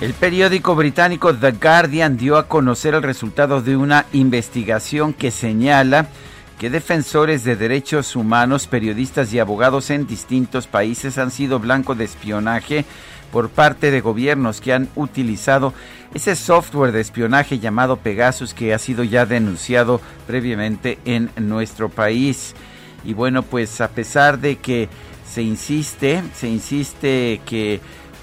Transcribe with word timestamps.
El 0.00 0.14
periódico 0.14 0.74
británico 0.74 1.34
The 1.34 1.52
Guardian 1.52 2.16
dio 2.16 2.38
a 2.38 2.48
conocer 2.48 2.94
el 2.94 3.02
resultado 3.02 3.60
de 3.60 3.76
una 3.76 4.06
investigación 4.14 5.12
que 5.12 5.30
señala 5.30 6.08
que 6.58 6.70
defensores 6.70 7.44
de 7.44 7.54
derechos 7.54 8.16
humanos, 8.16 8.66
periodistas 8.66 9.30
y 9.34 9.38
abogados 9.38 9.90
en 9.90 10.06
distintos 10.06 10.66
países 10.66 11.18
han 11.18 11.30
sido 11.30 11.58
blanco 11.58 11.94
de 11.94 12.04
espionaje 12.04 12.86
por 13.30 13.50
parte 13.50 13.90
de 13.90 14.00
gobiernos 14.00 14.62
que 14.62 14.72
han 14.72 14.88
utilizado 14.96 15.74
ese 16.14 16.34
software 16.34 16.92
de 16.92 17.02
espionaje 17.02 17.58
llamado 17.58 17.98
Pegasus 17.98 18.54
que 18.54 18.72
ha 18.72 18.78
sido 18.78 19.04
ya 19.04 19.26
denunciado 19.26 20.00
previamente 20.26 20.98
en 21.04 21.30
nuestro 21.36 21.90
país. 21.90 22.54
Y 23.04 23.12
bueno, 23.12 23.42
pues 23.42 23.82
a 23.82 23.88
pesar 23.88 24.38
de 24.38 24.56
que 24.56 24.88
se 25.30 25.42
insiste, 25.42 26.22
se 26.34 26.48
insiste 26.48 27.42
que 27.44 27.80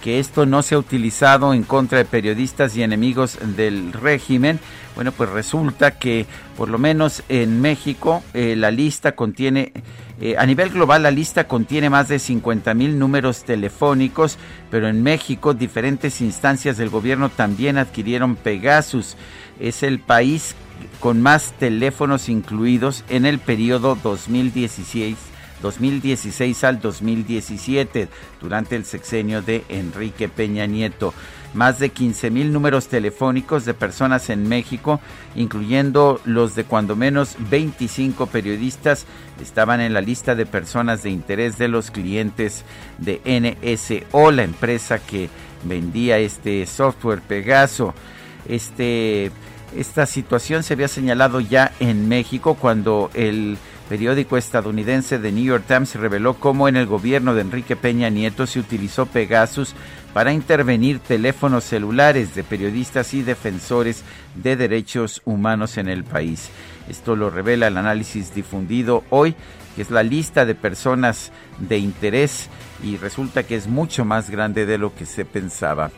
que 0.08 0.19
esto 0.19 0.45
no 0.45 0.63
se 0.63 0.75
ha 0.75 0.77
utilizado 0.77 1.53
en 1.53 1.63
contra 1.63 1.97
de 1.97 2.05
periodistas 2.05 2.77
y 2.77 2.81
enemigos 2.81 3.38
del 3.58 3.91
régimen. 3.91 4.58
Bueno, 4.95 5.11
pues 5.11 5.30
resulta 5.30 6.00
que 6.00 6.25
por 6.55 6.69
lo 6.69 6.77
menos 6.77 7.23
en 7.27 7.59
México 7.59 8.23
eh, 8.33 8.55
la 8.55 8.72
lista 8.72 9.17
contiene, 9.17 9.73
eh, 10.22 10.35
a 10.38 10.45
nivel 10.45 10.69
global 10.69 11.03
la 11.03 11.11
lista 11.11 11.50
contiene 11.50 11.89
más 11.89 12.08
de 12.08 12.19
50 12.19 12.73
mil 12.73 12.97
números 12.97 13.44
telefónicos, 13.44 14.38
pero 14.72 14.88
en 14.88 15.03
México 15.03 15.53
diferentes 15.53 16.22
instancias 16.22 16.78
del 16.78 16.88
gobierno 16.88 17.28
también 17.28 17.78
adquirieron 17.78 18.38
Pegasus. 18.38 19.17
Es 19.59 19.83
el 19.83 20.00
país 20.00 20.55
con 21.02 21.22
más 21.22 21.52
teléfonos 21.59 22.30
incluidos 22.30 23.03
en 23.09 23.25
el 23.25 23.39
periodo 23.39 23.97
2016 24.02 25.17
2016 25.61 26.63
al 26.63 26.80
2017, 26.80 28.08
durante 28.41 28.75
el 28.75 28.86
sexenio 28.86 29.41
de 29.41 29.63
Enrique 29.69 30.30
Peña 30.30 30.66
Nieto. 30.66 31.13
Más 31.53 31.79
de 31.79 31.90
15 31.90 32.29
mil 32.29 32.51
números 32.51 32.88
telefónicos 32.88 33.66
de 33.66 33.73
personas 33.73 34.29
en 34.29 34.47
México, 34.47 35.00
incluyendo 35.35 36.19
los 36.25 36.56
de 36.56 36.66
cuando 36.66 36.96
menos 36.96 37.35
25 37.50 38.28
periodistas, 38.28 39.06
estaban 39.41 39.81
en 39.81 39.94
la 39.94 40.01
lista 40.01 40.35
de 40.35 40.46
personas 40.46 41.03
de 41.03 41.09
interés 41.09 41.57
de 41.57 41.67
los 41.67 41.90
clientes 41.90 42.63
de 42.97 43.22
NSO, 43.25 44.31
la 44.31 44.44
empresa 44.44 45.00
que 45.00 45.29
vendía 45.63 46.17
este 46.19 46.66
software 46.66 47.22
Pegaso. 47.22 47.94
Este, 48.47 49.31
esta 49.75 50.06
situación 50.06 50.63
se 50.63 50.73
había 50.73 50.88
señalado 50.88 51.40
ya 51.40 51.72
en 51.79 52.07
México 52.07 52.56
cuando 52.56 53.09
el 53.13 53.57
periódico 53.88 54.38
estadounidense 54.38 55.18
The 55.18 55.31
New 55.31 55.46
York 55.46 55.64
Times 55.68 55.96
reveló 55.96 56.36
cómo 56.36 56.68
en 56.68 56.75
el 56.75 56.86
gobierno 56.86 57.34
de 57.34 57.42
Enrique 57.42 57.75
Peña 57.75 58.09
Nieto 58.09 58.46
se 58.46 58.59
utilizó 58.59 59.06
Pegasus 59.06 59.74
para 60.14 60.34
intervenir 60.34 61.00
teléfonos 61.00 61.64
celulares 61.64 62.36
de 62.36 62.44
periodistas 62.44 63.14
y 63.14 63.24
defensores 63.24 64.03
de 64.36 64.56
derechos 64.56 65.22
humanos 65.26 65.78
en 65.78 65.88
el 65.88 66.03
país. 66.03 66.50
Esto 66.90 67.16
lo 67.16 67.30
revela 67.30 67.68
el 67.68 67.78
análisis 67.78 68.34
difundido 68.34 69.03
hoy, 69.09 69.36
que 69.76 69.81
es 69.81 69.92
la 69.92 70.03
lista 70.03 70.46
de 70.46 70.56
personas 70.56 71.31
de 71.59 71.78
interés 71.78 72.50
y 72.84 72.97
resulta 72.97 73.44
que 73.44 73.56
es 73.56 73.68
mucho 73.68 74.06
más 74.06 74.30
grande 74.30 74.66
de 74.66 74.78
lo 74.78 74.94
que 74.96 75.06
se 75.06 75.26
pensaba. 75.26 75.92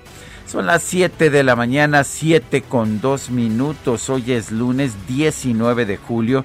Son 0.46 0.66
las 0.66 0.82
7 0.82 1.30
de 1.30 1.44
la 1.44 1.56
mañana, 1.56 2.04
7 2.04 2.64
con 2.64 3.02
2 3.02 3.30
minutos. 3.30 4.10
Hoy 4.10 4.32
es 4.32 4.52
lunes 4.52 4.96
19 5.08 5.86
de 5.86 5.98
julio 5.98 6.44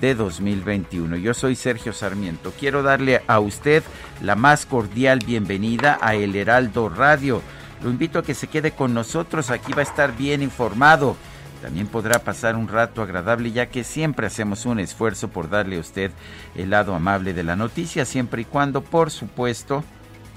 de 0.00 0.14
2021. 0.14 1.16
Yo 1.16 1.34
soy 1.34 1.56
Sergio 1.56 1.92
Sarmiento. 1.92 2.52
Quiero 2.58 2.82
darle 2.82 3.22
a 3.26 3.40
usted 3.40 3.82
la 4.22 4.34
más 4.34 4.66
cordial 4.66 5.20
bienvenida 5.24 5.98
a 6.00 6.14
El 6.14 6.36
Heraldo 6.36 6.88
Radio. 6.88 7.42
Lo 7.82 7.90
invito 7.90 8.18
a 8.18 8.22
que 8.22 8.34
se 8.34 8.46
quede 8.46 8.72
con 8.72 8.94
nosotros, 8.94 9.50
aquí 9.50 9.72
va 9.72 9.80
a 9.80 9.84
estar 9.84 10.16
bien 10.16 10.42
informado. 10.42 11.16
También 11.62 11.86
podrá 11.86 12.18
pasar 12.18 12.56
un 12.56 12.68
rato 12.68 13.02
agradable 13.02 13.52
ya 13.52 13.66
que 13.66 13.84
siempre 13.84 14.26
hacemos 14.26 14.66
un 14.66 14.80
esfuerzo 14.80 15.28
por 15.28 15.48
darle 15.48 15.76
a 15.76 15.80
usted 15.80 16.10
el 16.54 16.70
lado 16.70 16.94
amable 16.94 17.32
de 17.32 17.42
la 17.42 17.56
noticia, 17.56 18.04
siempre 18.04 18.42
y 18.42 18.44
cuando, 18.44 18.82
por 18.82 19.10
supuesto, 19.10 19.82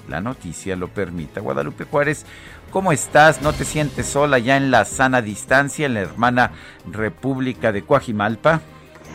la 0.08 0.20
noticia 0.20 0.74
lo 0.74 0.88
permita. 0.88 1.40
Guadalupe 1.40 1.84
Juárez, 1.84 2.24
¿cómo 2.70 2.92
estás? 2.92 3.42
¿No 3.42 3.52
te 3.52 3.64
sientes 3.64 4.06
sola 4.06 4.38
ya 4.38 4.56
en 4.56 4.70
la 4.70 4.84
sana 4.84 5.20
distancia 5.20 5.86
en 5.86 5.94
la 5.94 6.00
hermana 6.00 6.52
República 6.90 7.72
de 7.72 7.82
Coajimalpa? 7.82 8.62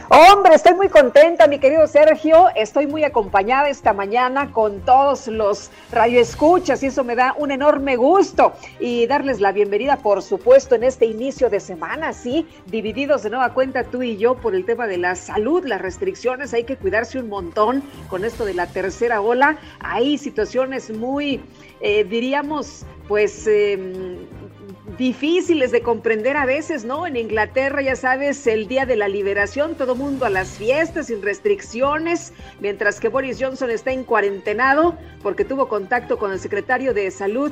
Hombre, 0.10 0.56
estoy 0.56 0.74
muy 0.74 0.90
contenta, 0.90 1.48
mi 1.48 1.60
querido 1.60 1.88
Sergio. 1.88 2.48
Estoy 2.56 2.88
muy 2.88 3.06
acompañada 3.06 3.70
esta 3.70 3.94
mañana 3.94 4.52
con 4.52 4.82
todos 4.82 5.28
los 5.28 5.72
radioescuchas 5.92 6.84
y 6.84 6.88
eso 6.88 7.06
me 7.06 7.16
da 7.16 7.34
un 7.38 7.52
enorme 7.52 7.96
gusto. 7.96 8.52
Y 8.82 9.08
darles 9.08 9.40
la 9.40 9.54
bienvenida, 9.54 9.98
por 9.98 10.22
supuesto, 10.22 10.76
en 10.76 10.84
este 10.84 11.06
inicio 11.06 11.50
de 11.50 11.62
semana, 11.62 12.12
sí, 12.12 12.46
divididos 12.66 13.24
de 13.24 13.30
nueva 13.30 13.54
cuenta 13.54 13.86
tú 13.86 14.04
y 14.04 14.18
yo 14.18 14.36
por 14.36 14.56
el 14.56 14.66
tema 14.66 14.88
de 14.88 14.98
la 14.98 15.16
salud, 15.16 15.66
las 15.66 15.82
restricciones. 15.82 16.54
Hay 16.54 16.66
que 16.66 16.76
cuidarse 16.76 17.20
un 17.20 17.30
montón 17.30 17.82
con 18.10 18.26
esto 18.26 18.44
de 18.44 18.56
la 18.56 18.68
tercera 18.68 19.22
ola. 19.22 19.58
Hay 19.80 20.18
situaciones 20.18 20.90
muy, 20.92 21.42
eh, 21.80 22.04
diríamos, 22.04 22.86
pues... 23.08 23.48
Eh, 23.48 24.18
difíciles 24.98 25.72
de 25.72 25.82
comprender 25.82 26.36
a 26.38 26.46
veces, 26.46 26.84
¿no? 26.84 27.08
En 27.08 27.16
Inglaterra, 27.16 27.82
ya 27.82 27.96
sabes, 27.96 28.46
el 28.48 28.68
día 28.68 28.86
de 28.86 28.96
la 28.96 29.08
liberación, 29.08 29.76
todo 29.76 29.96
mundo 29.96 30.26
a 30.26 30.30
las 30.30 30.58
fiestas 30.58 31.08
sin 31.08 31.22
restricciones, 31.22 32.34
mientras 32.60 33.00
que 33.00 33.08
Boris 33.08 33.38
Johnson 33.40 33.70
está 33.72 33.92
en 33.92 34.04
cuarentenado 34.04 34.98
porque 35.22 35.46
tuvo 35.46 35.70
contacto 35.70 36.18
con 36.18 36.32
el 36.32 36.40
secretario 36.40 36.94
de 36.94 37.10
Salud. 37.12 37.52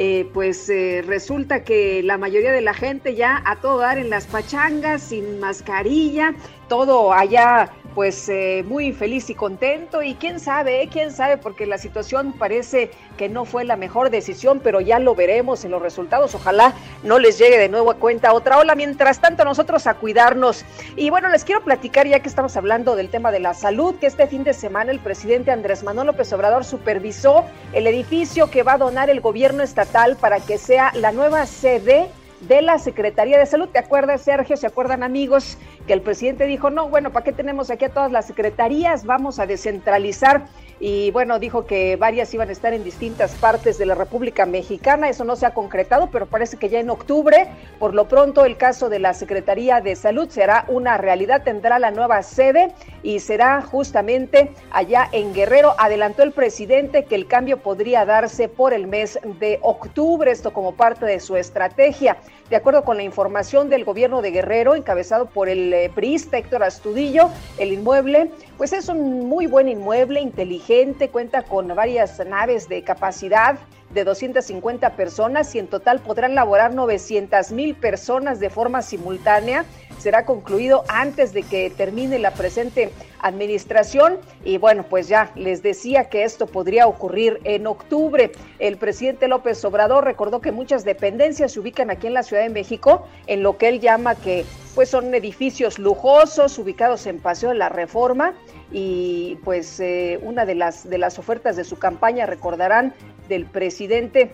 Eh, 0.00 0.30
pues 0.32 0.68
eh, 0.68 1.02
resulta 1.04 1.64
que 1.64 2.04
la 2.04 2.18
mayoría 2.18 2.52
de 2.52 2.60
la 2.60 2.72
gente 2.72 3.16
ya 3.16 3.42
a 3.44 3.56
todo 3.56 3.78
dar 3.78 3.98
en 3.98 4.10
las 4.10 4.26
pachangas, 4.26 5.02
sin 5.02 5.40
mascarilla, 5.40 6.34
todo 6.68 7.12
allá 7.12 7.72
pues 7.98 8.28
eh, 8.28 8.62
muy 8.64 8.92
feliz 8.92 9.28
y 9.28 9.34
contento 9.34 10.04
y 10.04 10.14
quién 10.14 10.38
sabe, 10.38 10.82
eh, 10.82 10.88
quién 10.88 11.10
sabe, 11.10 11.36
porque 11.36 11.66
la 11.66 11.78
situación 11.78 12.32
parece 12.32 12.92
que 13.16 13.28
no 13.28 13.44
fue 13.44 13.64
la 13.64 13.74
mejor 13.74 14.10
decisión, 14.10 14.60
pero 14.62 14.80
ya 14.80 15.00
lo 15.00 15.16
veremos 15.16 15.64
en 15.64 15.72
los 15.72 15.82
resultados. 15.82 16.32
Ojalá 16.36 16.74
no 17.02 17.18
les 17.18 17.38
llegue 17.38 17.58
de 17.58 17.68
nuevo 17.68 17.90
a 17.90 17.94
cuenta 17.94 18.32
otra 18.34 18.58
ola. 18.58 18.76
Mientras 18.76 19.20
tanto, 19.20 19.44
nosotros 19.44 19.88
a 19.88 19.94
cuidarnos. 19.94 20.64
Y 20.94 21.10
bueno, 21.10 21.28
les 21.28 21.42
quiero 21.42 21.64
platicar, 21.64 22.06
ya 22.06 22.20
que 22.20 22.28
estamos 22.28 22.56
hablando 22.56 22.94
del 22.94 23.08
tema 23.08 23.32
de 23.32 23.40
la 23.40 23.52
salud, 23.52 23.96
que 23.96 24.06
este 24.06 24.28
fin 24.28 24.44
de 24.44 24.54
semana 24.54 24.92
el 24.92 25.00
presidente 25.00 25.50
Andrés 25.50 25.82
Manuel 25.82 26.06
López 26.06 26.32
Obrador 26.32 26.64
supervisó 26.64 27.46
el 27.72 27.88
edificio 27.88 28.48
que 28.48 28.62
va 28.62 28.74
a 28.74 28.78
donar 28.78 29.10
el 29.10 29.20
gobierno 29.20 29.64
estatal 29.64 30.16
para 30.16 30.38
que 30.38 30.56
sea 30.56 30.92
la 30.94 31.10
nueva 31.10 31.46
sede 31.46 32.12
de 32.40 32.62
la 32.62 32.78
Secretaría 32.78 33.38
de 33.38 33.46
Salud. 33.46 33.68
¿Te 33.68 33.78
acuerdas, 33.78 34.22
Sergio? 34.22 34.56
¿Se 34.56 34.66
acuerdan, 34.66 35.02
amigos? 35.02 35.58
Que 35.86 35.92
el 35.92 36.02
presidente 36.02 36.46
dijo, 36.46 36.70
no, 36.70 36.88
bueno, 36.88 37.12
¿para 37.12 37.24
qué 37.24 37.32
tenemos 37.32 37.70
aquí 37.70 37.86
a 37.86 37.90
todas 37.90 38.12
las 38.12 38.26
secretarías? 38.26 39.04
Vamos 39.04 39.38
a 39.38 39.46
descentralizar. 39.46 40.46
Y 40.80 41.10
bueno, 41.10 41.40
dijo 41.40 41.66
que 41.66 41.96
varias 41.96 42.32
iban 42.32 42.50
a 42.50 42.52
estar 42.52 42.72
en 42.72 42.84
distintas 42.84 43.34
partes 43.34 43.78
de 43.78 43.86
la 43.86 43.96
República 43.96 44.46
Mexicana. 44.46 45.08
Eso 45.08 45.24
no 45.24 45.34
se 45.34 45.44
ha 45.44 45.50
concretado, 45.50 46.10
pero 46.12 46.26
parece 46.26 46.56
que 46.56 46.68
ya 46.68 46.78
en 46.78 46.90
octubre, 46.90 47.48
por 47.80 47.94
lo 47.94 48.06
pronto, 48.06 48.44
el 48.44 48.56
caso 48.56 48.88
de 48.88 49.00
la 49.00 49.12
Secretaría 49.12 49.80
de 49.80 49.96
Salud 49.96 50.28
será 50.28 50.64
una 50.68 50.96
realidad. 50.96 51.42
Tendrá 51.42 51.80
la 51.80 51.90
nueva 51.90 52.22
sede 52.22 52.72
y 53.02 53.20
será 53.20 53.62
justamente 53.62 54.50
allá 54.70 55.08
en 55.12 55.34
Guerrero. 55.34 55.74
Adelantó 55.78 56.22
el 56.22 56.32
presidente 56.32 57.04
que 57.04 57.14
el 57.14 57.26
cambio 57.26 57.58
podría 57.58 58.04
darse 58.04 58.48
por 58.48 58.72
el 58.72 58.86
mes 58.86 59.18
de 59.40 59.58
octubre, 59.62 60.30
esto 60.30 60.52
como 60.52 60.74
parte 60.74 61.06
de 61.06 61.20
su 61.20 61.36
estrategia. 61.36 62.16
De 62.50 62.56
acuerdo 62.56 62.82
con 62.82 62.96
la 62.96 63.02
información 63.02 63.68
del 63.68 63.84
gobierno 63.84 64.22
de 64.22 64.30
Guerrero, 64.30 64.74
encabezado 64.74 65.26
por 65.26 65.48
el 65.48 65.72
eh, 65.72 65.90
priista 65.94 66.38
Héctor 66.38 66.62
Astudillo, 66.62 67.28
el 67.58 67.72
inmueble, 67.72 68.30
pues 68.56 68.72
es 68.72 68.88
un 68.88 69.28
muy 69.28 69.46
buen 69.46 69.68
inmueble, 69.68 70.20
inteligente, 70.20 71.10
cuenta 71.10 71.42
con 71.42 71.68
varias 71.68 72.18
naves 72.26 72.68
de 72.68 72.82
capacidad 72.82 73.58
de 73.90 74.04
250 74.04 74.96
personas 74.96 75.54
y 75.54 75.58
en 75.58 75.66
total 75.66 76.00
podrán 76.00 76.34
laborar 76.34 76.74
900 76.74 77.52
mil 77.52 77.74
personas 77.74 78.40
de 78.40 78.50
forma 78.50 78.82
simultánea. 78.82 79.64
Será 79.98 80.24
concluido 80.24 80.84
antes 80.88 81.32
de 81.32 81.42
que 81.42 81.70
termine 81.70 82.18
la 82.18 82.32
presente 82.32 82.90
administración 83.20 84.18
y 84.44 84.58
bueno, 84.58 84.84
pues 84.88 85.08
ya 85.08 85.32
les 85.34 85.62
decía 85.62 86.08
que 86.08 86.22
esto 86.22 86.46
podría 86.46 86.86
ocurrir 86.86 87.40
en 87.44 87.66
octubre. 87.66 88.30
El 88.58 88.76
presidente 88.76 89.26
López 89.26 89.64
Obrador 89.64 90.04
recordó 90.04 90.40
que 90.40 90.52
muchas 90.52 90.84
dependencias 90.84 91.52
se 91.52 91.60
ubican 91.60 91.90
aquí 91.90 92.06
en 92.06 92.14
la 92.14 92.22
Ciudad 92.22 92.42
de 92.42 92.50
México 92.50 93.06
en 93.26 93.42
lo 93.42 93.58
que 93.58 93.68
él 93.68 93.80
llama 93.80 94.14
que 94.14 94.44
pues 94.74 94.90
son 94.90 95.12
edificios 95.12 95.80
lujosos 95.80 96.56
ubicados 96.58 97.06
en 97.06 97.18
Paseo 97.18 97.48
de 97.48 97.56
la 97.56 97.68
Reforma 97.68 98.34
y 98.70 99.36
pues 99.44 99.80
eh, 99.80 100.20
una 100.22 100.44
de 100.44 100.54
las 100.54 100.88
de 100.88 100.98
las 100.98 101.18
ofertas 101.18 101.56
de 101.56 101.64
su 101.64 101.78
campaña 101.78 102.26
recordarán 102.26 102.94
del 103.28 103.46
presidente, 103.46 104.30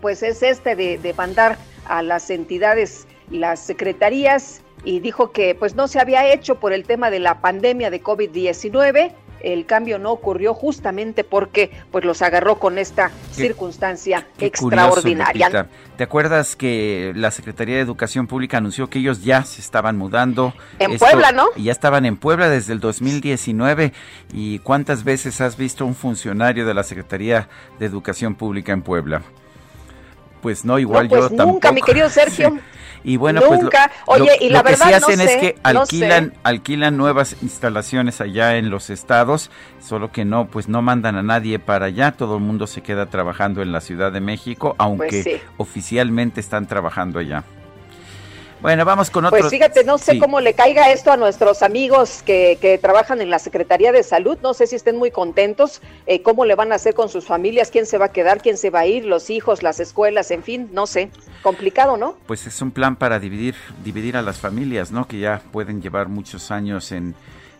pues 0.00 0.22
es 0.22 0.42
este 0.42 0.76
de, 0.76 0.98
de 0.98 1.14
mandar 1.14 1.58
a 1.86 2.02
las 2.02 2.30
entidades, 2.30 3.06
las 3.30 3.60
secretarías, 3.60 4.62
y 4.84 5.00
dijo 5.00 5.30
que 5.32 5.54
pues 5.54 5.74
no 5.74 5.88
se 5.88 6.00
había 6.00 6.32
hecho 6.32 6.58
por 6.58 6.72
el 6.72 6.84
tema 6.84 7.10
de 7.10 7.20
la 7.20 7.40
pandemia 7.40 7.90
de 7.90 8.02
COVID-19 8.02 9.12
el 9.42 9.66
cambio 9.66 9.98
no 9.98 10.12
ocurrió 10.12 10.54
justamente 10.54 11.24
porque 11.24 11.70
pues 11.90 12.04
los 12.04 12.22
agarró 12.22 12.58
con 12.58 12.78
esta 12.78 13.10
circunstancia 13.30 14.26
extraordinaria. 14.38 15.68
¿Te 15.96 16.04
acuerdas 16.04 16.56
que 16.56 17.12
la 17.14 17.30
Secretaría 17.30 17.76
de 17.76 17.82
Educación 17.82 18.26
Pública 18.26 18.58
anunció 18.58 18.88
que 18.88 18.98
ellos 18.98 19.22
ya 19.22 19.44
se 19.44 19.60
estaban 19.60 19.96
mudando? 19.98 20.54
En 20.78 20.98
Puebla, 20.98 21.32
¿no? 21.32 21.48
Ya 21.56 21.72
estaban 21.72 22.06
en 22.06 22.16
Puebla 22.16 22.48
desde 22.48 22.72
el 22.72 22.80
2019. 22.80 23.92
¿Y 24.32 24.58
cuántas 24.60 25.04
veces 25.04 25.40
has 25.40 25.56
visto 25.56 25.84
un 25.84 25.94
funcionario 25.94 26.66
de 26.66 26.74
la 26.74 26.82
Secretaría 26.82 27.48
de 27.78 27.86
Educación 27.86 28.34
Pública 28.34 28.72
en 28.72 28.82
Puebla? 28.82 29.22
Pues 30.42 30.64
no, 30.66 30.78
igual 30.78 31.08
pues 31.08 31.22
yo 31.22 31.28
nunca, 31.30 31.44
Nunca, 31.46 31.72
mi 31.72 31.80
querido 31.80 32.10
Sergio. 32.10 32.58
Y 33.04 33.16
bueno, 33.16 33.40
pues 33.46 33.62
Nunca. 33.62 33.90
Oye, 34.06 34.36
y 34.40 34.48
la 34.50 34.58
lo 34.58 34.64
que 34.64 34.76
sí 34.76 34.82
hacen 34.92 35.16
no 35.18 35.24
es 35.24 35.30
sé, 35.30 35.40
que 35.40 35.54
no 35.72 35.80
alquilan, 35.80 36.30
sé. 36.30 36.38
alquilan 36.44 36.96
nuevas 36.96 37.36
instalaciones 37.42 38.20
allá 38.20 38.56
en 38.58 38.70
los 38.70 38.90
estados, 38.90 39.50
solo 39.80 40.12
que 40.12 40.24
no, 40.24 40.46
pues 40.46 40.68
no 40.68 40.82
mandan 40.82 41.16
a 41.16 41.22
nadie 41.22 41.58
para 41.58 41.86
allá, 41.86 42.12
todo 42.12 42.36
el 42.36 42.42
mundo 42.42 42.66
se 42.68 42.80
queda 42.82 43.06
trabajando 43.06 43.62
en 43.62 43.72
la 43.72 43.80
Ciudad 43.80 44.12
de 44.12 44.20
México, 44.20 44.74
aunque 44.78 45.08
Pues 45.08 45.24
sí. 45.24 45.40
oficialmente 45.56 46.40
están 46.40 46.66
trabajando 46.66 47.18
allá. 47.18 47.42
Bueno, 48.62 48.84
vamos 48.84 49.10
con 49.10 49.24
otro. 49.24 49.36
Pues 49.36 49.50
fíjate, 49.50 49.82
no 49.82 49.98
sé 49.98 50.12
sí. 50.12 50.18
cómo 50.20 50.40
le 50.40 50.54
caiga 50.54 50.92
esto 50.92 51.10
a 51.10 51.16
nuestros 51.16 51.62
amigos 51.62 52.22
que, 52.24 52.58
que 52.60 52.78
trabajan 52.78 53.20
en 53.20 53.28
la 53.28 53.40
Secretaría 53.40 53.90
de 53.90 54.04
Salud. 54.04 54.38
No 54.40 54.54
sé 54.54 54.68
si 54.68 54.76
estén 54.76 54.96
muy 54.96 55.10
contentos, 55.10 55.82
eh, 56.06 56.22
cómo 56.22 56.44
le 56.44 56.54
van 56.54 56.70
a 56.70 56.76
hacer 56.76 56.94
con 56.94 57.08
sus 57.08 57.26
familias, 57.26 57.72
quién 57.72 57.86
se 57.86 57.98
va 57.98 58.06
a 58.06 58.12
quedar, 58.12 58.40
quién 58.40 58.56
se 58.56 58.70
va 58.70 58.80
a 58.80 58.86
ir, 58.86 59.04
los 59.04 59.30
hijos, 59.30 59.64
las 59.64 59.80
escuelas, 59.80 60.30
en 60.30 60.44
fin, 60.44 60.70
no 60.72 60.86
sé. 60.86 61.10
Complicado, 61.42 61.96
¿no? 61.96 62.16
Pues 62.26 62.46
es 62.46 62.62
un 62.62 62.70
plan 62.70 62.94
para 62.94 63.18
dividir, 63.18 63.56
dividir 63.82 64.16
a 64.16 64.22
las 64.22 64.38
familias, 64.38 64.92
¿no? 64.92 65.08
Que 65.08 65.18
ya 65.18 65.42
pueden 65.50 65.82
llevar 65.82 66.08
muchos 66.08 66.52
años 66.52 66.92
en, 66.92 67.16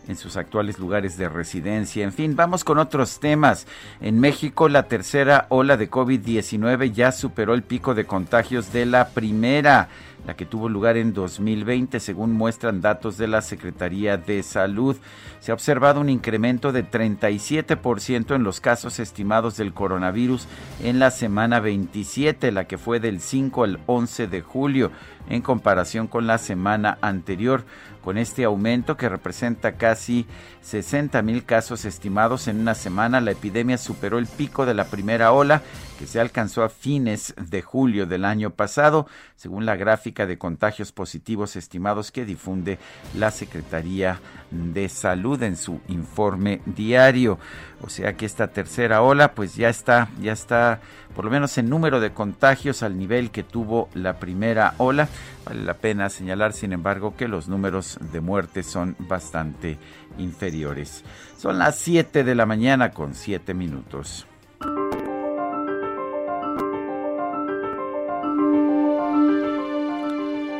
en 0.07 0.15
sus 0.15 0.37
actuales 0.37 0.79
lugares 0.79 1.17
de 1.17 1.29
residencia. 1.29 2.03
En 2.03 2.13
fin, 2.13 2.35
vamos 2.35 2.63
con 2.63 2.77
otros 2.77 3.19
temas. 3.19 3.67
En 4.01 4.19
México, 4.19 4.69
la 4.69 4.83
tercera 4.83 5.47
ola 5.49 5.77
de 5.77 5.89
COVID-19 5.89 6.91
ya 6.91 7.11
superó 7.11 7.53
el 7.53 7.63
pico 7.63 7.93
de 7.93 8.05
contagios 8.05 8.73
de 8.73 8.85
la 8.85 9.09
primera, 9.09 9.89
la 10.25 10.35
que 10.35 10.45
tuvo 10.45 10.69
lugar 10.69 10.97
en 10.97 11.13
2020, 11.13 11.99
según 11.99 12.31
muestran 12.31 12.81
datos 12.81 13.17
de 13.17 13.27
la 13.27 13.41
Secretaría 13.41 14.17
de 14.17 14.41
Salud. 14.43 14.95
Se 15.39 15.51
ha 15.51 15.53
observado 15.53 15.99
un 15.99 16.09
incremento 16.09 16.71
de 16.71 16.89
37% 16.89 18.35
en 18.35 18.43
los 18.43 18.61
casos 18.61 18.99
estimados 18.99 19.57
del 19.57 19.73
coronavirus 19.73 20.47
en 20.81 20.99
la 20.99 21.11
semana 21.11 21.59
27, 21.59 22.51
la 22.51 22.65
que 22.65 22.77
fue 22.77 22.99
del 22.99 23.19
5 23.19 23.63
al 23.63 23.79
11 23.85 24.27
de 24.27 24.41
julio, 24.41 24.91
en 25.29 25.41
comparación 25.41 26.07
con 26.07 26.27
la 26.27 26.37
semana 26.37 26.97
anterior. 27.01 27.65
Con 28.01 28.17
este 28.17 28.43
aumento 28.43 28.97
que 28.97 29.07
representa 29.07 29.73
casi 29.73 30.25
60 30.61 31.21
mil 31.21 31.45
casos 31.45 31.85
estimados 31.85 32.49
en 32.49 32.59
una 32.59 32.75
semana, 32.75 33.21
la 33.21 33.31
epidemia 33.31 33.77
superó 33.77 34.19
el 34.19 34.27
pico 34.27 34.65
de 34.65 34.73
la 34.73 34.85
primera 34.85 35.31
ola 35.31 35.61
se 36.07 36.19
alcanzó 36.19 36.63
a 36.63 36.69
fines 36.69 37.33
de 37.37 37.61
julio 37.61 38.05
del 38.05 38.25
año 38.25 38.51
pasado, 38.51 39.07
según 39.35 39.65
la 39.65 39.75
gráfica 39.75 40.25
de 40.25 40.37
contagios 40.37 40.91
positivos 40.91 41.55
estimados 41.55 42.11
que 42.11 42.25
difunde 42.25 42.79
la 43.15 43.31
Secretaría 43.31 44.19
de 44.51 44.89
Salud 44.89 45.41
en 45.43 45.55
su 45.55 45.81
informe 45.87 46.61
diario. 46.65 47.39
O 47.81 47.89
sea 47.89 48.13
que 48.13 48.25
esta 48.25 48.47
tercera 48.47 49.01
ola 49.01 49.33
pues 49.33 49.55
ya 49.55 49.69
está, 49.69 50.09
ya 50.21 50.31
está 50.31 50.79
por 51.15 51.25
lo 51.25 51.31
menos 51.31 51.57
en 51.57 51.69
número 51.69 51.99
de 51.99 52.11
contagios 52.11 52.81
al 52.81 52.97
nivel 52.97 53.31
que 53.31 53.43
tuvo 53.43 53.89
la 53.93 54.19
primera 54.19 54.73
ola. 54.77 55.07
Vale 55.45 55.63
la 55.63 55.75
pena 55.75 56.09
señalar, 56.09 56.53
sin 56.53 56.73
embargo, 56.73 57.15
que 57.15 57.27
los 57.27 57.47
números 57.47 57.99
de 58.11 58.21
muertes 58.21 58.65
son 58.65 58.95
bastante 58.99 59.77
inferiores. 60.17 61.03
Son 61.37 61.59
las 61.59 61.77
7 61.79 62.23
de 62.23 62.35
la 62.35 62.45
mañana 62.45 62.91
con 62.91 63.13
7 63.13 63.53
minutos. 63.53 64.25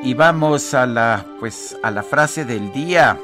Y 0.05 0.15
vamos 0.15 0.73
a 0.73 0.85
la 0.85 1.25
pues 1.39 1.77
a 1.81 1.89
la 1.89 2.03
frase 2.03 2.43
del 2.43 2.73
día. 2.73 3.17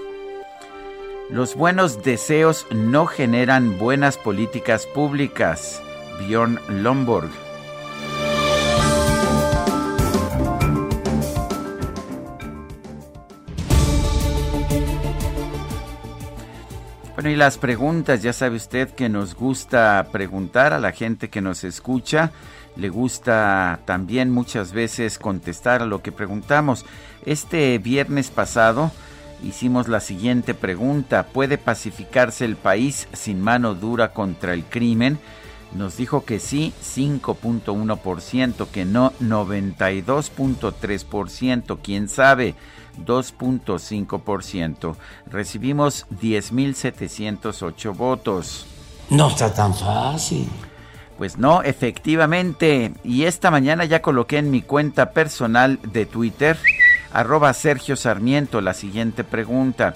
Los 1.29 1.55
buenos 1.55 2.03
deseos 2.03 2.65
no 2.71 3.05
generan 3.05 3.77
buenas 3.77 4.17
políticas 4.17 4.85
públicas. 4.85 5.81
Bjorn 6.19 6.57
Lomborg. 6.69 7.29
Bueno, 17.15 17.31
y 17.31 17.35
las 17.35 17.57
preguntas, 17.57 18.21
ya 18.21 18.31
sabe 18.31 18.55
usted 18.55 18.91
que 18.91 19.09
nos 19.09 19.35
gusta 19.35 20.07
preguntar 20.13 20.71
a 20.71 20.79
la 20.79 20.93
gente 20.93 21.29
que 21.29 21.41
nos 21.41 21.65
escucha, 21.65 22.31
le 22.79 22.89
gusta 22.89 23.79
también 23.85 24.31
muchas 24.31 24.71
veces 24.71 25.19
contestar 25.19 25.81
a 25.81 25.85
lo 25.85 26.01
que 26.01 26.11
preguntamos. 26.11 26.85
Este 27.25 27.77
viernes 27.77 28.31
pasado 28.31 28.91
hicimos 29.43 29.87
la 29.87 29.99
siguiente 29.99 30.53
pregunta, 30.53 31.27
¿puede 31.27 31.57
pacificarse 31.57 32.45
el 32.45 32.55
país 32.55 33.07
sin 33.13 33.41
mano 33.41 33.73
dura 33.73 34.13
contra 34.13 34.53
el 34.53 34.63
crimen? 34.63 35.19
Nos 35.73 35.97
dijo 35.97 36.23
que 36.25 36.39
sí, 36.39 36.73
5.1%, 36.81 38.67
que 38.67 38.85
no, 38.85 39.11
92.3%, 39.21 41.77
quién 41.83 42.09
sabe, 42.09 42.55
2.5%. 43.05 44.95
Recibimos 45.27 46.07
10.708 46.09 47.95
votos. 47.95 48.65
No 49.11 49.27
está 49.27 49.53
tan 49.53 49.75
fácil. 49.75 50.49
Pues 51.19 51.37
no, 51.37 51.61
efectivamente. 51.61 52.93
Y 53.03 53.25
esta 53.25 53.51
mañana 53.51 53.83
ya 53.83 54.01
coloqué 54.01 54.37
en 54.37 54.49
mi 54.49 54.61
cuenta 54.61 55.11
personal 55.11 55.77
de 55.83 56.05
Twitter, 56.05 56.57
arroba 57.11 57.51
Sergio 57.51 57.97
Sarmiento, 57.97 58.61
la 58.61 58.73
siguiente 58.73 59.25
pregunta. 59.25 59.95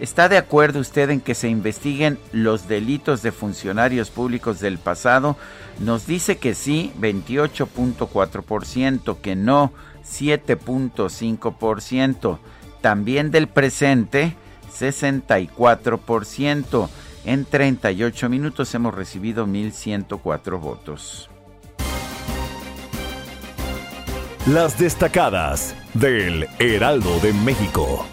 ¿Está 0.00 0.28
de 0.28 0.38
acuerdo 0.38 0.80
usted 0.80 1.10
en 1.10 1.20
que 1.20 1.36
se 1.36 1.48
investiguen 1.48 2.18
los 2.32 2.66
delitos 2.66 3.22
de 3.22 3.30
funcionarios 3.30 4.10
públicos 4.10 4.58
del 4.58 4.78
pasado? 4.78 5.36
Nos 5.78 6.08
dice 6.08 6.38
que 6.38 6.56
sí, 6.56 6.92
28.4%, 6.98 9.20
que 9.20 9.36
no, 9.36 9.72
7.5%. 10.04 12.38
También 12.80 13.30
del 13.30 13.46
presente, 13.46 14.34
64%. 14.76 16.88
En 17.24 17.44
38 17.44 18.28
minutos 18.28 18.74
hemos 18.74 18.94
recibido 18.94 19.46
1.104 19.46 20.58
votos. 20.58 21.30
Las 24.46 24.78
destacadas 24.78 25.74
del 25.94 26.48
Heraldo 26.58 27.20
de 27.20 27.32
México. 27.34 28.06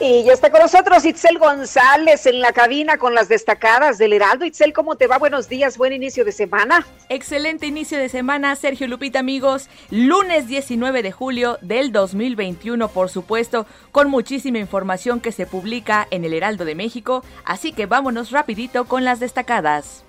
Y 0.00 0.22
ya 0.22 0.32
está 0.32 0.50
con 0.50 0.60
nosotros 0.60 1.04
Itzel 1.04 1.40
González 1.40 2.24
en 2.26 2.40
la 2.40 2.52
cabina 2.52 2.98
con 2.98 3.16
las 3.16 3.28
destacadas 3.28 3.98
del 3.98 4.12
Heraldo. 4.12 4.44
Itzel, 4.44 4.72
¿cómo 4.72 4.94
te 4.94 5.08
va? 5.08 5.18
Buenos 5.18 5.48
días, 5.48 5.76
buen 5.76 5.92
inicio 5.92 6.24
de 6.24 6.30
semana. 6.30 6.86
Excelente 7.08 7.66
inicio 7.66 7.98
de 7.98 8.08
semana, 8.08 8.54
Sergio 8.54 8.86
Lupita, 8.86 9.18
amigos. 9.18 9.68
Lunes 9.90 10.46
19 10.46 11.02
de 11.02 11.10
julio 11.10 11.58
del 11.62 11.90
2021, 11.90 12.86
por 12.90 13.08
supuesto, 13.10 13.66
con 13.90 14.08
muchísima 14.08 14.58
información 14.58 15.18
que 15.18 15.32
se 15.32 15.46
publica 15.46 16.06
en 16.12 16.24
el 16.24 16.32
Heraldo 16.32 16.64
de 16.64 16.76
México. 16.76 17.24
Así 17.44 17.72
que 17.72 17.86
vámonos 17.86 18.30
rapidito 18.30 18.84
con 18.84 19.04
las 19.04 19.18
destacadas. 19.18 20.04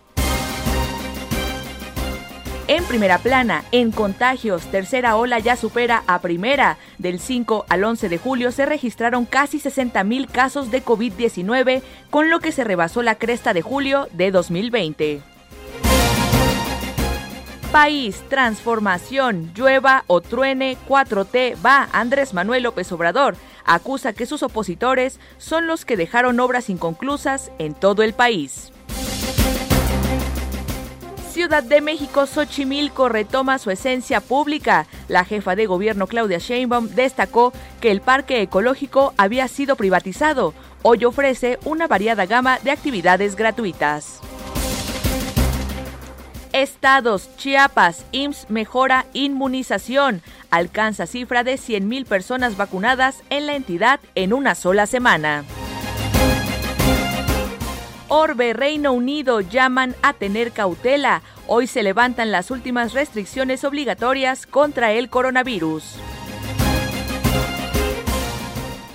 En 2.69 2.83
primera 2.83 3.17
plana, 3.17 3.63
en 3.71 3.91
contagios, 3.91 4.61
tercera 4.69 5.15
ola 5.15 5.39
ya 5.39 5.55
supera 5.55 6.03
a 6.05 6.21
primera. 6.21 6.77
Del 6.99 7.19
5 7.19 7.65
al 7.67 7.83
11 7.83 8.09
de 8.09 8.19
julio 8.19 8.51
se 8.51 8.67
registraron 8.67 9.25
casi 9.25 9.57
60 9.57 10.03
mil 10.03 10.27
casos 10.27 10.69
de 10.69 10.85
COVID-19, 10.85 11.81
con 12.11 12.29
lo 12.29 12.39
que 12.39 12.51
se 12.51 12.63
rebasó 12.63 13.01
la 13.01 13.15
cresta 13.15 13.55
de 13.55 13.63
julio 13.63 14.07
de 14.13 14.29
2020. 14.29 15.21
País, 17.71 18.23
transformación, 18.29 19.51
llueva 19.55 20.03
o 20.05 20.21
truene, 20.21 20.77
4T 20.87 21.55
va. 21.65 21.89
Andrés 21.91 22.35
Manuel 22.35 22.61
López 22.61 22.91
Obrador 22.91 23.35
acusa 23.65 24.13
que 24.13 24.27
sus 24.27 24.43
opositores 24.43 25.19
son 25.39 25.65
los 25.65 25.85
que 25.85 25.97
dejaron 25.97 26.39
obras 26.39 26.69
inconclusas 26.69 27.51
en 27.57 27.73
todo 27.73 28.03
el 28.03 28.13
país. 28.13 28.71
Ciudad 31.31 31.61
de 31.63 31.79
México, 31.79 32.25
Xochimilco 32.25 33.07
retoma 33.07 33.59
su 33.59 33.69
esencia 33.69 34.19
pública. 34.19 34.87
La 35.07 35.23
jefa 35.23 35.55
de 35.55 35.67
gobierno 35.67 36.07
Claudia 36.07 36.39
Sheinbaum 36.39 36.89
destacó 36.89 37.53
que 37.79 37.91
el 37.91 38.01
parque 38.01 38.41
ecológico 38.41 39.13
había 39.15 39.47
sido 39.47 39.75
privatizado. 39.75 40.55
Hoy 40.81 41.05
ofrece 41.05 41.59
una 41.65 41.87
variada 41.87 42.25
gama 42.25 42.57
de 42.63 42.71
actividades 42.71 43.35
gratuitas. 43.35 44.21
Estados, 46.51 47.29
Chiapas, 47.37 48.05
IMSS 48.11 48.49
mejora 48.49 49.05
inmunización. 49.13 50.23
Alcanza 50.49 51.05
cifra 51.05 51.43
de 51.43 51.55
100.000 51.55 52.05
personas 52.05 52.57
vacunadas 52.57 53.23
en 53.29 53.45
la 53.45 53.55
entidad 53.55 53.99
en 54.15 54.33
una 54.33 54.55
sola 54.55 54.87
semana. 54.87 55.45
Orbe, 58.09 58.53
Reino 58.53 58.91
Unido 58.91 59.39
llaman 59.39 59.95
a 60.01 60.13
tener 60.13 60.51
cautela. 60.51 61.21
Hoy 61.45 61.67
se 61.67 61.83
levantan 61.83 62.31
las 62.31 62.49
últimas 62.49 62.93
restricciones 62.93 63.63
obligatorias 63.63 64.47
contra 64.47 64.91
el 64.91 65.09
coronavirus. 65.09 65.95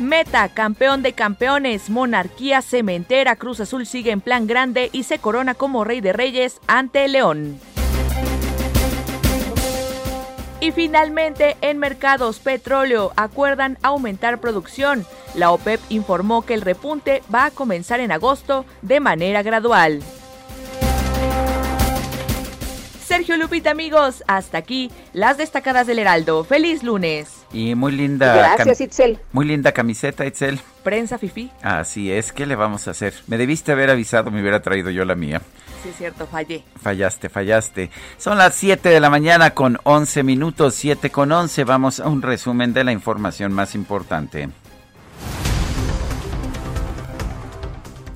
Meta, 0.01 0.49
campeón 0.49 1.03
de 1.03 1.13
campeones, 1.13 1.91
monarquía 1.91 2.61
cementera, 2.61 3.37
Cruz 3.37 3.61
Azul 3.61 3.87
sigue 3.87 4.11
en 4.11 4.21
plan 4.21 4.49
grande 4.49 4.91
y 4.93 5.05
se 5.05 5.19
corona 5.21 5.55
como 5.55 5.85
rey 5.85 6.01
de 6.01 6.13
reyes 6.13 6.61
ante 6.67 7.07
León. 7.07 7.61
Y 10.65 10.73
finalmente, 10.73 11.59
en 11.61 11.79
mercados 11.79 12.39
petróleo 12.39 13.13
acuerdan 13.17 13.77
aumentar 13.83 14.41
producción. 14.41 15.05
La 15.35 15.51
OPEP 15.51 15.79
informó 15.91 16.41
que 16.41 16.55
el 16.55 16.63
repunte 16.63 17.23
va 17.33 17.45
a 17.45 17.51
comenzar 17.51 18.01
en 18.01 18.11
agosto 18.11 18.65
de 18.81 18.99
manera 18.99 19.43
gradual. 19.43 20.01
Sergio 23.05 23.37
Lupita, 23.37 23.73
amigos, 23.73 24.25
hasta 24.27 24.57
aquí 24.57 24.91
las 25.13 25.37
destacadas 25.37 25.87
del 25.87 25.99
Heraldo. 25.99 26.45
Feliz 26.45 26.83
lunes. 26.83 27.45
Y 27.53 27.75
muy 27.75 27.93
linda. 27.93 28.35
Gracias, 28.35 28.81
Itzel. 28.81 29.19
Muy 29.33 29.45
linda 29.45 29.73
camiseta, 29.73 30.25
Itzel. 30.25 30.59
Prensa 30.83 31.19
Fifi. 31.19 31.51
Así 31.61 32.11
es, 32.11 32.33
¿qué 32.33 32.47
le 32.47 32.57
vamos 32.57 32.89
a 32.89 32.93
hacer? 32.93 33.13
Me 33.27 33.37
debiste 33.37 33.73
haber 33.73 33.91
avisado, 33.91 34.31
me 34.31 34.41
hubiera 34.41 34.63
traído 34.63 34.89
yo 34.89 35.05
la 35.05 35.15
mía. 35.15 35.43
Sí, 35.85 35.91
cierto, 35.99 36.27
fallé. 36.27 36.65
Fallaste, 36.81 37.29
fallaste. 37.29 37.91
Son 38.17 38.39
las 38.39 38.55
7 38.55 38.89
de 38.89 39.01
la 39.01 39.11
mañana 39.11 39.51
con 39.51 39.79
11 39.83 40.23
minutos, 40.23 40.75
7 40.77 41.11
con 41.11 41.31
11. 41.31 41.63
Vamos 41.65 42.01
a 42.01 42.09
un 42.09 42.23
resumen 42.23 42.73
de 42.73 42.85
la 42.85 42.93
información 42.93 43.53
más 43.53 43.75
importante. 43.75 44.49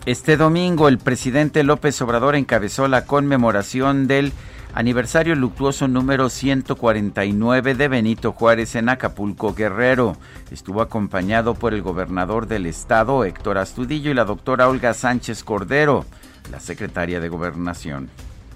Este 0.06 0.38
domingo 0.38 0.88
el 0.88 0.96
presidente 0.96 1.62
López 1.62 2.00
Obrador 2.00 2.36
encabezó 2.36 2.88
la 2.88 3.04
conmemoración 3.04 4.06
del 4.06 4.32
aniversario 4.72 5.34
luctuoso 5.34 5.88
número 5.88 6.30
149 6.30 7.74
de 7.74 7.88
Benito 7.88 8.32
Juárez 8.32 8.76
en 8.76 8.88
Acapulco, 8.88 9.54
Guerrero. 9.54 10.16
Estuvo 10.50 10.80
acompañado 10.80 11.54
por 11.54 11.74
el 11.74 11.82
gobernador 11.82 12.46
del 12.46 12.64
estado, 12.64 13.26
Héctor 13.26 13.58
Astudillo, 13.58 14.10
y 14.10 14.14
la 14.14 14.24
doctora 14.24 14.70
Olga 14.70 14.94
Sánchez 14.94 15.44
Cordero, 15.44 16.06
la 16.50 16.60
secretaria 16.60 17.20
de 17.20 17.28
Gobernación. 17.28 18.08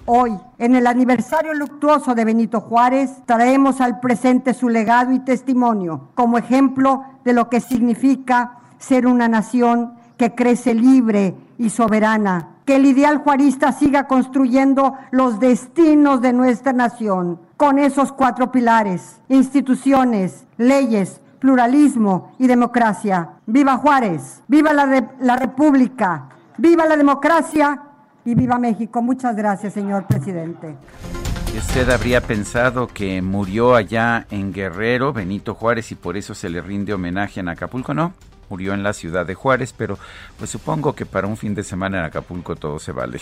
Hoy, 0.05 0.37
en 0.57 0.75
el 0.75 0.87
aniversario 0.87 1.53
luctuoso 1.53 2.13
de 2.13 2.25
Benito 2.25 2.59
Juárez, 2.59 3.11
traemos 3.25 3.79
al 3.79 3.99
presente 3.99 4.53
su 4.53 4.67
legado 4.67 5.13
y 5.13 5.19
testimonio 5.19 6.09
como 6.15 6.37
ejemplo 6.37 7.03
de 7.23 7.33
lo 7.33 7.49
que 7.49 7.61
significa 7.61 8.59
ser 8.79 9.07
una 9.07 9.29
nación 9.29 9.93
que 10.17 10.35
crece 10.35 10.73
libre 10.73 11.35
y 11.57 11.69
soberana 11.69 12.49
que 12.65 12.75
el 12.77 12.85
ideal 12.85 13.17
juarista 13.17 13.71
siga 13.71 14.07
construyendo 14.07 14.97
los 15.11 15.39
destinos 15.39 16.21
de 16.21 16.33
nuestra 16.33 16.73
nación 16.73 17.39
con 17.57 17.77
esos 17.79 18.11
cuatro 18.11 18.51
pilares, 18.51 19.19
instituciones, 19.29 20.45
leyes, 20.57 21.19
pluralismo 21.39 22.33
y 22.39 22.47
democracia. 22.47 23.31
Viva 23.45 23.77
Juárez, 23.77 24.41
viva 24.47 24.71
la, 24.73 25.11
la 25.19 25.35
República, 25.35 26.29
viva 26.57 26.85
la 26.85 26.97
democracia 26.97 27.81
y 28.25 28.35
viva 28.35 28.57
México. 28.57 29.01
Muchas 29.01 29.35
gracias, 29.35 29.73
señor 29.73 30.07
presidente. 30.07 30.75
usted 31.57 31.89
habría 31.89 32.21
pensado 32.21 32.87
que 32.87 33.21
murió 33.21 33.75
allá 33.75 34.25
en 34.31 34.53
Guerrero, 34.53 35.13
Benito 35.13 35.55
Juárez, 35.55 35.91
y 35.91 35.95
por 35.95 36.17
eso 36.17 36.33
se 36.33 36.49
le 36.49 36.61
rinde 36.61 36.93
homenaje 36.93 37.39
en 37.39 37.49
Acapulco, 37.49 37.93
¿no? 37.93 38.13
murió 38.49 38.73
en 38.75 38.83
la 38.83 38.93
ciudad 38.93 39.25
de 39.25 39.33
Juárez, 39.33 39.73
pero 39.75 39.97
pues 40.37 40.51
supongo 40.51 40.93
que 40.93 41.07
para 41.07 41.25
un 41.25 41.37
fin 41.37 41.55
de 41.55 41.63
semana 41.63 41.99
en 41.99 42.05
Acapulco 42.05 42.55
todo 42.55 42.77
se 42.77 42.91
vale. 42.91 43.19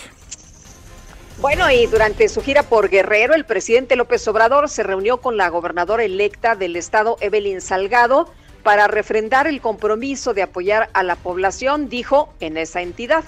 Bueno, 1.39 1.71
y 1.71 1.87
durante 1.87 2.27
su 2.27 2.41
gira 2.41 2.63
por 2.63 2.89
Guerrero, 2.89 3.33
el 3.33 3.45
presidente 3.45 3.95
López 3.95 4.27
Obrador 4.27 4.67
se 4.67 4.83
reunió 4.83 5.17
con 5.21 5.37
la 5.37 5.47
gobernadora 5.49 6.03
electa 6.03 6.55
del 6.55 6.75
estado, 6.75 7.17
Evelyn 7.21 7.61
Salgado, 7.61 8.31
para 8.63 8.87
refrendar 8.87 9.47
el 9.47 9.61
compromiso 9.61 10.33
de 10.33 10.43
apoyar 10.43 10.89
a 10.93 11.03
la 11.03 11.15
población, 11.15 11.89
dijo, 11.89 12.33
en 12.39 12.57
esa 12.57 12.81
entidad. 12.81 13.23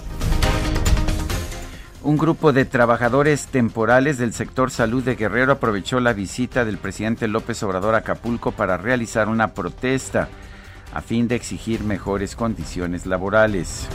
Un 2.04 2.18
grupo 2.18 2.52
de 2.52 2.66
trabajadores 2.66 3.48
temporales 3.48 4.18
del 4.18 4.34
sector 4.34 4.72
salud 4.72 5.04
de 5.04 5.16
Guerrero 5.16 5.54
aprovechó 5.54 6.02
la 6.02 6.12
visita 6.12 6.66
del 6.66 6.78
presidente 6.78 7.30
López 7.30 7.64
Obrador 7.64 7.96
a 7.96 8.00
Acapulco 8.00 8.52
para 8.52 8.76
realizar 8.76 9.30
una 9.30 9.54
protesta 9.54 10.28
a 10.94 11.02
fin 11.02 11.30
de 11.30 11.36
exigir 11.36 11.84
mejores 11.84 12.36
condiciones 12.36 13.06
laborales. 13.06 13.88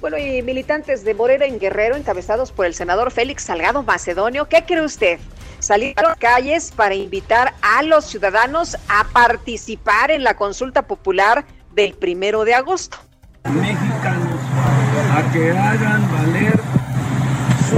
Bueno, 0.00 0.18
y 0.18 0.42
militantes 0.42 1.04
de 1.04 1.14
Morena 1.14 1.46
en 1.46 1.58
Guerrero, 1.58 1.96
encabezados 1.96 2.52
por 2.52 2.66
el 2.66 2.74
senador 2.74 3.10
Félix 3.10 3.44
Salgado 3.44 3.82
Macedonio, 3.82 4.48
¿qué 4.48 4.64
cree 4.64 4.84
usted? 4.84 5.18
Salieron 5.58 6.04
a 6.04 6.08
las 6.10 6.18
calles 6.18 6.72
para 6.74 6.94
invitar 6.94 7.54
a 7.62 7.82
los 7.82 8.04
ciudadanos 8.04 8.76
a 8.88 9.04
participar 9.12 10.10
en 10.10 10.22
la 10.22 10.34
consulta 10.34 10.82
popular 10.82 11.44
del 11.72 11.94
primero 11.94 12.44
de 12.44 12.54
agosto. 12.54 12.98
Mexicanos, 13.44 14.40
a 15.14 15.32
que 15.32 15.50
hagan 15.50 16.12
valer 16.12 16.60
su 17.68 17.76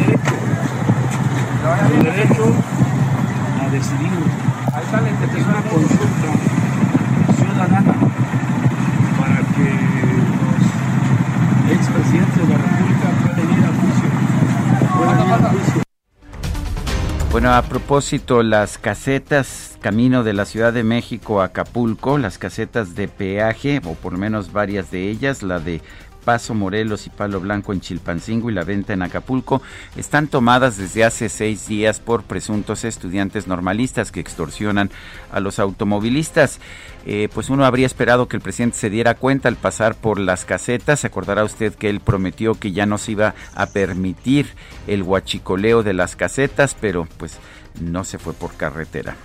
derecho, 0.00 0.34
su 1.88 2.02
derecho 2.02 2.54
a 3.60 3.68
decidir 3.70 4.42
es 4.72 5.46
una 5.46 5.62
consulta 5.62 6.30
ciudadana 7.36 7.94
para 9.18 9.36
que 9.54 9.68
los 10.40 10.62
expresidentes 11.72 12.36
de 12.36 12.48
la 12.48 12.58
República 12.58 13.10
puedan 13.22 13.58
ir 13.58 13.64
a 13.64 13.68
juicio. 13.80 14.08
Bueno, 17.30 17.54
a 17.54 17.62
propósito, 17.62 18.42
las 18.42 18.78
casetas 18.78 19.72
camino 19.82 20.22
de 20.22 20.32
la 20.32 20.44
Ciudad 20.46 20.72
de 20.72 20.84
México 20.84 21.42
a 21.42 21.46
Acapulco, 21.46 22.16
las 22.16 22.38
casetas 22.38 22.94
de 22.94 23.08
peaje, 23.08 23.80
o 23.84 23.94
por 23.94 24.12
lo 24.12 24.18
menos 24.18 24.52
varias 24.52 24.90
de 24.90 25.10
ellas, 25.10 25.42
la 25.42 25.58
de 25.58 25.82
Paso 26.24 26.54
Morelos 26.54 27.06
y 27.06 27.10
Palo 27.10 27.40
Blanco 27.40 27.72
en 27.72 27.80
Chilpancingo 27.80 28.50
y 28.50 28.54
la 28.54 28.64
venta 28.64 28.92
en 28.92 29.02
Acapulco 29.02 29.62
están 29.96 30.28
tomadas 30.28 30.76
desde 30.76 31.04
hace 31.04 31.28
seis 31.28 31.66
días 31.66 32.00
por 32.00 32.22
presuntos 32.22 32.84
estudiantes 32.84 33.46
normalistas 33.46 34.12
que 34.12 34.20
extorsionan 34.20 34.90
a 35.30 35.40
los 35.40 35.58
automovilistas. 35.58 36.60
Eh, 37.04 37.28
pues 37.34 37.50
uno 37.50 37.64
habría 37.64 37.86
esperado 37.86 38.28
que 38.28 38.36
el 38.36 38.42
presidente 38.42 38.78
se 38.78 38.90
diera 38.90 39.14
cuenta 39.14 39.48
al 39.48 39.56
pasar 39.56 39.94
por 39.94 40.18
las 40.18 40.44
casetas. 40.44 41.00
Se 41.00 41.08
acordará 41.08 41.44
usted 41.44 41.74
que 41.74 41.90
él 41.90 42.00
prometió 42.00 42.54
que 42.54 42.72
ya 42.72 42.86
no 42.86 42.98
se 42.98 43.12
iba 43.12 43.34
a 43.54 43.66
permitir 43.66 44.46
el 44.86 45.02
huachicoleo 45.02 45.82
de 45.82 45.94
las 45.94 46.16
casetas, 46.16 46.76
pero 46.80 47.08
pues 47.18 47.38
no 47.80 48.04
se 48.04 48.18
fue 48.18 48.32
por 48.32 48.54
carretera. 48.54 49.16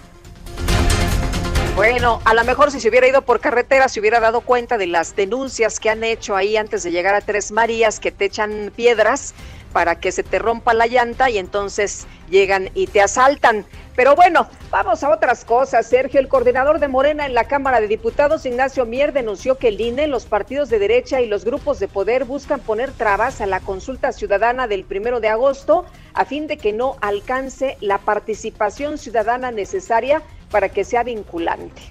Bueno, 1.77 2.23
a 2.25 2.33
lo 2.33 2.43
mejor 2.43 2.71
si 2.71 2.79
se 2.79 2.89
hubiera 2.89 3.07
ido 3.07 3.21
por 3.21 3.39
carretera 3.39 3.87
se 3.87 3.99
hubiera 3.99 4.19
dado 4.19 4.41
cuenta 4.41 4.79
de 4.79 4.87
las 4.87 5.15
denuncias 5.15 5.79
que 5.79 5.91
han 5.91 6.03
hecho 6.03 6.35
ahí 6.35 6.57
antes 6.57 6.81
de 6.81 6.89
llegar 6.89 7.13
a 7.13 7.21
Tres 7.21 7.51
Marías, 7.51 7.99
que 7.99 8.11
te 8.11 8.25
echan 8.25 8.73
piedras 8.75 9.35
para 9.73 9.99
que 9.99 10.11
se 10.11 10.23
te 10.23 10.39
rompa 10.39 10.73
la 10.73 10.87
llanta 10.87 11.29
y 11.29 11.37
entonces 11.37 12.07
llegan 12.31 12.71
y 12.73 12.87
te 12.87 12.99
asaltan. 12.99 13.63
Pero 13.95 14.15
bueno, 14.15 14.47
vamos 14.71 15.03
a 15.03 15.11
otras 15.11 15.45
cosas. 15.45 15.85
Sergio, 15.85 16.19
el 16.19 16.27
coordinador 16.27 16.79
de 16.79 16.87
Morena 16.87 17.27
en 17.27 17.35
la 17.35 17.43
Cámara 17.43 17.79
de 17.79 17.87
Diputados, 17.87 18.47
Ignacio 18.47 18.87
Mier, 18.87 19.13
denunció 19.13 19.59
que 19.59 19.67
el 19.67 19.79
INE, 19.79 20.07
los 20.07 20.25
partidos 20.25 20.69
de 20.69 20.79
derecha 20.79 21.21
y 21.21 21.27
los 21.27 21.45
grupos 21.45 21.79
de 21.79 21.87
poder 21.87 22.25
buscan 22.25 22.59
poner 22.59 22.91
trabas 22.91 23.39
a 23.39 23.45
la 23.45 23.59
consulta 23.59 24.13
ciudadana 24.13 24.67
del 24.67 24.83
primero 24.83 25.19
de 25.19 25.27
agosto 25.27 25.85
a 26.15 26.25
fin 26.25 26.47
de 26.47 26.57
que 26.57 26.73
no 26.73 26.95
alcance 27.01 27.77
la 27.81 27.99
participación 27.99 28.97
ciudadana 28.97 29.51
necesaria 29.51 30.23
para 30.49 30.69
que 30.69 30.83
sea 30.83 31.03
vinculante. 31.03 31.81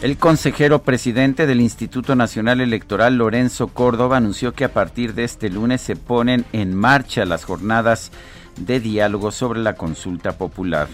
El 0.00 0.16
consejero 0.16 0.82
presidente 0.82 1.46
del 1.48 1.60
Instituto 1.60 2.14
Nacional 2.14 2.60
Electoral, 2.60 3.16
Lorenzo 3.16 3.68
Córdoba, 3.68 4.18
anunció 4.18 4.52
que 4.52 4.64
a 4.64 4.72
partir 4.72 5.14
de 5.14 5.24
este 5.24 5.48
lunes 5.48 5.80
se 5.80 5.96
ponen 5.96 6.44
en 6.52 6.72
marcha 6.72 7.24
las 7.24 7.44
jornadas 7.44 8.12
de 8.56 8.78
diálogo 8.78 9.32
sobre 9.32 9.58
la 9.60 9.74
consulta 9.74 10.38
popular. 10.38 10.86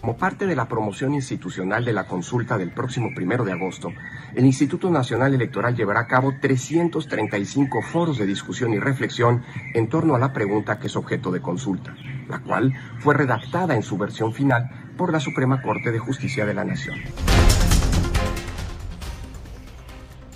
Como 0.00 0.16
parte 0.16 0.46
de 0.46 0.54
la 0.54 0.68
promoción 0.68 1.14
institucional 1.14 1.84
de 1.84 1.92
la 1.92 2.06
consulta 2.06 2.58
del 2.58 2.70
próximo 2.70 3.10
primero 3.14 3.44
de 3.44 3.52
agosto, 3.52 3.92
el 4.34 4.44
Instituto 4.44 4.90
Nacional 4.90 5.34
Electoral 5.34 5.74
llevará 5.74 6.00
a 6.00 6.06
cabo 6.06 6.34
335 6.40 7.82
foros 7.82 8.18
de 8.18 8.26
discusión 8.26 8.72
y 8.72 8.78
reflexión 8.78 9.42
en 9.74 9.88
torno 9.88 10.14
a 10.14 10.18
la 10.18 10.32
pregunta 10.32 10.78
que 10.78 10.86
es 10.86 10.96
objeto 10.96 11.30
de 11.32 11.40
consulta, 11.40 11.94
la 12.28 12.40
cual 12.40 12.72
fue 12.98 13.14
redactada 13.14 13.74
en 13.74 13.82
su 13.82 13.96
versión 13.98 14.32
final 14.32 14.70
por 14.96 15.12
la 15.12 15.20
Suprema 15.20 15.62
Corte 15.62 15.90
de 15.90 15.98
Justicia 15.98 16.46
de 16.46 16.54
la 16.54 16.64
Nación. 16.64 16.96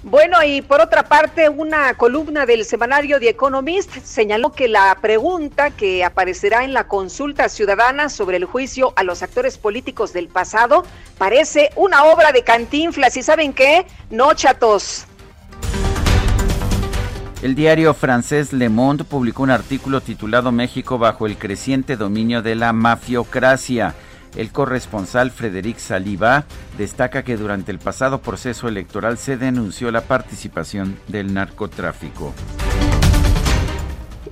Bueno, 0.02 0.42
y 0.42 0.62
por 0.62 0.80
otra 0.80 1.02
parte, 1.02 1.50
una 1.50 1.92
columna 1.92 2.46
del 2.46 2.64
semanario 2.64 3.20
The 3.20 3.28
Economist 3.28 3.98
señaló 4.02 4.50
que 4.50 4.66
la 4.66 4.96
pregunta 5.02 5.72
que 5.72 6.04
aparecerá 6.04 6.64
en 6.64 6.72
la 6.72 6.88
consulta 6.88 7.50
ciudadana 7.50 8.08
sobre 8.08 8.38
el 8.38 8.46
juicio 8.46 8.94
a 8.96 9.04
los 9.04 9.22
actores 9.22 9.58
políticos 9.58 10.14
del 10.14 10.28
pasado 10.28 10.86
parece 11.18 11.68
una 11.76 12.04
obra 12.04 12.32
de 12.32 12.42
cantinflas. 12.42 13.14
¿Y 13.18 13.22
saben 13.22 13.52
qué? 13.52 13.84
No, 14.08 14.32
chatos. 14.32 15.04
El 17.42 17.54
diario 17.54 17.92
francés 17.92 18.54
Le 18.54 18.70
Monde 18.70 19.04
publicó 19.04 19.42
un 19.42 19.50
artículo 19.50 20.00
titulado 20.00 20.50
México 20.50 20.98
bajo 20.98 21.26
el 21.26 21.36
creciente 21.36 21.98
dominio 21.98 22.40
de 22.40 22.54
la 22.54 22.72
mafiocracia. 22.72 23.94
El 24.36 24.50
corresponsal 24.52 25.30
Frederic 25.30 25.78
Saliba 25.78 26.44
destaca 26.78 27.24
que 27.24 27.36
durante 27.36 27.72
el 27.72 27.78
pasado 27.78 28.20
proceso 28.20 28.68
electoral 28.68 29.18
se 29.18 29.36
denunció 29.36 29.90
la 29.90 30.02
participación 30.02 30.98
del 31.08 31.34
narcotráfico. 31.34 32.32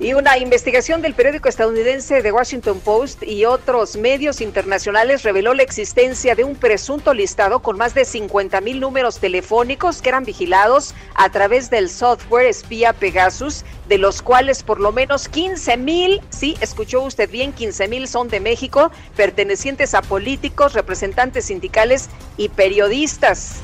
Y 0.01 0.13
una 0.13 0.37
investigación 0.37 1.01
del 1.01 1.13
periódico 1.13 1.49
estadounidense 1.49 2.21
The 2.21 2.31
Washington 2.31 2.79
Post 2.79 3.21
y 3.21 3.43
otros 3.43 3.97
medios 3.97 4.39
internacionales 4.39 5.23
reveló 5.23 5.53
la 5.53 5.63
existencia 5.63 6.35
de 6.35 6.45
un 6.45 6.55
presunto 6.55 7.13
listado 7.13 7.59
con 7.59 7.77
más 7.77 7.93
de 7.93 8.05
50 8.05 8.61
mil 8.61 8.79
números 8.79 9.19
telefónicos 9.19 10.01
que 10.01 10.07
eran 10.07 10.23
vigilados 10.23 10.95
a 11.15 11.29
través 11.31 11.69
del 11.69 11.89
software 11.89 12.45
espía 12.45 12.93
Pegasus, 12.93 13.65
de 13.89 13.97
los 13.97 14.21
cuales 14.21 14.63
por 14.63 14.79
lo 14.79 14.93
menos 14.93 15.27
15 15.27 15.75
mil, 15.75 16.21
sí, 16.29 16.55
escuchó 16.61 17.01
usted 17.01 17.29
bien, 17.29 17.51
15 17.51 17.89
mil 17.89 18.07
son 18.07 18.29
de 18.29 18.39
México, 18.39 18.91
pertenecientes 19.17 19.93
a 19.95 20.01
políticos, 20.01 20.75
representantes 20.75 21.43
sindicales 21.43 22.07
y 22.37 22.47
periodistas. 22.47 23.63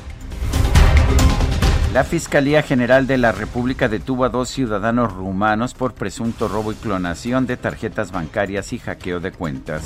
La 1.96 2.04
Fiscalía 2.04 2.62
General 2.62 3.06
de 3.06 3.16
la 3.16 3.32
República 3.32 3.88
detuvo 3.88 4.26
a 4.26 4.28
dos 4.28 4.50
ciudadanos 4.50 5.14
rumanos 5.14 5.72
por 5.72 5.94
presunto 5.94 6.46
robo 6.46 6.72
y 6.72 6.74
clonación 6.74 7.46
de 7.46 7.56
tarjetas 7.56 8.12
bancarias 8.12 8.74
y 8.74 8.78
hackeo 8.78 9.18
de 9.18 9.32
cuentas. 9.32 9.82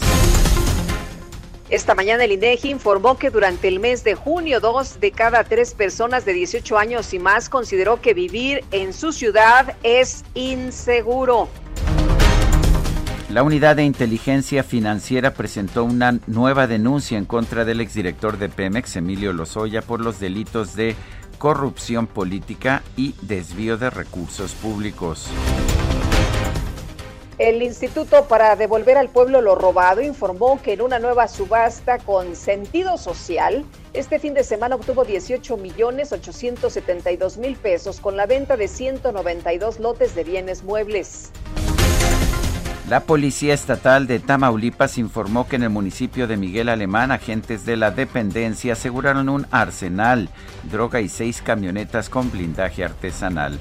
Esta 1.68 1.94
mañana 1.94 2.24
el 2.24 2.32
INEGI 2.32 2.70
informó 2.70 3.16
que 3.16 3.30
durante 3.30 3.68
el 3.68 3.78
mes 3.78 4.02
de 4.02 4.16
junio, 4.16 4.58
dos 4.58 4.98
de 4.98 5.12
cada 5.12 5.44
tres 5.44 5.72
personas 5.72 6.24
de 6.24 6.32
18 6.32 6.78
años 6.78 7.14
y 7.14 7.20
más 7.20 7.48
consideró 7.48 8.00
que 8.00 8.12
vivir 8.12 8.64
en 8.72 8.92
su 8.92 9.12
ciudad 9.12 9.76
es 9.84 10.24
inseguro. 10.34 11.48
La 13.28 13.44
Unidad 13.44 13.76
de 13.76 13.84
Inteligencia 13.84 14.64
Financiera 14.64 15.34
presentó 15.34 15.84
una 15.84 16.18
nueva 16.26 16.66
denuncia 16.66 17.16
en 17.16 17.24
contra 17.24 17.64
del 17.64 17.80
exdirector 17.80 18.38
de 18.38 18.48
Pemex, 18.48 18.96
Emilio 18.96 19.32
Lozoya, 19.32 19.82
por 19.82 20.00
los 20.00 20.18
delitos 20.18 20.74
de 20.74 20.96
corrupción 21.40 22.06
política 22.06 22.82
y 22.96 23.14
desvío 23.22 23.78
de 23.78 23.88
recursos 23.88 24.52
públicos. 24.52 25.26
El 27.38 27.62
Instituto 27.62 28.26
para 28.26 28.54
Devolver 28.56 28.98
al 28.98 29.08
Pueblo 29.08 29.40
lo 29.40 29.54
Robado 29.54 30.02
informó 30.02 30.60
que 30.62 30.74
en 30.74 30.82
una 30.82 30.98
nueva 30.98 31.28
subasta 31.28 31.96
con 31.96 32.36
sentido 32.36 32.98
social, 32.98 33.64
este 33.94 34.18
fin 34.18 34.34
de 34.34 34.44
semana 34.44 34.76
obtuvo 34.76 35.06
18 35.06 35.56
millones 35.56 36.12
872 36.12 37.38
mil 37.38 37.56
pesos 37.56 38.00
con 38.00 38.18
la 38.18 38.26
venta 38.26 38.58
de 38.58 38.68
192 38.68 39.80
lotes 39.80 40.14
de 40.14 40.24
bienes 40.24 40.62
muebles. 40.62 41.32
La 42.90 42.98
Policía 42.98 43.54
Estatal 43.54 44.08
de 44.08 44.18
Tamaulipas 44.18 44.98
informó 44.98 45.46
que 45.46 45.54
en 45.54 45.62
el 45.62 45.70
municipio 45.70 46.26
de 46.26 46.36
Miguel 46.36 46.68
Alemán 46.68 47.12
agentes 47.12 47.64
de 47.64 47.76
la 47.76 47.92
dependencia 47.92 48.72
aseguraron 48.72 49.28
un 49.28 49.46
arsenal, 49.52 50.28
droga 50.72 51.00
y 51.00 51.08
seis 51.08 51.40
camionetas 51.40 52.10
con 52.10 52.32
blindaje 52.32 52.84
artesanal. 52.84 53.60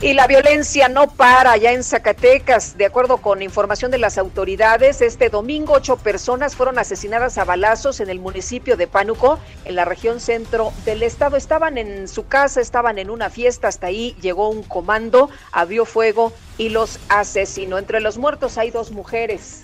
Y 0.00 0.12
la 0.12 0.26
violencia 0.26 0.88
no 0.88 1.06
para 1.08 1.56
ya 1.56 1.72
en 1.72 1.82
Zacatecas. 1.82 2.76
De 2.76 2.84
acuerdo 2.84 3.18
con 3.18 3.40
información 3.40 3.90
de 3.90 3.96
las 3.96 4.18
autoridades, 4.18 5.00
este 5.00 5.30
domingo 5.30 5.72
ocho 5.72 5.96
personas 5.96 6.56
fueron 6.56 6.78
asesinadas 6.78 7.38
a 7.38 7.44
balazos 7.44 8.00
en 8.00 8.10
el 8.10 8.18
municipio 8.18 8.76
de 8.76 8.86
Pánuco, 8.86 9.38
en 9.64 9.76
la 9.76 9.86
región 9.86 10.20
centro 10.20 10.72
del 10.84 11.02
estado. 11.02 11.36
Estaban 11.36 11.78
en 11.78 12.06
su 12.06 12.26
casa, 12.26 12.60
estaban 12.60 12.98
en 12.98 13.08
una 13.08 13.30
fiesta, 13.30 13.68
hasta 13.68 13.86
ahí 13.86 14.14
llegó 14.20 14.50
un 14.50 14.62
comando, 14.62 15.30
abrió 15.52 15.86
fuego 15.86 16.32
y 16.58 16.68
los 16.68 16.98
asesinó. 17.08 17.78
Entre 17.78 18.00
los 18.00 18.18
muertos 18.18 18.58
hay 18.58 18.70
dos 18.70 18.90
mujeres. 18.90 19.62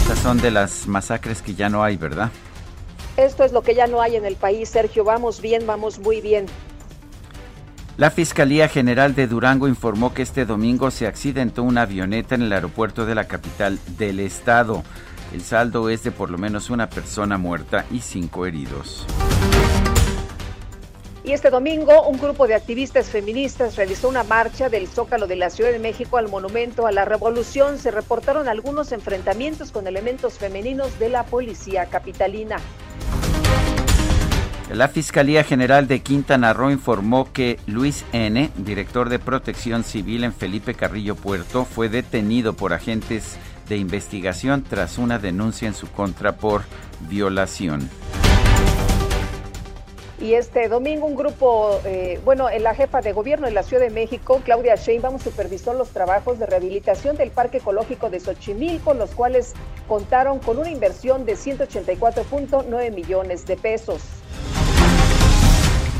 Estas 0.00 0.18
son 0.18 0.40
de 0.40 0.50
las 0.50 0.88
masacres 0.88 1.42
que 1.42 1.54
ya 1.54 1.68
no 1.68 1.84
hay, 1.84 1.96
¿verdad? 1.96 2.30
Esto 3.16 3.44
es 3.44 3.52
lo 3.52 3.62
que 3.62 3.74
ya 3.74 3.86
no 3.86 4.00
hay 4.00 4.16
en 4.16 4.24
el 4.24 4.36
país, 4.36 4.68
Sergio. 4.68 5.04
Vamos 5.04 5.40
bien, 5.40 5.66
vamos 5.66 5.98
muy 5.98 6.20
bien. 6.20 6.46
La 7.98 8.12
Fiscalía 8.12 8.68
General 8.68 9.16
de 9.16 9.26
Durango 9.26 9.66
informó 9.66 10.14
que 10.14 10.22
este 10.22 10.44
domingo 10.44 10.92
se 10.92 11.08
accidentó 11.08 11.64
una 11.64 11.82
avioneta 11.82 12.36
en 12.36 12.42
el 12.42 12.52
aeropuerto 12.52 13.06
de 13.06 13.16
la 13.16 13.26
capital 13.26 13.80
del 13.98 14.20
estado. 14.20 14.84
El 15.34 15.42
saldo 15.42 15.90
es 15.90 16.04
de 16.04 16.12
por 16.12 16.30
lo 16.30 16.38
menos 16.38 16.70
una 16.70 16.88
persona 16.88 17.38
muerta 17.38 17.86
y 17.90 17.98
cinco 17.98 18.46
heridos. 18.46 19.04
Y 21.24 21.32
este 21.32 21.50
domingo 21.50 22.06
un 22.06 22.20
grupo 22.20 22.46
de 22.46 22.54
activistas 22.54 23.08
feministas 23.08 23.74
realizó 23.74 24.08
una 24.08 24.22
marcha 24.22 24.68
del 24.68 24.86
Zócalo 24.86 25.26
de 25.26 25.34
la 25.34 25.50
Ciudad 25.50 25.72
de 25.72 25.80
México 25.80 26.18
al 26.18 26.28
Monumento 26.28 26.86
a 26.86 26.92
la 26.92 27.04
Revolución. 27.04 27.78
Se 27.78 27.90
reportaron 27.90 28.46
algunos 28.46 28.92
enfrentamientos 28.92 29.72
con 29.72 29.88
elementos 29.88 30.34
femeninos 30.34 31.00
de 31.00 31.08
la 31.08 31.24
policía 31.24 31.86
capitalina. 31.86 32.58
La 34.72 34.88
Fiscalía 34.88 35.44
General 35.44 35.88
de 35.88 36.00
Quintana 36.00 36.52
Roo 36.52 36.70
informó 36.70 37.32
que 37.32 37.58
Luis 37.66 38.04
N., 38.12 38.50
director 38.56 39.08
de 39.08 39.18
Protección 39.18 39.82
Civil 39.82 40.24
en 40.24 40.34
Felipe 40.34 40.74
Carrillo 40.74 41.16
Puerto, 41.16 41.64
fue 41.64 41.88
detenido 41.88 42.52
por 42.52 42.74
agentes 42.74 43.38
de 43.66 43.78
investigación 43.78 44.62
tras 44.62 44.98
una 44.98 45.18
denuncia 45.18 45.68
en 45.68 45.74
su 45.74 45.90
contra 45.90 46.36
por 46.36 46.62
violación. 47.08 47.88
Y 50.20 50.34
este 50.34 50.68
domingo 50.68 51.06
un 51.06 51.14
grupo, 51.14 51.80
eh, 51.86 52.20
bueno, 52.24 52.48
la 52.60 52.74
jefa 52.74 53.00
de 53.00 53.12
gobierno 53.12 53.46
de 53.46 53.52
la 53.52 53.62
Ciudad 53.62 53.84
de 53.84 53.90
México, 53.90 54.42
Claudia 54.44 54.74
Sheinbaum, 54.74 55.18
supervisó 55.18 55.72
los 55.72 55.90
trabajos 55.90 56.38
de 56.38 56.46
rehabilitación 56.46 57.16
del 57.16 57.30
Parque 57.30 57.58
Ecológico 57.58 58.10
de 58.10 58.20
Xochimilco, 58.20 58.92
los 58.92 59.10
cuales 59.12 59.54
contaron 59.86 60.40
con 60.40 60.58
una 60.58 60.70
inversión 60.70 61.24
de 61.24 61.36
184.9 61.36 62.92
millones 62.92 63.46
de 63.46 63.56
pesos. 63.56 64.02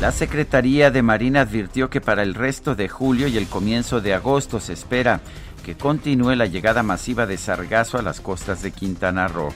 La 0.00 0.12
Secretaría 0.12 0.92
de 0.92 1.02
Marina 1.02 1.40
advirtió 1.40 1.90
que 1.90 2.00
para 2.00 2.22
el 2.22 2.34
resto 2.34 2.76
de 2.76 2.88
julio 2.88 3.26
y 3.26 3.36
el 3.36 3.48
comienzo 3.48 4.00
de 4.00 4.14
agosto 4.14 4.60
se 4.60 4.72
espera 4.72 5.20
que 5.64 5.76
continúe 5.76 6.36
la 6.36 6.46
llegada 6.46 6.84
masiva 6.84 7.26
de 7.26 7.36
sargazo 7.36 7.98
a 7.98 8.02
las 8.02 8.20
costas 8.20 8.62
de 8.62 8.70
Quintana 8.70 9.26
Roo. 9.26 9.52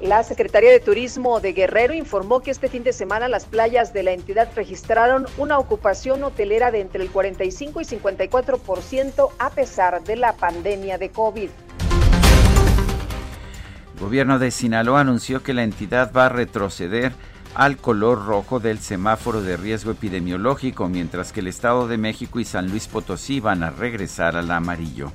La 0.00 0.22
Secretaría 0.22 0.70
de 0.70 0.78
Turismo 0.78 1.40
de 1.40 1.54
Guerrero 1.54 1.92
informó 1.92 2.38
que 2.38 2.52
este 2.52 2.68
fin 2.68 2.84
de 2.84 2.92
semana 2.92 3.26
las 3.26 3.46
playas 3.46 3.92
de 3.92 4.04
la 4.04 4.12
entidad 4.12 4.48
registraron 4.54 5.26
una 5.36 5.58
ocupación 5.58 6.22
hotelera 6.22 6.70
de 6.70 6.82
entre 6.82 7.02
el 7.02 7.10
45 7.10 7.80
y 7.80 7.84
54% 7.84 9.30
a 9.40 9.50
pesar 9.50 10.04
de 10.04 10.14
la 10.14 10.34
pandemia 10.34 10.98
de 10.98 11.10
COVID. 11.10 11.50
gobierno 14.00 14.38
de 14.38 14.52
Sinaloa 14.52 15.00
anunció 15.00 15.42
que 15.42 15.54
la 15.54 15.64
entidad 15.64 16.12
va 16.12 16.26
a 16.26 16.28
retroceder 16.28 17.12
al 17.54 17.76
color 17.76 18.26
rojo 18.26 18.60
del 18.60 18.80
semáforo 18.80 19.40
de 19.40 19.56
riesgo 19.56 19.92
epidemiológico, 19.92 20.88
mientras 20.88 21.32
que 21.32 21.40
el 21.40 21.46
Estado 21.46 21.86
de 21.86 21.98
México 21.98 22.40
y 22.40 22.44
San 22.44 22.68
Luis 22.68 22.88
Potosí 22.88 23.40
van 23.40 23.62
a 23.62 23.70
regresar 23.70 24.36
al 24.36 24.50
amarillo. 24.50 25.12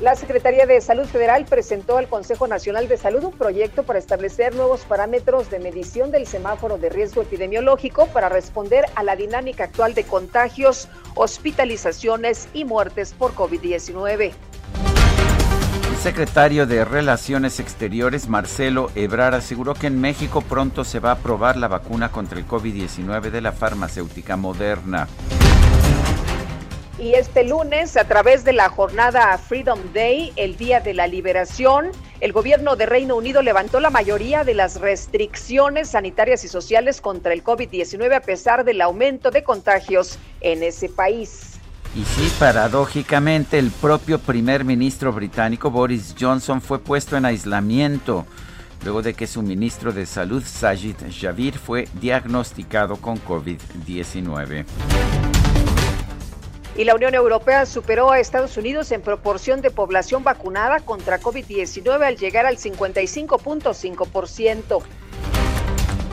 La 0.00 0.14
Secretaría 0.14 0.64
de 0.64 0.80
Salud 0.80 1.06
Federal 1.06 1.44
presentó 1.44 1.98
al 1.98 2.06
Consejo 2.06 2.46
Nacional 2.46 2.86
de 2.86 2.96
Salud 2.96 3.24
un 3.24 3.32
proyecto 3.32 3.82
para 3.82 3.98
establecer 3.98 4.54
nuevos 4.54 4.82
parámetros 4.82 5.50
de 5.50 5.58
medición 5.58 6.12
del 6.12 6.24
semáforo 6.24 6.78
de 6.78 6.88
riesgo 6.88 7.22
epidemiológico 7.22 8.06
para 8.06 8.28
responder 8.28 8.84
a 8.94 9.02
la 9.02 9.16
dinámica 9.16 9.64
actual 9.64 9.94
de 9.94 10.04
contagios, 10.04 10.86
hospitalizaciones 11.16 12.48
y 12.54 12.64
muertes 12.64 13.12
por 13.12 13.34
COVID-19. 13.34 14.34
Secretario 16.08 16.66
de 16.66 16.86
Relaciones 16.86 17.60
Exteriores, 17.60 18.30
Marcelo 18.30 18.90
Ebrar, 18.94 19.34
aseguró 19.34 19.74
que 19.74 19.88
en 19.88 20.00
México 20.00 20.40
pronto 20.40 20.82
se 20.82 21.00
va 21.00 21.10
a 21.10 21.12
aprobar 21.12 21.58
la 21.58 21.68
vacuna 21.68 22.10
contra 22.10 22.38
el 22.38 22.48
COVID-19 22.48 23.30
de 23.30 23.42
la 23.42 23.52
farmacéutica 23.52 24.38
Moderna. 24.38 25.06
Y 26.98 27.12
este 27.12 27.44
lunes, 27.44 27.98
a 27.98 28.04
través 28.04 28.42
de 28.44 28.54
la 28.54 28.70
jornada 28.70 29.36
Freedom 29.36 29.78
Day, 29.92 30.32
el 30.36 30.56
Día 30.56 30.80
de 30.80 30.94
la 30.94 31.06
Liberación, 31.06 31.90
el 32.20 32.32
gobierno 32.32 32.74
de 32.74 32.86
Reino 32.86 33.14
Unido 33.14 33.42
levantó 33.42 33.78
la 33.78 33.90
mayoría 33.90 34.44
de 34.44 34.54
las 34.54 34.80
restricciones 34.80 35.90
sanitarias 35.90 36.42
y 36.42 36.48
sociales 36.48 37.02
contra 37.02 37.34
el 37.34 37.44
COVID-19 37.44 38.14
a 38.14 38.20
pesar 38.20 38.64
del 38.64 38.80
aumento 38.80 39.30
de 39.30 39.42
contagios 39.42 40.18
en 40.40 40.62
ese 40.62 40.88
país. 40.88 41.57
Y 41.94 42.04
sí, 42.04 42.30
paradójicamente, 42.38 43.58
el 43.58 43.70
propio 43.70 44.18
primer 44.18 44.64
ministro 44.64 45.12
británico 45.12 45.70
Boris 45.70 46.14
Johnson 46.18 46.60
fue 46.60 46.78
puesto 46.78 47.16
en 47.16 47.24
aislamiento 47.24 48.26
luego 48.84 49.02
de 49.02 49.14
que 49.14 49.26
su 49.26 49.42
ministro 49.42 49.92
de 49.92 50.06
Salud, 50.06 50.44
Sajid 50.44 50.94
Javid, 51.20 51.54
fue 51.54 51.88
diagnosticado 52.00 52.96
con 52.96 53.18
COVID-19. 53.18 54.64
Y 56.76 56.84
la 56.84 56.94
Unión 56.94 57.14
Europea 57.14 57.66
superó 57.66 58.12
a 58.12 58.20
Estados 58.20 58.56
Unidos 58.56 58.92
en 58.92 59.02
proporción 59.02 59.60
de 59.62 59.72
población 59.72 60.22
vacunada 60.22 60.78
contra 60.78 61.20
COVID-19 61.20 62.04
al 62.04 62.16
llegar 62.16 62.46
al 62.46 62.56
55.5%. 62.56 64.82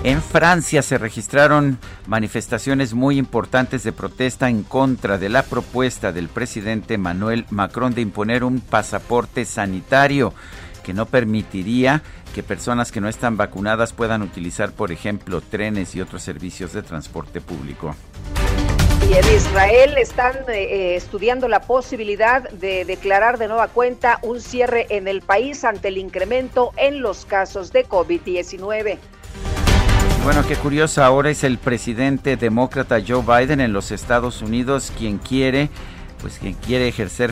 En 0.05 0.21
Francia 0.21 0.83
se 0.83 0.99
registraron 0.99 1.79
manifestaciones 2.05 2.93
muy 2.93 3.17
importantes 3.17 3.81
de 3.81 3.91
protesta 3.91 4.51
en 4.51 4.61
contra 4.61 5.17
de 5.17 5.29
la 5.29 5.41
propuesta 5.41 6.11
del 6.11 6.29
presidente 6.29 6.99
Manuel 6.99 7.47
Macron 7.49 7.95
de 7.95 8.01
imponer 8.01 8.43
un 8.43 8.59
pasaporte 8.59 9.45
sanitario 9.45 10.31
que 10.83 10.93
no 10.93 11.07
permitiría 11.07 12.03
que 12.35 12.43
personas 12.43 12.91
que 12.91 13.01
no 13.01 13.09
están 13.09 13.35
vacunadas 13.35 13.93
puedan 13.93 14.21
utilizar, 14.21 14.73
por 14.73 14.91
ejemplo, 14.91 15.41
trenes 15.41 15.95
y 15.95 16.01
otros 16.01 16.21
servicios 16.21 16.71
de 16.73 16.83
transporte 16.83 17.41
público. 17.41 17.95
Y 19.09 19.13
en 19.13 19.35
Israel 19.35 19.97
están 19.97 20.35
eh, 20.49 20.95
estudiando 20.95 21.47
la 21.47 21.61
posibilidad 21.61 22.47
de 22.51 22.85
declarar 22.85 23.39
de 23.39 23.47
nueva 23.47 23.69
cuenta 23.69 24.19
un 24.21 24.39
cierre 24.39 24.85
en 24.91 25.07
el 25.07 25.23
país 25.23 25.63
ante 25.63 25.87
el 25.87 25.97
incremento 25.97 26.73
en 26.77 27.01
los 27.01 27.25
casos 27.25 27.71
de 27.71 27.87
COVID-19. 27.87 28.99
Bueno, 30.25 30.43
qué 30.47 30.55
curioso, 30.55 31.03
ahora 31.03 31.29
es 31.29 31.43
el 31.43 31.59
presidente 31.59 32.35
demócrata 32.35 32.97
Joe 33.07 33.21
Biden 33.21 33.61
en 33.61 33.73
los 33.73 33.91
Estados 33.91 34.41
Unidos 34.41 34.91
quien 34.97 35.19
quiere, 35.19 35.69
pues 36.19 36.39
quien 36.39 36.55
quiere 36.55 36.88
ejercer 36.88 37.31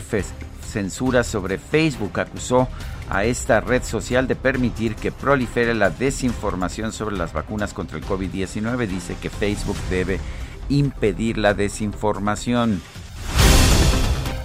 censura 0.64 1.24
sobre 1.24 1.58
Facebook, 1.58 2.20
acusó 2.20 2.68
a 3.10 3.24
esta 3.24 3.60
red 3.60 3.82
social 3.82 4.28
de 4.28 4.36
permitir 4.36 4.94
que 4.94 5.10
prolifere 5.10 5.74
la 5.74 5.90
desinformación 5.90 6.92
sobre 6.92 7.16
las 7.16 7.32
vacunas 7.32 7.74
contra 7.74 7.98
el 7.98 8.04
COVID-19. 8.04 8.86
Dice 8.86 9.16
que 9.20 9.28
Facebook 9.28 9.76
debe 9.90 10.20
impedir 10.68 11.36
la 11.36 11.52
desinformación. 11.52 12.80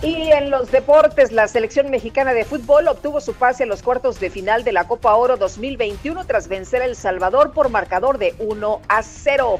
Y 0.01 0.31
en 0.31 0.49
los 0.49 0.71
deportes, 0.71 1.33
la 1.33 1.47
selección 1.49 1.91
mexicana 1.91 2.33
de 2.33 2.45
fútbol 2.45 2.87
obtuvo 2.87 3.19
su 3.19 3.33
pase 3.33 3.63
a 3.63 3.65
los 3.65 3.83
cuartos 3.83 4.19
de 4.19 4.29
final 4.29 4.63
de 4.63 4.71
la 4.71 4.87
Copa 4.87 5.13
Oro 5.15 5.35
2021 5.35 6.25
tras 6.25 6.47
vencer 6.47 6.81
a 6.81 6.85
El 6.85 6.95
Salvador 6.95 7.51
por 7.51 7.69
marcador 7.69 8.17
de 8.17 8.33
1 8.39 8.81
a 8.87 9.03
0. 9.03 9.59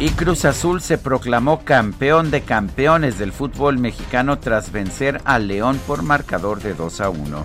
Y 0.00 0.10
Cruz 0.10 0.44
Azul 0.44 0.80
se 0.80 0.98
proclamó 0.98 1.64
campeón 1.64 2.32
de 2.32 2.42
campeones 2.42 3.18
del 3.18 3.32
fútbol 3.32 3.78
mexicano 3.78 4.40
tras 4.40 4.72
vencer 4.72 5.20
a 5.24 5.38
León 5.38 5.80
por 5.86 6.02
marcador 6.02 6.60
de 6.60 6.74
2 6.74 7.00
a 7.00 7.10
1. 7.10 7.44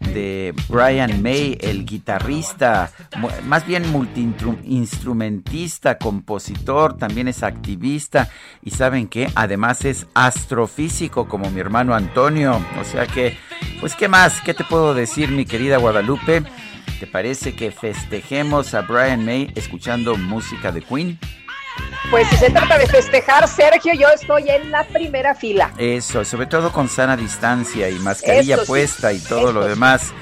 de 0.00 0.54
Brian 0.68 1.22
May, 1.22 1.58
el 1.60 1.84
guitarrista, 1.84 2.90
más 3.44 3.66
bien 3.66 3.90
multiinstrumentista, 3.90 5.98
compositor, 5.98 6.96
también 6.96 7.28
es 7.28 7.42
activista 7.42 8.30
y 8.62 8.70
saben 8.70 9.08
que 9.08 9.30
además 9.34 9.84
es 9.84 10.06
astrofísico 10.14 11.28
como 11.28 11.50
mi 11.50 11.60
hermano 11.60 11.94
Antonio. 11.94 12.60
O 12.80 12.84
sea 12.84 13.06
que, 13.06 13.36
pues, 13.80 13.94
¿qué 13.94 14.08
más? 14.08 14.40
¿Qué 14.42 14.54
te 14.54 14.64
puedo 14.64 14.94
decir, 14.94 15.30
mi 15.30 15.44
querida 15.44 15.78
Guadalupe? 15.78 16.42
¿Te 17.00 17.06
parece 17.06 17.54
que 17.54 17.70
festejemos 17.70 18.74
a 18.74 18.82
Brian 18.82 19.24
May 19.24 19.50
escuchando 19.54 20.16
música 20.16 20.72
de 20.72 20.82
Queen? 20.82 21.18
Pues 22.10 22.28
si 22.28 22.36
se 22.36 22.50
trata 22.50 22.78
de 22.78 22.86
festejar, 22.86 23.48
Sergio, 23.48 23.92
yo 23.94 24.08
estoy 24.08 24.48
en 24.48 24.70
la 24.70 24.84
primera 24.84 25.34
fila. 25.34 25.72
Eso, 25.76 26.24
sobre 26.24 26.46
todo 26.46 26.72
con 26.72 26.88
sana 26.88 27.16
distancia 27.16 27.90
y 27.90 27.98
mascarilla 27.98 28.58
puesta 28.64 29.12
y 29.12 29.18
todo 29.18 29.52
lo 29.52 29.66
demás. 29.66 30.12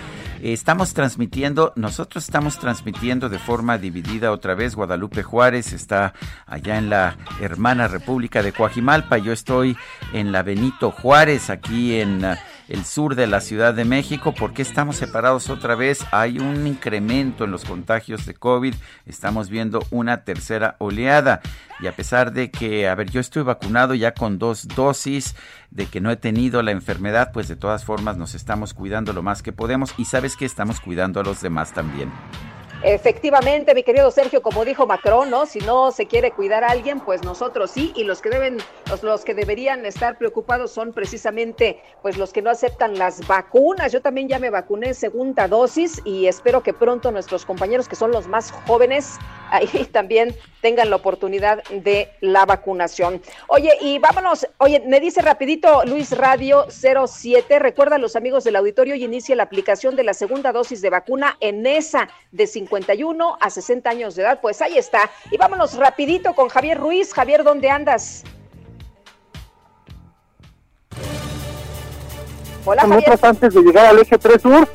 Estamos 0.43 0.93
transmitiendo, 0.93 1.73
nosotros 1.75 2.25
estamos 2.25 2.59
transmitiendo 2.59 3.31
de 3.31 3.39
forma 3.39 3.79
dividida 3.79 4.31
otra 4.31 4.55
vez. 4.55 4.75
Guadalupe 4.75 5.23
Juárez 5.23 5.73
está 5.73 6.13
allá 6.47 6.77
en 6.77 6.91
la 6.91 7.17
hermana 7.41 7.89
República 7.89 8.43
de 8.43 8.53
Coajimalpa. 8.53 9.17
Yo 9.17 9.33
estoy 9.33 9.75
en 10.13 10.33
la 10.33 10.43
Benito 10.43 10.91
Juárez, 10.91 11.49
aquí 11.49 11.99
en 11.99 12.27
el 12.69 12.85
sur 12.85 13.15
de 13.15 13.27
la 13.27 13.41
Ciudad 13.41 13.75
de 13.75 13.85
México. 13.85 14.35
¿Por 14.35 14.53
qué 14.53 14.63
estamos 14.63 14.97
separados 14.97 15.51
otra 15.51 15.75
vez? 15.75 16.05
Hay 16.13 16.39
un 16.39 16.67
incremento 16.67 17.45
en 17.45 17.51
los 17.51 17.65
contagios 17.65 18.27
de 18.27 18.35
COVID. 18.35 18.75
Estamos 19.07 19.49
viendo 19.49 19.85
una 19.91 20.25
tercera 20.25 20.77
oleada. 20.79 21.41
Y 21.81 21.87
a 21.87 21.93
pesar 21.93 22.33
de 22.33 22.51
que, 22.51 22.89
a 22.89 22.95
ver, 22.95 23.11
yo 23.11 23.21
estoy 23.21 23.43
vacunado 23.43 23.95
ya 23.95 24.15
con 24.15 24.39
dos 24.39 24.69
dosis, 24.69 25.35
de 25.71 25.87
que 25.87 26.01
no 26.01 26.11
he 26.11 26.17
tenido 26.17 26.63
la 26.63 26.71
enfermedad, 26.71 27.31
pues 27.33 27.49
de 27.49 27.57
todas 27.57 27.85
formas 27.85 28.17
nos 28.17 28.35
estamos 28.35 28.75
cuidando 28.75 29.13
lo 29.13 29.23
más 29.23 29.43
que 29.43 29.53
podemos 29.53 29.93
y 29.99 30.05
sabes 30.05 30.37
que 30.37 30.45
estamos 30.45 30.81
cuidando 30.81 31.21
a 31.21 31.25
los 31.25 31.41
demás 31.41 31.73
también. 31.73 32.11
Efectivamente, 32.87 33.75
mi 33.75 33.83
querido 33.83 34.11
Sergio, 34.11 34.43
como 34.43 34.63
dijo 34.63 34.87
Macron, 34.87 35.31
¿no? 35.31 35.47
Si 35.47 35.59
no 35.61 35.91
se 35.91 36.05
quiere 36.05 36.33
cuidar 36.33 36.65
a 36.65 36.69
alguien, 36.69 37.01
pues 37.01 37.25
nosotros 37.25 37.71
sí, 37.71 37.95
y 37.97 38.05
los 38.05 38.21
que 38.21 38.29
deben, 38.29 38.59
los, 38.91 39.03
los, 39.03 39.25
que 39.25 39.33
deberían 39.33 39.87
estar 39.87 40.19
preocupados 40.19 40.71
son 40.71 40.93
precisamente 40.93 41.81
pues 42.03 42.19
los 42.19 42.35
que 42.35 42.43
no 42.43 42.51
aceptan 42.51 42.99
las 42.99 43.27
vacunas. 43.27 43.91
Yo 43.91 44.03
también 44.03 44.29
ya 44.29 44.39
me 44.39 44.51
vacuné 44.51 44.93
segunda 44.93 45.49
dosis 45.49 46.03
y 46.05 46.27
espero 46.27 46.63
que 46.63 46.75
pronto 46.75 47.11
nuestros 47.11 47.47
compañeros 47.47 47.89
que 47.89 47.97
son 47.97 48.11
los 48.11 48.29
más 48.29 48.53
jóvenes 48.67 49.19
ahí 49.51 49.87
también 49.91 50.35
tengan 50.61 50.91
la 50.91 50.97
oportunidad 50.97 51.63
de 51.71 52.11
la 52.21 52.45
vacunación. 52.45 53.21
Oye, 53.49 53.71
y 53.81 53.99
vámonos, 53.99 54.47
oye, 54.59 54.81
me 54.81 55.01
dice 55.01 55.23
rapidito 55.23 55.85
Luis 55.85 56.11
Radio 56.17 56.67
07, 56.71 57.59
recuerda 57.59 57.97
a 57.97 57.99
los 57.99 58.17
amigos 58.17 58.45
del 58.45 58.57
auditorio 58.57 58.95
y 58.95 59.05
inicia 59.05 59.37
la 59.37 59.45
aplicación 59.45 59.95
de 59.95 60.05
la 60.05 60.15
segunda 60.15 60.53
dosis 60.53 60.81
de 60.81 60.91
vacuna 60.91 61.37
en 61.41 61.67
esa 61.67 62.09
de 62.33 62.47
51 62.75 63.37
a 63.41 63.51
60 63.51 63.89
años 63.89 64.15
de 64.15 64.23
edad. 64.23 64.39
Pues 64.41 64.61
ahí 64.63 64.77
está. 64.77 65.11
Y 65.31 65.37
vámonos 65.37 65.77
rapidito 65.77 66.35
con 66.35 66.49
Javier 66.49 66.79
Ruiz. 66.79 67.13
Javier, 67.13 67.45
¿dónde 67.45 67.71
andas? 67.71 68.25
Hola, 72.65 72.83
Javier. 72.83 73.19
antes 73.23 73.55
de 73.55 73.63
llegar 73.63 73.87
al 73.87 73.99
eje 73.99 74.17
3 74.17 74.41
Sur, 74.41 74.69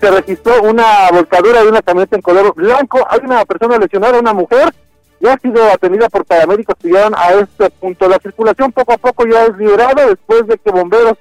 se 0.00 0.10
registró 0.10 0.62
una 0.62 1.08
volcadura 1.12 1.62
de 1.62 1.68
una 1.68 1.80
camioneta 1.80 2.16
en 2.16 2.22
color 2.22 2.54
blanco. 2.54 3.06
Hay 3.08 3.20
una 3.22 3.44
persona 3.44 3.78
lesionada, 3.78 4.18
una 4.18 4.34
mujer, 4.34 4.74
ya 5.20 5.34
ha 5.34 5.38
sido 5.38 5.62
atendida 5.70 6.08
por 6.08 6.24
paramédicos 6.24 6.74
que 6.82 6.88
llegan 6.88 7.14
a 7.16 7.30
este 7.34 7.70
punto. 7.70 8.08
La 8.08 8.18
circulación 8.18 8.72
poco 8.72 8.92
a 8.92 8.98
poco 8.98 9.24
ya 9.26 9.44
es 9.44 9.56
liberada 9.56 10.06
después 10.06 10.46
de 10.46 10.58
que 10.58 10.70
bomberos 10.70 11.14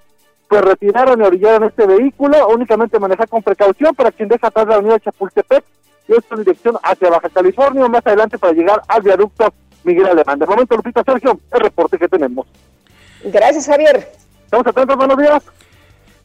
pues 0.50 0.62
retiraron 0.62 1.22
y 1.22 1.24
orillaron 1.24 1.64
este 1.64 1.88
vehículo, 1.88 2.48
únicamente 2.50 3.00
manejar 3.00 3.28
con 3.28 3.42
precaución 3.42 3.96
para 3.96 4.12
quien 4.12 4.30
deja 4.30 4.48
atrás 4.48 4.68
la 4.68 4.76
avenida 4.76 5.00
Chapultepec 5.00 5.64
y 6.08 6.14
esto 6.14 6.36
en 6.36 6.44
dirección 6.44 6.78
hacia 6.84 7.10
Baja 7.10 7.30
California, 7.30 7.88
más 7.88 8.06
adelante 8.06 8.38
para 8.38 8.54
llegar 8.54 8.82
al 8.88 9.02
viaducto 9.02 9.54
Miguel 9.84 10.08
Alemán. 10.08 10.40
De 10.40 10.46
momento, 10.46 10.76
Lupita 10.76 11.04
Sergio, 11.04 11.40
el 11.52 11.60
reporte 11.60 11.98
que 11.98 12.08
tenemos. 12.08 12.48
Gracias, 13.24 13.68
Javier. 13.68 14.12
Estamos 14.44 14.68
atentos, 14.68 14.96
buenos 14.96 15.18
días. 15.18 15.44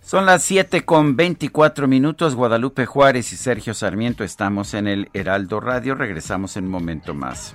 Son 0.02 0.26
las 0.26 0.42
7 0.42 0.84
con 0.84 1.14
24 1.14 1.86
minutos. 1.86 2.34
Guadalupe 2.34 2.86
Juárez 2.86 3.32
y 3.32 3.36
Sergio 3.36 3.74
Sarmiento 3.74 4.24
estamos 4.24 4.74
en 4.74 4.88
el 4.88 5.08
Heraldo 5.12 5.60
Radio. 5.60 5.94
Regresamos 5.94 6.56
en 6.56 6.64
un 6.64 6.70
momento 6.70 7.14
más. 7.14 7.54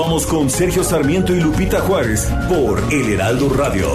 Continuamos 0.00 0.26
con 0.26 0.48
Sergio 0.48 0.82
Sarmiento 0.82 1.34
y 1.34 1.40
Lupita 1.40 1.82
Juárez 1.82 2.32
por 2.48 2.82
El 2.90 3.12
Heraldo 3.12 3.50
Radio. 3.50 3.86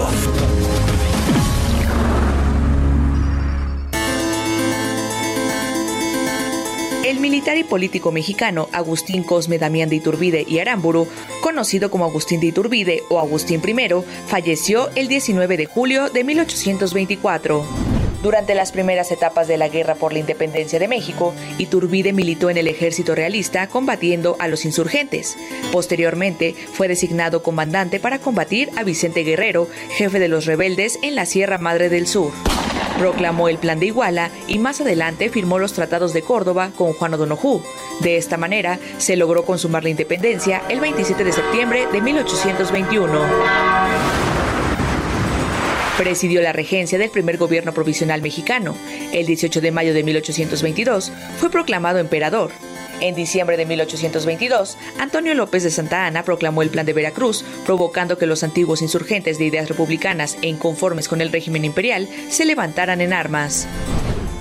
El 7.04 7.18
militar 7.18 7.58
y 7.58 7.64
político 7.64 8.12
mexicano 8.12 8.68
Agustín 8.70 9.24
Cosme 9.24 9.58
Damián 9.58 9.88
de 9.88 9.96
Iturbide 9.96 10.44
y 10.46 10.60
Aramburu, 10.60 11.08
conocido 11.42 11.90
como 11.90 12.04
Agustín 12.04 12.38
de 12.38 12.46
Iturbide 12.46 13.02
o 13.10 13.18
Agustín 13.18 13.60
I, 13.66 13.88
falleció 14.28 14.90
el 14.94 15.08
19 15.08 15.56
de 15.56 15.66
julio 15.66 16.08
de 16.08 16.22
1824. 16.22 17.95
Durante 18.26 18.56
las 18.56 18.72
primeras 18.72 19.12
etapas 19.12 19.46
de 19.46 19.56
la 19.56 19.68
guerra 19.68 19.94
por 19.94 20.12
la 20.12 20.18
independencia 20.18 20.80
de 20.80 20.88
México, 20.88 21.32
Iturbide 21.58 22.12
militó 22.12 22.50
en 22.50 22.56
el 22.56 22.66
ejército 22.66 23.14
realista 23.14 23.68
combatiendo 23.68 24.34
a 24.40 24.48
los 24.48 24.64
insurgentes. 24.64 25.36
Posteriormente, 25.70 26.56
fue 26.72 26.88
designado 26.88 27.44
comandante 27.44 28.00
para 28.00 28.18
combatir 28.18 28.68
a 28.74 28.82
Vicente 28.82 29.22
Guerrero, 29.22 29.68
jefe 29.90 30.18
de 30.18 30.26
los 30.26 30.44
rebeldes 30.44 30.98
en 31.02 31.14
la 31.14 31.24
Sierra 31.24 31.58
Madre 31.58 31.88
del 31.88 32.08
Sur. 32.08 32.32
Proclamó 32.98 33.48
el 33.48 33.58
Plan 33.58 33.78
de 33.78 33.86
Iguala 33.86 34.32
y 34.48 34.58
más 34.58 34.80
adelante 34.80 35.28
firmó 35.28 35.60
los 35.60 35.72
tratados 35.72 36.12
de 36.12 36.22
Córdoba 36.22 36.72
con 36.74 36.94
Juan 36.94 37.14
O'Donoghue. 37.14 37.62
De 38.00 38.16
esta 38.16 38.36
manera, 38.36 38.80
se 38.98 39.14
logró 39.14 39.44
consumar 39.44 39.84
la 39.84 39.90
independencia 39.90 40.62
el 40.68 40.80
27 40.80 41.22
de 41.22 41.30
septiembre 41.30 41.86
de 41.92 42.00
1821. 42.00 44.25
Presidió 45.98 46.42
la 46.42 46.52
regencia 46.52 46.98
del 46.98 47.08
primer 47.08 47.38
gobierno 47.38 47.72
provisional 47.72 48.20
mexicano. 48.20 48.76
El 49.12 49.24
18 49.24 49.62
de 49.62 49.70
mayo 49.70 49.94
de 49.94 50.02
1822 50.02 51.10
fue 51.38 51.50
proclamado 51.50 51.98
emperador. 51.98 52.50
En 53.00 53.14
diciembre 53.14 53.56
de 53.56 53.64
1822, 53.64 54.76
Antonio 54.98 55.34
López 55.34 55.62
de 55.62 55.70
Santa 55.70 56.06
Anna 56.06 56.22
proclamó 56.22 56.60
el 56.60 56.68
Plan 56.68 56.84
de 56.84 56.92
Veracruz, 56.92 57.44
provocando 57.64 58.18
que 58.18 58.26
los 58.26 58.42
antiguos 58.42 58.82
insurgentes 58.82 59.38
de 59.38 59.46
ideas 59.46 59.68
republicanas 59.68 60.36
e 60.42 60.48
inconformes 60.48 61.08
con 61.08 61.22
el 61.22 61.32
régimen 61.32 61.64
imperial 61.64 62.08
se 62.28 62.44
levantaran 62.44 63.00
en 63.00 63.14
armas. 63.14 63.66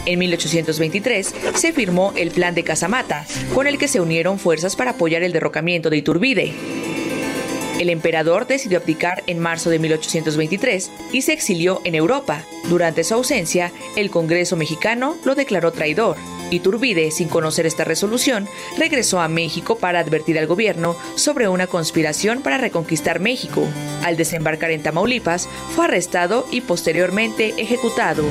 En 0.05 0.19
1823 0.19 1.33
se 1.55 1.71
firmó 1.71 2.13
el 2.17 2.31
Plan 2.31 2.53
de 2.53 2.63
Casamata, 2.63 3.25
con 3.53 3.65
el 3.65 3.77
que 3.77 3.87
se 3.87 4.01
unieron 4.01 4.39
fuerzas 4.39 4.75
para 4.75 4.91
apoyar 4.91 5.23
el 5.23 5.31
derrocamiento 5.31 5.89
de 5.89 5.97
Iturbide. 5.97 6.53
El 7.79 7.89
emperador 7.89 8.47
decidió 8.47 8.77
abdicar 8.77 9.23
en 9.27 9.39
marzo 9.39 9.69
de 9.69 9.79
1823 9.79 10.91
y 11.11 11.21
se 11.23 11.33
exilió 11.33 11.81
en 11.83 11.95
Europa. 11.95 12.43
Durante 12.69 13.03
su 13.03 13.13
ausencia, 13.13 13.71
el 13.95 14.09
Congreso 14.09 14.55
mexicano 14.55 15.17
lo 15.25 15.35
declaró 15.35 15.71
traidor. 15.71 16.15
Iturbide, 16.51 17.11
sin 17.11 17.27
conocer 17.27 17.65
esta 17.65 17.83
resolución, 17.83 18.47
regresó 18.77 19.19
a 19.19 19.27
México 19.27 19.77
para 19.77 19.99
advertir 19.99 20.39
al 20.39 20.47
gobierno 20.47 20.95
sobre 21.15 21.47
una 21.47 21.67
conspiración 21.67 22.41
para 22.41 22.57
reconquistar 22.57 23.19
México. 23.19 23.67
Al 24.03 24.15
desembarcar 24.15 24.71
en 24.71 24.83
Tamaulipas, 24.83 25.49
fue 25.75 25.85
arrestado 25.85 26.47
y 26.51 26.61
posteriormente 26.61 27.53
ejecutado. 27.57 28.23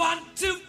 One, 0.00 0.18
two. 0.34 0.59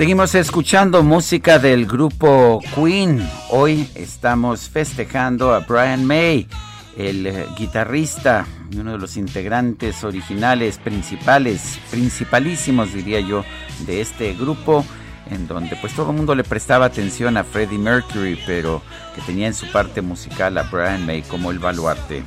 Seguimos 0.00 0.34
escuchando 0.34 1.02
música 1.02 1.58
del 1.58 1.84
grupo 1.84 2.62
Queen. 2.74 3.22
Hoy 3.50 3.86
estamos 3.94 4.70
festejando 4.70 5.52
a 5.52 5.58
Brian 5.58 6.06
May, 6.06 6.48
el 6.96 7.26
eh, 7.26 7.46
guitarrista 7.54 8.46
uno 8.78 8.92
de 8.92 8.98
los 8.98 9.18
integrantes 9.18 10.02
originales, 10.02 10.78
principales, 10.78 11.78
principalísimos 11.90 12.94
diría 12.94 13.20
yo, 13.20 13.44
de 13.80 14.00
este 14.00 14.32
grupo, 14.32 14.86
en 15.30 15.46
donde 15.46 15.76
pues 15.76 15.92
todo 15.92 16.12
el 16.12 16.16
mundo 16.16 16.34
le 16.34 16.44
prestaba 16.44 16.86
atención 16.86 17.36
a 17.36 17.44
Freddie 17.44 17.78
Mercury, 17.78 18.38
pero 18.46 18.80
que 19.14 19.20
tenía 19.20 19.48
en 19.48 19.54
su 19.54 19.70
parte 19.70 20.00
musical 20.00 20.56
a 20.56 20.62
Brian 20.62 21.04
May 21.04 21.20
como 21.20 21.50
el 21.50 21.58
baluarte. 21.58 22.22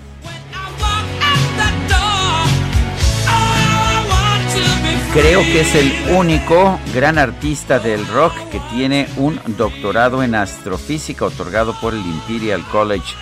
Creo 5.14 5.42
que 5.42 5.62
es 5.62 5.76
el 5.76 5.94
único 6.16 6.80
gran 6.92 7.20
artista 7.20 7.78
del 7.78 8.08
rock 8.08 8.34
que 8.52 8.60
tiene 8.72 9.08
un 9.18 9.40
doctorado 9.46 10.24
en 10.24 10.34
astrofísica 10.34 11.26
otorgado 11.26 11.80
por 11.80 11.94
el 11.94 12.00
Imperial 12.00 12.64
College 12.72 13.14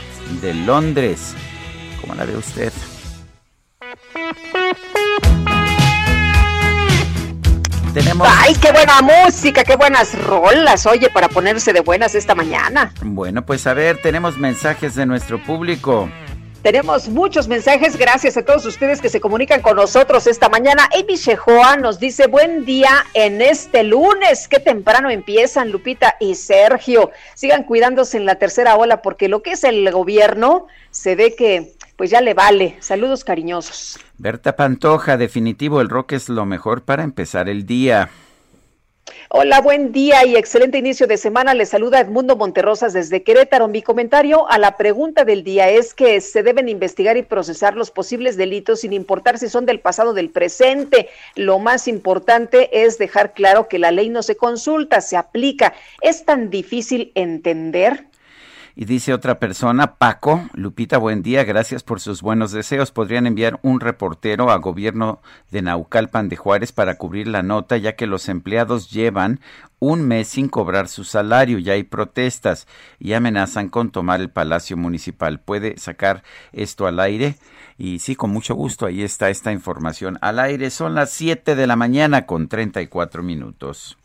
de 0.42 0.54
Londres. 0.54 1.36
¿Cómo 2.00 2.16
la 2.16 2.24
ve 2.24 2.38
usted? 2.38 2.72
Tenemos... 7.94 8.26
¡Ay, 8.40 8.56
qué 8.56 8.72
buena 8.72 9.02
música! 9.02 9.66
¡Qué 9.66 9.76
buenas 9.76 10.18
rolas! 10.24 10.86
Oye, 10.86 11.10
para 11.10 11.28
ponerse 11.28 11.74
de 11.74 11.82
buenas 11.82 12.16
esta 12.16 12.36
mañana. 12.36 12.94
Bueno, 13.04 13.46
pues 13.46 13.68
a 13.68 13.74
ver, 13.74 14.02
tenemos 14.02 14.38
mensajes 14.38 14.96
de 14.96 15.06
nuestro 15.06 15.44
público. 15.44 16.10
Tenemos 16.62 17.10
muchos 17.10 17.48
mensajes, 17.48 17.98
gracias 17.98 18.38
a 18.38 18.44
todos 18.44 18.64
ustedes 18.68 19.02
que 19.02 19.10
se 19.10 19.20
comunican 19.20 19.64
con 19.64 19.78
nosotros 19.78 20.28
esta 20.28 20.48
mañana. 20.48 20.88
Amy 20.94 21.16
Shehoa 21.16 21.78
nos 21.78 22.00
dice, 22.00 22.28
buen 22.28 22.66
día 22.66 23.04
en 23.16 23.42
este 23.42 23.84
lunes, 23.84 24.48
qué 24.48 24.60
temprano 24.60 25.10
empiezan 25.10 25.72
Lupita 25.72 26.18
y 26.20 26.36
Sergio. 26.36 27.10
Sigan 27.34 27.64
cuidándose 27.64 28.18
en 28.18 28.28
la 28.28 28.36
tercera 28.36 28.76
ola 28.76 29.02
porque 29.02 29.28
lo 29.28 29.42
que 29.42 29.54
es 29.54 29.64
el 29.64 29.90
gobierno 29.92 30.68
se 30.92 31.16
ve 31.16 31.36
que 31.36 31.74
pues 31.96 32.12
ya 32.12 32.22
le 32.22 32.36
vale. 32.36 32.78
Saludos 32.80 33.24
cariñosos. 33.24 34.00
Berta 34.20 34.56
Pantoja, 34.56 35.18
definitivo, 35.18 35.82
el 35.82 35.90
rock 35.90 36.12
es 36.12 36.30
lo 36.30 36.46
mejor 36.46 36.84
para 36.84 37.04
empezar 37.04 37.50
el 37.50 37.66
día. 37.66 38.12
Hola, 39.30 39.62
buen 39.62 39.92
día 39.92 40.26
y 40.26 40.36
excelente 40.36 40.78
inicio 40.78 41.08
de 41.08 41.18
semana. 41.18 41.54
Le 41.54 41.66
saluda 41.66 42.00
Edmundo 42.00 42.36
Monterrosas 42.36 42.94
desde 42.94 43.24
Querétaro. 43.24 43.68
Mi 43.68 43.82
comentario 43.82 44.50
a 44.50 44.58
la 44.58 44.78
pregunta 44.78 45.24
del 45.24 45.44
día 45.44 45.70
es 45.70 45.94
que 45.94 46.20
se 46.22 46.44
deben 46.44 46.68
investigar 46.70 47.18
y 47.18 47.24
procesar 47.24 47.76
los 47.76 47.92
posibles 47.92 48.38
delitos 48.38 48.82
sin 48.82 48.94
importar 48.94 49.40
si 49.40 49.50
son 49.50 49.66
del 49.66 49.80
pasado 49.80 50.12
o 50.12 50.14
del 50.14 50.30
presente. 50.30 51.10
Lo 51.36 51.60
más 51.60 51.88
importante 51.88 52.84
es 52.84 52.98
dejar 52.98 53.34
claro 53.34 53.68
que 53.68 53.80
la 53.80 53.92
ley 53.92 54.10
no 54.10 54.22
se 54.22 54.36
consulta, 54.36 55.02
se 55.02 55.18
aplica. 55.18 55.74
¿Es 56.02 56.26
tan 56.26 56.50
difícil 56.50 57.12
entender? 57.16 58.11
Y 58.82 58.86
dice 58.86 59.14
otra 59.14 59.38
persona, 59.38 59.98
Paco, 59.98 60.50
Lupita, 60.56 60.98
buen 60.98 61.22
día, 61.22 61.44
gracias 61.44 61.84
por 61.84 62.00
sus 62.00 62.24
buenos 62.24 62.52
deseos. 62.52 62.90
¿Podrían 62.90 63.28
enviar 63.28 63.60
un 63.62 63.80
reportero 63.80 64.50
a 64.50 64.58
gobierno 64.58 65.22
de 65.52 65.62
Naucalpan 65.62 66.30
de 66.30 66.36
Juárez 66.36 66.72
para 66.72 66.96
cubrir 66.96 67.28
la 67.28 67.44
nota, 67.44 67.78
ya 67.78 67.96
que 67.96 68.08
los 68.08 68.28
empleados 68.28 68.90
llevan 68.90 69.40
un 69.78 70.08
mes 70.08 70.30
sin 70.30 70.50
cobrar 70.50 70.88
su 70.88 71.04
salario, 71.04 71.60
ya 71.60 71.74
hay 71.74 71.84
protestas 71.84 72.68
y 72.98 73.14
amenazan 73.14 73.70
con 73.70 73.92
tomar 73.92 74.20
el 74.20 74.32
Palacio 74.32 74.78
Municipal. 74.78 75.40
¿Puede 75.40 75.78
sacar 75.78 76.24
esto 76.52 76.88
al 76.88 77.00
aire? 77.00 77.36
Y 77.78 78.00
sí, 78.00 78.16
con 78.16 78.32
mucho 78.32 78.56
gusto, 78.56 78.88
ahí 78.88 79.04
está 79.04 79.30
esta 79.30 79.52
información 79.52 80.18
al 80.22 80.40
aire. 80.40 80.72
Son 80.72 80.96
las 80.96 81.12
7 81.12 81.54
de 81.54 81.68
la 81.68 81.76
mañana 81.76 82.26
con 82.26 82.48
34 82.48 83.22
minutos. 83.22 83.96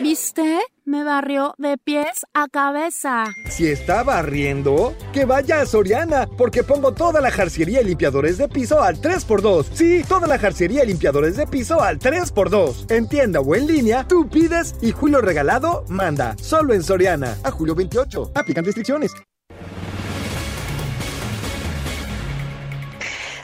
¿Viste? 0.00 0.60
Me 0.84 1.02
barrió 1.02 1.54
de 1.58 1.78
pies 1.78 2.26
a 2.32 2.48
cabeza. 2.48 3.24
Si 3.48 3.66
está 3.66 4.02
barriendo, 4.02 4.94
que 5.12 5.24
vaya 5.24 5.60
a 5.60 5.66
Soriana, 5.66 6.28
porque 6.38 6.62
pongo 6.62 6.92
toda 6.92 7.20
la 7.20 7.30
jarciería 7.30 7.80
y 7.80 7.84
limpiadores 7.84 8.38
de 8.38 8.48
piso 8.48 8.82
al 8.82 9.00
3x2. 9.00 9.66
Sí, 9.72 10.04
toda 10.06 10.26
la 10.26 10.38
jarciería 10.38 10.84
y 10.84 10.88
limpiadores 10.88 11.36
de 11.36 11.46
piso 11.46 11.80
al 11.80 11.98
3x2. 11.98 12.90
En 12.92 13.08
tienda 13.08 13.40
o 13.40 13.54
en 13.54 13.66
línea, 13.66 14.06
tú 14.06 14.28
pides 14.28 14.76
y 14.80 14.92
Julio 14.92 15.20
Regalado 15.20 15.84
manda. 15.88 16.36
Solo 16.38 16.74
en 16.74 16.82
Soriana. 16.82 17.36
A 17.42 17.50
julio 17.50 17.74
28. 17.74 18.32
Aplican 18.34 18.64
restricciones. 18.64 19.12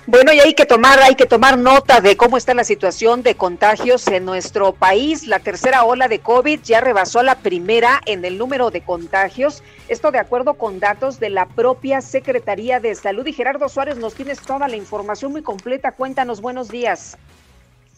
Bueno, 0.04 0.32
y 0.32 0.40
hay 0.40 0.54
que 0.54 0.66
tomar, 0.66 0.98
hay 0.98 1.14
que 1.14 1.26
tomar 1.26 1.56
nota 1.56 2.00
de 2.00 2.16
cómo 2.16 2.36
está 2.36 2.54
la 2.54 2.64
situación 2.64 3.22
de 3.22 3.36
contagios 3.36 4.08
en 4.08 4.24
nuestro 4.24 4.72
país. 4.72 5.28
La 5.28 5.38
tercera 5.38 5.84
ola 5.84 6.08
de 6.08 6.18
COVID 6.18 6.58
ya 6.64 6.80
rebasó 6.80 7.20
a 7.20 7.22
la 7.22 7.36
primera 7.36 8.00
en 8.06 8.24
el 8.24 8.36
número 8.36 8.72
de 8.72 8.80
contagios. 8.80 9.62
Esto 9.88 10.10
de 10.10 10.18
acuerdo 10.18 10.54
con 10.54 10.80
datos 10.80 11.20
de 11.20 11.30
la 11.30 11.46
propia 11.46 12.00
Secretaría 12.00 12.80
de 12.80 12.96
Salud. 12.96 13.24
Y 13.28 13.32
Gerardo 13.32 13.68
Suárez, 13.68 13.96
nos 13.96 14.14
tienes 14.14 14.40
toda 14.40 14.66
la 14.66 14.76
información 14.76 15.30
muy 15.30 15.42
completa. 15.42 15.92
Cuéntanos, 15.92 16.40
buenos 16.40 16.68
días. 16.68 17.16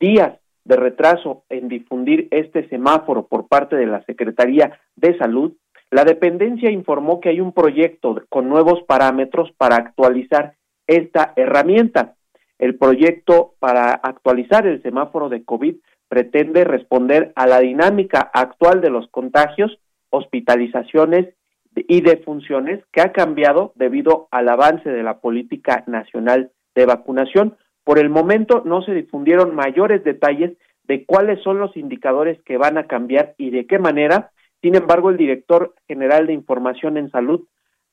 días 0.00 0.40
de 0.64 0.76
retraso 0.76 1.44
en 1.48 1.68
difundir 1.68 2.28
este 2.30 2.68
semáforo 2.68 3.26
por 3.26 3.48
parte 3.48 3.76
de 3.76 3.86
la 3.86 4.04
Secretaría 4.04 4.78
de 4.96 5.16
Salud, 5.18 5.52
la 5.90 6.04
dependencia 6.04 6.70
informó 6.70 7.20
que 7.20 7.30
hay 7.30 7.40
un 7.40 7.52
proyecto 7.52 8.22
con 8.28 8.48
nuevos 8.48 8.82
parámetros 8.84 9.50
para 9.56 9.76
actualizar 9.76 10.54
esta 10.86 11.32
herramienta. 11.36 12.14
El 12.58 12.76
proyecto 12.76 13.54
para 13.58 13.92
actualizar 13.92 14.66
el 14.66 14.82
semáforo 14.82 15.28
de 15.28 15.44
COVID 15.44 15.76
pretende 16.10 16.64
responder 16.64 17.32
a 17.36 17.46
la 17.46 17.60
dinámica 17.60 18.32
actual 18.34 18.80
de 18.80 18.90
los 18.90 19.08
contagios, 19.10 19.78
hospitalizaciones 20.10 21.28
y 21.76 22.00
defunciones 22.00 22.84
que 22.92 23.00
ha 23.00 23.12
cambiado 23.12 23.72
debido 23.76 24.26
al 24.32 24.48
avance 24.48 24.90
de 24.90 25.04
la 25.04 25.20
política 25.20 25.84
nacional 25.86 26.50
de 26.74 26.84
vacunación. 26.84 27.56
Por 27.84 28.00
el 28.00 28.10
momento 28.10 28.62
no 28.66 28.82
se 28.82 28.92
difundieron 28.92 29.54
mayores 29.54 30.02
detalles 30.02 30.58
de 30.82 31.04
cuáles 31.04 31.40
son 31.44 31.60
los 31.60 31.76
indicadores 31.76 32.42
que 32.42 32.56
van 32.56 32.76
a 32.76 32.88
cambiar 32.88 33.36
y 33.38 33.50
de 33.50 33.68
qué 33.68 33.78
manera. 33.78 34.32
Sin 34.62 34.74
embargo, 34.74 35.10
el 35.10 35.16
director 35.16 35.76
general 35.86 36.26
de 36.26 36.32
Información 36.32 36.96
en 36.96 37.12
Salud, 37.12 37.46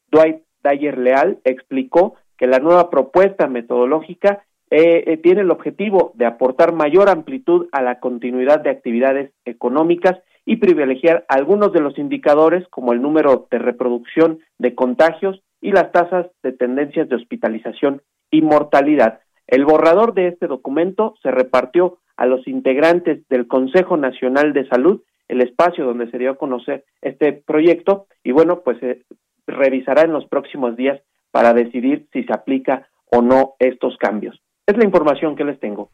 Dwight 0.10 0.42
Dyer 0.64 0.98
Leal, 0.98 1.38
explicó 1.44 2.16
que 2.36 2.48
la 2.48 2.58
nueva 2.58 2.90
propuesta 2.90 3.46
metodológica 3.46 4.44
eh, 4.70 5.04
eh, 5.08 5.18
tiene 5.18 5.42
el 5.42 5.52
objetivo 5.52 6.12
de 6.16 6.26
aportar 6.26 6.74
mayor 6.74 7.10
amplitud 7.10 7.68
a 7.72 7.82
la 7.82 8.00
continuidad 8.00 8.62
de 8.62 8.70
actividades 8.70 9.32
económicas 9.46 10.20
y 10.46 10.58
privilegiar 10.58 11.26
algunos 11.30 11.72
de 11.72 11.80
los 11.80 11.98
indicadores 11.98 12.68
como 12.70 12.92
el 12.92 13.02
número 13.02 13.48
de 13.50 13.60
reproducción 13.60 14.40
de 14.58 14.76
contagios 14.76 15.42
y 15.62 15.72
las 15.72 15.92
tasas 15.92 16.28
de 16.44 16.52
tendencias 16.52 17.08
de 17.08 17.16
hospitalización 17.16 18.02
y 18.30 18.42
mortalidad. 18.42 19.20
El 19.48 19.64
borrador 19.64 20.14
de 20.14 20.28
este 20.28 20.48
documento 20.48 21.16
se 21.24 21.32
repartió 21.32 22.00
a 22.18 22.26
los 22.26 22.46
integrantes 22.48 23.28
del 23.30 23.48
Consejo 23.48 23.96
Nacional 23.96 24.52
de 24.52 24.68
Salud, 24.68 25.02
el 25.30 25.42
espacio 25.42 25.86
donde 25.86 26.10
se 26.12 26.18
dio 26.18 26.32
a 26.32 26.38
conocer 26.38 26.84
este 27.02 27.32
proyecto, 27.32 28.08
y 28.24 28.32
bueno, 28.32 28.62
pues 28.62 28.80
se 28.80 29.04
revisará 29.46 30.02
en 30.02 30.12
los 30.12 30.26
próximos 30.28 30.76
días 30.76 31.02
para 31.32 31.54
decidir 31.54 32.08
si 32.12 32.24
se 32.24 32.34
aplica 32.34 32.90
o 33.12 33.22
no 33.22 33.56
estos 33.60 33.96
cambios. 33.98 34.42
Es 34.68 34.76
la 34.76 34.84
información 34.84 35.38
que 35.38 35.46
les 35.46 35.58
tengo. 35.62 35.90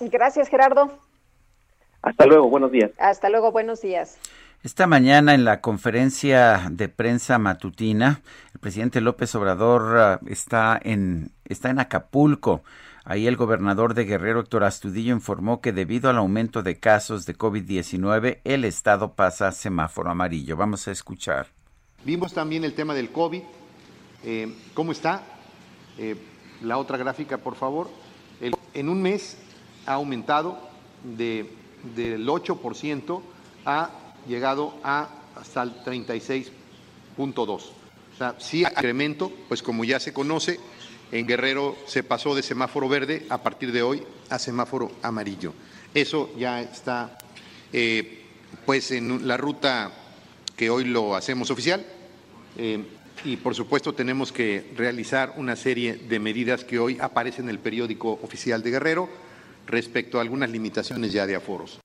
Gracias, 0.00 0.48
Gerardo. 0.48 0.98
Hasta 2.02 2.26
luego, 2.26 2.50
buenos 2.50 2.72
días. 2.72 2.90
Hasta 2.98 3.30
luego, 3.30 3.52
buenos 3.52 3.80
días. 3.82 4.18
Esta 4.64 4.88
mañana 4.88 5.32
en 5.32 5.44
la 5.44 5.60
conferencia 5.60 6.68
de 6.72 6.88
prensa 6.88 7.38
matutina, 7.38 8.20
el 8.52 8.58
presidente 8.58 9.00
López 9.00 9.32
Obrador 9.36 9.96
ah, 9.96 10.20
está 10.26 10.80
en 10.82 11.30
está 11.44 11.70
en 11.70 11.78
Acapulco. 11.78 12.64
Ahí 13.04 13.28
el 13.28 13.36
gobernador 13.36 13.94
de 13.94 14.06
Guerrero, 14.06 14.40
Héctor 14.40 14.64
Astudillo, 14.64 15.14
informó 15.14 15.60
que 15.60 15.72
debido 15.72 16.10
al 16.10 16.16
aumento 16.16 16.64
de 16.64 16.80
casos 16.80 17.26
de 17.26 17.36
COVID-19, 17.36 18.40
el 18.42 18.64
estado 18.64 19.12
pasa 19.12 19.48
a 19.48 19.52
semáforo 19.52 20.10
amarillo. 20.10 20.56
Vamos 20.56 20.88
a 20.88 20.90
escuchar. 20.90 21.46
Vimos 22.04 22.34
también 22.34 22.64
el 22.64 22.74
tema 22.74 22.92
del 22.92 23.10
COVID, 23.12 23.42
Eh, 24.24 24.52
¿Cómo 24.72 24.90
está? 24.90 25.22
Eh, 25.98 26.16
la 26.62 26.78
otra 26.78 26.98
gráfica, 26.98 27.38
por 27.38 27.56
favor. 27.56 27.90
en 28.74 28.88
un 28.88 29.02
mes 29.02 29.36
ha 29.86 29.94
aumentado 29.94 30.58
de, 31.02 31.50
del 31.94 32.26
8%, 32.26 33.20
ha 33.66 33.90
llegado 34.26 34.74
a 34.82 35.08
hasta 35.36 35.62
el 35.62 35.74
36.2. 35.84 36.50
O 37.36 37.60
sea, 38.16 38.36
sí 38.38 38.60
incremento, 38.62 39.32
pues 39.48 39.62
como 39.62 39.84
ya 39.84 39.98
se 39.98 40.12
conoce, 40.12 40.60
en 41.12 41.26
Guerrero 41.26 41.76
se 41.86 42.02
pasó 42.02 42.34
de 42.34 42.42
semáforo 42.42 42.88
verde 42.88 43.26
a 43.28 43.42
partir 43.42 43.72
de 43.72 43.82
hoy 43.82 44.02
a 44.30 44.38
semáforo 44.38 44.92
amarillo. 45.02 45.52
Eso 45.92 46.30
ya 46.36 46.60
está 46.60 47.18
eh, 47.72 48.24
pues 48.64 48.90
en 48.90 49.26
la 49.26 49.36
ruta 49.36 49.92
que 50.56 50.70
hoy 50.70 50.84
lo 50.84 51.14
hacemos 51.14 51.50
oficial. 51.50 51.84
Eh, 52.56 52.84
y 53.24 53.36
por 53.36 53.54
supuesto 53.54 53.94
tenemos 53.94 54.32
que 54.32 54.72
realizar 54.76 55.34
una 55.36 55.56
serie 55.56 55.94
de 55.94 56.18
medidas 56.18 56.64
que 56.64 56.78
hoy 56.78 56.98
aparecen 57.00 57.44
en 57.44 57.50
el 57.50 57.58
periódico 57.58 58.18
oficial 58.22 58.62
de 58.62 58.70
Guerrero 58.70 59.08
respecto 59.66 60.18
a 60.18 60.22
algunas 60.22 60.50
limitaciones 60.50 61.12
ya 61.12 61.26
de 61.26 61.36
aforos. 61.36 61.80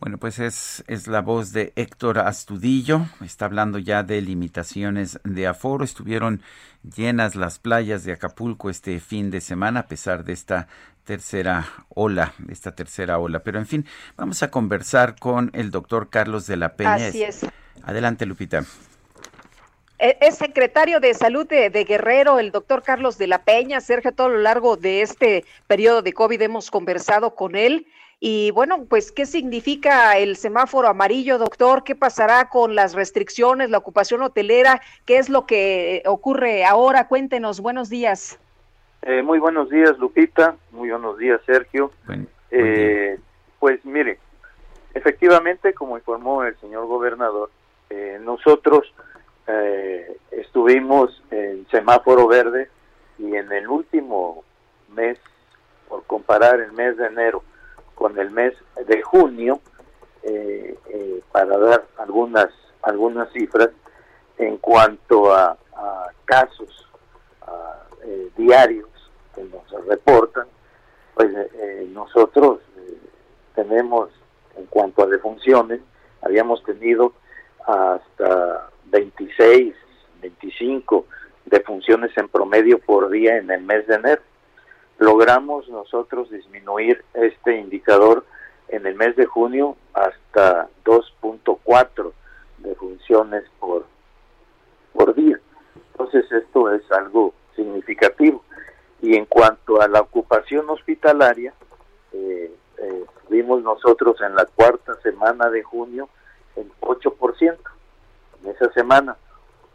Bueno, 0.00 0.16
pues 0.16 0.38
es, 0.38 0.82
es 0.86 1.08
la 1.08 1.20
voz 1.20 1.52
de 1.52 1.74
Héctor 1.76 2.20
Astudillo. 2.20 3.02
Está 3.22 3.44
hablando 3.44 3.78
ya 3.78 4.02
de 4.02 4.22
limitaciones 4.22 5.20
de 5.24 5.46
aforo. 5.46 5.84
Estuvieron 5.84 6.40
llenas 6.96 7.36
las 7.36 7.58
playas 7.58 8.04
de 8.04 8.12
Acapulco 8.12 8.70
este 8.70 8.98
fin 8.98 9.30
de 9.30 9.42
semana 9.42 9.80
a 9.80 9.86
pesar 9.88 10.24
de 10.24 10.32
esta 10.32 10.68
tercera 11.04 11.68
ola, 11.90 12.32
esta 12.48 12.74
tercera 12.74 13.18
ola. 13.18 13.40
Pero 13.40 13.58
en 13.58 13.66
fin, 13.66 13.84
vamos 14.16 14.42
a 14.42 14.50
conversar 14.50 15.16
con 15.18 15.50
el 15.52 15.70
doctor 15.70 16.08
Carlos 16.08 16.46
de 16.46 16.56
la 16.56 16.76
Peña. 16.76 16.94
Así 16.94 17.22
es. 17.22 17.46
Adelante, 17.82 18.24
Lupita. 18.24 18.64
E, 20.00 20.16
es 20.20 20.36
secretario 20.36 20.98
de 20.98 21.12
Salud 21.12 21.46
de, 21.46 21.68
de, 21.68 21.84
Guerrero, 21.84 22.38
el 22.38 22.52
doctor 22.52 22.82
Carlos 22.82 23.18
de 23.18 23.26
la 23.26 23.42
Peña. 23.42 23.82
Sergio, 23.82 24.10
a 24.10 24.14
todo 24.14 24.30
lo 24.30 24.38
largo 24.38 24.76
de 24.76 25.02
este 25.02 25.44
periodo 25.66 26.00
de 26.00 26.14
COVID 26.14 26.40
hemos 26.40 26.70
conversado 26.70 27.34
con 27.34 27.54
él. 27.54 27.86
Y 28.18 28.50
bueno, 28.52 28.86
pues, 28.88 29.12
¿qué 29.12 29.26
significa 29.26 30.16
el 30.16 30.36
semáforo 30.36 30.88
amarillo, 30.88 31.36
doctor? 31.38 31.84
¿Qué 31.84 31.94
pasará 31.94 32.48
con 32.48 32.74
las 32.74 32.94
restricciones, 32.94 33.68
la 33.68 33.78
ocupación 33.78 34.22
hotelera? 34.22 34.80
¿Qué 35.04 35.18
es 35.18 35.28
lo 35.28 35.46
que 35.46 36.02
ocurre 36.06 36.64
ahora? 36.64 37.06
Cuéntenos, 37.06 37.60
buenos 37.60 37.90
días. 37.90 38.38
Eh, 39.02 39.22
muy 39.22 39.38
buenos 39.38 39.68
días, 39.68 39.98
Lupita. 39.98 40.56
Muy 40.72 40.90
buenos 40.90 41.18
días, 41.18 41.40
Sergio. 41.44 41.92
eh, 42.50 43.18
pues 43.58 43.84
mire, 43.84 44.18
efectivamente, 44.94 45.74
como 45.74 45.98
informó 45.98 46.42
el 46.44 46.58
señor 46.58 46.86
gobernador, 46.86 47.50
eh, 47.90 48.18
nosotros 48.22 48.92
eh, 49.50 50.16
estuvimos 50.30 51.22
en 51.30 51.66
semáforo 51.70 52.26
verde 52.28 52.70
y 53.18 53.34
en 53.34 53.52
el 53.52 53.68
último 53.68 54.44
mes, 54.94 55.18
por 55.88 56.04
comparar 56.04 56.60
el 56.60 56.72
mes 56.72 56.96
de 56.96 57.06
enero 57.06 57.42
con 57.94 58.18
el 58.18 58.30
mes 58.30 58.54
de 58.86 59.02
junio, 59.02 59.60
eh, 60.22 60.78
eh, 60.88 61.22
para 61.32 61.56
dar 61.56 61.86
algunas 61.96 62.48
algunas 62.82 63.30
cifras 63.32 63.70
en 64.38 64.58
cuanto 64.58 65.34
a, 65.34 65.56
casos 66.24 66.88
eh, 68.04 68.30
diarios 68.36 68.88
que 69.34 69.42
nos 69.44 69.68
reportan, 69.86 70.46
pues 71.14 71.30
nosotros 71.88 72.60
tenemos 73.54 74.10
en 74.56 74.66
cuanto 74.66 75.02
a 75.02 75.06
defunciones, 75.06 75.80
habíamos 76.22 76.62
tenido 76.62 77.12
hasta 77.66 78.69
26, 78.90 79.74
25 80.20 81.06
defunciones 81.46 82.16
en 82.16 82.28
promedio 82.28 82.78
por 82.78 83.10
día 83.10 83.36
en 83.36 83.50
el 83.50 83.62
mes 83.62 83.86
de 83.86 83.94
enero 83.94 84.22
logramos 85.00 85.66
nosotros 85.68 86.30
disminuir 86.30 87.02
este 87.14 87.58
indicador 87.58 88.24
en 88.68 88.86
el 88.86 88.94
mes 88.94 89.16
de 89.16 89.24
junio 89.26 89.76
hasta 89.94 90.68
2.4 90.84 92.12
de 92.58 92.74
funciones 92.74 93.44
por, 93.58 93.86
por 94.92 95.14
día. 95.14 95.40
Entonces 95.92 96.30
esto 96.30 96.72
es 96.72 96.82
algo 96.92 97.32
significativo. 97.56 98.44
Y 99.00 99.16
en 99.16 99.24
cuanto 99.24 99.80
a 99.80 99.88
la 99.88 100.02
ocupación 100.02 100.68
hospitalaria, 100.68 101.54
eh, 102.12 102.52
eh, 102.76 103.04
vimos 103.30 103.62
nosotros 103.62 104.20
en 104.20 104.34
la 104.34 104.44
cuarta 104.44 105.00
semana 105.02 105.48
de 105.48 105.62
junio 105.62 106.10
el 106.56 106.70
8% 106.82 107.56
en 108.42 108.50
esa 108.50 108.72
semana. 108.72 109.16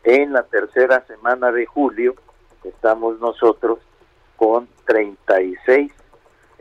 En 0.03 0.33
la 0.33 0.43
tercera 0.43 1.05
semana 1.07 1.51
de 1.51 1.65
julio 1.65 2.15
estamos 2.63 3.19
nosotros 3.19 3.79
con 4.35 4.67
36 4.85 5.91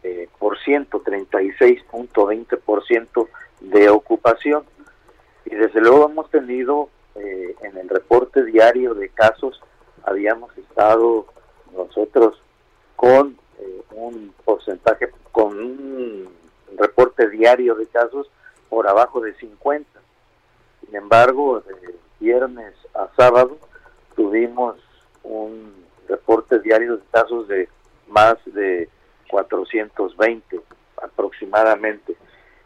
eh, 0.03 0.29
por 0.39 0.59
ciento, 0.59 1.03
36.20 1.03 2.61
por 2.61 2.87
ciento 2.87 3.29
de 3.61 3.89
ocupación. 3.89 4.65
Y 5.47 5.55
desde 5.55 5.81
luego 5.81 6.09
hemos 6.11 6.31
tenido 6.31 6.89
eh, 7.15 7.55
en 7.63 7.77
el 7.77 7.89
reporte 7.89 8.45
diario 8.45 8.95
de 8.95 9.09
casos, 9.09 9.61
habíamos 10.05 10.57
estado 10.59 11.27
nosotros 11.75 12.41
con 12.97 13.39
eh, 13.59 13.83
un 13.93 14.35
porcentaje, 14.45 15.11
con 15.33 15.59
un 15.59 16.29
reporte 16.77 17.29
diario 17.31 17.75
de 17.75 17.87
casos 17.87 18.31
por 18.69 18.89
abajo 18.89 19.21
de 19.21 19.35
50. 19.35 19.94
Sin 20.85 20.97
embargo, 20.97 21.61
de 21.61 21.95
viernes 22.21 22.75
a 22.95 23.09
sábado 23.17 23.59
tuvimos 24.17 24.77
un 25.23 25.85
reportes 26.09 26.63
diarios 26.63 27.01
de 27.01 27.07
casos 27.11 27.49
de 27.49 27.69
más 28.09 28.37
de 28.47 28.89
420 29.31 30.61
aproximadamente. 31.03 32.15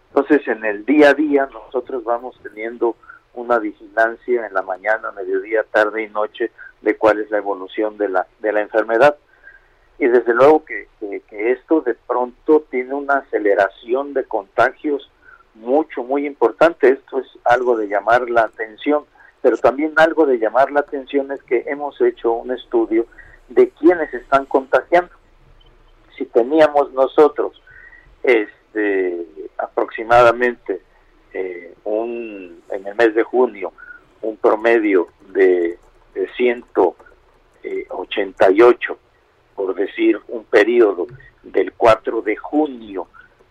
Entonces, 0.09 0.47
en 0.49 0.65
el 0.65 0.85
día 0.85 1.11
a 1.11 1.15
día 1.15 1.49
nosotros 1.53 2.03
vamos 2.05 2.39
teniendo 2.43 2.97
una 3.35 3.59
vigilancia 3.59 4.47
en 4.47 4.55
la 4.55 4.63
mañana, 4.63 5.13
mediodía, 5.13 5.65
tarde 5.71 6.03
y 6.03 6.09
noche 6.09 6.51
de 6.83 6.97
cuál 6.97 7.21
es 7.21 7.31
la 7.31 7.39
evolución 7.39 7.97
de 7.99 8.09
la, 8.09 8.27
de 8.41 8.53
la 8.53 8.63
enfermedad. 8.63 9.17
Y 9.99 10.07
desde 10.07 10.35
luego 10.35 10.65
que, 10.65 10.89
que 11.01 11.53
esto 11.53 11.81
de 11.83 11.95
pronto 11.95 12.65
tiene 12.71 12.95
una 12.95 13.19
aceleración 13.19 14.15
de 14.15 14.25
contagios 14.25 15.11
mucho, 15.61 16.03
muy 16.03 16.27
importante. 16.27 16.91
Esto 16.91 17.21
es 17.21 17.27
algo 17.45 17.77
de 17.77 17.89
llamar 17.89 18.29
la 18.31 18.43
atención, 18.43 19.05
pero 19.43 19.57
también 19.57 19.93
algo 19.97 20.27
de 20.27 20.39
llamar 20.39 20.71
la 20.71 20.81
atención 20.81 21.33
es 21.33 21.43
que 21.43 21.65
hemos 21.67 22.01
hecho 22.01 22.33
un 22.33 22.51
estudio 22.51 23.07
de 23.49 23.71
quienes 23.71 24.13
están 24.15 24.47
contagiando. 24.47 25.11
Si 26.17 26.25
teníamos 26.27 26.93
nosotros 26.93 27.61
este, 28.23 29.27
aproximadamente 29.59 30.81
eh, 31.33 31.75
un, 31.85 32.63
en 32.71 32.87
el 32.87 32.95
mes 32.95 33.15
de 33.15 33.23
junio 33.23 33.73
un 34.21 34.37
promedio 34.37 35.07
de, 35.29 35.79
de 36.15 36.29
188, 36.37 38.99
por 39.55 39.75
decir 39.75 40.21
un 40.29 40.45
periodo 40.45 41.07
del 41.43 41.73
4 41.73 42.23
de 42.23 42.37
junio 42.37 43.09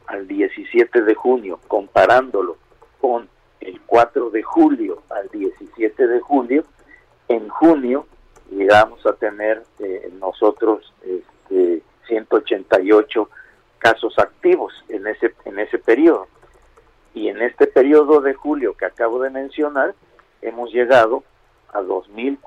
al 0.08 0.28
17 0.28 1.02
de 1.02 1.16
junio, 1.16 1.60
comparándolo 1.68 2.58
con 3.00 3.30
el 3.60 3.80
4 3.82 4.30
de 4.30 4.44
julio 4.44 5.04
al 5.10 5.30
17 5.30 6.08
de 6.08 6.20
julio, 6.20 6.64
en 7.28 7.48
junio 7.50 8.08
llegamos 8.50 9.06
a 9.06 9.14
tener 9.14 9.64
eh, 9.80 10.12
nosotros 10.20 10.94
este, 11.04 11.82
188 12.08 13.30
casos 13.80 14.18
activos 14.18 14.74
en 14.90 15.06
ese 15.08 15.34
en 15.46 15.60
ese 15.60 15.78
periodo 15.78 16.28
y 17.14 17.28
en 17.28 17.42
este 17.42 17.68
periodo 17.68 18.22
de 18.22 18.34
julio 18.34 18.76
que 18.76 18.86
acabo 18.86 19.22
de 19.22 19.30
mencionar 19.30 19.94
hemos 20.42 20.72
llegado 20.72 21.24
a 21.74 21.82
2000 21.82 22.40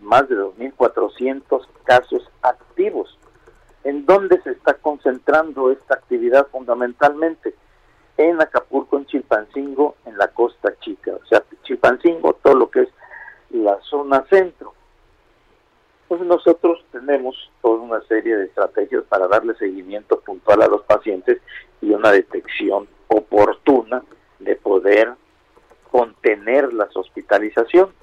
más 0.00 0.28
de 0.28 0.36
2.400 0.36 1.66
casos 1.84 2.30
activos. 2.42 3.18
¿En 3.88 4.04
dónde 4.04 4.38
se 4.42 4.50
está 4.50 4.74
concentrando 4.74 5.70
esta 5.70 5.94
actividad 5.94 6.48
fundamentalmente? 6.48 7.54
En 8.18 8.38
Acapulco, 8.38 8.98
en 8.98 9.06
Chilpancingo, 9.06 9.96
en 10.04 10.18
la 10.18 10.28
Costa 10.28 10.74
Chica. 10.80 11.12
O 11.14 11.24
sea, 11.24 11.42
Chilpancingo, 11.62 12.34
todo 12.34 12.54
lo 12.54 12.70
que 12.70 12.82
es 12.82 12.88
la 13.48 13.80
zona 13.80 14.26
centro. 14.28 14.74
Pues 16.06 16.20
nosotros 16.20 16.84
tenemos 16.92 17.50
toda 17.62 17.80
una 17.80 18.02
serie 18.02 18.36
de 18.36 18.44
estrategias 18.44 19.04
para 19.04 19.26
darle 19.26 19.54
seguimiento 19.54 20.20
puntual 20.20 20.60
a 20.60 20.68
los 20.68 20.82
pacientes 20.82 21.40
y 21.80 21.90
una 21.90 22.12
detección 22.12 22.86
oportuna 23.06 24.02
de 24.38 24.54
poder 24.56 25.14
contener 25.90 26.74
las 26.74 26.94
hospitalizaciones, 26.94 27.94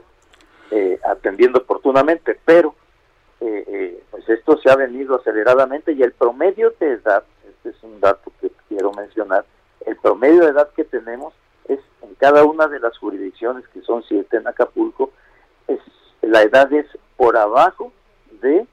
eh, 0.72 1.00
atendiendo 1.06 1.60
oportunamente, 1.60 2.40
pero 2.44 2.74
eh, 3.42 3.64
eh, 3.68 4.04
pues 4.12 4.28
esto 4.30 4.58
se 4.58 4.70
ha 4.70 4.76
venido 4.76 5.16
aceleradamente 5.16 5.92
y 5.92 6.02
el 6.02 6.14
promedio 6.14 6.74
de 6.80 6.94
edad, 6.94 7.24
este 7.48 7.70
es 7.70 7.84
un 7.84 8.00
dato 8.00 8.32
que 8.40 8.52
quiero 8.68 8.92
mencionar, 8.94 9.46
el 9.86 9.98
promedio 9.98 10.42
de 10.42 10.52
edad 10.52 10.70
que 10.76 10.84
tenemos 10.84 11.34
es 11.68 11.80
en 12.02 12.16
cada 12.16 12.44
una 12.44 12.68
de 12.68 12.80
las 12.80 12.98
jurisdicciones, 12.98 13.68
que 13.70 13.82
son 13.82 14.04
siete 14.04 14.38
en 14.38 14.48
Acapulco, 14.48 15.12
es, 15.68 15.80
la 16.22 16.42
edad 16.42 16.72
es 16.74 16.86
por 17.18 17.38
abajo 17.38 17.92
de 18.42 18.66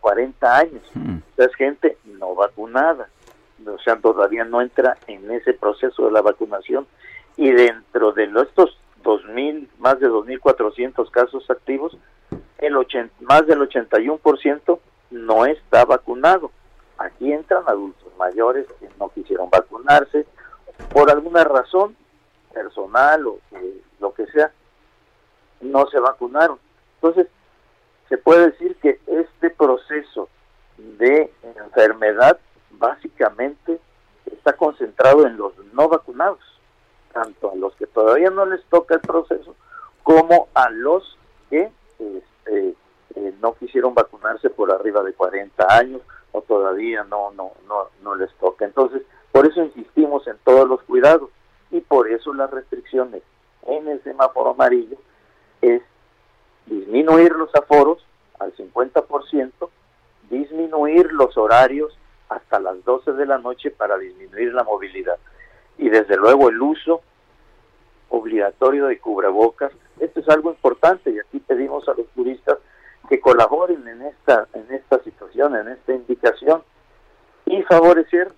40 0.00 0.46
eh, 0.46 0.50
años. 0.50 0.82
Hmm. 0.94 1.18
es 1.36 1.54
gente 1.54 1.96
no 2.04 2.34
vacunada. 2.34 3.08
O 3.66 3.78
sea, 3.78 3.96
todavía 3.96 4.44
no 4.44 4.60
entra 4.60 4.96
en 5.06 5.30
ese 5.30 5.52
proceso 5.52 6.06
de 6.06 6.12
la 6.12 6.22
vacunación. 6.22 6.86
Y 7.36 7.50
dentro 7.50 8.12
de 8.12 8.24
estos 8.24 8.78
2.000, 9.02 9.68
más 9.78 9.98
de 10.00 10.08
2.400 10.08 11.10
casos 11.10 11.48
activos, 11.50 11.96
el 12.60 12.76
80, 12.76 13.14
más 13.20 13.46
del 13.46 13.60
81% 13.60 14.78
no 15.10 15.46
está 15.46 15.84
vacunado. 15.84 16.50
Aquí 16.98 17.32
entran 17.32 17.64
adultos 17.66 18.12
mayores 18.18 18.66
que 18.78 18.88
no 18.98 19.08
quisieron 19.08 19.48
vacunarse 19.50 20.26
por 20.92 21.10
alguna 21.10 21.44
razón 21.44 21.96
personal 22.52 23.26
o 23.26 23.38
lo 24.00 24.14
que 24.14 24.26
sea, 24.26 24.52
no 25.60 25.86
se 25.86 25.98
vacunaron. 25.98 26.58
Entonces, 26.96 27.28
se 28.08 28.18
puede 28.18 28.50
decir 28.50 28.76
que 28.76 29.00
este 29.06 29.50
proceso 29.50 30.28
de 30.76 31.32
enfermedad 31.42 32.38
básicamente 32.72 33.78
está 34.26 34.54
concentrado 34.54 35.26
en 35.26 35.36
los 35.36 35.56
no 35.72 35.88
vacunados, 35.88 36.40
tanto 37.12 37.52
a 37.52 37.56
los 37.56 37.74
que 37.76 37.86
todavía 37.86 38.30
no 38.30 38.46
les 38.46 38.64
toca 38.64 38.94
el 38.94 39.00
proceso 39.00 39.54
como 40.02 40.48
a 40.54 40.70
los 40.70 41.18
que 41.50 41.70
este, 41.98 42.22
eh, 42.50 42.74
no 43.40 43.54
quisieron 43.54 43.94
vacunarse 43.94 44.50
por 44.50 44.70
arriba 44.72 45.02
de 45.02 45.12
40 45.12 45.66
años 45.76 46.02
o 46.32 46.42
todavía 46.42 47.04
no 47.04 47.30
no 47.32 47.52
no 47.66 47.88
no 48.02 48.14
les 48.14 48.32
toca. 48.34 48.64
Entonces, 48.64 49.02
por 49.32 49.46
eso 49.46 49.62
insistimos 49.62 50.26
en 50.26 50.36
todos 50.44 50.68
los 50.68 50.82
cuidados 50.82 51.30
y 51.70 51.80
por 51.80 52.08
eso 52.08 52.34
las 52.34 52.50
restricciones 52.50 53.22
en 53.66 53.88
el 53.88 54.02
semáforo 54.02 54.50
amarillo 54.50 54.96
es 55.60 55.82
disminuir 56.66 57.32
los 57.32 57.54
aforos 57.54 58.04
al 58.38 58.54
50%, 58.56 59.52
disminuir 60.30 61.12
los 61.12 61.36
horarios 61.36 61.96
hasta 62.28 62.60
las 62.60 62.82
12 62.84 63.12
de 63.12 63.26
la 63.26 63.38
noche 63.38 63.70
para 63.70 63.98
disminuir 63.98 64.54
la 64.54 64.64
movilidad 64.64 65.18
y 65.78 65.88
desde 65.88 66.16
luego 66.16 66.48
el 66.48 66.60
uso 66.60 67.02
obligatorio 68.08 68.86
de 68.86 68.98
cubrebocas. 68.98 69.72
Esto 70.00 70.20
es 70.20 70.28
algo 70.28 70.50
importante 70.50 71.10
y 71.10 71.18
aquí 71.18 71.38
pedimos 71.40 71.88
a 71.88 71.94
los 71.94 72.06
turistas 72.08 72.58
que 73.08 73.20
colaboren 73.20 73.86
en 73.86 74.02
esta 74.02 74.46
en 74.54 74.66
esta 74.74 75.02
situación, 75.02 75.56
en 75.56 75.68
esta 75.68 75.92
indicación 75.92 76.62
y 77.46 77.62
favorecer 77.62 78.32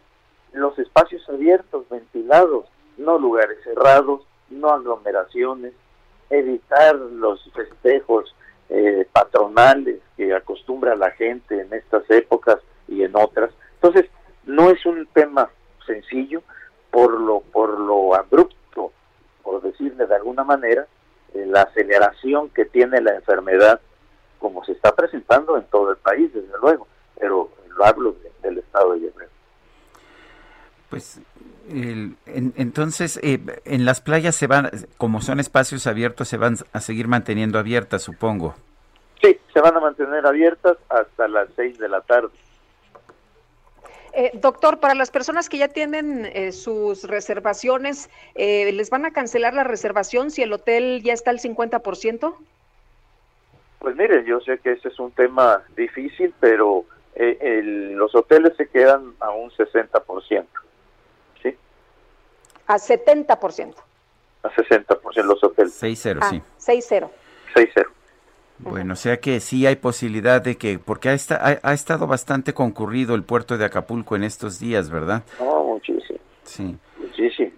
los 0.53 0.79
espacios 0.79 1.27
abiertos, 1.29 1.89
ventilados, 1.89 2.67
no 2.97 3.19
lugares 3.19 3.59
cerrados, 3.65 4.23
no 4.51 4.71
aglomeraciones, 4.71 5.73
evitar 6.31 6.95
los 6.95 7.43
festejos 7.53 8.35
eh, 8.69 9.07
patronales 9.13 10.01
que 10.17 10.35
acostumbra 10.35 10.97
la 10.97 11.11
gente 11.13 11.61
en 11.61 11.73
estas 11.73 12.09
épocas 12.11 12.59
y 12.89 13.03
en 13.03 13.15
otras. 13.17 13.51
Entonces, 13.75 14.11
no 14.45 14.71
es 14.71 14.85
un 14.87 15.07
tema 15.13 15.51
sencillo 15.87 16.43
por 16.91 17.21
lo, 17.21 17.41
por 17.41 17.79
lo 17.79 18.15
abrupto, 18.15 18.93
por 19.43 19.63
decirle 19.63 20.07
de 20.07 20.15
alguna 20.15 20.45
manera, 20.45 20.87
la 21.35 21.63
aceleración 21.63 22.49
que 22.51 22.65
tiene 22.65 23.01
la 23.01 23.15
enfermedad 23.15 23.81
como 24.39 24.65
se 24.65 24.73
está 24.73 24.95
presentando 24.95 25.57
en 25.57 25.65
todo 25.65 25.93
el 25.93 25.97
país, 25.99 26.33
desde 26.35 26.59
luego, 26.61 26.87
pero 27.19 27.51
lo 27.77 27.85
hablo 27.85 28.17
del 28.43 28.59
estado 28.59 28.93
de 28.95 29.01
Guerrero. 29.01 29.31
Pues 30.91 31.21
entonces, 32.57 33.19
eh, 33.23 33.39
en 33.65 33.85
las 33.85 34.01
playas 34.01 34.35
se 34.35 34.47
van, 34.47 34.71
como 34.99 35.21
son 35.21 35.41
espacios 35.41 35.87
abiertos, 35.87 36.29
se 36.29 36.37
van 36.37 36.57
a 36.73 36.81
seguir 36.81 37.09
manteniendo 37.09 37.59
abiertas, 37.59 38.03
supongo. 38.03 38.55
Sí, 39.23 39.39
se 39.53 39.61
van 39.61 39.77
a 39.77 39.81
mantener 39.81 40.27
abiertas 40.27 40.77
hasta 40.89 41.29
las 41.29 41.49
seis 41.55 41.79
de 41.79 41.89
la 41.89 42.01
tarde. 42.01 42.31
Eh, 44.15 44.31
doctor, 44.35 44.79
para 44.79 44.95
las 44.95 45.11
personas 45.11 45.49
que 45.49 45.59
ya 45.59 45.69
tienen 45.69 46.27
eh, 46.27 46.53
sus 46.53 47.05
reservaciones, 47.05 48.11
¿les 48.35 48.91
van 48.91 49.07
a 49.07 49.13
cancelar 49.13 49.55
la 49.55 49.65
reservación 49.65 50.31
si 50.31 50.43
el 50.43 50.53
hotel 50.53 51.03
ya 51.03 51.13
está 51.13 51.31
al 51.31 51.39
50%? 51.39 52.35
Pues 53.79 53.97
mire, 53.97 54.25
yo 54.25 54.41
sé 54.41 54.59
que 54.59 54.73
ese 54.73 54.89
es 54.89 54.99
un 54.99 55.11
tema 55.13 55.63
difícil, 55.77 56.35
pero 56.41 56.85
los 57.17 58.15
hoteles 58.15 58.57
se 58.57 58.69
quedan 58.69 59.15
a 59.21 59.31
un 59.31 59.51
60%. 59.51 60.47
A 62.67 62.77
70%. 62.77 63.75
A 64.43 64.51
60% 64.51 65.25
los 65.25 65.45
hoteles. 65.45 65.83
6-0, 65.83 66.19
ah, 66.21 66.31
sí. 66.31 66.43
6-0. 66.59 67.11
6-0. 67.55 67.87
Bueno, 68.63 68.95
o 68.95 68.97
sea 68.97 69.19
que 69.19 69.41
sí 69.41 69.67
hay 69.67 69.77
posibilidad 69.77 70.41
de 70.43 70.57
que, 70.57 70.79
porque 70.79 71.09
ha, 71.09 71.17
ha, 71.63 71.73
estado 71.73 72.07
bastante 72.07 72.55
concurrido 72.55 73.15
el 73.15 73.25
puerto 73.25 73.59
de 73.59 73.65
Acapulco 73.65 74.17
en 74.17 74.25
estos 74.25 74.59
días, 74.59 74.91
¿verdad? 74.91 75.23
Oh, 75.39 75.65
muchísimo. 75.75 76.19
Sí. 76.45 76.77
Muchísimo. 76.99 77.51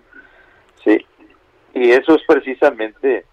Sí. 0.82 0.98
Y 1.74 1.90
eso 1.90 2.14
es 2.14 2.22
precisamente, 2.26 3.26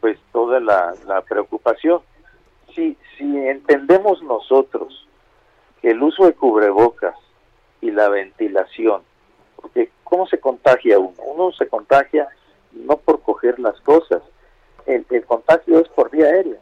pues, 0.00 0.18
toda 0.32 0.60
la, 0.60 0.94
la 1.06 1.22
preocupación. 1.22 2.00
Si, 2.74 2.96
si 3.16 3.24
entendemos 3.24 4.22
nosotros 4.22 5.06
que 5.80 5.90
el 5.90 6.02
uso 6.02 6.26
de 6.26 6.34
cubrebocas 6.34 7.14
y 7.80 7.90
la 7.90 8.08
ventilación 8.08 9.02
porque 9.64 9.90
¿cómo 10.04 10.26
se 10.26 10.38
contagia 10.38 10.98
uno? 10.98 11.16
Uno 11.24 11.52
se 11.52 11.66
contagia 11.66 12.28
no 12.72 12.98
por 12.98 13.22
coger 13.22 13.58
las 13.58 13.80
cosas, 13.80 14.22
el, 14.84 15.06
contagio 15.24 15.80
es 15.80 15.88
por 15.88 16.10
vía 16.10 16.26
aérea. 16.26 16.58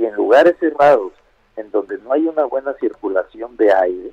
Y 0.00 0.06
en 0.06 0.14
lugares 0.14 0.56
cerrados, 0.58 1.12
en 1.58 1.70
donde 1.72 1.98
no 1.98 2.14
hay 2.14 2.26
una 2.26 2.44
buena 2.44 2.72
circulación 2.80 3.54
de 3.58 3.70
aire, 3.70 4.12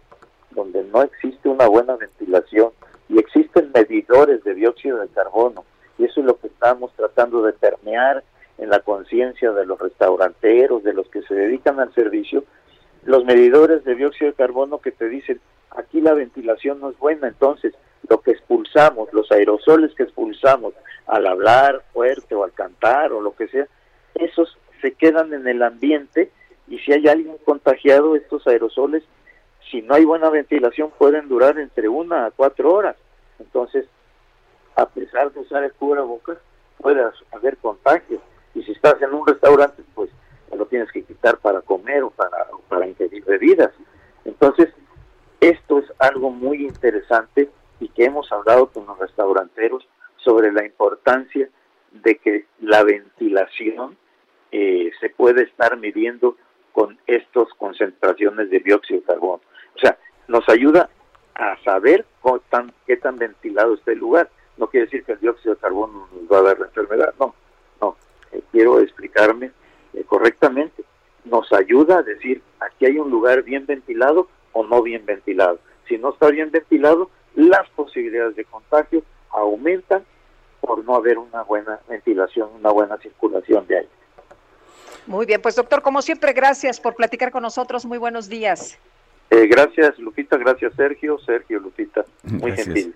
donde 0.51 0.83
no 0.83 1.01
existe 1.01 1.47
una 1.47 1.65
buena 1.67 1.95
ventilación 1.95 2.71
y 3.07 3.17
existen 3.19 3.71
medidores 3.73 4.43
de 4.43 4.53
dióxido 4.53 4.97
de 4.97 5.07
carbono, 5.07 5.63
y 5.97 6.03
eso 6.03 6.19
es 6.19 6.25
lo 6.25 6.37
que 6.37 6.47
estamos 6.47 6.91
tratando 6.97 7.41
de 7.41 7.53
permear 7.53 8.21
en 8.57 8.69
la 8.69 8.81
conciencia 8.81 9.53
de 9.53 9.65
los 9.65 9.79
restauranteros, 9.79 10.83
de 10.83 10.91
los 10.93 11.07
que 11.07 11.21
se 11.21 11.33
dedican 11.33 11.79
al 11.79 11.93
servicio, 11.93 12.43
los 13.05 13.23
medidores 13.23 13.85
de 13.85 13.95
dióxido 13.95 14.31
de 14.31 14.35
carbono 14.35 14.79
que 14.79 14.91
te 14.91 15.07
dicen, 15.07 15.39
aquí 15.69 16.01
la 16.01 16.13
ventilación 16.13 16.81
no 16.81 16.89
es 16.89 16.99
buena, 16.99 17.29
entonces 17.29 17.73
lo 18.09 18.19
que 18.19 18.31
expulsamos, 18.31 19.13
los 19.13 19.31
aerosoles 19.31 19.95
que 19.95 20.03
expulsamos 20.03 20.73
al 21.05 21.25
hablar 21.27 21.81
fuerte 21.93 22.35
o 22.35 22.43
al 22.43 22.51
cantar 22.51 23.13
o 23.13 23.21
lo 23.21 23.37
que 23.37 23.47
sea, 23.47 23.67
esos 24.15 24.57
se 24.81 24.93
quedan 24.93 25.33
en 25.33 25.47
el 25.47 25.61
ambiente 25.63 26.31
y 26.67 26.79
si 26.79 26.93
hay 26.93 27.07
alguien 27.07 27.37
contagiado, 27.45 28.15
estos 28.15 28.45
aerosoles, 28.47 29.03
si 29.71 29.81
no 29.81 29.95
hay 29.95 30.05
buena 30.05 30.29
ventilación, 30.29 30.91
pueden 30.97 31.27
durar 31.27 31.59
entre 31.59 31.87
una 31.87 32.25
a 32.25 32.31
cuatro 32.31 32.73
horas. 32.73 32.95
Entonces, 33.39 33.85
a 34.75 34.87
pesar 34.87 35.31
de 35.31 35.39
usar 35.39 35.63
el 35.63 35.73
cubrebocas, 35.73 36.37
puede 36.77 37.03
haber 37.31 37.57
contagio. 37.57 38.21
Y 38.53 38.63
si 38.63 38.71
estás 38.71 39.01
en 39.01 39.13
un 39.13 39.25
restaurante, 39.25 39.83
pues 39.93 40.09
lo 40.55 40.65
tienes 40.65 40.91
que 40.91 41.03
quitar 41.03 41.37
para 41.37 41.61
comer 41.61 42.03
o 42.03 42.09
para, 42.09 42.47
o 42.51 42.59
para 42.67 42.87
ingerir 42.87 43.23
bebidas. 43.25 43.71
Entonces, 44.25 44.69
esto 45.39 45.79
es 45.79 45.85
algo 45.99 46.31
muy 46.31 46.65
interesante 46.65 47.49
y 47.79 47.89
que 47.89 48.05
hemos 48.05 48.31
hablado 48.31 48.67
con 48.67 48.85
los 48.85 48.97
restauranteros 48.97 49.87
sobre 50.17 50.51
la 50.51 50.65
importancia 50.65 51.49
de 51.91 52.17
que 52.17 52.45
la 52.59 52.83
ventilación 52.83 53.97
eh, 54.51 54.91
se 54.99 55.09
puede 55.09 55.43
estar 55.43 55.77
midiendo 55.77 56.37
con 56.71 56.97
estas 57.07 57.47
concentraciones 57.57 58.49
de 58.49 58.59
dióxido 58.59 58.99
de 58.99 59.05
carbono. 59.05 59.41
O 59.75 59.79
sea, 59.79 59.97
nos 60.27 60.47
ayuda 60.49 60.89
a 61.35 61.57
saber 61.63 62.05
qué 62.85 62.97
tan 62.97 63.17
ventilado 63.17 63.75
está 63.75 63.91
el 63.91 63.99
lugar. 63.99 64.29
No 64.57 64.67
quiere 64.67 64.85
decir 64.85 65.03
que 65.03 65.13
el 65.13 65.19
dióxido 65.19 65.55
de 65.55 65.61
carbono 65.61 66.07
nos 66.13 66.31
va 66.31 66.39
a 66.39 66.43
dar 66.43 66.59
la 66.59 66.65
enfermedad, 66.65 67.13
no, 67.19 67.35
no. 67.81 67.95
Eh, 68.31 68.41
quiero 68.51 68.79
explicarme 68.79 69.51
eh, 69.93 70.03
correctamente. 70.03 70.83
Nos 71.25 71.51
ayuda 71.53 71.99
a 71.99 72.03
decir, 72.03 72.41
aquí 72.59 72.85
hay 72.85 72.97
un 72.97 73.11
lugar 73.11 73.43
bien 73.43 73.65
ventilado 73.65 74.27
o 74.53 74.63
no 74.63 74.81
bien 74.81 75.05
ventilado. 75.05 75.59
Si 75.87 75.97
no 75.97 76.09
está 76.09 76.29
bien 76.29 76.51
ventilado, 76.51 77.09
las 77.35 77.69
posibilidades 77.69 78.35
de 78.35 78.45
contagio 78.45 79.03
aumentan 79.29 80.03
por 80.59 80.83
no 80.83 80.95
haber 80.95 81.17
una 81.17 81.43
buena 81.43 81.79
ventilación, 81.87 82.49
una 82.55 82.71
buena 82.71 82.97
circulación 82.97 83.67
de 83.67 83.77
aire. 83.77 83.89
Muy 85.07 85.25
bien, 85.25 85.41
pues 85.41 85.55
doctor, 85.55 85.81
como 85.81 86.01
siempre, 86.01 86.33
gracias 86.33 86.79
por 86.79 86.95
platicar 86.95 87.31
con 87.31 87.41
nosotros. 87.41 87.85
Muy 87.85 87.97
buenos 87.97 88.27
días. 88.27 88.77
Eh, 89.29 89.47
gracias, 89.47 89.97
Lupita. 89.99 90.37
Gracias, 90.37 90.73
Sergio. 90.75 91.17
Sergio, 91.19 91.59
Lupita. 91.59 92.05
Muy 92.23 92.51
gentil. 92.51 92.93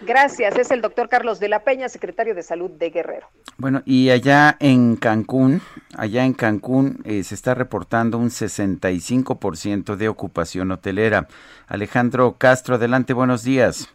Gracias, 0.00 0.56
es 0.56 0.70
el 0.70 0.80
doctor 0.80 1.08
Carlos 1.08 1.40
de 1.40 1.48
la 1.48 1.64
Peña, 1.64 1.88
secretario 1.88 2.32
de 2.32 2.44
Salud 2.44 2.70
de 2.70 2.90
Guerrero. 2.90 3.26
Bueno, 3.56 3.82
y 3.84 4.10
allá 4.10 4.56
en 4.60 4.94
Cancún, 4.94 5.60
allá 5.96 6.24
en 6.24 6.34
Cancún 6.34 7.00
eh, 7.04 7.24
se 7.24 7.34
está 7.34 7.54
reportando 7.54 8.16
un 8.16 8.30
65% 8.30 9.96
de 9.96 10.08
ocupación 10.08 10.70
hotelera. 10.70 11.26
Alejandro 11.66 12.36
Castro, 12.38 12.76
adelante, 12.76 13.12
buenos 13.12 13.42
días. 13.42 13.92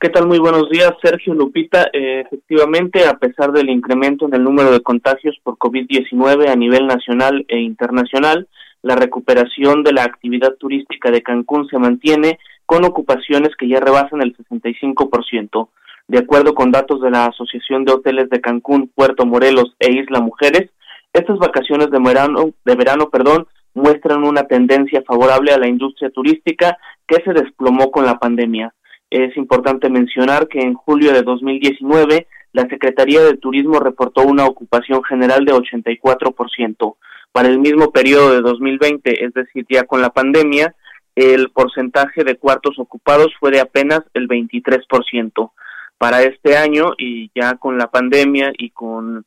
¿Qué 0.00 0.10
tal? 0.10 0.28
Muy 0.28 0.38
buenos 0.38 0.70
días, 0.70 0.92
Sergio 1.02 1.34
Lupita. 1.34 1.90
Eh, 1.92 2.20
efectivamente, 2.20 3.04
a 3.04 3.14
pesar 3.14 3.50
del 3.50 3.68
incremento 3.68 4.26
en 4.26 4.34
el 4.34 4.44
número 4.44 4.70
de 4.70 4.80
contagios 4.80 5.36
por 5.42 5.58
COVID-19 5.58 6.48
a 6.48 6.54
nivel 6.54 6.86
nacional 6.86 7.44
e 7.48 7.58
internacional, 7.58 8.46
la 8.82 8.94
recuperación 8.94 9.82
de 9.82 9.92
la 9.92 10.04
actividad 10.04 10.54
turística 10.54 11.10
de 11.10 11.24
Cancún 11.24 11.66
se 11.66 11.78
mantiene 11.78 12.38
con 12.64 12.84
ocupaciones 12.84 13.56
que 13.58 13.66
ya 13.66 13.80
rebasan 13.80 14.22
el 14.22 14.36
65%. 14.36 15.68
De 16.06 16.18
acuerdo 16.18 16.54
con 16.54 16.70
datos 16.70 17.00
de 17.00 17.10
la 17.10 17.26
Asociación 17.26 17.84
de 17.84 17.94
Hoteles 17.94 18.30
de 18.30 18.40
Cancún, 18.40 18.92
Puerto 18.94 19.26
Morelos 19.26 19.74
e 19.80 19.90
Isla 19.90 20.20
Mujeres, 20.20 20.70
estas 21.12 21.38
vacaciones 21.38 21.90
de 21.90 21.98
verano, 21.98 22.50
de 22.64 22.76
verano 22.76 23.10
perdón, 23.10 23.48
muestran 23.74 24.22
una 24.22 24.44
tendencia 24.44 25.02
favorable 25.04 25.50
a 25.50 25.58
la 25.58 25.66
industria 25.66 26.10
turística 26.10 26.78
que 27.08 27.20
se 27.24 27.32
desplomó 27.32 27.90
con 27.90 28.04
la 28.04 28.16
pandemia. 28.20 28.72
Es 29.10 29.36
importante 29.36 29.88
mencionar 29.88 30.48
que 30.48 30.60
en 30.60 30.74
julio 30.74 31.12
de 31.12 31.22
2019 31.22 32.26
la 32.52 32.68
Secretaría 32.68 33.22
de 33.22 33.36
Turismo 33.36 33.80
reportó 33.80 34.22
una 34.22 34.46
ocupación 34.46 35.02
general 35.04 35.44
de 35.44 35.52
84%. 35.52 36.96
Para 37.32 37.48
el 37.48 37.58
mismo 37.58 37.90
periodo 37.90 38.32
de 38.32 38.40
2020, 38.40 39.24
es 39.24 39.34
decir, 39.34 39.66
ya 39.68 39.84
con 39.84 40.00
la 40.00 40.10
pandemia, 40.10 40.74
el 41.14 41.50
porcentaje 41.50 42.24
de 42.24 42.36
cuartos 42.36 42.78
ocupados 42.78 43.28
fue 43.38 43.50
de 43.50 43.60
apenas 43.60 44.02
el 44.14 44.28
23%. 44.28 45.50
Para 45.98 46.22
este 46.22 46.56
año, 46.56 46.92
y 46.96 47.30
ya 47.34 47.56
con 47.56 47.76
la 47.76 47.88
pandemia 47.88 48.52
y 48.56 48.70
con, 48.70 49.24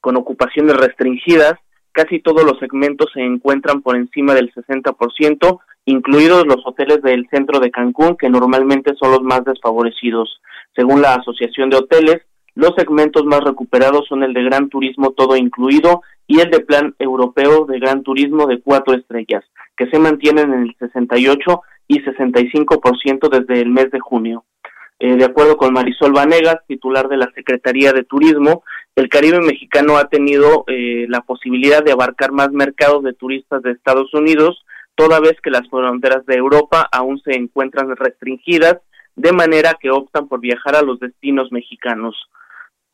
con 0.00 0.16
ocupaciones 0.16 0.76
restringidas, 0.76 1.54
casi 1.92 2.18
todos 2.20 2.44
los 2.44 2.58
segmentos 2.58 3.10
se 3.12 3.20
encuentran 3.20 3.82
por 3.82 3.96
encima 3.96 4.34
del 4.34 4.52
60%, 4.52 5.60
incluidos 5.86 6.46
los 6.46 6.58
hoteles 6.64 7.02
del 7.02 7.28
centro 7.30 7.60
de 7.60 7.70
Cancún, 7.70 8.16
que 8.16 8.30
normalmente 8.30 8.94
son 8.98 9.10
los 9.10 9.22
más 9.22 9.44
desfavorecidos. 9.44 10.40
Según 10.74 11.02
la 11.02 11.14
Asociación 11.14 11.70
de 11.70 11.76
Hoteles, 11.76 12.22
los 12.54 12.74
segmentos 12.76 13.24
más 13.24 13.40
recuperados 13.40 14.06
son 14.08 14.22
el 14.22 14.32
de 14.32 14.44
Gran 14.44 14.68
Turismo 14.68 15.10
todo 15.10 15.36
incluido 15.36 16.02
y 16.26 16.40
el 16.40 16.50
de 16.50 16.60
Plan 16.60 16.94
Europeo 16.98 17.66
de 17.66 17.78
Gran 17.78 18.02
Turismo 18.02 18.46
de 18.46 18.60
cuatro 18.60 18.94
estrellas, 18.94 19.44
que 19.76 19.88
se 19.90 19.98
mantienen 19.98 20.52
en 20.52 20.62
el 20.62 20.76
68 20.78 21.62
y 21.88 22.00
65% 22.00 23.28
desde 23.28 23.60
el 23.60 23.70
mes 23.70 23.90
de 23.90 24.00
junio. 24.00 24.44
Eh, 25.00 25.16
de 25.16 25.24
acuerdo 25.24 25.56
con 25.56 25.74
Marisol 25.74 26.12
Vanegas, 26.12 26.60
titular 26.68 27.08
de 27.08 27.16
la 27.16 27.30
Secretaría 27.34 27.92
de 27.92 28.04
Turismo, 28.04 28.62
el 28.94 29.08
Caribe 29.08 29.40
mexicano 29.40 29.96
ha 29.98 30.08
tenido 30.08 30.64
eh, 30.68 31.06
la 31.08 31.20
posibilidad 31.22 31.82
de 31.82 31.92
abarcar 31.92 32.30
más 32.30 32.52
mercados 32.52 33.02
de 33.02 33.12
turistas 33.12 33.60
de 33.62 33.72
Estados 33.72 34.14
Unidos 34.14 34.64
toda 34.94 35.20
vez 35.20 35.36
que 35.42 35.50
las 35.50 35.68
fronteras 35.68 36.24
de 36.26 36.36
Europa 36.36 36.88
aún 36.90 37.20
se 37.20 37.34
encuentran 37.34 37.94
restringidas, 37.96 38.78
de 39.16 39.32
manera 39.32 39.76
que 39.80 39.90
optan 39.90 40.28
por 40.28 40.40
viajar 40.40 40.76
a 40.76 40.82
los 40.82 40.98
destinos 40.98 41.52
mexicanos. 41.52 42.16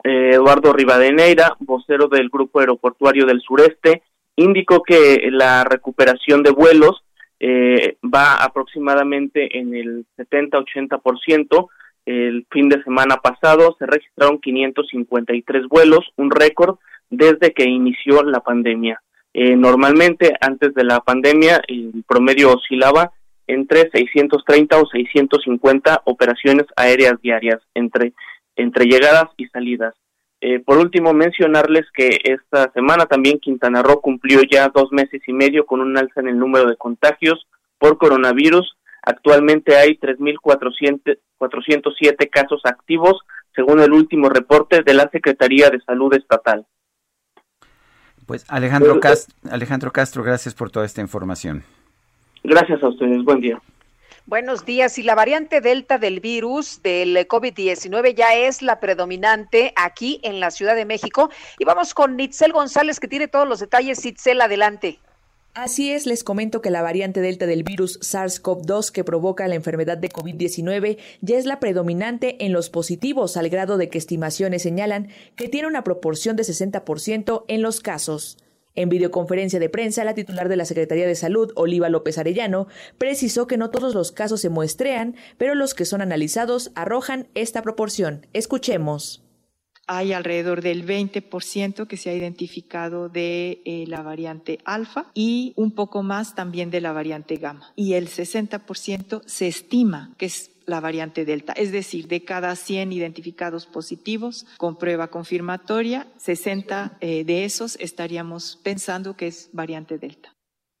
Eh, 0.03 0.31
Eduardo 0.33 0.73
Rivadeneira, 0.73 1.55
vocero 1.59 2.07
del 2.07 2.29
Grupo 2.29 2.59
Aeroportuario 2.59 3.25
del 3.25 3.41
Sureste, 3.41 4.03
indicó 4.35 4.81
que 4.83 5.29
la 5.31 5.63
recuperación 5.63 6.43
de 6.43 6.51
vuelos 6.51 7.03
eh, 7.39 7.97
va 8.03 8.35
aproximadamente 8.35 9.57
en 9.57 9.73
el 9.73 10.05
70-80%. 10.17 11.69
El 12.05 12.45
fin 12.51 12.69
de 12.69 12.83
semana 12.83 13.17
pasado 13.17 13.75
se 13.77 13.85
registraron 13.85 14.39
553 14.39 15.67
vuelos, 15.67 16.05
un 16.17 16.31
récord 16.31 16.77
desde 17.09 17.51
que 17.53 17.63
inició 17.63 18.23
la 18.23 18.39
pandemia. 18.39 19.01
Eh, 19.33 19.55
normalmente, 19.55 20.33
antes 20.41 20.73
de 20.73 20.83
la 20.83 20.99
pandemia, 20.99 21.61
el 21.67 22.03
promedio 22.07 22.53
oscilaba 22.53 23.11
entre 23.47 23.89
630 23.91 24.77
o 24.77 24.85
650 24.85 26.01
operaciones 26.05 26.67
aéreas 26.75 27.19
diarias 27.21 27.59
entre, 27.73 28.13
entre 28.55 28.85
llegadas 28.85 29.29
y 29.37 29.47
salidas. 29.47 29.95
Eh, 30.41 30.59
por 30.59 30.77
último, 30.79 31.13
mencionarles 31.13 31.85
que 31.93 32.19
esta 32.23 32.71
semana 32.71 33.05
también 33.05 33.39
Quintana 33.39 33.83
Roo 33.83 34.01
cumplió 34.01 34.41
ya 34.41 34.69
dos 34.69 34.91
meses 34.91 35.21
y 35.27 35.33
medio 35.33 35.65
con 35.65 35.81
un 35.81 35.97
alza 35.97 36.19
en 36.19 36.29
el 36.29 36.39
número 36.39 36.67
de 36.67 36.77
contagios 36.77 37.47
por 37.77 37.97
coronavirus. 37.97 38.75
Actualmente 39.03 39.77
hay 39.77 39.97
3.407 39.97 42.29
casos 42.29 42.61
activos, 42.65 43.19
según 43.55 43.79
el 43.81 43.93
último 43.93 44.29
reporte 44.29 44.83
de 44.83 44.93
la 44.93 45.09
Secretaría 45.11 45.69
de 45.69 45.81
Salud 45.81 46.13
Estatal. 46.15 46.65
Pues 48.31 48.45
Alejandro 48.47 48.97
Castro, 49.01 49.35
Alejandro 49.51 49.91
Castro, 49.91 50.23
gracias 50.23 50.55
por 50.55 50.71
toda 50.71 50.85
esta 50.85 51.01
información. 51.01 51.65
Gracias 52.45 52.81
a 52.81 52.87
ustedes, 52.87 53.25
buen 53.25 53.41
día. 53.41 53.61
Buenos 54.25 54.63
días. 54.63 54.97
Y 54.97 55.03
la 55.03 55.15
variante 55.15 55.59
Delta 55.59 55.97
del 55.97 56.21
virus 56.21 56.81
del 56.81 57.27
COVID-19 57.27 58.15
ya 58.15 58.33
es 58.33 58.61
la 58.61 58.79
predominante 58.79 59.73
aquí 59.75 60.21
en 60.23 60.39
la 60.39 60.49
Ciudad 60.49 60.77
de 60.77 60.85
México. 60.85 61.29
Y 61.59 61.65
vamos 61.65 61.93
con 61.93 62.15
Nitzel 62.15 62.53
González, 62.53 63.01
que 63.01 63.09
tiene 63.09 63.27
todos 63.27 63.49
los 63.49 63.59
detalles. 63.59 64.01
Nitzel, 64.05 64.39
adelante. 64.39 64.99
Así 65.53 65.91
es, 65.91 66.05
les 66.05 66.23
comento 66.23 66.61
que 66.61 66.69
la 66.69 66.81
variante 66.81 67.19
Delta 67.19 67.45
del 67.45 67.63
virus 67.63 67.99
SARS-CoV-2 67.99 68.89
que 68.89 69.03
provoca 69.03 69.49
la 69.49 69.55
enfermedad 69.55 69.97
de 69.97 70.09
COVID-19 70.09 70.97
ya 71.19 71.37
es 71.37 71.45
la 71.45 71.59
predominante 71.59 72.45
en 72.45 72.53
los 72.53 72.69
positivos, 72.69 73.35
al 73.35 73.49
grado 73.49 73.77
de 73.77 73.89
que 73.89 73.97
estimaciones 73.97 74.61
señalan 74.61 75.09
que 75.35 75.49
tiene 75.49 75.67
una 75.67 75.83
proporción 75.83 76.37
de 76.37 76.43
60% 76.43 77.43
en 77.49 77.61
los 77.61 77.81
casos. 77.81 78.37
En 78.75 78.87
videoconferencia 78.87 79.59
de 79.59 79.67
prensa, 79.67 80.05
la 80.05 80.13
titular 80.13 80.47
de 80.47 80.55
la 80.55 80.63
Secretaría 80.63 81.05
de 81.05 81.15
Salud, 81.15 81.51
Oliva 81.55 81.89
López 81.89 82.17
Arellano, 82.17 82.67
precisó 82.97 83.45
que 83.45 83.57
no 83.57 83.71
todos 83.71 83.93
los 83.93 84.13
casos 84.13 84.39
se 84.39 84.49
muestrean, 84.49 85.17
pero 85.37 85.53
los 85.53 85.73
que 85.73 85.83
son 85.83 86.01
analizados 86.01 86.71
arrojan 86.75 87.27
esta 87.35 87.61
proporción. 87.61 88.25
Escuchemos 88.31 89.20
hay 89.91 90.13
alrededor 90.13 90.61
del 90.61 90.85
20% 90.85 91.85
que 91.85 91.97
se 91.97 92.09
ha 92.09 92.13
identificado 92.13 93.09
de 93.09 93.61
eh, 93.65 93.83
la 93.87 94.01
variante 94.01 94.59
alfa 94.63 95.11
y 95.13 95.51
un 95.57 95.71
poco 95.71 96.01
más 96.01 96.33
también 96.33 96.71
de 96.71 96.79
la 96.79 96.93
variante 96.93 97.35
gamma. 97.35 97.73
Y 97.75 97.93
el 97.95 98.07
60% 98.07 99.21
se 99.25 99.47
estima 99.49 100.13
que 100.17 100.27
es 100.27 100.51
la 100.65 100.79
variante 100.79 101.25
delta. 101.25 101.51
Es 101.51 101.73
decir, 101.73 102.07
de 102.07 102.23
cada 102.23 102.55
100 102.55 102.93
identificados 102.93 103.65
positivos 103.65 104.45
con 104.55 104.77
prueba 104.77 105.09
confirmatoria, 105.09 106.07
60 106.15 106.97
eh, 107.01 107.25
de 107.25 107.43
esos 107.43 107.75
estaríamos 107.81 108.59
pensando 108.63 109.17
que 109.17 109.27
es 109.27 109.49
variante 109.51 109.97
delta. 109.97 110.33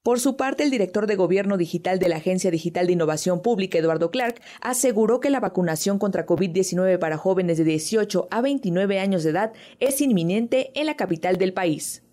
Por 0.03 0.19
su 0.19 0.35
parte, 0.35 0.63
el 0.63 0.71
director 0.71 1.05
de 1.05 1.15
Gobierno 1.15 1.57
Digital 1.57 1.99
de 1.99 2.09
la 2.09 2.15
Agencia 2.15 2.49
Digital 2.49 2.87
de 2.87 2.93
Innovación 2.93 3.43
Pública, 3.43 3.77
Eduardo 3.77 4.09
Clark, 4.09 4.41
aseguró 4.59 5.19
que 5.19 5.29
la 5.29 5.39
vacunación 5.39 5.99
contra 5.99 6.25
COVID-19 6.25 6.97
para 6.97 7.17
jóvenes 7.17 7.59
de 7.59 7.65
18 7.65 8.27
a 8.31 8.41
29 8.41 8.99
años 8.99 9.23
de 9.23 9.29
edad 9.29 9.53
es 9.79 10.01
inminente 10.01 10.71
en 10.73 10.87
la 10.87 10.95
capital 10.95 11.37
del 11.37 11.53
país. 11.53 12.03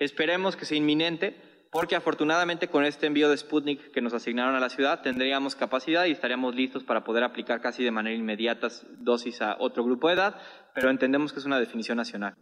Esperemos 0.00 0.56
que 0.56 0.64
sea 0.64 0.76
inminente 0.76 1.36
porque 1.70 1.94
afortunadamente 1.94 2.66
con 2.66 2.84
este 2.84 3.06
envío 3.06 3.30
de 3.30 3.36
Sputnik 3.36 3.92
que 3.92 4.00
nos 4.00 4.12
asignaron 4.12 4.56
a 4.56 4.60
la 4.60 4.68
ciudad 4.68 5.02
tendríamos 5.02 5.54
capacidad 5.54 6.06
y 6.06 6.10
estaríamos 6.10 6.56
listos 6.56 6.82
para 6.82 7.04
poder 7.04 7.22
aplicar 7.22 7.60
casi 7.60 7.84
de 7.84 7.92
manera 7.92 8.16
inmediata 8.16 8.68
dosis 8.98 9.40
a 9.40 9.56
otro 9.60 9.84
grupo 9.84 10.08
de 10.08 10.14
edad, 10.14 10.36
pero 10.74 10.90
entendemos 10.90 11.32
que 11.32 11.38
es 11.38 11.46
una 11.46 11.60
definición 11.60 11.96
nacional. 11.96 12.34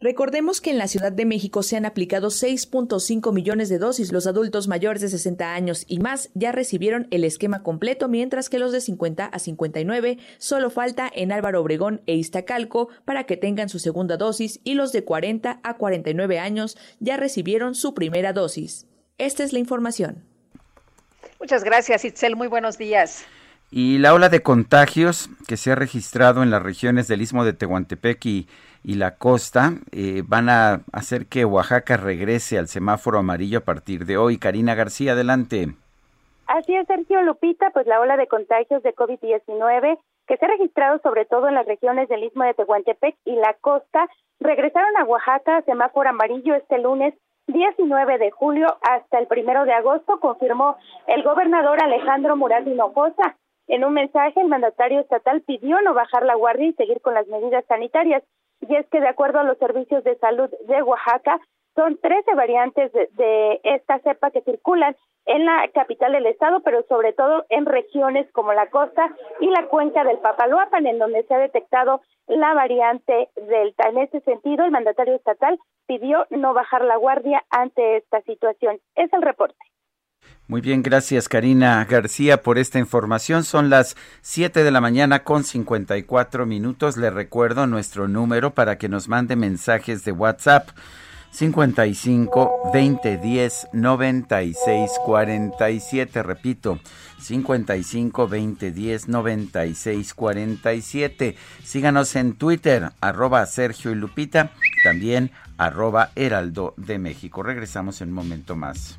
Recordemos 0.00 0.60
que 0.60 0.70
en 0.70 0.78
la 0.78 0.88
Ciudad 0.88 1.12
de 1.12 1.24
México 1.24 1.62
se 1.62 1.76
han 1.76 1.86
aplicado 1.86 2.28
6.5 2.28 3.32
millones 3.32 3.68
de 3.68 3.78
dosis. 3.78 4.12
Los 4.12 4.26
adultos 4.26 4.68
mayores 4.68 5.00
de 5.00 5.08
60 5.08 5.54
años 5.54 5.84
y 5.88 5.98
más 5.98 6.30
ya 6.34 6.52
recibieron 6.52 7.06
el 7.10 7.24
esquema 7.24 7.62
completo, 7.62 8.08
mientras 8.08 8.50
que 8.50 8.58
los 8.58 8.72
de 8.72 8.80
50 8.80 9.24
a 9.24 9.38
59 9.38 10.18
solo 10.38 10.70
falta 10.70 11.10
en 11.14 11.32
Álvaro 11.32 11.60
Obregón 11.60 12.02
e 12.06 12.16
Iztacalco 12.16 12.88
para 13.04 13.24
que 13.24 13.36
tengan 13.36 13.68
su 13.68 13.78
segunda 13.78 14.16
dosis 14.16 14.60
y 14.64 14.74
los 14.74 14.92
de 14.92 15.04
40 15.04 15.60
a 15.62 15.74
49 15.74 16.38
años 16.38 16.76
ya 16.98 17.16
recibieron 17.16 17.74
su 17.74 17.94
primera 17.94 18.32
dosis. 18.32 18.86
Esta 19.16 19.44
es 19.44 19.52
la 19.52 19.60
información. 19.60 20.24
Muchas 21.38 21.62
gracias, 21.62 22.04
Itzel. 22.04 22.36
Muy 22.36 22.48
buenos 22.48 22.78
días. 22.78 23.24
Y 23.70 23.98
la 23.98 24.14
ola 24.14 24.28
de 24.28 24.42
contagios 24.42 25.30
que 25.46 25.56
se 25.56 25.72
ha 25.72 25.74
registrado 25.74 26.42
en 26.42 26.50
las 26.50 26.62
regiones 26.62 27.08
del 27.08 27.22
Istmo 27.22 27.44
de 27.44 27.52
Tehuantepec 27.52 28.24
y 28.26 28.48
y 28.84 28.94
la 28.96 29.16
costa 29.16 29.72
eh, 29.92 30.22
van 30.26 30.48
a 30.48 30.82
hacer 30.92 31.26
que 31.26 31.44
Oaxaca 31.44 31.96
regrese 31.96 32.58
al 32.58 32.68
semáforo 32.68 33.18
amarillo 33.18 33.58
a 33.58 33.64
partir 33.64 34.04
de 34.04 34.18
hoy. 34.18 34.38
Karina 34.38 34.74
García, 34.74 35.12
adelante. 35.12 35.68
Así 36.46 36.76
es, 36.76 36.86
Sergio 36.86 37.22
Lupita, 37.22 37.70
pues 37.70 37.86
la 37.86 38.00
ola 38.00 38.18
de 38.18 38.26
contagios 38.26 38.82
de 38.82 38.94
COVID-19 38.94 39.98
que 40.26 40.36
se 40.36 40.44
ha 40.44 40.48
registrado 40.48 40.98
sobre 41.02 41.24
todo 41.24 41.48
en 41.48 41.54
las 41.54 41.66
regiones 41.66 42.08
del 42.08 42.24
Istmo 42.24 42.44
de 42.44 42.54
Tehuantepec 42.54 43.16
y 43.24 43.36
la 43.36 43.54
costa, 43.60 44.08
regresaron 44.40 44.96
a 44.96 45.04
Oaxaca 45.04 45.58
a 45.58 45.62
semáforo 45.62 46.10
amarillo 46.10 46.54
este 46.54 46.78
lunes 46.78 47.14
19 47.46 48.18
de 48.18 48.30
julio 48.30 48.78
hasta 48.82 49.18
el 49.18 49.26
primero 49.26 49.64
de 49.64 49.72
agosto, 49.72 50.18
confirmó 50.20 50.76
el 51.06 51.22
gobernador 51.22 51.82
Alejandro 51.82 52.36
Mural 52.36 52.66
Hinojosa. 52.66 53.36
En 53.66 53.84
un 53.84 53.92
mensaje, 53.94 54.40
el 54.40 54.48
mandatario 54.48 55.00
estatal 55.00 55.42
pidió 55.42 55.80
no 55.82 55.94
bajar 55.94 56.24
la 56.24 56.34
guardia 56.34 56.68
y 56.68 56.72
seguir 56.74 57.00
con 57.00 57.14
las 57.14 57.26
medidas 57.28 57.64
sanitarias 57.66 58.22
y 58.60 58.76
es 58.76 58.86
que 58.88 59.00
de 59.00 59.08
acuerdo 59.08 59.40
a 59.40 59.44
los 59.44 59.58
servicios 59.58 60.04
de 60.04 60.16
salud 60.16 60.50
de 60.66 60.82
Oaxaca, 60.82 61.40
Son 61.74 61.98
13 61.98 62.34
variantes 62.36 62.92
de, 62.92 63.60
esta 63.64 63.98
cepa 63.98 64.30
que 64.30 64.42
circulan 64.42 64.94
en 65.26 65.44
la 65.44 65.68
capital 65.74 66.12
del 66.12 66.26
estado, 66.26 66.60
pero 66.60 66.84
sobre 66.88 67.12
todo 67.12 67.46
en 67.48 67.66
regiones 67.66 68.30
como 68.30 68.52
la 68.52 68.68
costa 68.70 69.12
y 69.40 69.48
la 69.48 69.66
cuenca 69.66 70.04
del 70.04 70.18
Papaloapan, 70.18 70.86
en 70.86 71.00
donde 71.00 71.24
se 71.24 71.34
ha 71.34 71.38
detectado 71.38 72.00
la 72.28 72.54
variante 72.54 73.28
Delta. 73.34 73.88
En 73.88 73.98
ese 73.98 74.20
sentido, 74.20 74.64
el 74.64 74.70
mandatario 74.70 75.16
estatal 75.16 75.58
pidió 75.88 76.26
no 76.30 76.54
bajar 76.54 76.84
la 76.84 76.96
guardia 76.96 77.42
ante 77.50 77.96
esta 77.96 78.20
situación. 78.22 78.78
Es 78.94 79.12
el 79.12 79.22
reporte. 79.22 79.58
Muy 80.46 80.60
bien, 80.60 80.82
gracias 80.82 81.30
Karina 81.30 81.82
García 81.86 82.42
por 82.42 82.58
esta 82.58 82.78
información. 82.78 83.44
Son 83.44 83.70
las 83.70 83.96
7 84.20 84.62
de 84.62 84.70
la 84.70 84.82
mañana 84.82 85.24
con 85.24 85.42
54 85.42 86.44
minutos. 86.44 86.98
Le 86.98 87.08
recuerdo 87.08 87.66
nuestro 87.66 88.08
número 88.08 88.52
para 88.52 88.76
que 88.76 88.90
nos 88.90 89.08
mande 89.08 89.36
mensajes 89.36 90.04
de 90.04 90.12
WhatsApp. 90.12 90.68
55 91.34 92.70
20 92.72 93.16
10 93.16 93.68
96 93.72 94.90
47. 95.04 96.22
Repito, 96.22 96.78
55 97.20 98.28
20 98.28 98.70
10 98.70 99.08
96 99.08 100.14
47. 100.14 101.36
Síganos 101.64 102.14
en 102.16 102.34
Twitter, 102.34 102.90
arroba 103.00 103.44
Sergio 103.46 103.90
y 103.90 103.94
Lupita, 103.96 104.52
también 104.84 105.32
arroba 105.56 106.10
Heraldo 106.14 106.74
de 106.76 106.98
México. 106.98 107.42
Regresamos 107.42 108.00
en 108.02 108.10
un 108.10 108.14
momento 108.14 108.54
más. 108.54 108.98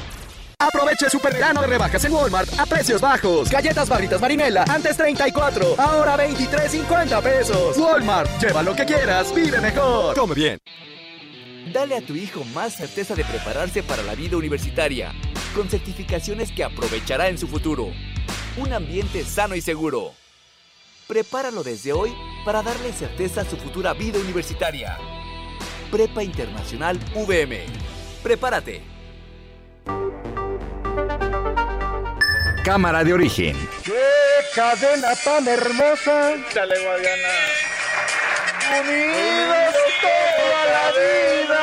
Aproveche 0.61 1.05
el 1.05 1.11
super 1.11 1.33
verano 1.33 1.61
de 1.61 1.67
rebajas 1.67 2.05
en 2.05 2.13
Walmart 2.13 2.59
a 2.59 2.67
precios 2.67 3.01
bajos. 3.01 3.49
Galletas 3.49 3.89
barritas 3.89 4.21
marinela, 4.21 4.63
antes 4.69 4.95
34, 4.95 5.73
ahora 5.75 6.15
23.50 6.15 7.23
pesos. 7.23 7.77
Walmart, 7.77 8.29
lleva 8.39 8.61
lo 8.61 8.75
que 8.75 8.85
quieras, 8.85 9.33
vive 9.33 9.59
mejor. 9.59 10.15
Come 10.15 10.35
bien. 10.35 10.59
Dale 11.73 11.97
a 11.97 12.01
tu 12.01 12.13
hijo 12.13 12.43
más 12.53 12.75
certeza 12.75 13.15
de 13.15 13.25
prepararse 13.25 13.81
para 13.81 14.03
la 14.03 14.13
vida 14.13 14.37
universitaria, 14.37 15.11
con 15.55 15.67
certificaciones 15.67 16.51
que 16.51 16.63
aprovechará 16.63 17.27
en 17.27 17.39
su 17.39 17.47
futuro. 17.47 17.91
Un 18.55 18.71
ambiente 18.71 19.25
sano 19.25 19.55
y 19.55 19.61
seguro. 19.61 20.13
Prepáralo 21.07 21.63
desde 21.63 21.91
hoy 21.91 22.13
para 22.45 22.61
darle 22.61 22.93
certeza 22.93 23.41
a 23.41 23.45
su 23.45 23.57
futura 23.57 23.93
vida 23.93 24.19
universitaria. 24.19 24.95
Prepa 25.89 26.23
Internacional 26.23 26.99
VM. 27.15 27.65
Prepárate. 28.21 28.90
Cámara 32.63 33.03
de 33.03 33.13
origen. 33.13 33.55
¡Qué 33.83 33.91
cadena 34.55 35.15
tan 35.23 35.47
hermosa! 35.47 36.35
Dale, 36.53 36.75
Guadiana. 36.83 37.29
Unidos 38.79 39.75
toda 40.01 40.65
la 40.65 40.91
vida. 40.91 41.57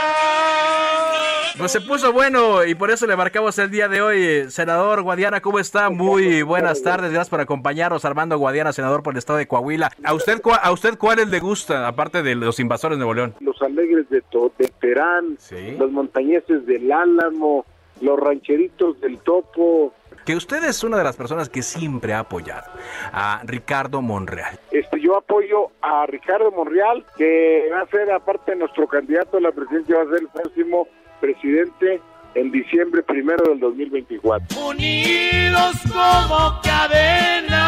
Pues 1.56 1.70
se 1.72 1.80
puso 1.80 2.12
bueno 2.12 2.64
y 2.64 2.74
por 2.74 2.90
eso 2.90 3.06
le 3.06 3.16
marcamos 3.16 3.56
el 3.60 3.70
día 3.70 3.86
de 3.88 4.02
hoy. 4.02 4.50
Senador 4.50 5.02
Guadiana, 5.02 5.40
¿cómo 5.40 5.60
está? 5.60 5.88
Muy 5.88 6.42
buenas 6.42 6.82
tardes. 6.82 7.12
Gracias 7.12 7.30
por 7.30 7.40
acompañarnos. 7.40 8.04
Armando 8.04 8.36
Guadiana, 8.36 8.72
senador 8.72 9.04
por 9.04 9.14
el 9.14 9.18
estado 9.18 9.38
de 9.38 9.46
Coahuila. 9.46 9.92
¿A 10.02 10.14
usted, 10.14 10.40
a 10.62 10.72
usted 10.72 10.98
cuáles 10.98 11.28
le 11.28 11.38
gusta, 11.38 11.86
aparte 11.86 12.24
de 12.24 12.34
los 12.34 12.58
invasores 12.58 12.98
de 12.98 13.04
Nuevo 13.04 13.14
León? 13.14 13.34
Los 13.40 13.62
alegres 13.62 14.08
de, 14.10 14.20
de 14.58 14.68
Terán, 14.80 15.38
los 15.78 15.92
montañeses 15.92 16.66
del 16.66 16.90
Álamo, 16.90 17.64
los 18.00 18.18
rancheritos 18.18 19.00
del 19.00 19.18
Topo, 19.18 19.92
que 20.28 20.36
usted 20.36 20.62
es 20.64 20.84
una 20.84 20.98
de 20.98 21.04
las 21.04 21.16
personas 21.16 21.48
que 21.48 21.62
siempre 21.62 22.12
ha 22.12 22.18
apoyado 22.18 22.70
a 23.12 23.40
Ricardo 23.46 24.02
Monreal. 24.02 24.60
Este, 24.70 25.00
yo 25.00 25.16
apoyo 25.16 25.70
a 25.80 26.04
Ricardo 26.04 26.50
Monreal, 26.50 27.02
que 27.16 27.70
va 27.72 27.80
a 27.80 27.86
ser, 27.86 28.12
aparte 28.12 28.50
de 28.50 28.58
nuestro 28.58 28.86
candidato 28.86 29.38
a 29.38 29.40
la 29.40 29.52
presidencia, 29.52 29.96
va 29.96 30.02
a 30.02 30.06
ser 30.08 30.20
el 30.20 30.28
próximo 30.28 30.86
presidente 31.18 32.02
en 32.34 32.50
diciembre 32.50 33.02
primero 33.04 33.42
del 33.48 33.58
2024. 33.58 34.66
Unidos 34.66 35.76
como 35.90 36.60
cadena. 36.62 37.64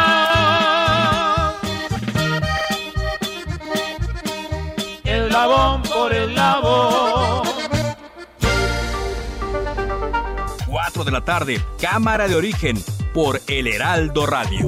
El 5.03 5.29
labón 5.29 5.81
por 5.81 6.13
el 6.13 6.35
labón. 6.35 7.50
De 10.99 11.11
la 11.11 11.21
tarde, 11.21 11.61
Cámara 11.79 12.27
de 12.27 12.35
Origen, 12.35 12.77
por 13.13 13.41
El 13.47 13.67
Heraldo 13.67 14.25
Radio. 14.25 14.67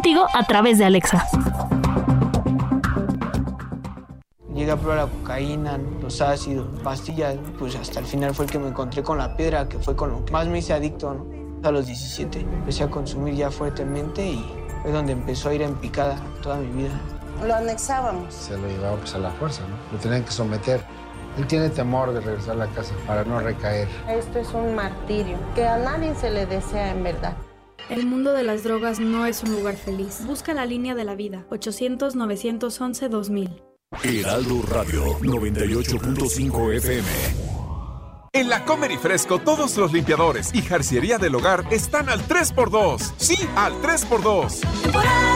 con 0.01 0.27
a 0.33 0.43
través 0.45 0.77
de 0.77 0.85
Alexa. 0.85 1.27
Llegué 4.53 4.71
a 4.71 4.77
probar 4.77 4.97
la 4.97 5.07
cocaína, 5.07 5.79
los 6.01 6.21
ácidos, 6.21 6.67
pastillas, 6.81 7.35
pues 7.57 7.75
hasta 7.75 7.99
el 7.99 8.05
final 8.05 8.33
fue 8.33 8.45
el 8.45 8.51
que 8.51 8.59
me 8.59 8.67
encontré 8.67 9.03
con 9.03 9.17
la 9.17 9.35
piedra, 9.35 9.67
que 9.67 9.77
fue 9.79 9.95
con 9.95 10.11
lo 10.11 10.25
que 10.25 10.31
más 10.31 10.47
me 10.47 10.59
hice 10.59 10.73
adicto, 10.73 11.13
¿no? 11.13 11.67
A 11.67 11.71
los 11.71 11.85
17 11.85 12.39
empecé 12.39 12.83
a 12.83 12.89
consumir 12.89 13.35
ya 13.35 13.51
fuertemente 13.51 14.25
y 14.25 14.45
fue 14.81 14.91
donde 14.91 15.13
empezó 15.13 15.49
a 15.49 15.53
ir 15.53 15.61
en 15.61 15.75
picada 15.75 16.15
toda 16.41 16.57
mi 16.57 16.83
vida. 16.83 16.99
Lo 17.45 17.55
anexábamos. 17.55 18.33
Se 18.33 18.57
lo 18.57 18.67
llevaba 18.67 18.97
pues 18.97 19.13
a 19.13 19.19
la 19.19 19.29
fuerza, 19.31 19.61
¿no? 19.67 19.75
Lo 19.91 19.99
tenían 19.99 20.23
que 20.23 20.31
someter. 20.31 20.83
Él 21.37 21.47
tiene 21.47 21.69
temor 21.69 22.13
de 22.13 22.19
regresar 22.19 22.55
a 22.55 22.65
la 22.65 22.67
casa 22.67 22.93
para 23.07 23.23
no 23.23 23.39
recaer. 23.39 23.87
Esto 24.09 24.39
es 24.39 24.51
un 24.53 24.75
martirio 24.75 25.37
que 25.55 25.65
a 25.67 25.77
nadie 25.77 26.13
se 26.15 26.29
le 26.29 26.45
desea 26.45 26.91
en 26.91 27.03
verdad. 27.03 27.33
El 27.91 28.05
mundo 28.05 28.31
de 28.31 28.43
las 28.43 28.63
drogas 28.63 29.01
no 29.01 29.25
es 29.25 29.43
un 29.43 29.51
lugar 29.51 29.75
feliz. 29.75 30.21
Busca 30.25 30.53
la 30.53 30.65
línea 30.65 30.95
de 30.95 31.03
la 31.03 31.13
vida. 31.13 31.45
800-911-2000. 31.49 33.61
Heraldo 34.01 34.61
Radio 34.69 35.19
98.5 35.19 36.77
FM. 36.77 37.09
En 38.31 38.47
la 38.47 38.63
Comer 38.63 38.91
y 38.91 38.97
Fresco, 38.97 39.39
todos 39.39 39.75
los 39.75 39.91
limpiadores 39.91 40.55
y 40.55 40.61
jarciería 40.61 41.17
del 41.17 41.35
hogar 41.35 41.65
están 41.69 42.07
al 42.07 42.25
3x2. 42.25 43.11
Sí, 43.17 43.35
al 43.57 43.73
3x2. 43.81 45.30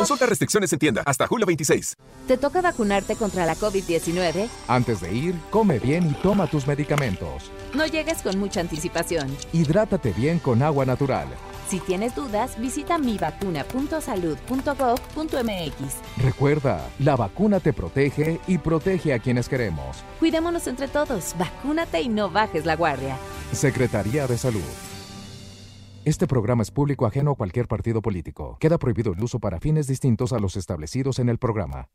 Consulta 0.00 0.24
restricciones 0.24 0.72
en 0.72 0.78
tienda 0.78 1.02
hasta 1.04 1.26
julio 1.26 1.44
26. 1.44 1.94
¿Te 2.26 2.38
toca 2.38 2.62
vacunarte 2.62 3.16
contra 3.16 3.44
la 3.44 3.54
COVID-19? 3.54 4.48
Antes 4.66 5.02
de 5.02 5.12
ir, 5.12 5.34
come 5.50 5.78
bien 5.78 6.08
y 6.08 6.14
toma 6.22 6.46
tus 6.46 6.66
medicamentos. 6.66 7.50
No 7.74 7.84
llegues 7.84 8.22
con 8.22 8.38
mucha 8.38 8.62
anticipación. 8.62 9.36
Hidrátate 9.52 10.12
bien 10.12 10.38
con 10.38 10.62
agua 10.62 10.86
natural. 10.86 11.28
Si 11.68 11.80
tienes 11.80 12.14
dudas, 12.14 12.58
visita 12.58 12.96
mivacuna.salud.gov.mx. 12.96 15.94
Recuerda, 16.16 16.88
la 16.98 17.16
vacuna 17.16 17.60
te 17.60 17.74
protege 17.74 18.40
y 18.46 18.56
protege 18.56 19.12
a 19.12 19.18
quienes 19.18 19.50
queremos. 19.50 19.98
Cuidémonos 20.18 20.66
entre 20.66 20.88
todos, 20.88 21.34
vacúnate 21.38 22.00
y 22.00 22.08
no 22.08 22.30
bajes 22.30 22.64
la 22.64 22.74
guardia. 22.74 23.18
Secretaría 23.52 24.26
de 24.26 24.38
Salud. 24.38 24.62
Este 26.04 26.26
programa 26.26 26.62
es 26.62 26.70
público 26.70 27.06
ajeno 27.06 27.32
a 27.32 27.34
cualquier 27.34 27.68
partido 27.68 28.00
político. 28.00 28.56
Queda 28.58 28.78
prohibido 28.78 29.12
el 29.12 29.22
uso 29.22 29.38
para 29.38 29.60
fines 29.60 29.86
distintos 29.86 30.32
a 30.32 30.38
los 30.38 30.56
establecidos 30.56 31.18
en 31.18 31.28
el 31.28 31.36
programa. 31.36 31.88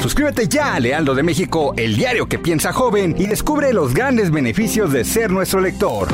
Suscríbete 0.00 0.48
ya 0.48 0.74
a 0.74 0.80
Lealdo 0.80 1.14
de 1.14 1.22
México, 1.22 1.74
el 1.76 1.96
diario 1.96 2.26
que 2.26 2.38
piensa 2.38 2.72
joven, 2.72 3.14
y 3.18 3.26
descubre 3.26 3.74
los 3.74 3.92
grandes 3.92 4.30
beneficios 4.30 4.90
de 4.90 5.04
ser 5.04 5.30
nuestro 5.30 5.60
lector. 5.60 6.08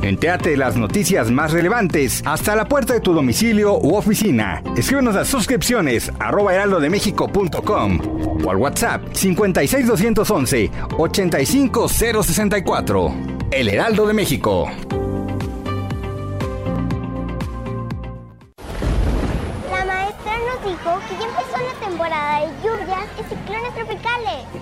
Entéate 0.00 0.56
las 0.56 0.76
noticias 0.76 1.30
más 1.30 1.52
relevantes 1.52 2.22
hasta 2.24 2.56
la 2.56 2.64
puerta 2.64 2.94
de 2.94 3.00
tu 3.00 3.12
domicilio 3.12 3.78
u 3.78 3.94
oficina. 3.94 4.62
Escríbenos 4.76 5.16
a 5.16 5.24
suscripciones 5.24 6.10
arroba 6.18 6.54
heraldodemexico.com 6.54 8.00
o 8.44 8.50
al 8.50 8.56
WhatsApp 8.56 9.12
56211 9.12 10.70
85064. 10.98 13.31
El 13.52 13.68
Heraldo 13.68 14.06
de 14.06 14.14
México. 14.14 14.66
La 19.70 19.84
maestra 19.84 20.38
nos 20.38 20.64
dijo 20.64 20.98
que 21.06 21.18
ya 21.18 21.28
empezó 21.28 21.58
la 21.58 21.86
temporada 21.86 22.40
de 22.40 22.46
lluvias 22.62 23.06
y 23.20 23.22
ciclones 23.28 23.74
tropicales. 23.74 24.61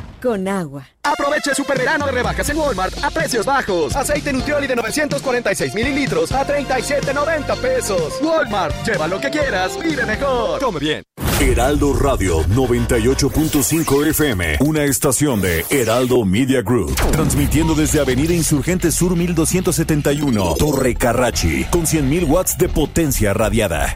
con 0.21 0.47
agua. 0.47 0.87
Aprovecha 1.03 1.49
el 1.49 1.55
super 1.55 1.77
verano 1.77 2.05
de 2.05 2.11
rebajas 2.11 2.49
en 2.49 2.57
Walmart 2.57 3.03
a 3.03 3.09
precios 3.09 3.45
bajos. 3.45 3.95
Aceite 3.95 4.31
Nutrioli 4.31 4.67
de 4.67 4.75
946 4.75 5.73
mililitros 5.73 6.31
a 6.31 6.45
37.90 6.47 7.57
pesos. 7.57 8.19
Walmart, 8.21 8.73
lleva 8.85 9.07
lo 9.07 9.19
que 9.19 9.29
quieras, 9.29 9.77
vive 9.81 10.05
mejor. 10.05 10.61
Come 10.61 10.79
bien. 10.79 11.03
Heraldo 11.41 11.93
Radio 11.93 12.43
98.5 12.43 14.07
FM, 14.09 14.57
una 14.59 14.83
estación 14.83 15.41
de 15.41 15.65
Heraldo 15.71 16.23
Media 16.23 16.61
Group, 16.61 16.93
transmitiendo 17.11 17.73
desde 17.73 17.99
Avenida 17.99 18.33
Insurgente 18.33 18.91
Sur 18.91 19.15
1271, 19.15 20.55
Torre 20.59 20.93
Carrachi, 20.93 21.65
con 21.71 21.87
100.000 21.87 22.29
watts 22.29 22.57
de 22.59 22.69
potencia 22.69 23.33
radiada. 23.33 23.95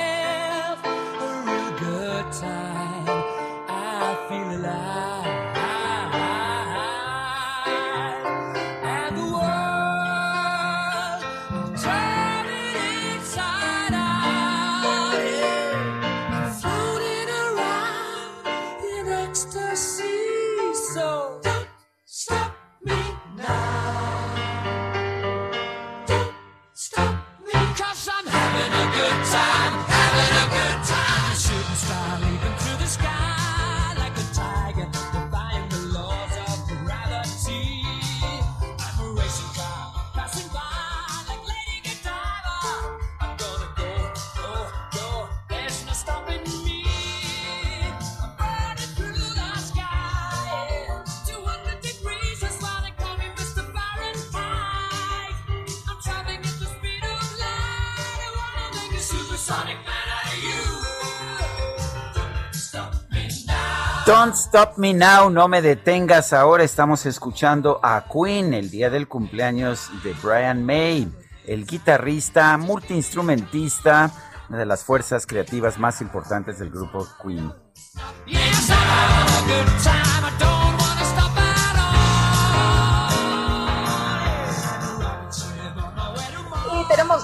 Don't 64.05 64.33
Stop 64.35 64.77
Me 64.77 64.93
Now, 64.93 65.29
no 65.29 65.47
me 65.47 65.61
detengas 65.61 66.33
ahora. 66.33 66.63
Estamos 66.63 67.05
escuchando 67.05 67.79
a 67.83 68.05
Queen, 68.11 68.53
el 68.53 68.71
día 68.71 68.89
del 68.89 69.07
cumpleaños 69.07 69.89
de 70.03 70.15
Brian 70.23 70.65
May, 70.65 71.07
el 71.45 71.67
guitarrista, 71.67 72.57
multiinstrumentista, 72.57 74.11
una 74.49 74.57
de 74.57 74.65
las 74.65 74.83
fuerzas 74.83 75.27
creativas 75.27 75.77
más 75.77 76.01
importantes 76.01 76.57
del 76.57 76.71
grupo 76.71 77.07
Queen. 77.21 77.53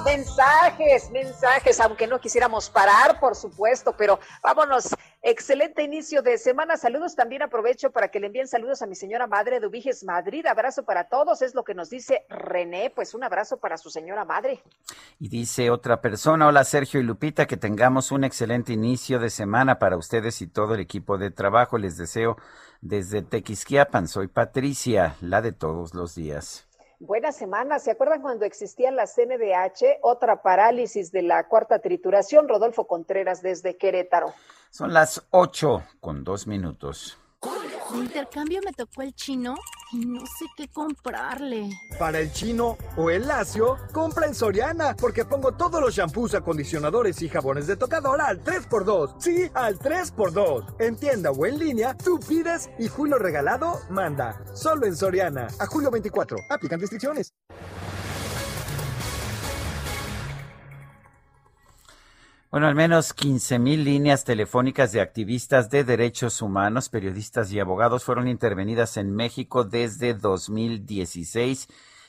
Mensajes, 0.07 1.11
mensajes, 1.11 1.79
aunque 1.81 2.07
no 2.07 2.19
quisiéramos 2.19 2.69
parar, 2.69 3.19
por 3.19 3.35
supuesto, 3.35 3.93
pero 3.97 4.19
vámonos. 4.41 4.95
Excelente 5.21 5.83
inicio 5.83 6.21
de 6.21 6.37
semana. 6.37 6.77
Saludos 6.77 7.13
también 7.13 7.41
aprovecho 7.41 7.91
para 7.91 8.07
que 8.07 8.21
le 8.21 8.27
envíen 8.27 8.47
saludos 8.47 8.81
a 8.81 8.87
mi 8.87 8.95
señora 8.95 9.27
madre 9.27 9.59
de 9.59 9.67
Ubiges 9.67 10.05
Madrid. 10.05 10.45
Abrazo 10.45 10.83
para 10.85 11.09
todos, 11.09 11.41
es 11.41 11.53
lo 11.53 11.65
que 11.65 11.73
nos 11.73 11.89
dice 11.89 12.25
René. 12.29 12.89
Pues 12.95 13.13
un 13.13 13.25
abrazo 13.25 13.57
para 13.57 13.77
su 13.77 13.89
señora 13.89 14.23
madre. 14.23 14.63
Y 15.19 15.27
dice 15.27 15.69
otra 15.71 15.99
persona, 15.99 16.47
hola 16.47 16.63
Sergio 16.63 17.01
y 17.01 17.03
Lupita, 17.03 17.45
que 17.45 17.57
tengamos 17.57 18.13
un 18.13 18.23
excelente 18.23 18.71
inicio 18.71 19.19
de 19.19 19.29
semana 19.29 19.79
para 19.79 19.97
ustedes 19.97 20.41
y 20.41 20.47
todo 20.47 20.75
el 20.75 20.79
equipo 20.79 21.17
de 21.17 21.31
trabajo. 21.31 21.77
Les 21.77 21.97
deseo 21.97 22.37
desde 22.79 23.23
Tequisquiapan. 23.23 24.07
Soy 24.07 24.27
Patricia, 24.27 25.17
la 25.19 25.41
de 25.41 25.51
todos 25.51 25.93
los 25.93 26.15
días. 26.15 26.66
Buena 26.99 27.31
semana. 27.31 27.77
¿Se 27.77 27.91
acuerdan 27.91 28.23
cuando 28.23 28.45
existía 28.45 28.89
la 28.89 29.05
CNDH? 29.05 29.99
Otra 30.01 30.41
parálisis 30.41 31.11
de 31.11 31.21
la 31.21 31.47
cuarta 31.47 31.77
trituración. 31.77 32.47
Rodolfo 32.47 32.87
Contreras 32.87 33.43
desde 33.43 33.77
Querétaro. 33.77 34.33
Son 34.71 34.91
las 34.93 35.27
ocho 35.29 35.83
con 35.99 36.23
dos 36.23 36.47
minutos. 36.47 37.19
De 37.41 37.97
intercambio 37.99 38.59
me 38.65 38.73
tocó 38.73 39.03
el 39.03 39.13
chino 39.13 39.55
y 39.91 40.05
no 40.05 40.21
sé 40.21 40.45
qué 40.55 40.67
comprarle. 40.67 41.69
Para 41.99 42.19
el 42.19 42.31
chino 42.31 42.77
o 42.97 43.09
el 43.09 43.27
lacio, 43.27 43.77
compra 43.93 44.25
en 44.25 44.33
Soriana, 44.33 44.95
porque 44.95 45.23
pongo 45.23 45.53
todos 45.53 45.79
los 45.79 45.95
shampoos, 45.95 46.33
acondicionadores 46.33 47.21
y 47.21 47.29
jabones 47.29 47.67
de 47.67 47.77
tocador 47.77 48.19
al 48.21 48.43
3x2. 48.43 49.15
Sí, 49.19 49.51
al 49.53 49.77
3x2. 49.77 50.75
En 50.79 50.97
tienda 50.97 51.31
o 51.31 51.45
en 51.45 51.59
línea, 51.59 51.95
tú 51.95 52.19
pides 52.19 52.69
y 52.79 52.87
Julio 52.87 53.17
Regalado 53.17 53.79
manda. 53.89 54.41
Solo 54.53 54.87
en 54.87 54.95
Soriana. 54.95 55.47
A 55.59 55.67
julio 55.67 55.91
24. 55.91 56.37
Aplican 56.49 56.79
restricciones. 56.79 57.33
Bueno, 62.49 62.67
al 62.67 62.75
menos 62.75 63.13
15 63.13 63.59
mil 63.59 63.83
líneas 63.83 64.23
telefónicas 64.23 64.93
de 64.93 65.01
activistas 65.01 65.69
de 65.69 65.83
derechos 65.83 66.41
humanos, 66.41 66.87
periodistas 66.87 67.51
y 67.51 67.59
abogados 67.59 68.05
fueron 68.05 68.29
intervenidas 68.29 68.95
en 68.95 69.13
México 69.13 69.65
desde 69.65 70.13
2016 70.13 71.67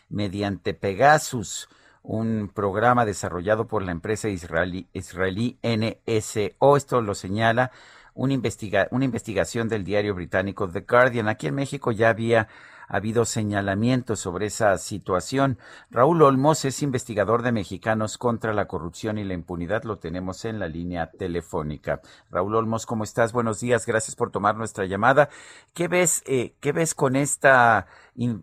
mediante 0.08 0.74
Pegasus, 0.74 1.68
un 2.04 2.52
programa 2.54 3.04
desarrollado 3.04 3.66
por 3.66 3.82
la 3.82 3.90
empresa 3.90 4.28
israelí, 4.28 4.86
israelí 4.92 5.58
NSO. 5.64 6.76
Esto 6.76 7.02
lo 7.02 7.16
señala 7.16 7.72
una, 8.14 8.32
investiga 8.32 8.86
una 8.92 9.06
investigación 9.06 9.68
del 9.68 9.82
diario 9.82 10.14
británico 10.14 10.68
The 10.68 10.82
Guardian. 10.82 11.26
Aquí 11.26 11.48
en 11.48 11.56
México 11.56 11.90
ya 11.90 12.10
había 12.10 12.46
ha 12.88 12.96
habido 12.96 13.24
señalamientos 13.24 14.20
sobre 14.20 14.46
esa 14.46 14.76
situación. 14.78 15.58
Raúl 15.90 16.22
Olmos 16.22 16.64
es 16.64 16.82
investigador 16.82 17.42
de 17.42 17.52
Mexicanos 17.52 18.18
contra 18.18 18.52
la 18.52 18.66
Corrupción 18.66 19.18
y 19.18 19.24
la 19.24 19.34
Impunidad. 19.34 19.84
Lo 19.84 19.98
tenemos 19.98 20.44
en 20.44 20.58
la 20.58 20.68
línea 20.68 21.10
telefónica. 21.10 22.00
Raúl 22.30 22.56
Olmos, 22.56 22.86
¿cómo 22.86 23.04
estás? 23.04 23.32
Buenos 23.32 23.60
días. 23.60 23.86
Gracias 23.86 24.16
por 24.16 24.30
tomar 24.30 24.56
nuestra 24.56 24.86
llamada. 24.86 25.28
¿Qué 25.74 25.86
ves, 25.88 26.22
eh, 26.26 26.54
qué 26.60 26.72
ves 26.72 26.94
con 26.94 27.14
esta 27.14 27.86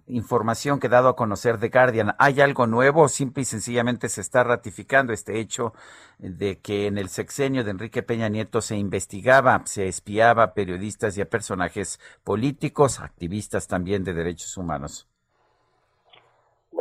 información 0.08 0.80
que 0.80 0.88
ha 0.88 0.91
dado 0.91 1.10
a 1.10 1.16
conocer 1.16 1.60
de 1.60 1.70
Guardian? 1.70 2.16
¿Hay 2.20 2.39
algo 2.39 2.68
nuevo? 2.68 3.10
Simple 3.10 3.41
y 3.41 3.46
sencillamente 3.46 4.10
se 4.10 4.22
está 4.22 4.43
ratificando 4.43 5.12
este 5.12 5.39
hecho 5.39 5.74
de 6.20 6.59
que 6.61 6.88
en 6.88 6.97
el 6.97 7.09
sexenio 7.09 7.63
de 7.63 7.72
Enrique 7.72 8.03
Peña 8.03 8.30
Nieto 8.30 8.61
se 8.61 8.76
investigaba, 8.76 9.61
se 9.66 9.88
espiaba 9.88 10.43
a 10.43 10.53
periodistas 10.53 11.18
y 11.18 11.22
a 11.22 11.30
personajes 11.30 11.99
políticos, 12.24 12.99
activistas 12.99 13.68
también 13.68 14.03
de 14.03 14.13
derechos 14.13 14.57
humanos. 14.57 15.07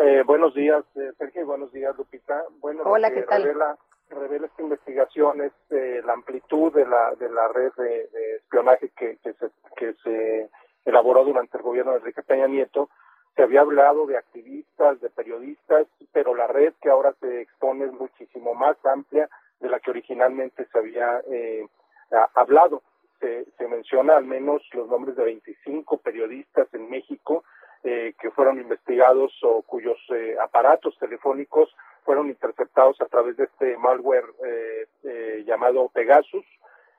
Eh, 0.00 0.22
buenos 0.26 0.54
días, 0.54 0.84
eh, 0.96 1.12
Sergio, 1.18 1.46
buenos 1.46 1.72
días, 1.72 1.96
Lupita. 1.96 2.42
Bueno, 2.60 2.82
Hola, 2.84 3.12
¿qué 3.12 3.22
tal? 3.22 3.44
Revela, 3.44 3.78
revela 4.10 4.46
esta 4.46 4.62
investigación 4.62 5.40
es 5.42 5.52
eh, 5.70 6.02
la 6.04 6.14
amplitud 6.14 6.72
de 6.72 6.86
la, 6.86 7.14
de 7.14 7.30
la 7.30 7.48
red 7.48 7.72
de, 7.76 8.08
de 8.08 8.36
espionaje 8.36 8.90
que, 8.96 9.18
que, 9.22 9.32
se, 9.34 9.50
que 9.76 9.94
se 10.02 10.50
elaboró 10.84 11.24
durante 11.24 11.56
el 11.56 11.62
gobierno 11.62 11.92
de 11.92 11.98
Enrique 11.98 12.22
Peña 12.22 12.46
Nieto. 12.46 12.90
Se 13.36 13.42
había 13.42 13.62
hablado 13.62 14.06
de 14.06 14.16
activistas, 14.16 15.00
de 15.00 15.10
periodistas, 15.10 15.86
pero 16.12 16.34
la 16.34 16.46
red 16.46 16.72
que 16.80 16.90
ahora 16.90 17.14
se 17.20 17.40
expone 17.40 17.86
es 17.86 17.92
muchísimo 17.92 18.54
más 18.54 18.76
amplia 18.84 19.28
de 19.60 19.68
la 19.68 19.80
que 19.80 19.90
originalmente 19.90 20.66
se 20.70 20.78
había 20.78 21.20
eh, 21.30 21.66
hablado. 22.34 22.82
Se, 23.20 23.46
se 23.56 23.68
menciona 23.68 24.16
al 24.16 24.24
menos 24.24 24.62
los 24.72 24.88
nombres 24.88 25.16
de 25.16 25.24
25 25.24 25.98
periodistas 25.98 26.68
en 26.74 26.90
México 26.90 27.44
eh, 27.84 28.14
que 28.20 28.30
fueron 28.30 28.58
investigados 28.60 29.32
o 29.42 29.62
cuyos 29.62 29.98
eh, 30.10 30.36
aparatos 30.40 30.96
telefónicos 30.98 31.74
fueron 32.04 32.28
interceptados 32.28 33.00
a 33.00 33.06
través 33.06 33.36
de 33.36 33.44
este 33.44 33.76
malware 33.76 34.24
eh, 34.46 34.86
eh, 35.04 35.44
llamado 35.46 35.88
Pegasus 35.88 36.44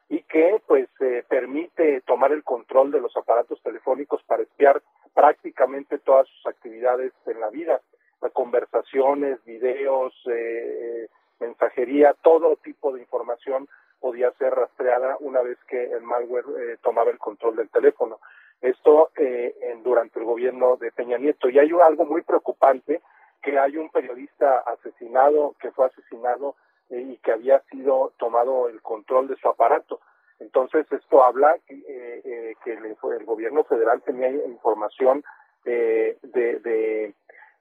y 0.09 0.21
que 0.23 0.61
pues 0.67 0.87
eh, 1.01 1.23
permite 1.27 2.01
tomar 2.01 2.31
el 2.31 2.43
control 2.43 2.91
de 2.91 3.01
los 3.01 3.15
aparatos 3.17 3.61
telefónicos 3.63 4.21
para 4.23 4.43
espiar 4.43 4.81
prácticamente 5.13 5.97
todas 5.99 6.27
sus 6.27 6.45
actividades 6.47 7.11
en 7.25 7.39
la 7.39 7.49
vida, 7.49 7.81
las 8.21 8.31
conversaciones, 8.31 9.43
videos, 9.45 10.13
eh, 10.31 11.07
mensajería, 11.39 12.13
todo 12.21 12.55
tipo 12.57 12.93
de 12.93 13.01
información 13.01 13.67
podía 13.99 14.31
ser 14.33 14.53
rastreada 14.53 15.17
una 15.19 15.41
vez 15.41 15.57
que 15.67 15.83
el 15.91 16.01
malware 16.01 16.45
eh, 16.59 16.77
tomaba 16.83 17.11
el 17.11 17.17
control 17.17 17.55
del 17.55 17.69
teléfono. 17.69 18.19
Esto 18.61 19.09
eh, 19.17 19.55
en- 19.61 19.83
durante 19.83 20.19
el 20.19 20.25
gobierno 20.25 20.77
de 20.77 20.91
Peña 20.91 21.17
Nieto. 21.17 21.49
Y 21.49 21.59
hay 21.59 21.69
algo 21.83 22.05
muy 22.05 22.21
preocupante, 22.21 23.01
que 23.41 23.57
hay 23.59 23.77
un 23.77 23.89
periodista 23.89 24.59
asesinado, 24.59 25.55
que 25.59 25.71
fue 25.71 25.85
asesinado 25.87 26.55
eh, 26.89 27.01
y 27.01 27.17
que 27.17 27.31
había 27.31 27.59
sido 27.71 28.13
tomado 28.17 28.69
el 28.69 28.81
control 28.81 29.27
de 29.27 29.35
su 29.37 29.47
aparato. 29.47 29.99
Entonces, 30.39 30.85
esto 30.91 31.23
habla 31.23 31.55
eh, 31.67 32.21
eh, 32.23 32.55
que 32.63 32.73
el, 32.73 33.25
gobierno 33.25 33.63
federal 33.63 34.01
tenía 34.01 34.29
información 34.29 35.23
eh, 35.63 36.17
de, 36.21 36.59
de, 36.59 37.13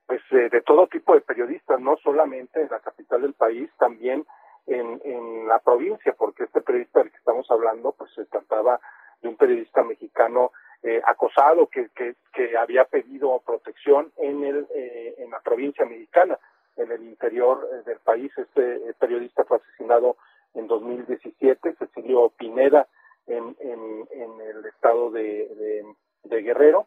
pues, 0.07 0.20
de 0.31 0.61
todo 0.62 0.87
tipo 0.89 1.14
de 1.14 1.20
periodistas, 1.20 1.81
no 1.81 1.97
solamente 1.99 2.61
en 2.61 2.68
la 2.70 2.81
capital 2.81 3.22
del 3.22 3.35
país, 3.35 3.70
también 3.79 4.27
en, 4.66 5.01
en 5.05 5.47
la 5.47 5.59
provincia, 5.59 6.14
porque 6.18 6.45
este 6.45 6.61
periodista 6.61 7.01
del 7.01 7.11
que 7.11 7.18
estamos 7.18 7.51
hablando, 7.51 7.93
pues 7.93 8.12
se 8.14 8.25
trataba 8.27 8.81
de 9.22 9.29
un 9.29 9.37
periodista 9.37 9.83
mexicano 9.83 10.53
eh, 10.83 11.01
acosado 11.07 11.66
que, 11.68 11.89
que, 11.97 12.14
que 12.35 12.57
había 12.57 12.85
pedido 12.85 13.41
protección 13.47 14.12
en, 14.18 14.45
el, 14.45 14.66
eh, 14.75 15.14
en 15.18 15.31
la 15.31 15.41
provincia 15.41 15.87
mexicana, 15.87 16.39
en 16.77 16.91
el 16.91 17.03
interior 17.03 17.68
eh, 17.72 17.83
del 17.87 17.99
país. 17.99 18.33
Este 18.37 18.77
eh, 18.77 18.95
periodista 18.99 19.45
fue 19.45 19.59
asesinado 19.59 20.16
en 20.55 20.66
2017, 20.66 21.75
Cecilio 21.79 22.31
Pineda, 22.31 22.87
en, 23.27 23.57
en, 23.61 24.41
el 24.41 24.66
estado 24.66 25.11
de, 25.11 25.85
de, 26.25 26.43
Guerrero. 26.43 26.87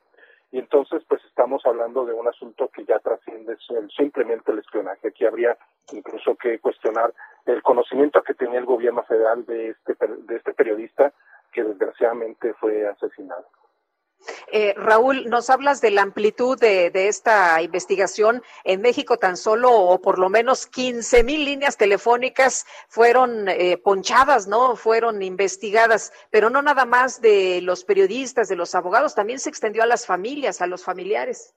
Y 0.51 0.59
entonces, 0.59 1.03
pues 1.07 1.23
estamos 1.25 1.65
hablando 1.65 2.05
de 2.05 2.13
un 2.13 2.27
asunto 2.27 2.69
que 2.69 2.85
ya 2.85 2.99
trasciende 2.99 3.57
simplemente 3.95 4.51
el 4.51 4.59
espionaje. 4.59 5.09
Aquí 5.09 5.25
habría 5.25 5.57
incluso 5.91 6.35
que 6.35 6.59
cuestionar 6.59 7.13
el 7.45 7.61
conocimiento 7.63 8.21
que 8.21 8.33
tenía 8.33 8.59
el 8.59 8.65
gobierno 8.65 9.03
federal 9.03 9.45
de 9.45 9.69
este, 9.69 9.95
de 9.97 10.35
este 10.35 10.53
periodista 10.53 11.11
que 11.51 11.63
desgraciadamente 11.63 12.53
fue 12.53 12.87
asesinado. 12.87 13.45
Eh, 14.51 14.73
Raúl, 14.75 15.25
nos 15.29 15.49
hablas 15.49 15.81
de 15.81 15.91
la 15.91 16.01
amplitud 16.01 16.59
de, 16.59 16.91
esta 16.93 17.61
investigación. 17.61 18.41
En 18.63 18.81
México 18.81 19.17
tan 19.17 19.37
solo, 19.37 19.71
o 19.71 20.01
por 20.01 20.19
lo 20.19 20.29
menos 20.29 20.67
15 20.67 21.23
mil 21.23 21.45
líneas 21.45 21.77
telefónicas 21.77 22.65
fueron 22.87 23.47
eh, 23.47 23.77
ponchadas, 23.77 24.47
¿no? 24.47 24.75
Fueron 24.75 25.21
investigadas, 25.21 26.13
pero 26.31 26.49
no 26.49 26.61
nada 26.61 26.85
más 26.85 27.21
de 27.21 27.61
los 27.61 27.83
periodistas, 27.83 28.49
de 28.49 28.55
los 28.55 28.75
abogados, 28.75 29.15
también 29.15 29.39
se 29.39 29.49
extendió 29.49 29.83
a 29.83 29.87
las 29.87 30.05
familias, 30.05 30.61
a 30.61 30.67
los 30.67 30.83
familiares. 30.83 31.55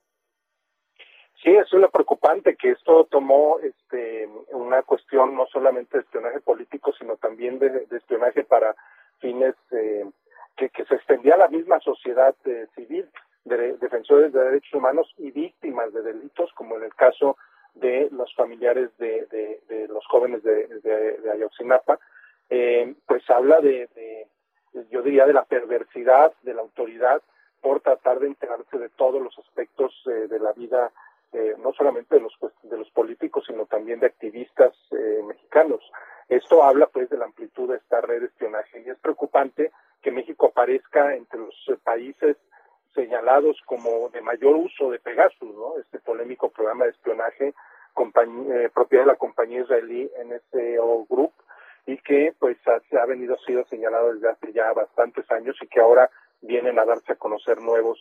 Sí, 1.43 1.49
es 1.49 1.73
lo 1.73 1.89
preocupante, 1.89 2.55
que 2.55 2.71
esto 2.71 3.05
tomó 3.05 3.57
este, 3.59 4.29
una 4.51 4.83
cuestión 4.83 5.35
no 5.35 5.47
solamente 5.47 5.97
de 5.97 6.03
espionaje 6.03 6.39
político, 6.39 6.93
sino 6.93 7.17
también 7.17 7.57
de, 7.57 7.87
de 7.87 7.97
espionaje 7.97 8.43
para 8.43 8.75
fines 9.19 9.55
eh, 9.71 10.05
que, 10.57 10.69
que 10.69 10.85
se 10.85 10.95
extendía 10.95 11.35
a 11.35 11.39
la 11.39 11.47
misma 11.47 11.79
sociedad 11.79 12.35
eh, 12.45 12.67
civil, 12.75 13.09
de 13.45 13.73
defensores 13.77 14.31
de 14.33 14.39
derechos 14.43 14.73
humanos 14.73 15.11
y 15.17 15.31
víctimas 15.31 15.91
de 15.93 16.03
delitos, 16.03 16.51
como 16.53 16.77
en 16.77 16.83
el 16.83 16.93
caso 16.95 17.37
de 17.73 18.09
los 18.11 18.33
familiares 18.35 18.89
de, 18.97 19.25
de- 19.31 19.61
de 19.67 19.87
los 19.87 20.05
jóvenes 20.07 20.43
de, 20.43 20.67
de, 20.67 21.31
Ayotzinapa, 21.31 21.99
eh, 22.49 22.93
pues 23.07 23.27
habla 23.29 23.59
de, 23.61 23.87
de, 23.95 24.27
yo 24.91 25.01
diría, 25.01 25.25
de 25.25 25.33
la 25.33 25.45
perversidad 25.45 26.33
de 26.43 26.53
la 26.53 26.61
autoridad 26.61 27.21
por 27.61 27.79
tratar 27.79 28.19
de 28.19 28.27
enterarse 28.27 28.77
de 28.77 28.89
todos 28.89 29.21
los 29.21 29.37
aspectos 29.39 29.91
eh, 30.07 30.27
de 30.27 30.39
la 30.39 30.51
vida, 30.53 30.91
eh, 31.33 31.55
no 31.59 31.73
solamente 31.73 32.15
de 32.15 32.21
los, 32.21 32.35
pues, 32.39 32.53
de 32.63 32.77
los 32.77 32.89
políticos, 32.91 33.45
sino 33.47 33.65
también 33.65 33.99
de 34.01 34.07
activistas 34.07 34.73
eh, 34.91 35.21
mexicanos. 35.25 35.79
Esto 36.29 36.63
habla 36.63 36.87
pues 36.87 37.09
de 37.09 37.17
la 37.17 37.25
amplitud 37.25 37.69
de 37.69 37.77
esta 37.77 38.01
red 38.01 38.19
de 38.21 38.25
espionaje 38.27 38.83
y 38.85 38.89
es 38.89 38.97
preocupante 38.99 39.71
que 40.01 40.11
México 40.11 40.47
aparezca 40.47 41.15
entre 41.15 41.39
los 41.39 41.55
eh, 41.67 41.77
países 41.83 42.37
señalados 42.93 43.57
como 43.65 44.09
de 44.09 44.21
mayor 44.21 44.55
uso 44.55 44.89
de 44.91 44.99
Pegasus, 44.99 45.55
¿no? 45.55 45.77
Este 45.79 45.99
polémico 45.99 46.49
programa 46.49 46.85
de 46.85 46.91
espionaje 46.91 47.53
eh, 47.97 48.69
propiedad 48.73 49.03
de 49.03 49.11
la 49.11 49.15
compañía 49.15 49.61
israelí 49.61 50.09
NSO 50.25 51.05
Group 51.09 51.33
y 51.85 51.97
que 51.97 52.33
pues 52.39 52.57
ha 52.67 53.05
venido 53.05 53.37
sido 53.39 53.65
señalado 53.65 54.13
desde 54.13 54.29
hace 54.29 54.53
ya 54.53 54.71
bastantes 54.73 55.29
años 55.31 55.57
y 55.61 55.67
que 55.67 55.81
ahora 55.81 56.09
vienen 56.41 56.79
a 56.79 56.85
darse 56.85 57.13
a 57.13 57.17
conocer 57.17 57.61
nuevos 57.61 57.99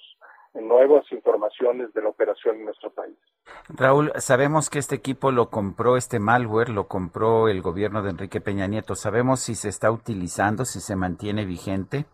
nuevas 0.55 1.05
informaciones 1.13 1.93
de 1.95 2.03
la 2.03 2.09
operación 2.09 2.57
en 2.57 2.65
nuestro 2.67 2.91
país. 2.91 3.17
Raúl, 3.69 4.13
sabemos 4.17 4.71
que 4.71 4.79
este 4.79 4.97
equipo 4.97 5.31
lo 5.31 5.51
compró, 5.51 5.97
este 5.97 6.19
malware, 6.19 6.71
lo 6.71 6.89
compró 6.89 7.49
el 7.49 7.63
gobierno 7.63 8.03
de 8.03 8.11
Enrique 8.11 8.41
Peña 8.41 8.67
Nieto. 8.67 8.95
¿Sabemos 8.95 9.41
si 9.41 9.55
se 9.55 9.69
está 9.69 9.91
utilizando, 9.91 10.65
si 10.65 10.81
se 10.81 10.97
mantiene 10.97 11.45
vigente? 11.45 12.07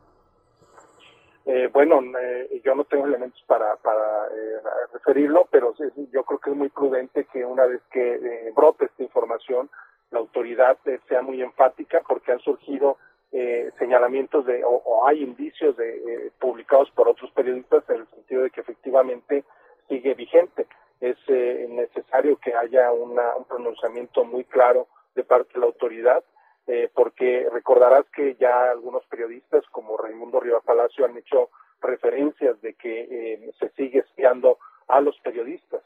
Eh, 1.47 1.71
bueno, 1.73 2.01
eh, 2.21 2.61
yo 2.65 2.75
no 2.75 2.85
tengo 2.85 3.07
elementos 3.07 3.41
para, 3.47 3.77
para 3.77 4.27
eh, 4.27 4.61
referirlo, 4.93 5.47
pero 5.51 5.75
yo 6.13 6.25
creo 6.25 6.41
que 6.41 6.51
es 6.51 6.57
muy 6.57 6.69
prudente 6.69 7.25
que 7.33 7.45
una 7.45 7.65
vez 7.67 7.81
que 7.93 8.15
eh, 8.15 8.53
brote 8.55 8.87
esta 8.87 9.05
información, 9.05 9.71
la 10.11 10.19
autoridad 10.19 10.77
eh, 10.87 10.99
sea 11.09 11.23
muy 11.23 11.41
enfática 11.43 12.03
porque 12.07 12.33
han 12.33 12.41
surgido 12.41 12.99
eh, 13.33 13.71
señalamientos 13.79 14.47
de, 14.47 14.65
o, 14.65 14.71
o 14.71 15.07
hay 15.07 15.23
indicios 15.23 15.77
de, 15.77 15.97
eh, 15.97 16.31
publicados 16.39 16.91
por 16.93 17.09
otros 17.09 17.31
periodistas 17.33 17.85
en 17.91 17.97
el 17.97 18.07
sentido 18.09 18.43
de 18.43 18.51
que 18.51 18.61
efectivamente 18.61 19.45
sigue 19.89 20.15
vigente. 20.15 20.67
Es 21.01 21.17
eh, 21.29 21.67
necesario 21.69 22.37
que 22.39 22.55
haya 22.55 22.93
una- 22.93 23.37
un 23.37 23.45
pronunciamiento 23.45 24.25
muy 24.25 24.45
claro 24.45 24.87
de 25.15 25.25
parte 25.25 25.55
de 25.55 25.61
la 25.61 25.67
autoridad 25.67 26.23
eh, 26.69 26.91
porque 26.95 27.49
recordarás 27.53 28.05
que 28.11 28.35
ya 28.37 28.71
algunos 28.73 29.05
periodistas 29.07 29.65
como 29.71 29.97
Raimundo 29.97 30.41
Riva 30.41 30.61
Palacio 30.61 31.05
han 31.05 31.17
hecho 31.17 31.51
referencias 31.81 32.61
de 32.61 32.75
que 32.75 33.01
eh, 33.09 33.53
se 33.61 33.69
sigue 33.71 34.01
espiando 34.01 34.59
a 34.89 35.01
los 35.01 35.17
periodistas. 35.21 35.83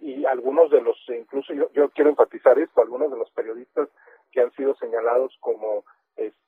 Y 0.00 0.24
algunos 0.24 0.70
de 0.70 0.80
los, 0.80 0.96
incluso 1.08 1.52
yo, 1.52 1.70
yo 1.72 1.90
quiero 1.90 2.08
enfatizar 2.10 2.58
esto, 2.58 2.80
algunos 2.80 3.10
de 3.10 3.18
los 3.18 3.30
periodistas 3.32 3.88
que 4.30 4.40
han 4.40 4.50
sido 4.52 4.74
señalados 4.76 5.36
como 5.40 5.84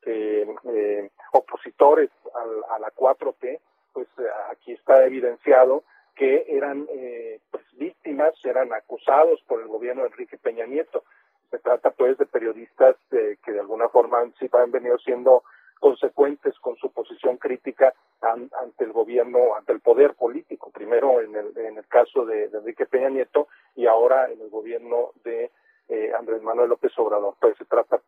este, 0.09 0.43
eh, 0.73 1.11
opositores 1.33 2.11
al- 2.35 2.65
a, 2.75 2.79
la 2.79 2.91
4T, 2.91 3.61
pues 3.93 4.09
eh, 4.19 4.23
aquí 4.51 4.73
está 4.73 5.05
evidenciado 5.05 5.83
que 6.15 6.45
eran 6.49 6.87
eh, 6.91 7.41
pues 7.51 7.65
víctimas, 7.77 8.35
eran 8.45 8.73
acusados 8.73 9.41
por 9.47 9.61
el 9.61 9.69
gobierno 9.69 10.03
de 10.03 10.09
Enrique 10.09 10.37
Peña 10.39 10.67
Nieto. 10.67 11.05
Se 11.51 11.59
trata 11.59 11.91
pues 11.91 12.19
de 12.19 12.27
periodistas 12.27 12.97
eh, 13.13 13.37
que 13.45 13.53
de 13.53 13.61
alguna 13.61 13.89
forma 13.89 14.21
han, 14.21 14.35
sí 14.35 14.49
han 14.53 14.71
venido 14.73 14.99
siendo 14.99 15.45
consecuentes 15.79 16.59
con 16.59 16.77
su 16.77 16.91
posición 16.91 17.37
crítica 17.37 17.95
an- 18.21 18.51
ante 18.61 18.85
el 18.85 18.93
gobierno, 18.93 19.55
ante 19.57 19.73
el 19.73 19.81
poder 19.81 20.15
político, 20.15 20.71
primero 20.71 21.21
en 21.21 21.37
el, 21.37 21.57
en 21.57 21.79
el 21.79 21.87
caso 21.87 22.25
de, 22.27 22.45
Enrique 22.47 22.87
Peña 22.87 23.11
Nieto 23.11 23.47
y 23.77 23.87
ahora 23.87 24.29
en 24.31 24.41
el 24.41 24.51
gobierno 24.51 25.11
de 25.23 25.51
eh, 25.89 26.13
Andrés 26.19 26.43
Manuel 26.43 26.69
López 26.71 26.93
Obrador. 26.99 27.35
Pues 27.41 27.57
se 27.57 27.65
trata 27.65 28.01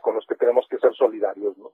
con 0.00 0.14
los 0.14 0.26
que 0.26 0.34
tenemos 0.34 0.66
que 0.68 0.78
ser 0.78 0.94
solidarios, 0.94 1.56
¿no? 1.58 1.72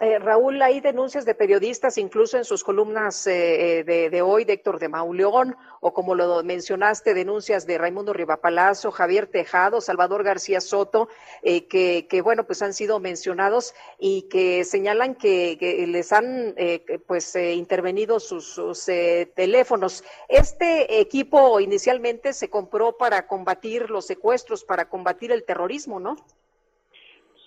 Eh, 0.00 0.18
Raúl, 0.20 0.62
hay 0.62 0.80
denuncias 0.80 1.24
de 1.24 1.34
periodistas, 1.34 1.98
incluso 1.98 2.36
en 2.36 2.44
sus 2.44 2.62
columnas 2.62 3.26
eh, 3.26 3.80
eh, 3.80 4.10
de, 4.10 4.22
hoy, 4.22 4.44
de 4.44 4.52
Héctor 4.52 4.78
de 4.78 4.88
Mauleón, 4.88 5.56
o 5.80 5.92
como 5.92 6.14
lo 6.14 6.44
mencionaste, 6.44 7.14
denuncias 7.14 7.66
de 7.66 7.78
Raimundo 7.78 8.12
Rivapalazo, 8.12 8.92
Javier 8.92 9.26
Tejado, 9.26 9.80
Salvador 9.80 10.22
García 10.22 10.60
Soto, 10.60 11.08
que, 11.42 12.20
bueno, 12.22 12.44
pues 12.44 12.62
han 12.62 12.74
sido 12.74 13.00
mencionados 13.00 13.74
y 13.98 14.22
que 14.28 14.64
señalan 14.64 15.16
que, 15.16 15.84
les 15.88 16.12
han, 16.12 16.54
pues, 17.06 17.34
intervenido 17.34 18.20
sus, 18.20 18.46
sus 18.46 18.84
teléfonos. 19.34 20.04
Este 20.28 21.00
equipo 21.00 21.58
inicialmente 21.58 22.32
se 22.34 22.48
compró 22.48 22.96
para 22.96 23.26
combatir 23.26 23.90
los 23.90 24.06
secuestros, 24.06 24.64
para 24.64 24.88
combatir 24.88 25.32
el 25.32 25.44
terrorismo, 25.44 25.98
¿no? 25.98 26.16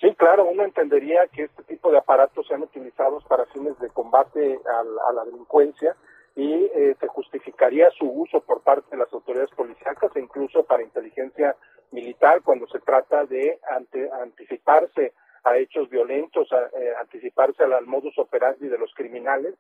Sí, 0.02 0.16
claro, 0.16 0.46
uno 0.46 0.64
entendería 0.64 1.28
que 1.28 1.44
este 1.44 1.64
tipo 1.64 1.92
de 1.92 2.00
aparatos 2.00 2.48
sean 2.48 2.64
utilizados 2.64 3.24
para 3.26 3.46
fines 3.48 3.78
de 3.80 3.90
combate 3.90 4.60
al- 4.66 5.00
a, 5.08 5.14
la 5.14 5.26
delincuencia 5.26 5.96
y 6.36 6.54
eh, 6.74 6.96
se 7.00 7.08
justificaría 7.08 7.90
su 7.92 8.10
uso 8.10 8.42
por 8.42 8.64
parte 8.64 8.88
de 8.92 8.98
las 8.98 9.14
autoridades 9.14 9.52
policíacas 9.52 10.12
e 10.16 10.22
incluso 10.22 10.64
para 10.64 10.82
inteligencia 10.84 11.56
militar 11.92 12.42
cuando 12.42 12.68
se 12.68 12.80
trata 12.80 13.26
de 13.26 13.60
anticiparse 14.24 15.14
a 15.44 15.58
hechos 15.58 15.90
violentos, 15.90 16.52
a- 16.52 16.70
eh, 16.80 16.94
anticiparse 17.00 17.64
al, 17.64 17.86
modus 17.86 18.18
operandi 18.18 18.68
de 18.70 18.78
los 18.80 18.94
criminales 18.96 19.56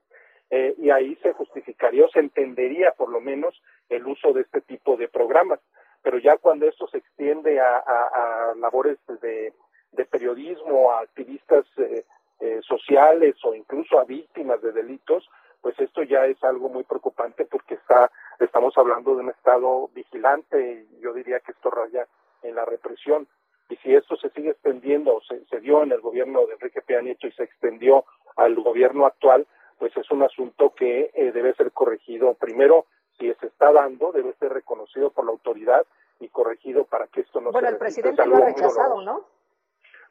eh, 0.49 0.73
y 0.79 0.89
ahí 0.89 1.15
se 1.17 1.33
justificaría 1.33 2.05
o 2.05 2.09
se 2.09 2.19
entendería 2.19 2.91
por 2.97 3.09
lo 3.09 3.21
menos 3.21 3.61
el 3.89 4.07
uso 4.07 4.33
de 4.33 4.41
este 4.41 4.61
tipo 4.61 4.97
de 4.97 5.07
programas. 5.07 5.59
Pero 6.03 6.17
ya 6.17 6.37
cuando 6.37 6.67
esto 6.67 6.87
se 6.87 6.97
extiende 6.97 7.59
a, 7.59 7.77
a- 7.77 8.51
a 8.51 8.55
labores 8.55 8.97
de, 9.21 9.53
de 9.91 10.05
periodismo, 10.05 10.91
a 10.91 11.01
activistas 11.01 11.65
eh, 11.77 12.05
eh, 12.39 12.59
sociales 12.63 13.35
o 13.43 13.53
incluso 13.53 13.99
a 13.99 14.05
víctimas 14.05 14.61
de 14.61 14.71
delitos, 14.71 15.29
pues 15.61 15.79
esto 15.79 16.03
ya 16.03 16.25
es 16.25 16.43
algo 16.43 16.69
muy 16.69 16.83
preocupante 16.83 17.45
porque 17.45 17.75
está 17.75 18.11
estamos 18.39 18.75
hablando 18.77 19.15
de 19.15 19.21
un 19.21 19.29
estado 19.29 19.89
vigilante 19.93 20.87
y 20.89 21.01
yo 21.01 21.13
diría 21.13 21.39
que 21.39 21.51
esto 21.51 21.69
raya 21.69 22.07
en 22.41 22.55
la 22.55 22.65
represión 22.65 23.27
y 23.69 23.75
si 23.77 23.93
esto 23.93 24.15
se 24.17 24.29
sigue 24.31 24.49
extendiendo 24.49 25.21
se, 25.27 25.45
se 25.45 25.59
dio 25.59 25.83
en 25.83 25.91
el 25.91 26.01
gobierno 26.01 26.47
de 26.47 26.53
Enrique 26.53 26.81
Peña 26.81 27.01
Nieto 27.01 27.27
y 27.27 27.31
se 27.33 27.43
extendió 27.43 28.05
al 28.35 28.55
gobierno 28.55 29.05
actual 29.05 29.45
pues 29.77 29.95
es 29.95 30.09
un 30.09 30.23
asunto 30.23 30.73
que 30.73 31.11
eh, 31.13 31.31
debe 31.31 31.53
ser 31.53 31.71
corregido 31.71 32.33
primero 32.33 32.87
si 33.19 33.31
se 33.35 33.45
está 33.45 33.71
dando 33.71 34.11
debe 34.11 34.33
ser 34.39 34.51
reconocido 34.51 35.11
por 35.11 35.25
la 35.25 35.31
autoridad 35.31 35.85
y 36.19 36.29
corregido 36.29 36.85
para 36.85 37.07
que 37.07 37.21
esto 37.21 37.41
no 37.41 37.51
Bueno, 37.51 37.67
se 37.67 37.73
el 37.75 37.79
repita. 37.79 38.09
Es 38.09 38.15
presidente 38.15 38.25
lo 38.25 38.37
ha 38.37 38.45
rechazado. 38.47 39.01
¿no? 39.01 39.25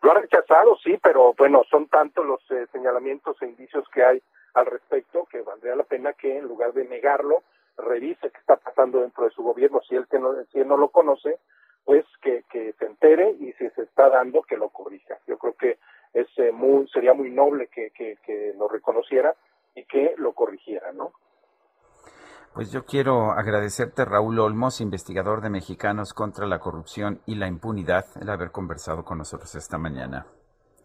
Lo 0.02 0.12
ha 0.12 0.14
rechazado, 0.14 0.76
sí, 0.82 0.98
pero 1.02 1.34
bueno, 1.34 1.62
son 1.70 1.86
tantos 1.88 2.24
los 2.24 2.40
eh, 2.50 2.66
señalamientos 2.72 3.40
e 3.42 3.46
indicios 3.46 3.86
que 3.90 4.02
hay 4.02 4.22
al 4.54 4.66
respecto 4.66 5.26
que 5.26 5.42
valdría 5.42 5.76
la 5.76 5.84
pena 5.84 6.12
que 6.14 6.38
en 6.38 6.46
lugar 6.46 6.72
de 6.72 6.84
negarlo, 6.86 7.42
revise 7.76 8.30
qué 8.30 8.38
está 8.38 8.56
pasando 8.56 9.00
dentro 9.00 9.24
de 9.24 9.30
su 9.30 9.42
gobierno. 9.42 9.80
Si 9.88 9.94
él, 9.94 10.06
que 10.08 10.18
no, 10.18 10.34
si 10.52 10.60
él 10.60 10.68
no 10.68 10.76
lo 10.76 10.88
conoce, 10.88 11.38
pues 11.84 12.04
que, 12.22 12.44
que 12.50 12.72
se 12.74 12.86
entere 12.86 13.30
y 13.38 13.52
si 13.52 13.68
se 13.70 13.82
está 13.82 14.08
dando, 14.08 14.42
que 14.42 14.56
lo 14.56 14.70
corrija. 14.70 15.18
Yo 15.26 15.38
creo 15.38 15.54
que 15.54 15.78
es 16.12 16.26
eh, 16.38 16.52
muy, 16.52 16.88
sería 16.88 17.14
muy 17.14 17.30
noble 17.30 17.68
que, 17.68 17.90
que, 17.90 18.18
que 18.24 18.54
lo 18.56 18.68
reconociera 18.68 19.34
y 19.74 19.84
que 19.84 20.14
lo 20.16 20.32
corrigiera, 20.32 20.92
¿no? 20.92 21.12
Pues 22.52 22.72
yo 22.72 22.84
quiero 22.84 23.30
agradecerte, 23.30 24.04
Raúl 24.04 24.40
Olmos, 24.40 24.80
investigador 24.80 25.40
de 25.40 25.50
Mexicanos 25.50 26.12
contra 26.12 26.48
la 26.48 26.58
Corrupción 26.58 27.20
y 27.24 27.36
la 27.36 27.46
Impunidad, 27.46 28.06
el 28.20 28.28
haber 28.28 28.50
conversado 28.50 29.04
con 29.04 29.18
nosotros 29.18 29.54
esta 29.54 29.78
mañana. 29.78 30.26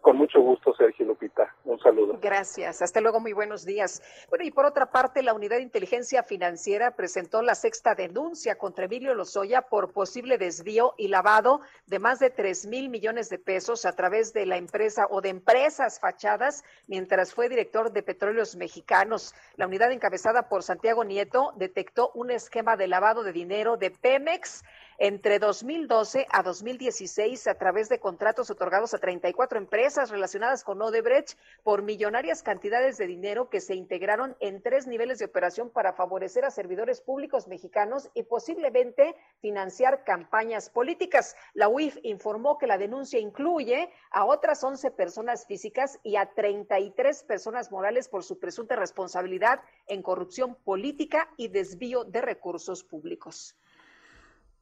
Con 0.00 0.16
mucho 0.16 0.40
gusto, 0.40 0.72
Sergio 0.76 1.06
Lupita. 1.06 1.52
Un 1.64 1.76
saludo. 1.80 2.05
Gracias. 2.20 2.82
Hasta 2.82 3.00
luego. 3.00 3.20
Muy 3.20 3.32
buenos 3.32 3.64
días. 3.64 4.02
Bueno, 4.28 4.44
y 4.44 4.50
por 4.50 4.64
otra 4.64 4.90
parte, 4.90 5.22
la 5.22 5.34
Unidad 5.34 5.56
de 5.56 5.62
Inteligencia 5.62 6.22
Financiera 6.22 6.96
presentó 6.96 7.42
la 7.42 7.54
sexta 7.54 7.94
denuncia 7.94 8.56
contra 8.56 8.86
Emilio 8.86 9.14
Lozoya 9.14 9.62
por 9.62 9.92
posible 9.92 10.38
desvío 10.38 10.94
y 10.96 11.08
lavado 11.08 11.60
de 11.86 11.98
más 11.98 12.18
de 12.18 12.30
tres 12.30 12.66
mil 12.66 12.88
millones 12.88 13.28
de 13.28 13.38
pesos 13.38 13.84
a 13.84 13.92
través 13.92 14.32
de 14.32 14.46
la 14.46 14.56
empresa 14.56 15.06
o 15.10 15.20
de 15.20 15.28
empresas 15.30 16.00
fachadas 16.00 16.64
mientras 16.86 17.34
fue 17.34 17.48
director 17.48 17.92
de 17.92 18.02
Petróleos 18.02 18.56
Mexicanos. 18.56 19.34
La 19.56 19.66
unidad 19.66 19.92
encabezada 19.92 20.48
por 20.48 20.62
Santiago 20.62 21.04
Nieto 21.04 21.52
detectó 21.56 22.10
un 22.14 22.30
esquema 22.30 22.76
de 22.76 22.88
lavado 22.88 23.22
de 23.22 23.32
dinero 23.32 23.76
de 23.76 23.90
Pemex 23.90 24.64
entre 24.98 25.38
2012 25.38 26.26
a 26.30 26.42
2016 26.42 27.46
a 27.48 27.54
través 27.54 27.88
de 27.88 27.98
contratos 27.98 28.50
otorgados 28.50 28.94
a 28.94 28.98
34 28.98 29.58
empresas 29.58 30.10
relacionadas 30.10 30.64
con 30.64 30.80
Odebrecht 30.80 31.38
por 31.62 31.82
millonarias 31.82 32.42
cantidades 32.42 32.96
de 32.96 33.06
dinero 33.06 33.50
que 33.50 33.60
se 33.60 33.74
integraron 33.74 34.36
en 34.40 34.62
tres 34.62 34.86
niveles 34.86 35.18
de 35.18 35.26
operación 35.26 35.70
para 35.70 35.92
favorecer 35.92 36.44
a 36.44 36.50
servidores 36.50 37.00
públicos 37.00 37.46
mexicanos 37.46 38.10
y 38.14 38.22
posiblemente 38.22 39.14
financiar 39.40 40.04
campañas 40.04 40.70
políticas. 40.70 41.36
La 41.54 41.68
UIF 41.68 41.98
informó 42.02 42.58
que 42.58 42.66
la 42.66 42.78
denuncia 42.78 43.18
incluye 43.18 43.90
a 44.10 44.24
otras 44.24 44.62
11 44.64 44.90
personas 44.92 45.46
físicas 45.46 45.98
y 46.02 46.16
a 46.16 46.32
33 46.32 47.22
personas 47.24 47.70
morales 47.70 48.08
por 48.08 48.24
su 48.24 48.38
presunta 48.38 48.76
responsabilidad 48.76 49.60
en 49.86 50.02
corrupción 50.02 50.56
política 50.64 51.28
y 51.36 51.48
desvío 51.48 52.04
de 52.04 52.22
recursos 52.22 52.82
públicos. 52.84 53.56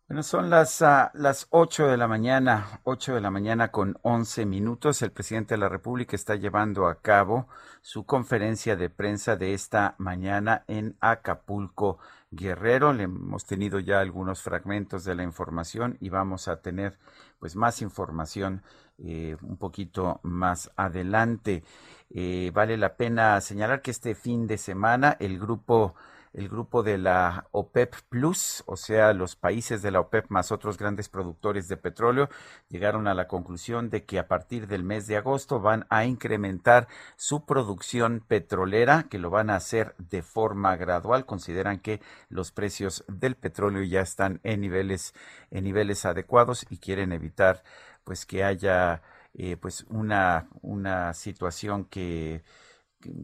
Bueno, 0.07 0.23
son 0.23 0.51
las, 0.51 0.83
ah, 0.83 1.11
las 1.15 1.47
8 1.49 1.87
de 1.87 1.97
la 1.97 2.07
mañana, 2.07 2.81
8 2.85 3.15
de 3.15 3.23
la 3.23 3.31
mañana 3.31 3.71
con 3.71 3.97
11 4.03 4.45
minutos. 4.45 5.01
El 5.01 5.13
presidente 5.13 5.55
de 5.55 5.59
la 5.59 5.71
República 5.71 6.15
está 6.15 6.35
llevando 6.35 6.89
a 6.89 7.01
cabo 7.01 7.49
su 7.81 8.05
conferencia 8.05 8.77
de 8.77 8.91
prensa 8.91 9.37
de 9.37 9.55
esta 9.55 9.95
mañana 9.97 10.65
en 10.69 10.99
Acapulco, 11.01 11.99
Guerrero. 12.31 12.93
Le 12.93 13.05
hemos 13.05 13.47
tenido 13.47 13.79
ya 13.79 14.01
algunos 14.01 14.43
fragmentos 14.43 15.05
de 15.05 15.15
la 15.15 15.23
información 15.23 15.97
y 16.01 16.11
vamos 16.11 16.49
a 16.49 16.61
tener 16.61 16.99
pues 17.39 17.57
más 17.57 17.81
información 17.81 18.63
eh, 18.99 19.39
un 19.41 19.57
poquito 19.57 20.21
más 20.23 20.71
adelante. 20.77 21.65
Eh, 22.11 22.51
vale 22.53 22.77
la 22.77 22.97
pena 22.97 23.41
señalar 23.41 23.81
que 23.81 23.91
este 23.91 24.15
fin 24.15 24.47
de 24.47 24.59
semana 24.59 25.17
el 25.19 25.39
grupo 25.39 25.95
el 26.35 26.49
grupo 26.49 26.83
de 26.83 26.99
la 26.99 27.47
OPEP 27.53 27.95
Plus, 28.09 28.65
o 28.67 28.77
sea, 28.77 29.13
los 29.13 29.37
países 29.37 29.83
de 29.83 29.93
la 29.93 30.01
OPEP 30.01 30.27
más 30.31 30.51
otros 30.51 30.77
grandes 30.77 31.09
productores 31.09 31.69
de 31.69 31.77
petróleo, 31.77 32.29
llegaron 32.69 33.07
a 33.07 33.15
la 33.15 33.29
conclusión 33.29 33.89
de 33.89 34.05
que 34.05 34.19
a 34.19 34.27
partir 34.27 34.67
del 34.67 34.83
mes 34.83 35.07
de 35.07 35.17
agosto 35.17 35.61
van 35.61 35.87
a 35.91 36.05
incrementar 36.05 36.89
su 37.17 37.47
producción 37.47 38.25
petrolera, 38.27 39.05
que 39.09 39.19
lo 39.19 39.31
van 39.31 39.49
a 39.49 39.57
hacer 39.57 39.95
de 39.99 40.23
forma 40.23 40.77
gradual. 40.77 41.25
Consideran 41.25 41.79
que 41.79 42.01
los 42.29 42.51
precios 42.51 43.05
del 43.07 43.37
petróleo 43.37 43.85
ya 43.85 44.01
están 44.01 44.41
en 44.43 44.61
niveles, 44.61 45.15
en 45.53 45.65
niveles 45.65 46.05
adecuados 46.05 46.67
y 46.69 46.79
quieren 46.79 47.13
evitar 47.13 47.63
pues 48.03 48.27
que 48.27 48.43
haya 48.43 49.03
eh, 49.35 49.57
pues 49.57 49.85
una, 49.89 50.49
una 50.63 51.15
situación 51.15 51.85
que 51.85 52.43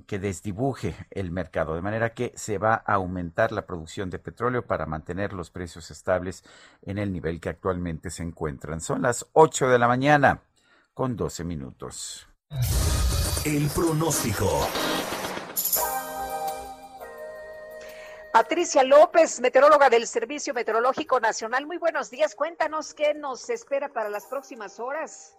que 0.06 0.18
desdibuje 0.18 0.94
el 1.10 1.30
mercado, 1.30 1.74
de 1.74 1.82
manera 1.82 2.14
que 2.14 2.32
se 2.36 2.58
va 2.58 2.82
a 2.84 2.94
aumentar 2.94 3.52
la 3.52 3.66
producción 3.66 4.10
de 4.10 4.18
petróleo 4.18 4.66
para 4.66 4.86
mantener 4.86 5.32
los 5.32 5.50
precios 5.50 5.90
estables 5.90 6.44
en 6.82 6.98
el 6.98 7.12
nivel 7.12 7.40
que 7.40 7.48
actualmente 7.48 8.10
se 8.10 8.22
encuentran. 8.22 8.80
Son 8.80 9.02
las 9.02 9.26
8 9.32 9.68
de 9.68 9.78
la 9.78 9.88
mañana 9.88 10.42
con 10.94 11.16
12 11.16 11.44
minutos. 11.44 12.28
El 13.44 13.68
pronóstico. 13.68 14.68
Patricia 18.32 18.84
López, 18.84 19.40
meteoróloga 19.40 19.90
del 19.90 20.06
Servicio 20.06 20.54
Meteorológico 20.54 21.18
Nacional. 21.18 21.66
Muy 21.66 21.78
buenos 21.78 22.10
días. 22.10 22.36
Cuéntanos 22.36 22.94
qué 22.94 23.12
nos 23.12 23.50
espera 23.50 23.88
para 23.88 24.08
las 24.08 24.26
próximas 24.26 24.78
horas. 24.78 25.36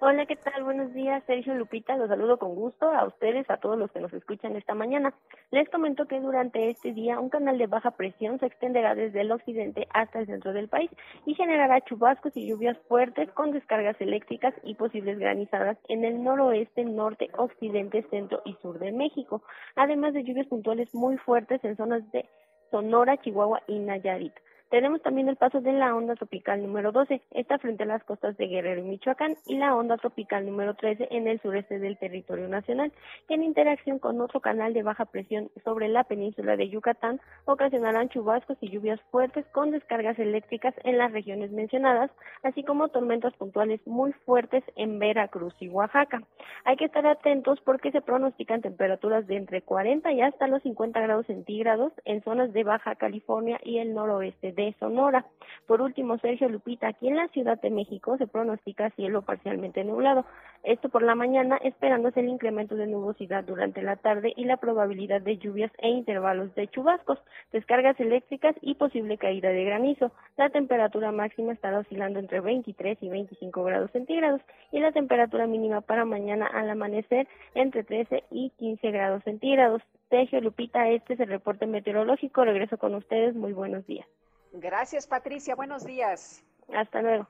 Hola, 0.00 0.26
¿qué 0.26 0.36
tal? 0.36 0.62
Buenos 0.62 0.94
días, 0.94 1.24
Sergio 1.26 1.54
Lupita. 1.54 1.96
Los 1.96 2.06
saludo 2.06 2.38
con 2.38 2.54
gusto 2.54 2.88
a 2.88 3.04
ustedes, 3.04 3.50
a 3.50 3.56
todos 3.56 3.76
los 3.76 3.90
que 3.90 3.98
nos 3.98 4.12
escuchan 4.12 4.54
esta 4.54 4.72
mañana. 4.72 5.12
Les 5.50 5.68
comento 5.70 6.06
que 6.06 6.20
durante 6.20 6.70
este 6.70 6.92
día 6.92 7.18
un 7.18 7.30
canal 7.30 7.58
de 7.58 7.66
baja 7.66 7.90
presión 7.90 8.38
se 8.38 8.46
extenderá 8.46 8.94
desde 8.94 9.22
el 9.22 9.32
occidente 9.32 9.88
hasta 9.92 10.20
el 10.20 10.26
centro 10.26 10.52
del 10.52 10.68
país 10.68 10.88
y 11.26 11.34
generará 11.34 11.80
chubascos 11.80 12.36
y 12.36 12.46
lluvias 12.46 12.78
fuertes 12.86 13.28
con 13.32 13.50
descargas 13.50 14.00
eléctricas 14.00 14.54
y 14.62 14.76
posibles 14.76 15.18
granizadas 15.18 15.76
en 15.88 16.04
el 16.04 16.22
noroeste, 16.22 16.84
norte, 16.84 17.28
occidente, 17.36 18.06
centro 18.08 18.40
y 18.44 18.54
sur 18.62 18.78
de 18.78 18.92
México, 18.92 19.42
además 19.74 20.14
de 20.14 20.22
lluvias 20.22 20.46
puntuales 20.46 20.94
muy 20.94 21.16
fuertes 21.16 21.64
en 21.64 21.76
zonas 21.76 22.08
de 22.12 22.24
Sonora, 22.70 23.16
Chihuahua 23.16 23.62
y 23.66 23.80
Nayarit. 23.80 24.34
Tenemos 24.70 25.00
también 25.00 25.30
el 25.30 25.36
paso 25.36 25.62
de 25.62 25.72
la 25.72 25.94
onda 25.94 26.14
tropical 26.14 26.62
número 26.62 26.92
12, 26.92 27.22
esta 27.30 27.58
frente 27.58 27.84
a 27.84 27.86
las 27.86 28.04
costas 28.04 28.36
de 28.36 28.48
Guerrero 28.48 28.82
y 28.82 28.84
Michoacán, 28.84 29.36
y 29.46 29.56
la 29.56 29.74
onda 29.74 29.96
tropical 29.96 30.44
número 30.44 30.74
13 30.74 31.08
en 31.10 31.26
el 31.26 31.40
sureste 31.40 31.78
del 31.78 31.96
territorio 31.96 32.48
nacional, 32.48 32.92
que 33.26 33.34
en 33.34 33.44
interacción 33.44 33.98
con 33.98 34.20
otro 34.20 34.40
canal 34.40 34.74
de 34.74 34.82
baja 34.82 35.06
presión 35.06 35.50
sobre 35.64 35.88
la 35.88 36.04
península 36.04 36.56
de 36.56 36.68
Yucatán 36.68 37.18
ocasionarán 37.46 38.10
chubascos 38.10 38.58
y 38.60 38.68
lluvias 38.68 39.00
fuertes 39.10 39.46
con 39.52 39.70
descargas 39.70 40.18
eléctricas 40.18 40.74
en 40.84 40.98
las 40.98 41.12
regiones 41.12 41.50
mencionadas, 41.50 42.10
así 42.42 42.62
como 42.62 42.88
tormentas 42.88 43.32
puntuales 43.36 43.80
muy 43.86 44.12
fuertes 44.26 44.62
en 44.76 44.98
Veracruz 44.98 45.54
y 45.60 45.70
Oaxaca. 45.70 46.22
Hay 46.64 46.76
que 46.76 46.84
estar 46.84 47.06
atentos 47.06 47.58
porque 47.64 47.90
se 47.90 48.02
pronostican 48.02 48.60
temperaturas 48.60 49.26
de 49.26 49.36
entre 49.36 49.62
40 49.62 50.12
y 50.12 50.20
hasta 50.20 50.46
los 50.46 50.62
50 50.62 51.00
grados 51.00 51.26
centígrados 51.26 51.92
en 52.04 52.22
zonas 52.22 52.52
de 52.52 52.64
Baja 52.64 52.96
California 52.96 53.58
y 53.64 53.78
el 53.78 53.94
noroeste 53.94 54.57
de 54.58 54.74
Sonora. 54.80 55.24
Por 55.66 55.80
último, 55.80 56.18
Sergio 56.18 56.48
Lupita, 56.48 56.88
aquí 56.88 57.08
en 57.08 57.16
la 57.16 57.28
Ciudad 57.28 57.60
de 57.60 57.70
México 57.70 58.16
se 58.18 58.26
pronostica 58.26 58.90
cielo 58.90 59.22
parcialmente 59.22 59.84
nublado. 59.84 60.24
Esto 60.64 60.88
por 60.88 61.02
la 61.02 61.14
mañana, 61.14 61.58
esperándose 61.62 62.20
el 62.20 62.28
incremento 62.28 62.74
de 62.74 62.88
nubosidad 62.88 63.44
durante 63.44 63.80
la 63.82 63.96
tarde 63.96 64.32
y 64.34 64.44
la 64.44 64.56
probabilidad 64.56 65.20
de 65.20 65.38
lluvias 65.38 65.70
e 65.78 65.90
intervalos 65.90 66.52
de 66.56 66.66
chubascos, 66.68 67.18
descargas 67.52 67.98
eléctricas 68.00 68.56
y 68.60 68.74
posible 68.74 69.16
caída 69.16 69.50
de 69.50 69.64
granizo. 69.64 70.10
La 70.36 70.50
temperatura 70.50 71.12
máxima 71.12 71.52
estará 71.52 71.78
oscilando 71.78 72.18
entre 72.18 72.40
23 72.40 72.98
y 73.00 73.08
25 73.08 73.62
grados 73.62 73.90
centígrados 73.92 74.40
y 74.72 74.80
la 74.80 74.90
temperatura 74.90 75.46
mínima 75.46 75.82
para 75.82 76.04
mañana 76.04 76.46
al 76.46 76.68
amanecer 76.68 77.28
entre 77.54 77.84
13 77.84 78.24
y 78.32 78.50
15 78.58 78.90
grados 78.90 79.22
centígrados. 79.22 79.82
Sergio 80.10 80.40
Lupita, 80.40 80.88
este 80.88 81.14
es 81.14 81.20
el 81.20 81.28
reporte 81.28 81.66
meteorológico. 81.66 82.44
Regreso 82.44 82.78
con 82.78 82.94
ustedes. 82.96 83.34
Muy 83.36 83.52
buenos 83.52 83.86
días. 83.86 84.06
Gracias, 84.52 85.06
Patricia. 85.06 85.54
Buenos 85.54 85.84
días. 85.84 86.42
Hasta 86.74 87.02
luego. 87.02 87.28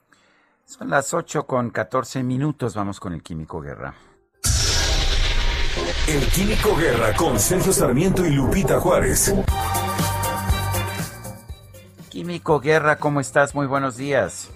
Son 0.65 0.91
las 0.91 1.15
8 1.15 1.47
con 1.47 1.71
14 1.71 2.23
minutos. 2.23 2.75
Vamos 2.75 3.01
con 3.01 3.13
el 3.13 3.23
Químico 3.23 3.61
Guerra. 3.61 3.95
El 6.07 6.27
Químico 6.31 6.77
Guerra 6.77 7.15
con 7.15 7.39
Sergio 7.39 7.73
Sarmiento 7.73 8.25
y 8.25 8.31
Lupita 8.31 8.81
Juárez. 8.81 9.35
Químico 12.11 12.61
Guerra, 12.61 12.97
¿cómo 12.97 13.21
estás? 13.21 13.55
Muy 13.55 13.67
buenos 13.67 13.97
días. 13.97 14.51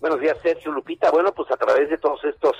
Buenos 0.00 0.20
días, 0.20 0.36
Sergio 0.42 0.72
Lupita. 0.72 1.10
Bueno, 1.10 1.32
pues 1.32 1.50
a 1.50 1.56
través 1.56 1.90
de 1.90 1.98
todos 1.98 2.22
estos 2.24 2.52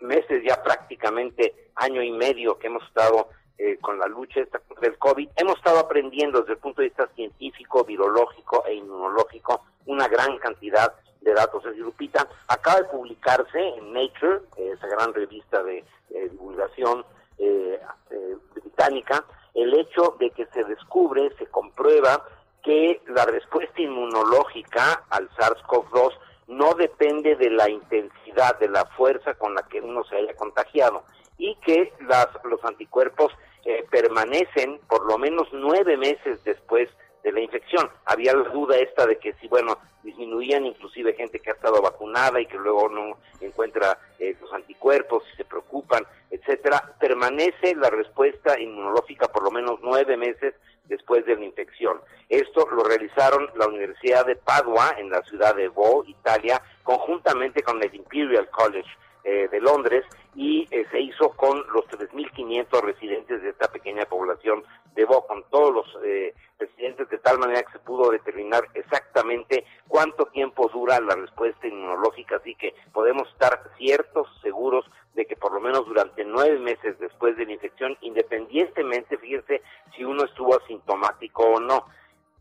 meses, 0.00 0.42
ya 0.46 0.62
prácticamente 0.62 1.70
año 1.74 2.02
y 2.02 2.12
medio 2.12 2.58
que 2.58 2.68
hemos 2.68 2.82
estado 2.84 3.28
eh, 3.58 3.78
con 3.80 3.98
la 3.98 4.06
lucha 4.06 4.40
esta 4.40 4.60
contra 4.60 4.88
el 4.88 4.98
COVID, 4.98 5.28
hemos 5.36 5.56
estado 5.56 5.80
aprendiendo 5.80 6.40
desde 6.40 6.54
el 6.54 6.58
punto 6.58 6.80
de 6.80 6.88
vista 6.88 7.08
científico, 7.14 7.84
virológico 7.84 8.64
e 8.66 8.74
inmunológico 8.74 9.62
una 9.86 10.06
gran 10.06 10.38
cantidad 10.38 10.94
de 11.20 11.34
datos. 11.34 11.62
Sergio 11.62 11.84
Lupita 11.84 12.28
acaba 12.46 12.82
de 12.82 12.88
publicarse 12.88 13.58
en 13.58 13.92
Nature, 13.92 14.40
esa 14.56 14.86
gran 14.86 15.12
revista 15.12 15.62
de 15.62 15.78
eh, 16.10 16.28
divulgación 16.30 17.04
eh, 17.38 17.80
eh, 18.10 18.36
británica, 18.54 19.24
el 19.54 19.74
hecho 19.74 20.16
de 20.18 20.30
que 20.30 20.46
se 20.46 20.64
descubre, 20.64 21.30
se 21.38 21.46
comprueba 21.46 22.24
que 22.62 23.00
la 23.08 23.24
respuesta 23.24 23.80
inmunológica 23.80 25.04
al 25.10 25.28
SARS-CoV-2 25.30 26.12
no 26.48 26.74
depende 26.74 27.36
de 27.36 27.50
la 27.50 27.68
intensidad, 27.68 28.58
de 28.58 28.68
la 28.68 28.84
fuerza 28.96 29.34
con 29.34 29.54
la 29.54 29.62
que 29.62 29.80
uno 29.80 30.04
se 30.04 30.16
haya 30.16 30.34
contagiado 30.34 31.04
y 31.36 31.54
que 31.56 31.92
las, 32.00 32.28
los 32.44 32.62
anticuerpos 32.64 33.32
eh, 33.68 33.84
permanecen 33.90 34.80
por 34.88 35.04
lo 35.04 35.18
menos 35.18 35.46
nueve 35.52 35.98
meses 35.98 36.42
después 36.42 36.88
de 37.22 37.32
la 37.32 37.40
infección. 37.40 37.90
Había 38.06 38.32
la 38.34 38.48
duda 38.48 38.78
esta 38.78 39.04
de 39.04 39.18
que 39.18 39.34
si, 39.34 39.48
bueno, 39.48 39.76
disminuían 40.02 40.64
inclusive 40.64 41.12
gente 41.12 41.38
que 41.38 41.50
ha 41.50 41.52
estado 41.52 41.82
vacunada 41.82 42.40
y 42.40 42.46
que 42.46 42.56
luego 42.56 42.88
no 42.88 43.18
encuentra 43.42 43.98
eh, 44.18 44.34
los 44.40 44.50
anticuerpos 44.54 45.22
y 45.34 45.36
se 45.36 45.44
preocupan, 45.44 46.06
etcétera. 46.30 46.94
Permanece 46.98 47.74
la 47.76 47.90
respuesta 47.90 48.58
inmunológica 48.58 49.28
por 49.28 49.42
lo 49.42 49.50
menos 49.50 49.80
nueve 49.82 50.16
meses 50.16 50.54
después 50.86 51.26
de 51.26 51.36
la 51.36 51.44
infección. 51.44 52.00
Esto 52.30 52.66
lo 52.70 52.84
realizaron 52.84 53.50
la 53.54 53.66
Universidad 53.66 54.24
de 54.24 54.36
Padua 54.36 54.94
en 54.96 55.10
la 55.10 55.22
ciudad 55.24 55.54
de 55.54 55.68
Bo, 55.68 56.04
Italia, 56.06 56.62
conjuntamente 56.84 57.62
con 57.62 57.82
el 57.82 57.94
Imperial 57.94 58.48
College 58.48 58.88
eh, 59.24 59.48
de 59.50 59.60
Londres 59.60 60.04
y 60.34 60.66
eh, 60.70 60.86
se 60.90 61.00
hizo 61.00 61.30
con 61.30 61.58
los 61.72 61.84
3.500 61.86 62.80
residentes 62.82 63.42
de 63.42 63.50
esta 63.50 63.68
pequeña 63.68 64.04
población 64.04 64.62
de 64.94 65.04
Bo, 65.04 65.26
con 65.26 65.44
todos 65.50 65.74
los 65.74 66.04
eh, 66.04 66.34
residentes 66.58 67.08
de 67.08 67.18
tal 67.18 67.38
manera 67.38 67.62
que 67.62 67.72
se 67.72 67.78
pudo 67.80 68.10
determinar 68.10 68.62
exactamente 68.74 69.64
cuánto 69.86 70.26
tiempo 70.26 70.68
dura 70.72 71.00
la 71.00 71.14
respuesta 71.14 71.66
inmunológica, 71.66 72.36
así 72.36 72.54
que 72.54 72.74
podemos 72.92 73.28
estar 73.28 73.70
ciertos, 73.76 74.28
seguros 74.42 74.84
de 75.14 75.26
que 75.26 75.36
por 75.36 75.52
lo 75.52 75.60
menos 75.60 75.86
durante 75.86 76.24
nueve 76.24 76.58
meses 76.58 76.98
después 76.98 77.36
de 77.36 77.46
la 77.46 77.52
infección, 77.52 77.96
independientemente, 78.00 79.18
fíjense, 79.18 79.62
si 79.96 80.04
uno 80.04 80.24
estuvo 80.24 80.56
asintomático 80.56 81.42
o 81.44 81.60
no, 81.60 81.84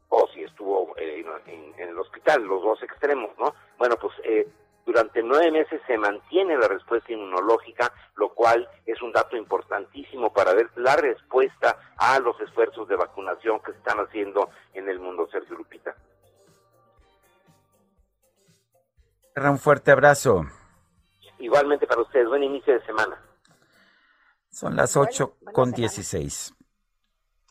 o 0.10 0.28
si 0.34 0.44
estuvo 0.44 0.96
eh, 0.98 1.26
en, 1.48 1.74
en 1.78 1.90
el 1.90 1.98
hospital, 2.00 2.44
los 2.44 2.62
dos 2.62 2.82
extremos, 2.84 3.32
¿no? 3.38 3.54
Bueno, 3.78 3.96
pues 4.00 4.14
eh, 4.24 4.48
durante 4.88 5.22
nueve 5.22 5.52
meses 5.52 5.82
se 5.86 5.98
mantiene 5.98 6.58
la 6.58 6.70
respuesta 6.70 7.12
inmunológica, 7.12 7.92
lo 8.16 8.34
cual 8.34 8.70
es 8.86 9.02
un 9.02 9.12
dato 9.12 9.36
importantísimo 9.36 10.32
para 10.32 10.54
ver 10.54 10.70
la 10.78 10.96
respuesta 10.96 11.78
a 11.98 12.18
los 12.20 12.40
esfuerzos 12.40 12.88
de 12.88 12.96
vacunación 12.96 13.60
que 13.60 13.74
se 13.74 13.80
están 13.80 14.00
haciendo 14.00 14.50
en 14.74 14.88
el 14.88 15.00
mundo, 15.00 15.28
Sergio 15.30 15.58
Lupita. 15.58 15.94
Un 19.36 19.60
fuerte 19.60 19.92
abrazo. 19.92 20.46
Igualmente 21.38 21.86
para 21.86 22.02
ustedes, 22.02 22.30
buen 22.30 22.44
inicio 22.44 22.74
de 22.74 22.86
semana. 22.86 23.22
Son 24.50 24.74
las 24.74 24.96
8 24.96 25.36
con 25.52 25.74
16. 25.74 26.57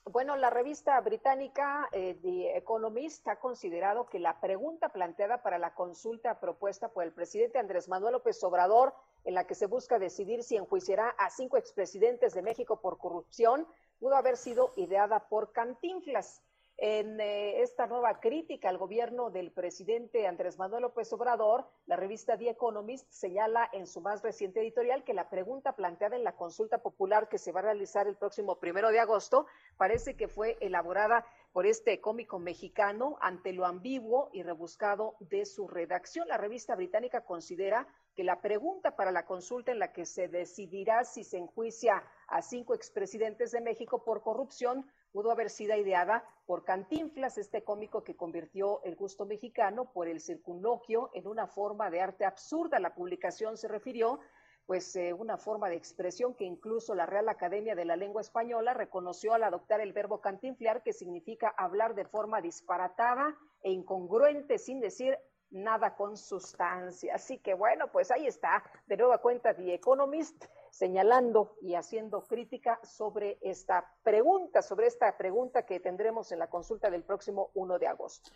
Bueno, 0.09 0.37
la 0.37 0.51
revista 0.51 1.01
británica 1.01 1.89
eh, 1.91 2.17
The 2.23 2.57
Economist 2.57 3.27
ha 3.27 3.41
considerado 3.41 4.07
que 4.07 4.21
la 4.21 4.41
pregunta 4.41 4.91
planteada 4.91 5.43
para 5.43 5.59
la 5.59 5.75
consulta 5.75 6.39
propuesta 6.39 6.91
por 6.91 7.03
el 7.03 7.11
presidente 7.11 7.59
Andrés 7.59 7.89
Manuel 7.89 8.13
López 8.13 8.43
Obrador, 8.45 8.95
en 9.25 9.35
la 9.35 9.49
que 9.49 9.57
se 9.57 9.67
busca 9.67 9.99
decidir 9.99 10.45
si 10.45 10.57
enjuiciará 10.57 11.09
a 11.19 11.29
cinco 11.31 11.57
expresidentes 11.57 12.35
de 12.35 12.43
México 12.43 12.81
por 12.81 12.99
corrupción, 12.99 13.67
pudo 13.99 14.15
haber 14.15 14.37
sido 14.37 14.73
ideada 14.77 15.29
por 15.29 15.51
Cantinflas. 15.51 16.41
En 16.79 17.19
eh, 17.21 17.63
esta 17.63 17.87
nueva 17.87 18.21
crítica 18.21 18.69
al 18.69 18.77
gobierno 18.77 19.31
del 19.31 19.51
presidente 19.51 20.27
Andrés 20.27 20.59
Manuel 20.59 20.83
López 20.83 21.11
Obrador, 21.15 21.67
la 21.87 21.97
revista 21.97 22.37
The 22.37 22.51
Economist 22.51 23.11
señala 23.11 23.67
en 23.73 23.87
su 23.87 24.03
más 24.03 24.23
reciente 24.23 24.61
editorial 24.61 25.03
que 25.03 25.15
la 25.15 25.31
pregunta 25.31 25.75
planteada 25.75 26.17
en 26.17 26.25
la 26.25 26.37
consulta 26.37 26.83
popular 26.83 27.31
que 27.31 27.39
se 27.39 27.51
va 27.51 27.61
a 27.61 27.63
realizar 27.63 28.07
el 28.07 28.17
próximo 28.17 28.59
primero 28.59 28.91
de 28.91 29.01
agosto 29.01 29.47
parece 29.79 30.17
que 30.17 30.29
fue 30.29 30.59
elaborada 30.61 31.25
por 31.55 31.65
este 31.65 31.99
cómico 32.03 32.39
mexicano 32.39 33.17
ante 33.23 33.55
lo 33.55 33.65
ambiguo 33.65 34.29
y 34.35 34.43
rebuscado 34.43 35.17
de 35.21 35.47
su 35.47 35.69
redacción. 35.69 36.29
La 36.29 36.37
revista 36.37 36.77
británica 36.77 37.23
considera 37.25 37.89
que 38.15 38.25
la 38.25 38.43
pregunta 38.43 38.97
para 38.97 39.13
la 39.13 39.25
consulta 39.25 39.73
en 39.73 39.79
la 39.79 39.95
que 39.95 40.05
se 40.05 40.29
decidirá 40.29 41.05
si 41.05 41.25
se 41.25 41.39
enjuicia 41.39 42.03
a 42.29 42.43
cinco 42.43 42.75
expresidentes 42.75 43.53
de 43.53 43.63
México 43.63 44.05
por 44.05 44.23
corrupción 44.23 44.87
pudo 45.17 45.31
haber 45.31 45.49
sido 45.49 45.75
ideada 45.75 46.29
por 46.45 46.63
Cantinflas, 46.63 47.39
este 47.39 47.65
cómico 47.65 48.05
que 48.05 48.17
convirtió 48.17 48.83
el 48.83 48.97
gusto 48.97 49.25
mexicano 49.25 49.91
por 49.91 50.09
el 50.09 50.21
circunloquio 50.21 51.09
en 51.15 51.27
una 51.27 51.47
forma 51.47 51.89
de 51.89 52.03
arte 52.03 52.27
absurda. 52.27 52.79
La 52.81 52.95
publicación 52.95 53.57
se 53.57 53.67
refirió 53.67 54.21
pues 54.67 54.95
eh, 54.95 55.15
una 55.15 55.39
forma 55.39 55.71
de 55.71 55.77
expresión 55.77 56.35
que 56.35 56.45
incluso 56.45 56.95
la 56.95 57.07
Real 57.07 57.31
Academia 57.31 57.75
de 57.75 57.87
la 57.87 57.97
Lengua 57.97 58.21
Española 58.21 58.75
reconoció 58.75 59.33
al 59.33 59.45
adoptar 59.45 59.81
el 59.81 59.95
verbo 59.95 60.21
cantinflear, 60.21 60.83
que 60.83 60.93
significa 60.93 61.49
hablar 61.57 61.95
de 61.95 62.05
forma 62.05 62.43
disparatada 62.43 63.39
e 63.63 63.71
incongruente, 63.71 64.59
sin 64.59 64.81
decir 64.81 65.17
nada 65.49 65.97
con 65.97 66.19
sustancia. 66.19 67.15
Así 67.15 67.39
que 67.39 67.55
bueno, 67.55 67.91
pues 67.91 68.11
ahí 68.11 68.27
está, 68.27 68.63
de 68.87 68.99
nueva 68.99 69.17
cuenta 69.23 69.55
The 69.55 69.73
Economist, 69.73 70.45
señalando 70.77 71.57
y 71.63 71.75
haciendo 71.75 72.21
crítica 72.27 72.79
sobre 72.83 73.39
esta 73.41 73.95
pregunta, 74.03 74.61
sobre 74.61 74.87
esta 74.87 75.17
pregunta 75.17 75.65
que 75.65 75.81
tendremos 75.81 76.33
en 76.33 76.39
la 76.39 76.49
consulta 76.49 76.91
del 76.91 77.03
próximo 77.03 77.51
1 77.55 77.79
de 77.79 77.87
agosto. 77.87 78.31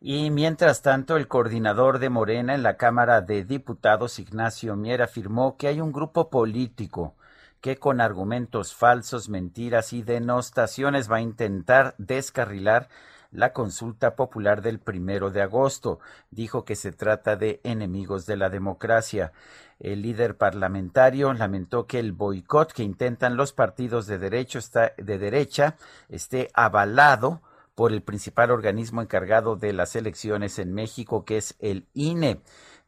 Y 0.00 0.30
mientras 0.30 0.82
tanto, 0.82 1.16
el 1.16 1.26
coordinador 1.26 1.98
de 1.98 2.08
Morena 2.08 2.54
en 2.54 2.62
la 2.62 2.76
Cámara 2.76 3.20
de 3.22 3.44
Diputados, 3.44 4.20
Ignacio 4.20 4.76
Mier, 4.76 5.02
afirmó 5.02 5.56
que 5.56 5.66
hay 5.66 5.80
un 5.80 5.90
grupo 5.90 6.30
político 6.30 7.16
que 7.60 7.76
con 7.76 8.00
argumentos 8.00 8.72
falsos, 8.72 9.28
mentiras 9.28 9.92
y 9.92 10.02
denostaciones 10.02 11.10
va 11.10 11.16
a 11.16 11.22
intentar 11.22 11.94
descarrilar 11.98 12.88
la 13.32 13.52
consulta 13.52 14.16
popular 14.16 14.62
del 14.62 14.78
primero 14.78 15.30
de 15.30 15.42
agosto. 15.42 16.00
Dijo 16.30 16.64
que 16.64 16.76
se 16.76 16.92
trata 16.92 17.36
de 17.36 17.60
enemigos 17.64 18.26
de 18.26 18.36
la 18.36 18.50
democracia. 18.50 19.32
El 19.78 20.02
líder 20.02 20.36
parlamentario 20.36 21.32
lamentó 21.32 21.86
que 21.86 21.98
el 21.98 22.12
boicot 22.12 22.72
que 22.72 22.82
intentan 22.82 23.36
los 23.36 23.52
partidos 23.52 24.06
de, 24.06 24.18
derecho 24.18 24.58
está, 24.58 24.92
de 24.96 25.18
derecha 25.18 25.76
esté 26.08 26.50
avalado 26.54 27.40
por 27.74 27.92
el 27.92 28.02
principal 28.02 28.50
organismo 28.50 29.00
encargado 29.00 29.56
de 29.56 29.72
las 29.72 29.96
elecciones 29.96 30.58
en 30.58 30.74
México, 30.74 31.24
que 31.24 31.38
es 31.38 31.56
el 31.60 31.86
INE 31.94 32.42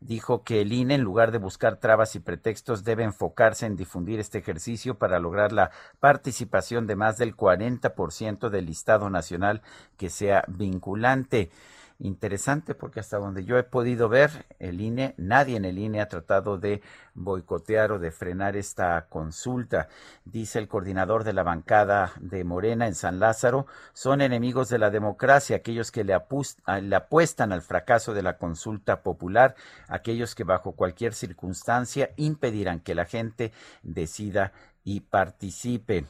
dijo 0.04 0.42
que 0.42 0.60
el 0.60 0.72
INE, 0.72 0.94
en 0.94 1.02
lugar 1.02 1.32
de 1.32 1.38
buscar 1.38 1.76
trabas 1.76 2.14
y 2.14 2.20
pretextos, 2.20 2.84
debe 2.84 3.04
enfocarse 3.04 3.66
en 3.66 3.76
difundir 3.76 4.20
este 4.20 4.38
ejercicio 4.38 4.98
para 4.98 5.18
lograr 5.18 5.52
la 5.52 5.70
participación 6.00 6.86
de 6.86 6.96
más 6.96 7.18
del 7.18 7.36
40% 7.36 8.48
del 8.50 8.66
listado 8.66 9.10
nacional 9.10 9.62
que 9.96 10.10
sea 10.10 10.44
vinculante 10.48 11.50
interesante 12.02 12.74
porque 12.74 13.00
hasta 13.00 13.18
donde 13.18 13.44
yo 13.44 13.56
he 13.58 13.62
podido 13.62 14.08
ver, 14.08 14.46
el 14.58 14.80
INE, 14.80 15.14
nadie 15.16 15.56
en 15.56 15.64
el 15.64 15.78
INE 15.78 16.00
ha 16.00 16.08
tratado 16.08 16.58
de 16.58 16.82
boicotear 17.14 17.92
o 17.92 17.98
de 17.98 18.10
frenar 18.10 18.56
esta 18.56 19.06
consulta. 19.08 19.88
Dice 20.24 20.58
el 20.58 20.68
coordinador 20.68 21.22
de 21.22 21.32
la 21.32 21.44
bancada 21.44 22.12
de 22.20 22.42
Morena 22.44 22.88
en 22.88 22.96
San 22.96 23.20
Lázaro, 23.20 23.66
son 23.92 24.20
enemigos 24.20 24.68
de 24.68 24.78
la 24.78 24.90
democracia, 24.90 25.56
aquellos 25.56 25.92
que 25.92 26.04
le, 26.04 26.18
le 26.82 26.96
apuestan 26.96 27.52
al 27.52 27.62
fracaso 27.62 28.14
de 28.14 28.22
la 28.22 28.36
consulta 28.36 29.02
popular, 29.02 29.54
aquellos 29.88 30.34
que 30.34 30.44
bajo 30.44 30.72
cualquier 30.72 31.14
circunstancia 31.14 32.10
impedirán 32.16 32.80
que 32.80 32.96
la 32.96 33.04
gente 33.04 33.52
decida 33.82 34.52
y 34.84 35.00
participe. 35.00 36.06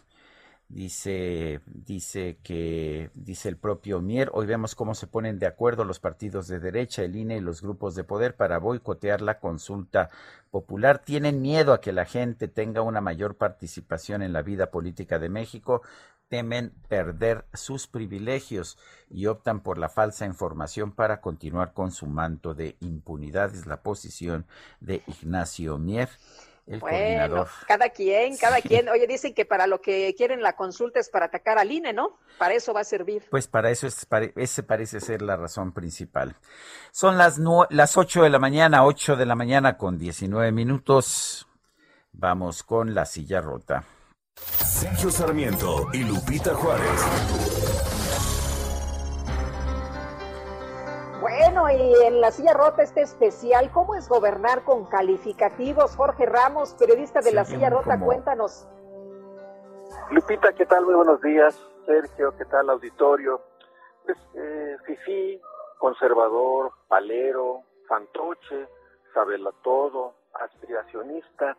Dice, 0.72 1.60
dice 1.66 2.38
que, 2.42 3.10
dice 3.12 3.50
el 3.50 3.58
propio 3.58 4.00
Mier, 4.00 4.30
hoy 4.32 4.46
vemos 4.46 4.74
cómo 4.74 4.94
se 4.94 5.06
ponen 5.06 5.38
de 5.38 5.46
acuerdo 5.46 5.84
los 5.84 6.00
partidos 6.00 6.48
de 6.48 6.60
derecha, 6.60 7.02
el 7.02 7.14
INE 7.14 7.36
y 7.36 7.40
los 7.40 7.60
grupos 7.60 7.94
de 7.94 8.04
poder 8.04 8.36
para 8.36 8.56
boicotear 8.56 9.20
la 9.20 9.38
consulta 9.38 10.08
popular. 10.50 11.00
Tienen 11.00 11.42
miedo 11.42 11.74
a 11.74 11.82
que 11.82 11.92
la 11.92 12.06
gente 12.06 12.48
tenga 12.48 12.80
una 12.80 13.02
mayor 13.02 13.36
participación 13.36 14.22
en 14.22 14.32
la 14.32 14.40
vida 14.40 14.70
política 14.70 15.18
de 15.18 15.28
México, 15.28 15.82
temen 16.28 16.72
perder 16.88 17.44
sus 17.52 17.86
privilegios 17.86 18.78
y 19.10 19.26
optan 19.26 19.60
por 19.60 19.76
la 19.76 19.90
falsa 19.90 20.24
información 20.24 20.92
para 20.92 21.20
continuar 21.20 21.74
con 21.74 21.92
su 21.92 22.06
manto 22.06 22.54
de 22.54 22.78
impunidad. 22.80 23.54
Es 23.54 23.66
la 23.66 23.82
posición 23.82 24.46
de 24.80 25.02
Ignacio 25.06 25.76
Mier 25.76 26.08
bueno, 26.66 27.46
cada 27.66 27.88
quien, 27.90 28.36
cada 28.36 28.60
quien. 28.60 28.88
Oye, 28.88 29.06
dicen 29.06 29.34
que 29.34 29.44
para 29.44 29.66
lo 29.66 29.80
que 29.80 30.14
quieren 30.16 30.42
la 30.42 30.54
consulta 30.54 31.00
es 31.00 31.08
para 31.08 31.26
atacar 31.26 31.58
al 31.58 31.72
INE, 31.72 31.92
¿no? 31.92 32.18
Para 32.38 32.54
eso 32.54 32.72
va 32.72 32.80
a 32.80 32.84
servir. 32.84 33.24
Pues 33.30 33.48
para 33.48 33.70
eso 33.70 33.86
es, 33.86 34.06
ese 34.36 34.62
parece 34.62 35.00
ser 35.00 35.22
la 35.22 35.36
razón 35.36 35.72
principal. 35.72 36.36
Son 36.92 37.18
las, 37.18 37.40
las 37.70 37.96
8 37.96 38.22
de 38.22 38.30
la 38.30 38.38
mañana, 38.38 38.84
8 38.84 39.16
de 39.16 39.26
la 39.26 39.34
mañana 39.34 39.76
con 39.76 39.98
19 39.98 40.52
minutos. 40.52 41.48
Vamos 42.12 42.62
con 42.62 42.94
la 42.94 43.06
silla 43.06 43.40
rota. 43.40 43.84
Sergio 44.36 45.10
Sarmiento 45.10 45.88
y 45.92 46.04
Lupita 46.04 46.54
Juárez. 46.54 47.91
Bueno, 51.52 51.68
y 51.68 52.06
en 52.06 52.22
la 52.22 52.30
silla 52.30 52.54
rota 52.54 52.82
este 52.82 53.02
especial, 53.02 53.70
¿cómo 53.72 53.94
es 53.94 54.08
gobernar 54.08 54.64
con 54.64 54.86
calificativos? 54.86 55.94
Jorge 55.96 56.24
Ramos, 56.24 56.72
periodista 56.78 57.20
de 57.20 57.32
la 57.32 57.44
silla 57.44 57.68
rota, 57.68 58.00
cuéntanos. 58.00 58.66
Lupita, 60.10 60.54
¿qué 60.54 60.64
tal? 60.64 60.86
Muy 60.86 60.94
buenos 60.94 61.20
días. 61.20 61.54
Sergio, 61.84 62.34
¿qué 62.38 62.46
tal, 62.46 62.70
auditorio? 62.70 63.42
Pues, 64.02 64.16
eh, 64.34 64.78
Fifi, 64.86 65.42
conservador, 65.76 66.72
palero, 66.88 67.60
fantoche, 67.86 68.66
sabela 69.12 69.52
todo, 69.62 70.14
aspiracionista. 70.32 71.54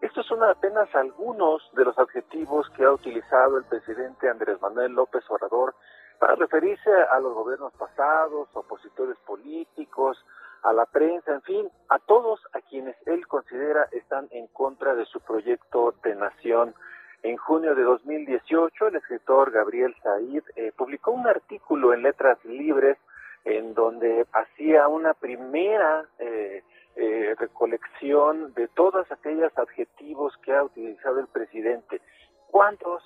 Estos 0.00 0.26
son 0.26 0.42
apenas 0.42 0.92
algunos 0.92 1.62
de 1.74 1.84
los 1.84 1.96
adjetivos 2.00 2.68
que 2.70 2.82
ha 2.82 2.90
utilizado 2.90 3.58
el 3.58 3.64
presidente 3.66 4.28
Andrés 4.28 4.60
Manuel 4.60 4.90
López 4.90 5.22
Obrador 5.30 5.76
para 6.18 6.34
referirse 6.34 6.90
a 7.10 7.18
los 7.20 7.34
gobiernos 7.34 7.72
pasados, 7.74 8.48
opositores 8.54 9.16
políticos, 9.26 10.24
a 10.62 10.72
la 10.72 10.86
prensa, 10.86 11.32
en 11.32 11.42
fin, 11.42 11.70
a 11.90 11.98
todos 11.98 12.40
a 12.54 12.60
quienes 12.62 12.96
él 13.06 13.26
considera 13.26 13.86
están 13.92 14.28
en 14.30 14.46
contra 14.48 14.94
de 14.94 15.04
su 15.04 15.20
proyecto 15.20 15.94
de 16.02 16.14
nación. 16.14 16.74
En 17.22 17.36
junio 17.36 17.74
de 17.74 17.82
2018, 17.82 18.88
el 18.88 18.96
escritor 18.96 19.50
Gabriel 19.50 19.94
Said 20.02 20.42
eh, 20.56 20.72
publicó 20.76 21.10
un 21.10 21.26
artículo 21.26 21.92
en 21.92 22.02
Letras 22.02 22.42
Libres 22.44 22.98
en 23.44 23.74
donde 23.74 24.26
hacía 24.32 24.88
una 24.88 25.12
primera 25.12 26.06
eh, 26.18 26.62
eh, 26.96 27.34
recolección 27.38 28.54
de 28.54 28.68
todos 28.68 29.10
aquellos 29.12 29.56
adjetivos 29.58 30.34
que 30.38 30.54
ha 30.54 30.64
utilizado 30.64 31.20
el 31.20 31.26
presidente. 31.26 32.00
¿Cuántos 32.50 33.02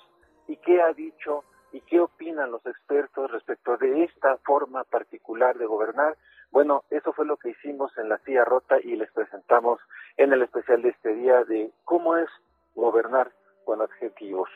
y 0.47 0.55
qué 0.57 0.81
ha 0.81 0.93
dicho 0.93 1.43
y 1.71 1.81
qué 1.81 1.99
opinan 1.99 2.51
los 2.51 2.65
expertos 2.65 3.31
respecto 3.31 3.77
de 3.77 4.03
esta 4.03 4.37
forma 4.37 4.83
particular 4.85 5.57
de 5.57 5.65
gobernar. 5.65 6.17
Bueno, 6.51 6.83
eso 6.89 7.13
fue 7.13 7.25
lo 7.25 7.37
que 7.37 7.49
hicimos 7.49 7.95
en 7.97 8.09
la 8.09 8.17
silla 8.19 8.43
rota 8.43 8.77
y 8.81 8.95
les 8.95 9.11
presentamos 9.11 9.79
en 10.17 10.33
el 10.33 10.41
especial 10.41 10.81
de 10.81 10.89
este 10.89 11.13
día 11.13 11.43
de 11.43 11.71
cómo 11.85 12.17
es 12.17 12.29
gobernar 12.75 13.31
con 13.65 13.81
adjetivos. 13.81 14.49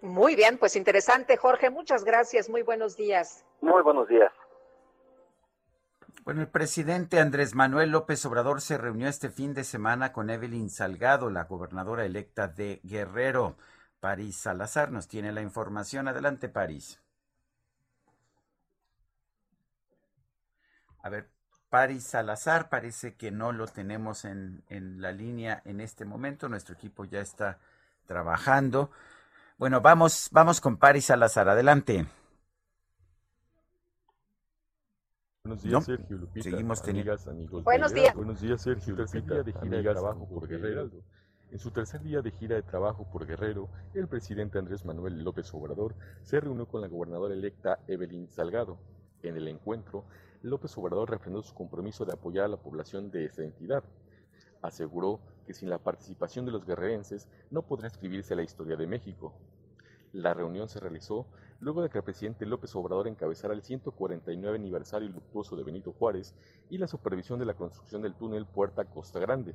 Muy 0.00 0.34
bien, 0.34 0.58
pues 0.58 0.74
interesante, 0.74 1.36
Jorge. 1.36 1.70
Muchas 1.70 2.04
gracias. 2.04 2.50
Muy 2.50 2.62
buenos 2.62 2.96
días. 2.96 3.44
Muy 3.60 3.82
buenos 3.82 4.08
días. 4.08 4.32
Bueno, 6.24 6.40
el 6.40 6.48
presidente 6.48 7.20
Andrés 7.20 7.54
Manuel 7.54 7.90
López 7.90 8.24
Obrador 8.26 8.60
se 8.60 8.78
reunió 8.78 9.08
este 9.08 9.28
fin 9.28 9.54
de 9.54 9.64
semana 9.64 10.12
con 10.12 10.30
Evelyn 10.30 10.70
Salgado, 10.70 11.30
la 11.30 11.44
gobernadora 11.44 12.04
electa 12.04 12.46
de 12.46 12.80
Guerrero. 12.84 13.56
París 14.02 14.34
Salazar 14.34 14.90
nos 14.90 15.06
tiene 15.06 15.30
la 15.30 15.42
información. 15.42 16.08
Adelante, 16.08 16.48
París. 16.48 17.00
A 21.04 21.08
ver, 21.08 21.30
París 21.70 22.02
Salazar, 22.02 22.68
parece 22.68 23.14
que 23.14 23.30
no 23.30 23.52
lo 23.52 23.68
tenemos 23.68 24.24
en, 24.24 24.64
en, 24.68 25.00
la 25.00 25.12
línea 25.12 25.62
en 25.64 25.80
este 25.80 26.04
momento. 26.04 26.48
Nuestro 26.48 26.74
equipo 26.74 27.04
ya 27.04 27.20
está 27.20 27.60
trabajando. 28.04 28.90
Bueno, 29.56 29.80
vamos, 29.80 30.30
vamos 30.32 30.60
con 30.60 30.78
París 30.78 31.04
Salazar. 31.04 31.48
Adelante. 31.48 32.04
Buenos 35.44 35.62
días, 35.62 35.84
Sergio 35.84 36.16
Lupita. 36.16 36.50
Seguimos 36.50 36.82
teniendo. 36.82 37.16
Buenos 37.62 37.94
días. 37.94 38.16
Buenos 38.16 38.40
días, 38.40 38.62
Sergio 38.62 38.96
Lupita. 38.96 39.44
de 39.44 39.52
gira 39.52 39.76
de 39.76 39.82
trabajo 39.84 40.28
por 40.28 40.48
Guerrero. 40.48 40.90
En 41.52 41.58
su 41.58 41.70
tercer 41.70 42.00
día 42.00 42.22
de 42.22 42.30
gira 42.30 42.56
de 42.56 42.62
trabajo 42.62 43.06
por 43.12 43.26
Guerrero, 43.26 43.68
el 43.92 44.08
presidente 44.08 44.58
Andrés 44.58 44.86
Manuel 44.86 45.22
López 45.22 45.52
Obrador 45.52 45.94
se 46.22 46.40
reunió 46.40 46.66
con 46.66 46.80
la 46.80 46.88
gobernadora 46.88 47.34
electa 47.34 47.78
Evelyn 47.88 48.26
Salgado. 48.30 48.78
En 49.22 49.36
el 49.36 49.46
encuentro, 49.48 50.06
López 50.40 50.74
Obrador 50.78 51.10
refrendó 51.10 51.42
su 51.42 51.52
compromiso 51.52 52.06
de 52.06 52.14
apoyar 52.14 52.46
a 52.46 52.48
la 52.48 52.56
población 52.56 53.10
de 53.10 53.26
esta 53.26 53.42
entidad. 53.42 53.84
Aseguró 54.62 55.20
que 55.46 55.52
sin 55.52 55.68
la 55.68 55.76
participación 55.76 56.46
de 56.46 56.52
los 56.52 56.64
guerrerenses 56.64 57.28
no 57.50 57.60
podrá 57.60 57.88
escribirse 57.88 58.34
la 58.34 58.44
historia 58.44 58.76
de 58.76 58.86
México. 58.86 59.34
La 60.14 60.32
reunión 60.32 60.70
se 60.70 60.80
realizó 60.80 61.26
luego 61.60 61.82
de 61.82 61.90
que 61.90 61.98
el 61.98 62.04
presidente 62.04 62.46
López 62.46 62.74
Obrador 62.76 63.08
encabezara 63.08 63.52
el 63.52 63.62
149 63.62 64.56
aniversario 64.56 65.10
luctuoso 65.10 65.54
de 65.54 65.64
Benito 65.64 65.92
Juárez 65.92 66.34
y 66.70 66.78
la 66.78 66.88
supervisión 66.88 67.38
de 67.38 67.44
la 67.44 67.52
construcción 67.52 68.00
del 68.00 68.14
túnel 68.14 68.46
Puerta 68.46 68.86
Costa 68.86 69.20
Grande. 69.20 69.54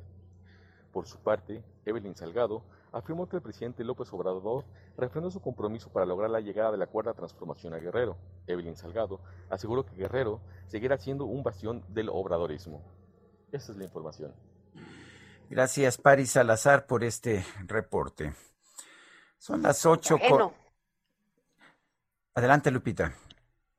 Por 0.92 1.06
su 1.06 1.18
parte, 1.18 1.62
Evelyn 1.84 2.16
Salgado 2.16 2.62
afirmó 2.92 3.28
que 3.28 3.36
el 3.36 3.42
presidente 3.42 3.84
López 3.84 4.12
Obrador 4.12 4.64
refrendó 4.96 5.30
su 5.30 5.40
compromiso 5.40 5.90
para 5.90 6.06
lograr 6.06 6.30
la 6.30 6.40
llegada 6.40 6.72
de 6.72 6.78
la 6.78 6.86
cuarta 6.86 7.14
transformación 7.14 7.74
a 7.74 7.78
Guerrero. 7.78 8.16
Evelyn 8.46 8.76
Salgado 8.76 9.20
aseguró 9.50 9.84
que 9.84 9.94
Guerrero 9.94 10.40
seguirá 10.66 10.96
siendo 10.96 11.26
un 11.26 11.42
bastión 11.42 11.84
del 11.88 12.08
obradorismo. 12.08 12.82
Esa 13.52 13.72
es 13.72 13.78
la 13.78 13.84
información. 13.84 14.34
Gracias, 15.50 15.98
Paris 15.98 16.32
Salazar, 16.32 16.86
por 16.86 17.04
este 17.04 17.44
reporte. 17.66 18.34
Son 19.38 19.62
las 19.62 19.84
ocho. 19.86 20.18
Adelante, 22.34 22.70
Lupita. 22.70 23.14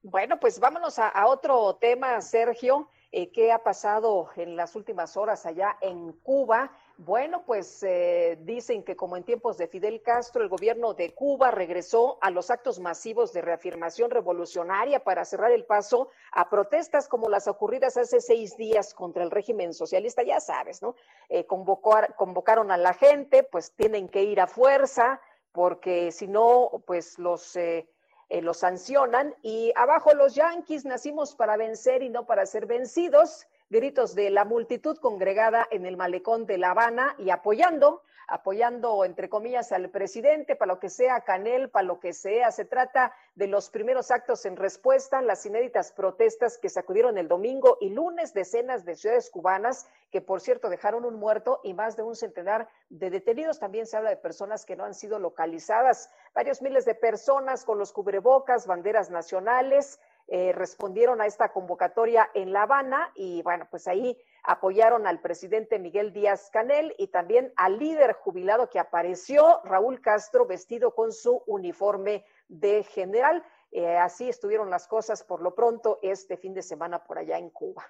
Bueno, 0.02 0.40
pues 0.40 0.60
vámonos 0.60 0.98
a, 0.98 1.10
a 1.10 1.28
otro 1.28 1.76
tema, 1.76 2.22
Sergio. 2.22 2.90
Eh, 3.12 3.32
¿Qué 3.32 3.52
ha 3.52 3.64
pasado 3.64 4.30
en 4.36 4.56
las 4.56 4.76
últimas 4.76 5.18
horas 5.18 5.46
allá 5.46 5.78
en 5.82 6.14
Cuba? 6.14 6.72
Bueno, 7.02 7.46
pues 7.46 7.82
eh, 7.84 8.38
dicen 8.42 8.84
que 8.84 8.98
como 8.98 9.16
en 9.16 9.24
tiempos 9.24 9.58
de 9.58 9.70
Fidel 9.70 10.02
Castro, 10.02 10.44
el 10.44 10.50
gobierno 10.50 10.94
de 10.94 11.14
Cuba 11.14 11.50
regresó 11.50 12.18
a 12.20 12.30
los 12.30 12.52
actos 12.52 12.82
masivos 12.82 13.32
de 13.32 13.42
reafirmación 13.42 14.12
revolucionaria 14.12 15.02
para 15.02 15.24
cerrar 15.24 15.52
el 15.54 15.64
paso 15.64 16.10
a 16.34 16.50
protestas 16.50 17.08
como 17.08 17.30
las 17.30 17.48
ocurridas 17.48 17.96
hace 17.96 18.20
seis 18.20 18.58
días 18.58 18.94
contra 18.94 19.24
el 19.24 19.32
régimen 19.32 19.74
socialista, 19.74 20.24
ya 20.24 20.42
sabes, 20.42 20.82
¿no? 20.82 20.96
Eh, 21.30 21.46
convocaron 21.46 22.70
a 22.70 22.76
la 22.76 22.94
gente, 22.94 23.44
pues 23.44 23.72
tienen 23.72 24.10
que 24.10 24.24
ir 24.24 24.42
a 24.42 24.48
fuerza, 24.48 25.22
porque 25.54 26.12
si 26.12 26.28
no, 26.28 26.84
pues 26.86 27.18
los... 27.18 27.56
Eh, 27.56 27.88
eh, 28.32 28.44
lo 28.44 28.54
sancionan 28.54 29.36
y 29.42 29.74
abajo 29.76 30.14
los 30.14 30.36
Yankees 30.36 30.86
nacimos 30.86 31.36
para 31.36 31.58
vencer 31.58 32.04
y 32.04 32.10
no 32.10 32.28
para 32.28 32.46
ser 32.46 32.68
vencidos. 32.68 33.48
Gritos 33.70 34.16
de 34.16 34.30
la 34.30 34.46
multitud 34.46 34.98
congregada 34.98 35.68
en 35.72 35.86
el 35.86 35.98
malecón 35.98 36.46
de 36.46 36.58
La 36.58 36.72
Habana 36.72 37.16
y 37.18 37.30
apoyando 37.30 38.02
apoyando, 38.30 39.04
entre 39.06 39.30
comillas, 39.30 39.72
al 39.72 39.90
presidente, 39.90 40.56
para 40.56 40.74
lo 40.74 40.80
que 40.80 40.90
sea, 40.90 41.22
Canel, 41.22 41.70
para 41.70 41.86
lo 41.86 42.00
que 42.00 42.14
sea. 42.14 42.52
Se 42.52 42.66
trata 42.66 43.14
de 43.36 43.48
los 43.48 43.70
primeros 43.70 44.12
actos 44.12 44.46
en 44.46 44.56
respuesta 44.56 45.20
a 45.20 45.22
las 45.22 45.46
inéditas 45.46 45.92
protestas 45.92 46.58
que 46.58 46.70
sacudieron 46.70 47.18
el 47.18 47.28
domingo 47.28 47.78
y 47.82 47.90
lunes 47.90 48.34
decenas 48.34 48.86
de 48.86 48.96
ciudades 48.96 49.30
cubanas, 49.30 49.88
que 50.12 50.22
por 50.22 50.42
cierto 50.42 50.70
dejaron 50.70 51.06
un 51.06 51.16
muerto 51.16 51.60
y 51.64 51.74
más 51.74 51.98
de 51.98 52.04
un 52.04 52.16
centenar 52.16 52.70
de 52.90 53.10
detenidos. 53.10 53.60
También 53.60 53.86
se 53.86 53.98
habla 53.98 54.12
de 54.12 54.18
personas 54.18 54.66
que 54.66 54.76
no 54.76 54.86
han 54.86 54.94
sido 54.94 55.20
localizadas. 55.20 56.12
Varios 56.34 56.62
miles 56.62 56.86
de 56.86 56.96
personas 56.96 57.66
con 57.66 57.80
los 57.80 57.94
cubrebocas, 57.94 58.68
banderas 58.68 59.10
nacionales, 59.10 60.00
eh, 60.32 60.52
respondieron 60.54 61.22
a 61.22 61.26
esta 61.26 61.52
convocatoria 61.52 62.30
en 62.36 62.54
La 62.54 62.62
Habana 62.64 63.12
y 63.16 63.42
bueno, 63.42 63.68
pues 63.70 63.88
ahí 63.88 64.16
apoyaron 64.44 65.08
al 65.08 65.20
presidente 65.22 65.80
Miguel 65.80 66.14
Díaz 66.14 66.50
Canel 66.52 66.94
y 66.98 67.08
también 67.08 67.52
al 67.56 67.80
líder 67.80 68.14
jubilado 68.14 68.70
que 68.70 68.78
apareció, 68.80 69.62
Raúl 69.64 70.02
Castro, 70.02 70.46
vestido 70.46 70.94
con 70.94 71.12
su 71.12 71.42
uniforme 71.48 72.26
de 72.48 72.84
general. 72.84 73.44
Eh, 73.72 73.98
así 73.98 74.30
estuvieron 74.30 74.70
las 74.70 74.88
cosas 74.88 75.24
por 75.24 75.42
lo 75.42 75.56
pronto 75.56 75.98
este 76.04 76.38
fin 76.38 76.54
de 76.54 76.62
semana 76.62 77.04
por 77.04 77.18
allá 77.18 77.38
en 77.38 77.50
Cuba. 77.50 77.84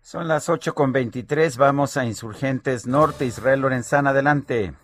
Son 0.00 0.28
las 0.28 0.48
ocho 0.48 0.74
con 0.74 0.92
veintitrés, 0.92 1.56
vamos 1.56 1.96
a 1.96 2.04
Insurgentes 2.04 2.86
Norte, 2.86 3.24
Israel 3.24 3.60
Lorenzana, 3.60 4.10
adelante. 4.10 4.74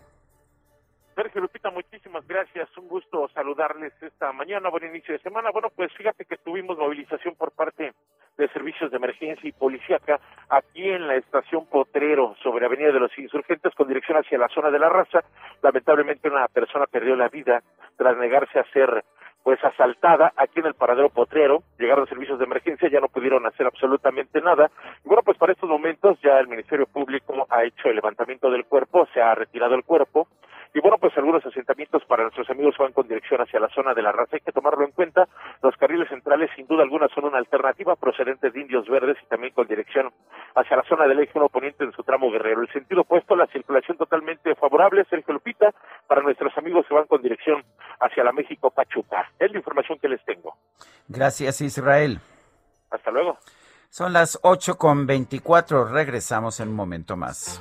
Sergio 1.21 1.43
Lupita, 1.43 1.71
muchísimas 1.71 2.27
gracias. 2.27 2.75
Un 2.79 2.89
gusto 2.89 3.29
saludarles 3.35 3.93
esta 4.01 4.33
mañana. 4.33 4.71
Buen 4.71 4.87
inicio 4.87 5.13
de 5.13 5.21
semana. 5.21 5.51
Bueno, 5.51 5.69
pues 5.77 5.93
fíjate 5.93 6.25
que 6.25 6.39
tuvimos 6.39 6.79
movilización 6.79 7.35
por 7.35 7.53
parte 7.53 7.93
de 8.39 8.49
servicios 8.49 8.91
de 8.91 8.97
emergencia 8.97 9.47
y 9.47 9.53
policíaca 9.53 10.19
aquí 10.49 10.89
en 10.89 11.07
la 11.07 11.17
estación 11.17 11.67
Potrero 11.67 12.35
sobre 12.43 12.65
Avenida 12.65 12.91
de 12.91 13.01
los 13.01 13.19
Insurgentes 13.19 13.75
con 13.75 13.87
dirección 13.87 14.17
hacia 14.17 14.39
la 14.39 14.49
zona 14.49 14.71
de 14.71 14.79
la 14.79 14.89
raza. 14.89 15.23
Lamentablemente 15.61 16.31
una 16.31 16.49
persona 16.49 16.87
perdió 16.87 17.15
la 17.17 17.29
vida 17.29 17.63
tras 17.99 18.17
negarse 18.17 18.59
a 18.59 18.65
ser 18.73 19.05
pues 19.43 19.63
asaltada 19.63 20.33
aquí 20.37 20.61
en 20.61 20.67
el 20.67 20.75
paradero 20.75 21.11
Potrero, 21.11 21.63
llegaron 21.79 22.07
servicios 22.07 22.39
de 22.39 22.45
emergencia, 22.45 22.89
ya 22.89 23.01
no 23.01 23.09
pudieron 23.09 23.45
hacer 23.47 23.67
absolutamente 23.67 24.41
nada. 24.41 24.71
Bueno, 25.05 25.23
pues 25.23 25.37
para 25.37 25.53
estos 25.53 25.69
momentos 25.69 26.19
ya 26.23 26.39
el 26.39 26.49
Ministerio 26.49 26.87
Público 26.87 27.47
ha 27.51 27.65
hecho 27.65 27.89
el 27.89 27.97
levantamiento 27.97 28.51
del 28.51 28.65
cuerpo, 28.65 29.07
se 29.13 29.21
ha 29.21 29.35
retirado 29.35 29.75
el 29.75 29.85
cuerpo, 29.85 30.29
y 30.73 30.81
bueno, 30.81 30.99
pues 30.99 31.17
algunos 31.17 31.45
asentamientos 31.45 32.05
para 32.05 32.23
nuestros 32.23 32.49
amigos 32.51 32.77
van 32.79 32.93
con 32.93 33.09
dirección 33.09 33.41
hacia 33.41 33.59
la 33.59 33.69
zona 33.71 33.93
de 33.93 34.03
la 34.03 34.13
raza. 34.13 34.37
Hay 34.37 34.41
que 34.41 34.53
tomarlo 34.53 34.85
en 34.85 34.93
cuenta. 34.93 35.29
Los 35.63 35.77
carriles 35.77 36.09
centrales, 36.09 36.51
sin 36.55 36.67
duda 36.67 36.83
alguna, 36.83 37.09
son 37.09 37.25
una 37.25 37.39
alternativa 37.39 37.97
procedente 37.97 38.51
de 38.51 38.61
Indios 38.61 38.89
Verdes 38.89 39.17
y 39.23 39.27
también 39.27 39.53
con 39.53 39.67
dirección 39.67 40.13
hacia 40.55 40.77
la 40.77 40.85
zona 40.85 41.07
del 41.07 41.21
eje 41.21 41.33
1 41.35 41.49
poniente 41.49 41.85
en 41.85 41.93
su 41.93 42.03
tramo 42.05 42.31
guerrero. 42.31 42.63
El 42.63 42.73
sentido 42.73 43.03
opuesto, 43.03 43.35
la 43.35 43.47
circulación 43.49 43.97
totalmente 43.97 44.55
favorable, 44.55 45.05
Sergio 45.11 45.35
Lupita, 45.35 45.75
para 46.07 46.23
nuestros 46.23 46.57
amigos 46.57 46.87
que 46.89 46.95
van 46.95 47.07
con 47.07 47.21
dirección 47.21 47.65
hacia 48.01 48.23
la 48.23 48.33
México 48.33 48.71
Pachuca. 48.71 49.31
Es 49.39 49.51
la 49.51 49.59
información 49.59 49.99
que 49.99 50.09
les 50.09 50.25
tengo. 50.25 50.57
Gracias, 51.09 51.61
Israel. 51.61 52.21
Hasta 52.91 53.11
luego. 53.11 53.39
Son 53.89 54.13
las 54.13 54.39
ocho 54.43 54.79
con 54.79 55.07
veinticuatro. 55.07 55.85
Regresamos 55.85 56.61
en 56.61 56.69
un 56.69 56.77
momento 56.77 57.17
más. 57.17 57.61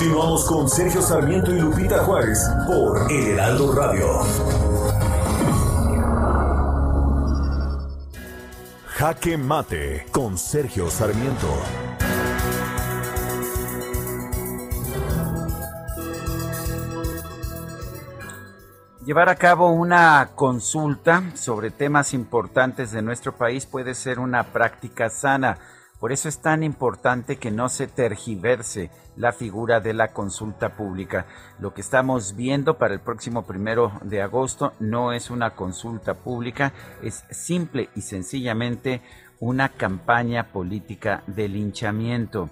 Continuamos 0.00 0.46
con 0.46 0.66
Sergio 0.66 1.02
Sarmiento 1.02 1.54
y 1.54 1.60
Lupita 1.60 1.98
Juárez 2.04 2.38
por 2.66 3.12
El 3.12 3.32
Heraldo 3.32 3.74
Radio. 3.74 4.06
Jaque 8.86 9.36
Mate 9.36 10.06
con 10.10 10.38
Sergio 10.38 10.88
Sarmiento. 10.88 11.48
Llevar 19.04 19.28
a 19.28 19.34
cabo 19.34 19.70
una 19.70 20.30
consulta 20.34 21.24
sobre 21.34 21.70
temas 21.70 22.14
importantes 22.14 22.90
de 22.90 23.02
nuestro 23.02 23.36
país 23.36 23.66
puede 23.66 23.94
ser 23.94 24.18
una 24.18 24.44
práctica 24.44 25.10
sana. 25.10 25.58
Por 26.00 26.12
eso 26.12 26.30
es 26.30 26.38
tan 26.38 26.62
importante 26.62 27.36
que 27.36 27.50
no 27.50 27.68
se 27.68 27.86
tergiverse 27.86 28.90
la 29.16 29.32
figura 29.32 29.80
de 29.80 29.92
la 29.92 30.14
consulta 30.14 30.74
pública. 30.74 31.26
Lo 31.58 31.74
que 31.74 31.82
estamos 31.82 32.34
viendo 32.34 32.78
para 32.78 32.94
el 32.94 33.00
próximo 33.00 33.42
primero 33.42 33.92
de 34.02 34.22
agosto 34.22 34.72
no 34.80 35.12
es 35.12 35.28
una 35.28 35.50
consulta 35.50 36.14
pública, 36.14 36.72
es 37.02 37.24
simple 37.30 37.90
y 37.94 38.00
sencillamente 38.00 39.02
una 39.40 39.68
campaña 39.68 40.52
política 40.52 41.22
de 41.26 41.48
linchamiento. 41.48 42.48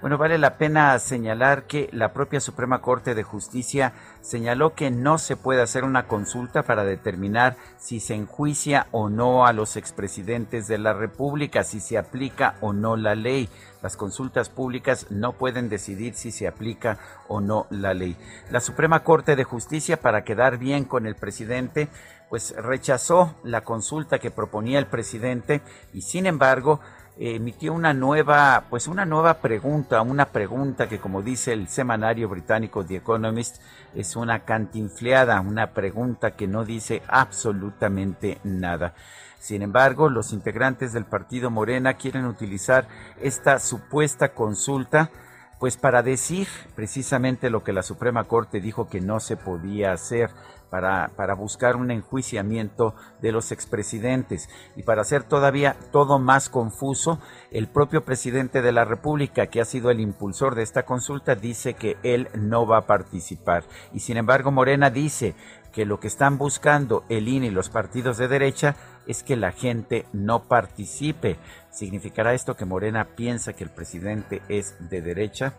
Bueno, 0.00 0.16
vale 0.16 0.38
la 0.38 0.56
pena 0.56 0.98
señalar 0.98 1.64
que 1.64 1.90
la 1.92 2.14
propia 2.14 2.40
Suprema 2.40 2.80
Corte 2.80 3.14
de 3.14 3.22
Justicia 3.22 3.92
señaló 4.22 4.74
que 4.74 4.90
no 4.90 5.18
se 5.18 5.36
puede 5.36 5.60
hacer 5.60 5.84
una 5.84 6.06
consulta 6.06 6.62
para 6.62 6.84
determinar 6.84 7.58
si 7.76 8.00
se 8.00 8.14
enjuicia 8.14 8.86
o 8.92 9.10
no 9.10 9.44
a 9.44 9.52
los 9.52 9.76
expresidentes 9.76 10.66
de 10.68 10.78
la 10.78 10.94
República, 10.94 11.64
si 11.64 11.80
se 11.80 11.98
aplica 11.98 12.54
o 12.62 12.72
no 12.72 12.96
la 12.96 13.14
ley. 13.14 13.50
Las 13.82 13.98
consultas 13.98 14.48
públicas 14.48 15.06
no 15.10 15.32
pueden 15.34 15.68
decidir 15.68 16.14
si 16.14 16.30
se 16.30 16.48
aplica 16.48 16.96
o 17.28 17.42
no 17.42 17.66
la 17.68 17.92
ley. 17.92 18.16
La 18.50 18.60
Suprema 18.60 19.04
Corte 19.04 19.36
de 19.36 19.44
Justicia, 19.44 20.00
para 20.00 20.24
quedar 20.24 20.56
bien 20.56 20.84
con 20.84 21.04
el 21.06 21.14
presidente, 21.14 21.90
pues 22.30 22.54
rechazó 22.56 23.34
la 23.42 23.64
consulta 23.64 24.18
que 24.18 24.30
proponía 24.30 24.78
el 24.78 24.86
presidente 24.86 25.60
y 25.92 26.02
sin 26.02 26.24
embargo 26.24 26.80
emitió 27.20 27.74
una 27.74 27.92
nueva, 27.92 28.64
pues 28.70 28.88
una 28.88 29.04
nueva 29.04 29.34
pregunta, 29.34 30.00
una 30.00 30.24
pregunta 30.24 30.88
que 30.88 30.98
como 30.98 31.20
dice 31.20 31.52
el 31.52 31.68
semanario 31.68 32.30
británico 32.30 32.82
The 32.82 32.96
Economist, 32.96 33.60
es 33.94 34.16
una 34.16 34.40
cantinfleada, 34.40 35.42
una 35.42 35.68
pregunta 35.72 36.30
que 36.30 36.46
no 36.46 36.64
dice 36.64 37.02
absolutamente 37.08 38.38
nada. 38.42 38.94
Sin 39.38 39.60
embargo, 39.60 40.08
los 40.08 40.32
integrantes 40.32 40.94
del 40.94 41.04
partido 41.04 41.50
Morena 41.50 41.94
quieren 41.94 42.24
utilizar 42.24 42.88
esta 43.20 43.58
supuesta 43.58 44.32
consulta 44.32 45.10
pues 45.58 45.76
para 45.76 46.02
decir 46.02 46.48
precisamente 46.74 47.50
lo 47.50 47.62
que 47.62 47.74
la 47.74 47.82
Suprema 47.82 48.24
Corte 48.24 48.62
dijo 48.62 48.88
que 48.88 49.02
no 49.02 49.20
se 49.20 49.36
podía 49.36 49.92
hacer, 49.92 50.30
para, 50.70 51.10
para, 51.16 51.34
buscar 51.34 51.76
un 51.76 51.90
enjuiciamiento 51.90 52.94
de 53.20 53.32
los 53.32 53.52
expresidentes. 53.52 54.48
Y 54.76 54.84
para 54.84 55.02
hacer 55.02 55.24
todavía 55.24 55.76
todo 55.92 56.18
más 56.18 56.48
confuso, 56.48 57.18
el 57.50 57.68
propio 57.68 58.04
presidente 58.04 58.62
de 58.62 58.72
la 58.72 58.84
República, 58.84 59.48
que 59.48 59.60
ha 59.60 59.64
sido 59.64 59.90
el 59.90 60.00
impulsor 60.00 60.54
de 60.54 60.62
esta 60.62 60.84
consulta, 60.84 61.34
dice 61.34 61.74
que 61.74 61.96
él 62.02 62.28
no 62.34 62.66
va 62.66 62.78
a 62.78 62.86
participar. 62.86 63.64
Y 63.92 64.00
sin 64.00 64.16
embargo, 64.16 64.50
Morena 64.50 64.90
dice 64.90 65.34
que 65.72 65.84
lo 65.84 66.00
que 66.00 66.08
están 66.08 66.38
buscando 66.38 67.04
el 67.08 67.28
INE 67.28 67.46
y 67.46 67.50
los 67.50 67.68
partidos 67.68 68.18
de 68.18 68.28
derecha 68.28 68.76
es 69.06 69.22
que 69.22 69.36
la 69.36 69.52
gente 69.52 70.06
no 70.12 70.44
participe. 70.44 71.38
¿Significará 71.70 72.34
esto 72.34 72.56
que 72.56 72.64
Morena 72.64 73.08
piensa 73.16 73.52
que 73.52 73.64
el 73.64 73.70
presidente 73.70 74.42
es 74.48 74.76
de 74.88 75.02
derecha? 75.02 75.54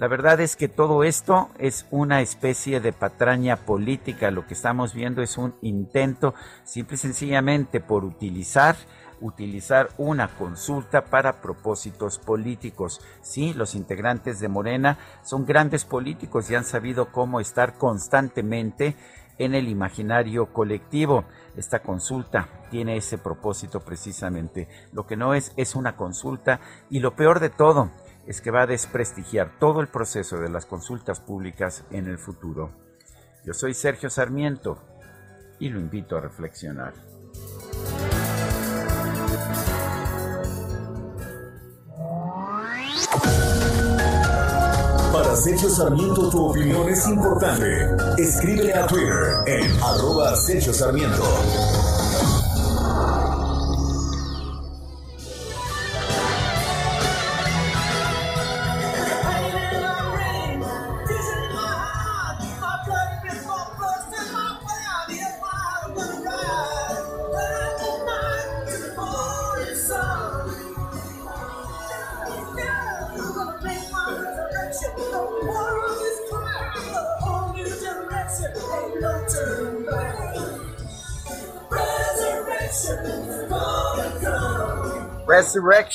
La 0.00 0.08
verdad 0.08 0.40
es 0.40 0.56
que 0.56 0.66
todo 0.66 1.04
esto 1.04 1.50
es 1.58 1.84
una 1.90 2.22
especie 2.22 2.80
de 2.80 2.90
patraña 2.90 3.56
política. 3.56 4.30
Lo 4.30 4.46
que 4.46 4.54
estamos 4.54 4.94
viendo 4.94 5.20
es 5.20 5.36
un 5.36 5.54
intento 5.60 6.32
simple 6.64 6.94
y 6.94 6.98
sencillamente 6.98 7.80
por 7.80 8.06
utilizar 8.06 8.76
utilizar 9.20 9.90
una 9.98 10.28
consulta 10.28 11.04
para 11.04 11.42
propósitos 11.42 12.18
políticos. 12.18 13.02
Sí, 13.20 13.52
los 13.52 13.74
integrantes 13.74 14.40
de 14.40 14.48
Morena 14.48 14.96
son 15.22 15.44
grandes 15.44 15.84
políticos 15.84 16.50
y 16.50 16.54
han 16.54 16.64
sabido 16.64 17.12
cómo 17.12 17.38
estar 17.38 17.74
constantemente 17.74 18.96
en 19.36 19.54
el 19.54 19.68
imaginario 19.68 20.54
colectivo. 20.54 21.24
Esta 21.58 21.82
consulta 21.82 22.48
tiene 22.70 22.96
ese 22.96 23.18
propósito 23.18 23.80
precisamente. 23.80 24.66
Lo 24.94 25.06
que 25.06 25.18
no 25.18 25.34
es 25.34 25.52
es 25.58 25.74
una 25.74 25.94
consulta 25.94 26.58
y 26.88 27.00
lo 27.00 27.14
peor 27.14 27.40
de 27.40 27.50
todo 27.50 27.90
es 28.26 28.40
que 28.40 28.50
va 28.50 28.62
a 28.62 28.66
desprestigiar 28.66 29.58
todo 29.58 29.80
el 29.80 29.88
proceso 29.88 30.38
de 30.38 30.48
las 30.48 30.66
consultas 30.66 31.20
públicas 31.20 31.84
en 31.90 32.06
el 32.06 32.18
futuro. 32.18 32.70
Yo 33.44 33.54
soy 33.54 33.74
Sergio 33.74 34.10
Sarmiento 34.10 34.78
y 35.58 35.68
lo 35.68 35.80
invito 35.80 36.16
a 36.16 36.20
reflexionar. 36.20 36.92
Para 45.12 45.36
Sergio 45.36 45.68
Sarmiento 45.70 46.30
tu 46.30 46.46
opinión 46.46 46.88
es 46.88 47.06
importante. 47.08 47.88
Escríbele 48.18 48.74
a 48.74 48.86
Twitter 48.86 49.34
en 49.46 49.70
arroba 49.82 50.36
Sergio 50.36 50.72
Sarmiento. 50.72 51.89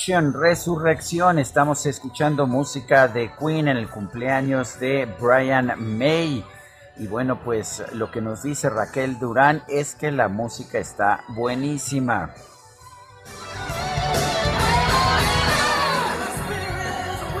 Resurrección. 0.08 1.40
Estamos 1.40 1.84
escuchando 1.84 2.46
música 2.46 3.08
de 3.08 3.32
Queen 3.36 3.66
en 3.66 3.76
el 3.76 3.88
cumpleaños 3.88 4.78
de 4.78 5.04
Brian 5.20 5.72
May. 5.98 6.44
Y 6.96 7.08
bueno, 7.08 7.40
pues 7.42 7.82
lo 7.92 8.08
que 8.12 8.20
nos 8.20 8.44
dice 8.44 8.70
Raquel 8.70 9.18
Durán 9.18 9.64
es 9.66 9.96
que 9.96 10.12
la 10.12 10.28
música 10.28 10.78
está 10.78 11.24
buenísima. 11.30 12.32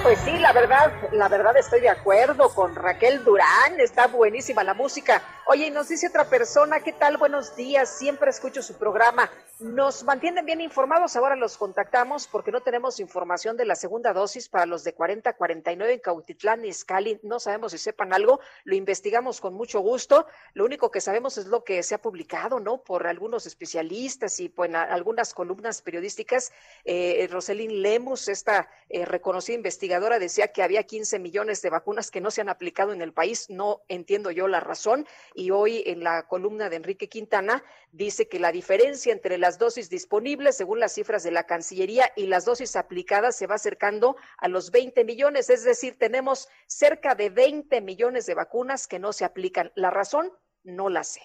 Pues 0.06 0.20
sí, 0.20 0.38
la 0.38 0.52
verdad, 0.52 0.92
la 1.10 1.26
verdad 1.26 1.56
estoy 1.56 1.80
de 1.80 1.88
acuerdo 1.88 2.54
con 2.54 2.76
Raquel 2.76 3.24
Durán, 3.24 3.80
está 3.80 4.06
buenísima 4.06 4.62
la 4.62 4.72
música. 4.72 5.20
Oye, 5.48 5.66
y 5.66 5.70
nos 5.72 5.88
dice 5.88 6.06
otra 6.06 6.24
persona, 6.26 6.78
¿qué 6.78 6.92
tal? 6.92 7.16
Buenos 7.16 7.56
días, 7.56 7.88
siempre 7.88 8.30
escucho 8.30 8.62
su 8.62 8.74
programa. 8.74 9.28
Nos 9.58 10.04
mantienen 10.04 10.44
bien 10.44 10.60
informados, 10.60 11.16
ahora 11.16 11.34
los 11.34 11.56
contactamos 11.56 12.28
porque 12.28 12.52
no 12.52 12.60
tenemos 12.60 13.00
información 13.00 13.56
de 13.56 13.64
la 13.64 13.74
segunda 13.74 14.12
dosis 14.12 14.48
para 14.48 14.66
los 14.66 14.84
de 14.84 14.92
40 14.92 15.32
49 15.32 15.94
en 15.94 16.00
Cautitlán 16.00 16.64
y 16.64 16.68
Escali. 16.68 17.18
No 17.22 17.40
sabemos 17.40 17.72
si 17.72 17.78
sepan 17.78 18.12
algo, 18.12 18.38
lo 18.64 18.74
investigamos 18.74 19.40
con 19.40 19.54
mucho 19.54 19.80
gusto. 19.80 20.26
Lo 20.52 20.64
único 20.64 20.90
que 20.90 21.00
sabemos 21.00 21.38
es 21.38 21.46
lo 21.46 21.64
que 21.64 21.82
se 21.82 21.94
ha 21.94 22.02
publicado, 22.02 22.60
¿no? 22.60 22.82
Por 22.82 23.06
algunos 23.06 23.46
especialistas 23.46 24.40
y 24.40 24.50
pues, 24.50 24.68
en 24.68 24.76
algunas 24.76 25.32
columnas 25.32 25.80
periodísticas. 25.80 26.52
Eh, 26.84 27.26
Roselyn 27.30 27.82
Lemus, 27.82 28.28
esta 28.28 28.68
eh, 28.90 29.04
reconocida 29.04 29.56
investigadora, 29.56 29.95
decía 30.18 30.48
que 30.48 30.62
había 30.62 30.84
15 30.84 31.18
millones 31.18 31.62
de 31.62 31.70
vacunas 31.70 32.10
que 32.10 32.20
no 32.20 32.30
se 32.30 32.40
han 32.40 32.48
aplicado 32.48 32.92
en 32.92 33.02
el 33.02 33.12
país. 33.12 33.46
No 33.48 33.82
entiendo 33.88 34.30
yo 34.30 34.48
la 34.48 34.60
razón. 34.60 35.06
Y 35.34 35.50
hoy 35.50 35.82
en 35.86 36.04
la 36.04 36.26
columna 36.26 36.68
de 36.68 36.76
Enrique 36.76 37.08
Quintana 37.08 37.64
dice 37.92 38.28
que 38.28 38.38
la 38.38 38.52
diferencia 38.52 39.12
entre 39.12 39.38
las 39.38 39.58
dosis 39.58 39.90
disponibles, 39.90 40.56
según 40.56 40.80
las 40.80 40.92
cifras 40.92 41.22
de 41.22 41.30
la 41.30 41.44
Cancillería, 41.44 42.12
y 42.16 42.26
las 42.26 42.44
dosis 42.44 42.76
aplicadas 42.76 43.36
se 43.36 43.46
va 43.46 43.56
acercando 43.56 44.16
a 44.38 44.48
los 44.48 44.70
20 44.70 45.04
millones, 45.04 45.50
es 45.50 45.64
decir, 45.64 45.96
tenemos 45.98 46.48
cerca 46.66 47.14
de 47.14 47.30
20 47.30 47.80
millones 47.80 48.26
de 48.26 48.34
vacunas 48.34 48.86
que 48.86 48.98
no 48.98 49.12
se 49.12 49.24
aplican. 49.24 49.72
La 49.74 49.90
razón, 49.90 50.32
no 50.64 50.88
la 50.88 51.04
sé. 51.04 51.20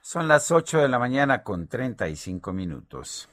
Son 0.00 0.28
las 0.28 0.50
8 0.50 0.78
de 0.78 0.88
la 0.88 0.98
mañana 0.98 1.42
con 1.42 1.68
35 1.68 2.52
minutos. 2.52 3.28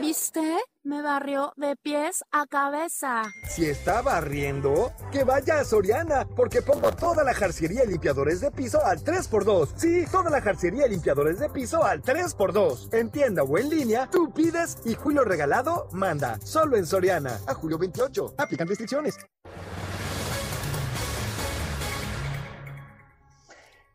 ¿Viste? 0.00 0.40
Me 0.82 1.02
barrió 1.02 1.52
de 1.56 1.76
pies 1.76 2.24
a 2.32 2.46
cabeza. 2.46 3.24
Si 3.46 3.66
está 3.66 4.00
barriendo, 4.00 4.90
que 5.12 5.24
vaya 5.24 5.60
a 5.60 5.64
Soriana, 5.64 6.26
porque 6.34 6.62
pongo 6.62 6.90
toda 6.92 7.22
la 7.22 7.34
jarciería 7.34 7.84
y 7.84 7.88
limpiadores 7.88 8.40
de 8.40 8.50
piso 8.50 8.82
al 8.82 9.04
3x2. 9.04 9.68
Sí, 9.76 10.06
toda 10.10 10.30
la 10.30 10.40
jarciería 10.40 10.86
y 10.86 10.90
limpiadores 10.90 11.38
de 11.38 11.50
piso 11.50 11.84
al 11.84 12.02
3x2. 12.02 12.94
En 12.94 13.10
tienda 13.10 13.42
o 13.42 13.58
en 13.58 13.68
línea, 13.68 14.08
tú 14.10 14.32
pides 14.32 14.78
y 14.86 14.94
Julio 14.94 15.22
Regalado 15.22 15.86
manda. 15.92 16.38
Solo 16.42 16.78
en 16.78 16.86
Soriana. 16.86 17.38
A 17.46 17.52
julio 17.52 17.76
28. 17.76 18.36
Aplican 18.38 18.66
restricciones. 18.66 19.18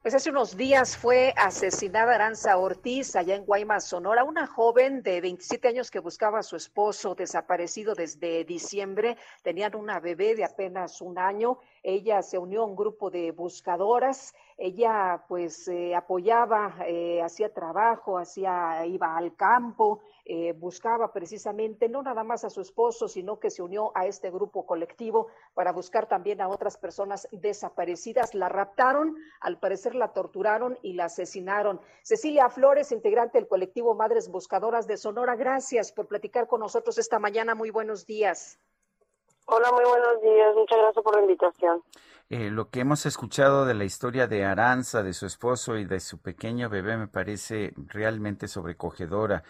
Pues 0.06 0.14
hace 0.14 0.30
unos 0.30 0.56
días 0.56 0.95
fue 0.95 1.34
asesinada 1.36 2.14
Aranza 2.14 2.56
Ortiz 2.60 3.15
allá 3.15 3.34
en 3.34 3.44
Guaymas, 3.44 3.86
Sonora, 3.86 4.23
una 4.23 4.45
joven 4.45 5.02
de 5.02 5.19
27 5.19 5.68
años 5.68 5.90
que 5.90 5.98
buscaba 5.98 6.38
a 6.38 6.44
su 6.44 6.56
esposo 6.56 7.15
desaparecido 7.15 7.95
desde 7.95 8.45
diciembre. 8.45 9.18
Tenían 9.41 9.76
una 9.76 9.99
bebé 9.99 10.36
de 10.36 10.44
apenas 10.44 11.02
un 11.02 11.18
año. 11.18 11.57
Ella 11.82 12.22
se 12.22 12.38
unió 12.38 12.61
a 12.61 12.65
un 12.65 12.76
grupo 12.76 13.10
de 13.10 13.32
buscadoras. 13.32 14.36
Ella 14.57 15.26
pues 15.27 15.68
eh, 15.68 15.94
apoyaba, 15.94 16.76
eh, 16.88 17.22
hacía 17.22 17.53
trabajo, 17.53 18.18
hacía, 18.18 18.86
iba 18.86 19.18
al 19.18 19.36
campo, 19.36 19.99
eh, 20.23 20.53
buscaba 20.53 21.11
precisamente 21.11 21.90
no 21.90 22.02
nada 22.02 22.23
más 22.23 22.45
a 22.45 22.49
su 22.49 22.61
esposo, 22.61 23.10
sino 23.10 23.38
que 23.38 23.49
se 23.49 23.61
unió 23.61 23.91
a 23.95 24.06
este 24.06 24.32
grupo 24.32 24.65
colectivo 24.65 25.27
para 25.53 25.73
buscar 25.73 26.07
también 26.07 26.40
a 26.40 26.48
otras 26.48 26.77
personas 26.77 27.27
desaparecidas. 27.34 28.34
La 28.34 28.48
raptaron, 28.48 29.18
al 29.41 29.60
parecer 29.60 29.94
la 29.94 30.14
torturaron 30.14 30.77
y 30.82 30.94
la 30.94 31.06
asesinaron. 31.06 31.82
Cecilia 32.02 32.49
Flores, 32.49 32.94
integrante 32.94 33.38
del 33.38 33.49
colectivo 33.49 33.94
Madres 33.94 34.30
Buscadoras 34.30 34.88
de 34.88 34.95
Sonora, 34.95 35.36
gracias 35.36 35.91
por 35.91 36.07
platicar 36.07 36.48
con 36.48 36.61
nosotros 36.61 36.98
esta 36.98 37.19
mañana. 37.19 37.56
Muy 37.56 37.72
buenos 37.72 38.06
días. 38.06 38.57
Hola, 39.48 39.72
muy 39.72 39.84
buenos 39.84 40.22
días. 40.22 40.56
Muchas 40.56 40.80
gracias 40.80 41.03
por 41.03 41.15
la 41.15 41.22
invitación. 41.22 41.84
Eh, 42.30 42.50
lo 42.50 42.70
que 42.70 42.80
hemos 42.80 43.06
escuchado 43.06 43.66
de 43.66 43.76
la 43.76 43.84
historia 43.84 44.28
de 44.28 44.46
Aranza, 44.46 45.04
de 45.04 45.14
su 45.14 45.28
esposo 45.28 45.78
y 45.78 45.86
de 45.86 46.00
su 46.00 46.22
pequeño 46.22 46.70
bebé 46.70 46.98
me 46.98 47.08
parece 47.08 47.74
realmente 47.78 48.48
sobrecogedora. 48.48 49.44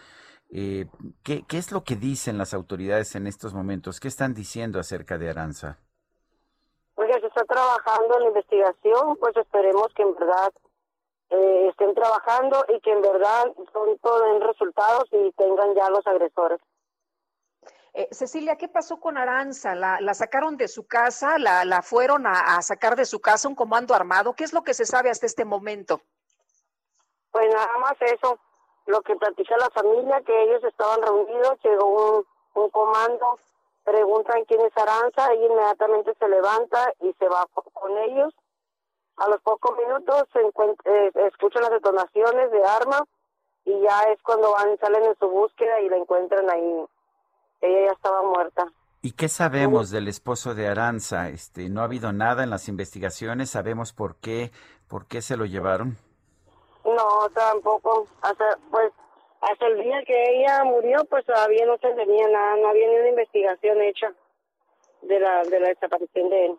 Eh, 0.50 0.86
¿qué, 1.24 1.44
¿Qué 1.48 1.56
es 1.56 1.72
lo 1.72 1.84
que 1.84 1.96
dicen 1.96 2.36
las 2.36 2.52
autoridades 2.52 3.14
en 3.14 3.26
estos 3.26 3.54
momentos? 3.54 3.98
¿Qué 3.98 4.08
están 4.08 4.34
diciendo 4.34 4.78
acerca 4.78 5.16
de 5.16 5.30
Aranza? 5.30 5.78
Oiga, 6.96 7.18
se 7.20 7.26
está 7.26 7.44
trabajando 7.44 8.16
en 8.16 8.22
la 8.24 8.28
investigación, 8.28 9.16
pues 9.20 9.36
esperemos 9.36 9.88
que 9.94 10.02
en 10.02 10.14
verdad 10.14 10.52
eh, 11.30 11.68
estén 11.70 11.94
trabajando 11.94 12.64
y 12.68 12.80
que 12.80 12.92
en 12.92 13.00
verdad 13.00 13.52
pronto 13.72 14.20
den 14.20 14.40
resultados 14.42 15.04
y 15.12 15.32
tengan 15.32 15.74
ya 15.74 15.88
los 15.90 16.06
agresores. 16.06 16.60
Eh, 17.98 18.08
Cecilia, 18.12 18.56
¿qué 18.56 18.68
pasó 18.68 19.00
con 19.00 19.16
Aranza? 19.16 19.74
¿La, 19.74 19.98
la 20.02 20.12
sacaron 20.12 20.58
de 20.58 20.68
su 20.68 20.86
casa? 20.86 21.38
¿La, 21.38 21.64
la 21.64 21.80
fueron 21.80 22.26
a, 22.26 22.60
sacar 22.60 22.94
de 22.94 23.06
su 23.06 23.20
casa 23.20 23.48
un 23.48 23.54
comando 23.54 23.94
armado? 23.94 24.34
¿Qué 24.34 24.44
es 24.44 24.52
lo 24.52 24.62
que 24.62 24.74
se 24.74 24.84
sabe 24.84 25.08
hasta 25.08 25.24
este 25.24 25.46
momento? 25.46 26.02
Pues 27.30 27.48
nada 27.54 27.78
más 27.78 27.94
eso, 28.02 28.38
lo 28.84 29.00
que 29.00 29.16
platica 29.16 29.56
la 29.56 29.70
familia, 29.70 30.20
que 30.26 30.42
ellos 30.42 30.62
estaban 30.64 31.00
reunidos, 31.00 31.58
llegó 31.64 32.18
un, 32.18 32.26
un 32.62 32.68
comando, 32.68 33.38
preguntan 33.82 34.44
quién 34.44 34.60
es 34.60 34.76
Aranza, 34.76 35.32
ella 35.32 35.46
inmediatamente 35.46 36.12
se 36.18 36.28
levanta 36.28 36.92
y 37.00 37.14
se 37.14 37.28
va 37.28 37.46
co- 37.54 37.62
con 37.72 37.96
ellos. 37.96 38.34
A 39.16 39.26
los 39.28 39.40
pocos 39.40 39.74
minutos 39.78 40.24
se 40.34 40.40
eh, 40.40 41.12
escuchan 41.32 41.62
las 41.62 41.70
detonaciones 41.70 42.50
de 42.50 42.62
arma 42.62 43.02
y 43.64 43.80
ya 43.80 44.02
es 44.12 44.20
cuando 44.22 44.52
van 44.52 44.76
salen 44.80 45.04
en 45.04 45.18
su 45.18 45.30
búsqueda 45.30 45.80
y 45.80 45.88
la 45.88 45.96
encuentran 45.96 46.50
ahí. 46.50 46.84
Ella 47.66 47.86
ya 47.86 47.92
estaba 47.92 48.22
muerta. 48.22 48.66
¿Y 49.02 49.12
qué 49.12 49.28
sabemos 49.28 49.90
del 49.90 50.08
esposo 50.08 50.54
de 50.54 50.68
Aranza? 50.68 51.28
Este, 51.28 51.68
no 51.68 51.80
ha 51.80 51.84
habido 51.84 52.12
nada 52.12 52.42
en 52.42 52.50
las 52.50 52.68
investigaciones. 52.68 53.50
Sabemos 53.50 53.92
por 53.92 54.16
qué, 54.16 54.50
por 54.88 55.06
qué 55.06 55.22
se 55.22 55.36
lo 55.36 55.44
llevaron. 55.44 55.96
No, 56.84 57.28
tampoco. 57.34 58.06
Hasta, 58.22 58.58
pues, 58.70 58.92
hasta 59.40 59.66
el 59.66 59.82
día 59.82 60.02
que 60.04 60.40
ella 60.40 60.64
murió, 60.64 61.04
pues 61.04 61.24
todavía 61.24 61.66
no 61.66 61.76
se 61.78 61.92
tenía 61.94 62.28
nada, 62.28 62.56
no 62.56 62.68
había 62.68 62.88
ni 62.88 62.96
una 62.96 63.08
investigación 63.10 63.80
hecha 63.82 64.12
de 65.02 65.20
la, 65.20 65.42
de 65.42 65.60
la 65.60 65.68
desaparición 65.68 66.30
de 66.30 66.46
él. 66.46 66.58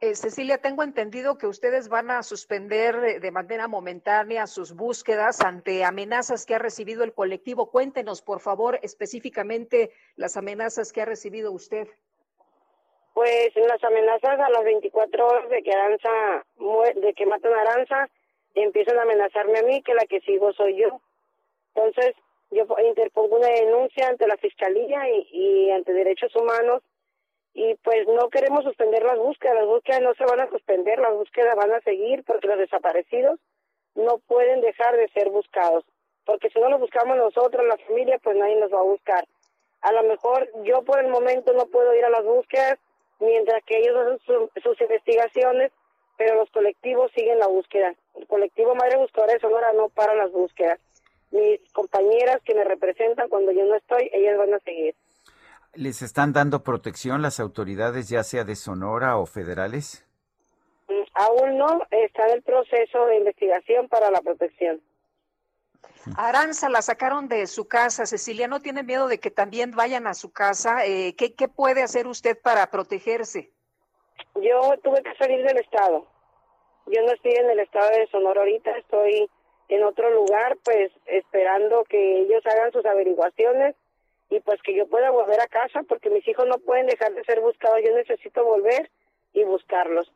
Eh, 0.00 0.14
Cecilia, 0.14 0.58
tengo 0.58 0.84
entendido 0.84 1.38
que 1.38 1.48
ustedes 1.48 1.88
van 1.88 2.12
a 2.12 2.22
suspender 2.22 2.94
eh, 3.04 3.18
de 3.18 3.30
manera 3.32 3.66
momentánea 3.66 4.46
sus 4.46 4.72
búsquedas 4.72 5.40
ante 5.40 5.82
amenazas 5.82 6.46
que 6.46 6.54
ha 6.54 6.60
recibido 6.60 7.02
el 7.02 7.12
colectivo. 7.12 7.72
Cuéntenos, 7.72 8.22
por 8.22 8.38
favor, 8.38 8.78
específicamente 8.82 9.90
las 10.14 10.36
amenazas 10.36 10.92
que 10.92 11.02
ha 11.02 11.04
recibido 11.04 11.50
usted. 11.50 11.88
Pues 13.12 13.48
las 13.56 13.82
amenazas 13.82 14.38
a 14.38 14.48
las 14.50 14.62
24 14.62 15.26
horas 15.26 15.50
de 15.50 15.62
que 15.64 15.72
Aranza 15.72 16.44
de 16.94 17.14
que 17.14 17.26
matan 17.26 17.52
a 17.54 17.60
Aranza, 17.62 18.08
empiezan 18.54 18.98
a 18.98 19.02
amenazarme 19.02 19.58
a 19.58 19.62
mí, 19.62 19.82
que 19.82 19.94
la 19.94 20.06
que 20.06 20.20
sigo 20.20 20.52
soy 20.52 20.76
yo. 20.76 21.00
Entonces, 21.74 22.14
yo 22.52 22.66
interpongo 22.86 23.38
una 23.38 23.48
denuncia 23.48 24.06
ante 24.06 24.28
la 24.28 24.36
Fiscalía 24.36 25.10
y, 25.10 25.28
y 25.32 25.70
ante 25.72 25.92
Derechos 25.92 26.34
Humanos 26.36 26.82
y 27.60 27.74
pues 27.82 28.06
no 28.06 28.28
queremos 28.28 28.62
suspender 28.62 29.02
las 29.02 29.18
búsquedas, 29.18 29.56
las 29.56 29.66
búsquedas 29.66 30.00
no 30.00 30.14
se 30.14 30.24
van 30.24 30.38
a 30.38 30.48
suspender, 30.48 31.00
las 31.00 31.12
búsquedas 31.12 31.56
van 31.56 31.72
a 31.72 31.80
seguir 31.80 32.22
porque 32.24 32.46
los 32.46 32.56
desaparecidos 32.58 33.40
no 33.96 34.18
pueden 34.18 34.60
dejar 34.60 34.96
de 34.96 35.08
ser 35.08 35.28
buscados, 35.30 35.84
porque 36.24 36.50
si 36.50 36.60
no 36.60 36.68
los 36.70 36.78
buscamos 36.78 37.16
nosotros, 37.16 37.66
la 37.66 37.76
familia, 37.78 38.20
pues 38.22 38.36
nadie 38.36 38.54
nos 38.60 38.72
va 38.72 38.78
a 38.78 38.84
buscar. 38.94 39.24
A 39.80 39.90
lo 39.92 40.04
mejor 40.04 40.48
yo 40.62 40.82
por 40.82 41.00
el 41.00 41.08
momento 41.08 41.52
no 41.52 41.66
puedo 41.66 41.92
ir 41.96 42.04
a 42.04 42.10
las 42.10 42.24
búsquedas 42.24 42.78
mientras 43.18 43.64
que 43.64 43.78
ellos 43.78 43.96
hacen 43.96 44.18
su- 44.24 44.50
sus 44.62 44.80
investigaciones, 44.80 45.72
pero 46.16 46.36
los 46.36 46.48
colectivos 46.50 47.10
siguen 47.12 47.40
la 47.40 47.48
búsqueda. 47.48 47.92
El 48.14 48.26
colectivo 48.28 48.76
Madre 48.76 48.98
Buscadora 48.98 49.32
de 49.34 49.40
Sonora 49.40 49.72
no 49.72 49.88
para 49.88 50.14
las 50.14 50.30
búsquedas. 50.30 50.78
Mis 51.32 51.58
compañeras 51.72 52.40
que 52.44 52.54
me 52.54 52.62
representan 52.62 53.28
cuando 53.28 53.50
yo 53.50 53.64
no 53.64 53.74
estoy, 53.74 54.10
ellas 54.12 54.38
van 54.38 54.54
a 54.54 54.60
seguir. 54.60 54.94
¿Les 55.78 56.02
están 56.02 56.32
dando 56.32 56.64
protección 56.64 57.22
las 57.22 57.38
autoridades, 57.38 58.08
ya 58.08 58.24
sea 58.24 58.42
de 58.42 58.56
Sonora 58.56 59.16
o 59.16 59.26
federales? 59.26 60.04
Mm, 60.88 61.04
Aún 61.14 61.56
no 61.56 61.82
está 61.92 62.26
en 62.26 62.32
el 62.34 62.42
proceso 62.42 63.06
de 63.06 63.18
investigación 63.18 63.86
para 63.86 64.10
la 64.10 64.20
protección. 64.20 64.80
Aranza 66.16 66.68
la 66.68 66.82
sacaron 66.82 67.28
de 67.28 67.46
su 67.46 67.68
casa. 67.68 68.06
Cecilia, 68.06 68.48
¿no 68.48 68.58
tiene 68.58 68.82
miedo 68.82 69.06
de 69.06 69.20
que 69.20 69.30
también 69.30 69.70
vayan 69.70 70.08
a 70.08 70.14
su 70.14 70.32
casa? 70.32 70.84
Eh, 70.84 71.14
¿qué, 71.16 71.34
¿Qué 71.34 71.46
puede 71.46 71.84
hacer 71.84 72.08
usted 72.08 72.36
para 72.36 72.68
protegerse? 72.72 73.52
Yo 74.34 74.74
tuve 74.82 75.00
que 75.04 75.14
salir 75.14 75.46
del 75.46 75.58
estado. 75.58 76.08
Yo 76.86 77.02
no 77.02 77.12
estoy 77.12 77.34
en 77.36 77.50
el 77.50 77.60
estado 77.60 77.88
de 77.90 78.08
Sonora 78.08 78.40
ahorita, 78.40 78.76
estoy 78.78 79.30
en 79.68 79.84
otro 79.84 80.10
lugar, 80.12 80.58
pues 80.64 80.90
esperando 81.06 81.84
que 81.84 82.22
ellos 82.22 82.44
hagan 82.46 82.72
sus 82.72 82.84
averiguaciones 82.84 83.76
y 84.30 84.40
pues 84.40 84.60
que 84.62 84.76
yo 84.76 84.86
pueda 84.86 85.10
volver 85.10 85.40
a 85.40 85.46
casa 85.46 85.82
porque 85.88 86.10
mis 86.10 86.26
hijos 86.28 86.46
no 86.46 86.58
pueden 86.58 86.86
dejar 86.86 87.14
de 87.14 87.24
ser 87.24 87.40
buscados. 87.40 87.80
Yo 87.84 87.94
necesito 87.94 88.44
volver 88.44 88.90
y 89.32 89.44
buscarlos. 89.44 90.12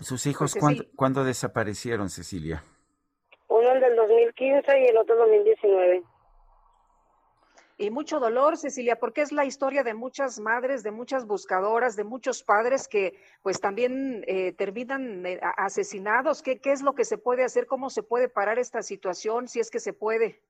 ¿Sus 0.00 0.26
hijos 0.26 0.54
cuándo, 0.54 0.82
sí. 0.82 0.90
cuándo 0.94 1.24
desaparecieron, 1.24 2.10
Cecilia? 2.10 2.62
Uno 3.48 3.72
el 3.72 3.80
del 3.80 3.96
2015 3.96 4.80
y 4.80 4.84
el 4.88 4.96
otro 4.98 5.16
2019. 5.16 6.02
Y 7.78 7.90
mucho 7.90 8.20
dolor, 8.20 8.56
Cecilia, 8.56 8.96
porque 8.96 9.20
es 9.20 9.32
la 9.32 9.44
historia 9.44 9.82
de 9.82 9.94
muchas 9.94 10.38
madres, 10.38 10.82
de 10.82 10.90
muchas 10.90 11.26
buscadoras, 11.26 11.94
de 11.94 12.04
muchos 12.04 12.42
padres 12.42 12.88
que 12.88 13.18
pues 13.42 13.60
también 13.60 14.24
eh, 14.26 14.52
terminan 14.52 15.24
eh, 15.26 15.40
asesinados. 15.58 16.42
¿Qué, 16.42 16.58
¿Qué 16.58 16.72
es 16.72 16.82
lo 16.82 16.94
que 16.94 17.04
se 17.04 17.18
puede 17.18 17.44
hacer? 17.44 17.66
¿Cómo 17.66 17.90
se 17.90 18.02
puede 18.02 18.28
parar 18.28 18.58
esta 18.58 18.82
situación, 18.82 19.48
si 19.48 19.60
es 19.60 19.70
que 19.70 19.80
se 19.80 19.92
puede? 19.92 20.40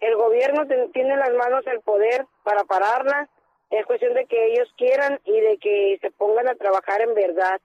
El 0.00 0.16
gobierno 0.16 0.66
tiene 0.92 1.14
en 1.14 1.18
las 1.18 1.32
manos 1.34 1.66
el 1.66 1.80
poder 1.80 2.26
para 2.44 2.64
pararla. 2.64 3.28
Es 3.70 3.84
cuestión 3.86 4.14
de 4.14 4.26
que 4.26 4.52
ellos 4.52 4.72
quieran 4.76 5.20
y 5.24 5.40
de 5.40 5.58
que 5.58 5.98
se 6.00 6.10
pongan 6.10 6.48
a 6.48 6.54
trabajar 6.54 7.02
en 7.02 7.14
verdad, 7.14 7.60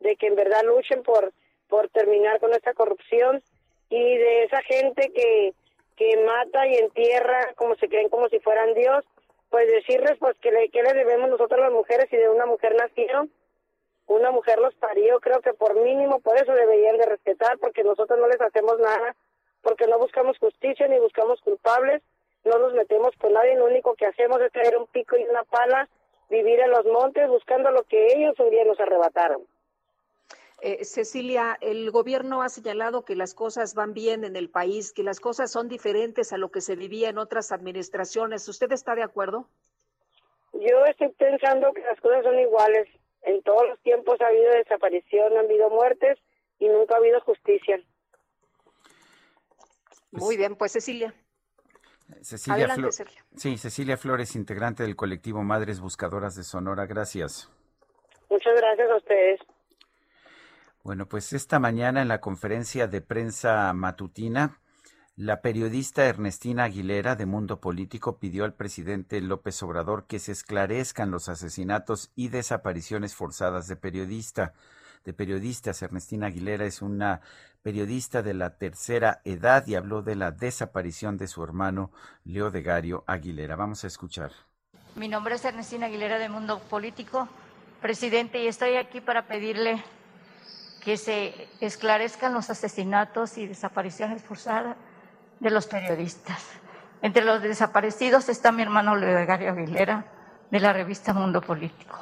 de 0.00 0.16
que 0.16 0.28
en 0.28 0.36
verdad 0.36 0.62
luchen 0.64 1.02
por 1.02 1.32
por 1.68 1.88
terminar 1.88 2.38
con 2.38 2.54
esta 2.54 2.74
corrupción 2.74 3.42
y 3.90 4.16
de 4.16 4.44
esa 4.44 4.62
gente 4.62 5.10
que 5.12 5.52
que 5.96 6.16
mata 6.24 6.66
y 6.66 6.76
entierra 6.76 7.54
como 7.56 7.74
se 7.76 7.88
creen 7.88 8.08
como 8.08 8.28
si 8.28 8.38
fueran 8.38 8.74
Dios, 8.74 9.04
pues 9.50 9.66
decirles 9.66 10.16
pues 10.18 10.36
que 10.38 10.52
le, 10.52 10.68
que 10.68 10.82
le 10.82 10.92
debemos 10.92 11.30
nosotros 11.30 11.58
las 11.58 11.72
mujeres 11.72 12.08
si 12.10 12.16
de 12.16 12.28
una 12.28 12.46
mujer 12.46 12.76
nacieron, 12.76 13.30
una 14.06 14.30
mujer 14.30 14.58
los 14.58 14.74
parió, 14.74 15.18
creo 15.20 15.40
que 15.40 15.54
por 15.54 15.74
mínimo 15.74 16.20
por 16.20 16.36
eso 16.36 16.52
deberían 16.52 16.98
de 16.98 17.06
respetar 17.06 17.58
porque 17.58 17.82
nosotros 17.82 18.18
no 18.18 18.28
les 18.28 18.40
hacemos 18.40 18.78
nada 18.78 19.16
porque 19.62 19.86
no 19.86 19.98
buscamos 19.98 20.38
justicia 20.38 20.88
ni 20.88 20.98
buscamos 20.98 21.40
culpables, 21.40 22.02
no 22.44 22.58
nos 22.58 22.74
metemos 22.74 23.14
con 23.16 23.32
nadie, 23.32 23.56
lo 23.56 23.66
único 23.66 23.94
que 23.94 24.06
hacemos 24.06 24.40
es 24.40 24.52
traer 24.52 24.76
un 24.76 24.86
pico 24.86 25.16
y 25.16 25.24
una 25.24 25.42
pala, 25.44 25.88
vivir 26.30 26.60
en 26.60 26.70
los 26.70 26.84
montes 26.86 27.28
buscando 27.28 27.70
lo 27.70 27.82
que 27.84 28.14
ellos 28.14 28.38
un 28.38 28.50
día 28.50 28.64
nos 28.64 28.78
arrebataron. 28.80 29.42
Eh, 30.62 30.84
Cecilia, 30.84 31.58
el 31.60 31.90
gobierno 31.90 32.42
ha 32.42 32.48
señalado 32.48 33.04
que 33.04 33.14
las 33.14 33.34
cosas 33.34 33.74
van 33.74 33.92
bien 33.92 34.24
en 34.24 34.36
el 34.36 34.48
país, 34.48 34.92
que 34.92 35.02
las 35.02 35.20
cosas 35.20 35.52
son 35.52 35.68
diferentes 35.68 36.32
a 36.32 36.38
lo 36.38 36.50
que 36.50 36.62
se 36.62 36.76
vivía 36.76 37.10
en 37.10 37.18
otras 37.18 37.52
administraciones. 37.52 38.48
¿Usted 38.48 38.72
está 38.72 38.94
de 38.94 39.02
acuerdo? 39.02 39.48
Yo 40.54 40.84
estoy 40.86 41.08
pensando 41.10 41.72
que 41.74 41.82
las 41.82 42.00
cosas 42.00 42.24
son 42.24 42.38
iguales. 42.38 42.88
En 43.22 43.42
todos 43.42 43.68
los 43.68 43.78
tiempos 43.80 44.20
ha 44.20 44.28
habido 44.28 44.50
desaparición, 44.52 45.36
ha 45.36 45.40
habido 45.40 45.68
muertes 45.68 46.18
y 46.58 46.68
nunca 46.68 46.94
ha 46.94 46.98
habido 46.98 47.20
justicia. 47.20 47.78
Muy 50.12 50.36
bien, 50.36 50.56
pues 50.56 50.72
Cecilia. 50.72 51.14
Cecilia 52.22 52.54
Adelante, 52.54 52.82
Flo- 52.82 52.92
Sergio. 52.92 53.22
Sí, 53.36 53.58
Cecilia 53.58 53.96
Flores, 53.96 54.36
integrante 54.36 54.82
del 54.84 54.96
colectivo 54.96 55.42
Madres 55.42 55.80
Buscadoras 55.80 56.34
de 56.36 56.44
Sonora. 56.44 56.86
Gracias. 56.86 57.50
Muchas 58.30 58.54
gracias 58.56 58.90
a 58.90 58.96
ustedes. 58.96 59.40
Bueno, 60.84 61.08
pues 61.08 61.32
esta 61.32 61.58
mañana 61.58 62.02
en 62.02 62.08
la 62.08 62.20
conferencia 62.20 62.86
de 62.86 63.00
prensa 63.00 63.72
matutina, 63.72 64.60
la 65.16 65.40
periodista 65.40 66.06
Ernestina 66.06 66.64
Aguilera 66.64 67.16
de 67.16 67.26
Mundo 67.26 67.60
Político 67.60 68.18
pidió 68.18 68.44
al 68.44 68.54
presidente 68.54 69.20
López 69.20 69.60
Obrador 69.64 70.06
que 70.06 70.20
se 70.20 70.30
esclarezcan 70.30 71.10
los 71.10 71.28
asesinatos 71.28 72.12
y 72.14 72.28
desapariciones 72.28 73.14
forzadas 73.16 73.66
de 73.66 73.76
periodista, 73.76 74.54
de 75.04 75.12
periodistas. 75.12 75.82
Ernestina 75.82 76.26
Aguilera 76.28 76.66
es 76.66 76.82
una 76.82 77.20
periodista 77.66 78.22
de 78.22 78.32
la 78.32 78.50
tercera 78.50 79.20
edad 79.24 79.66
y 79.66 79.74
habló 79.74 80.00
de 80.00 80.14
la 80.14 80.30
desaparición 80.30 81.16
de 81.16 81.26
su 81.26 81.42
hermano 81.42 81.90
Leo 82.24 82.52
Degario 82.52 83.02
Aguilera. 83.08 83.56
Vamos 83.56 83.82
a 83.82 83.88
escuchar. 83.88 84.30
Mi 84.94 85.08
nombre 85.08 85.34
es 85.34 85.44
Ernestina 85.44 85.86
Aguilera 85.86 86.20
de 86.20 86.28
Mundo 86.28 86.60
Político, 86.70 87.28
presidente, 87.82 88.40
y 88.40 88.46
estoy 88.46 88.76
aquí 88.76 89.00
para 89.00 89.26
pedirle 89.26 89.82
que 90.84 90.96
se 90.96 91.48
esclarezcan 91.60 92.34
los 92.34 92.50
asesinatos 92.50 93.36
y 93.36 93.48
desapariciones 93.48 94.22
forzadas 94.22 94.76
de 95.40 95.50
los 95.50 95.66
periodistas. 95.66 96.46
Entre 97.02 97.24
los 97.24 97.42
desaparecidos 97.42 98.28
está 98.28 98.52
mi 98.52 98.62
hermano 98.62 98.94
Leogario 98.94 99.50
Aguilera, 99.50 100.04
de 100.52 100.60
la 100.60 100.72
revista 100.72 101.12
Mundo 101.12 101.40
Político. 101.40 101.98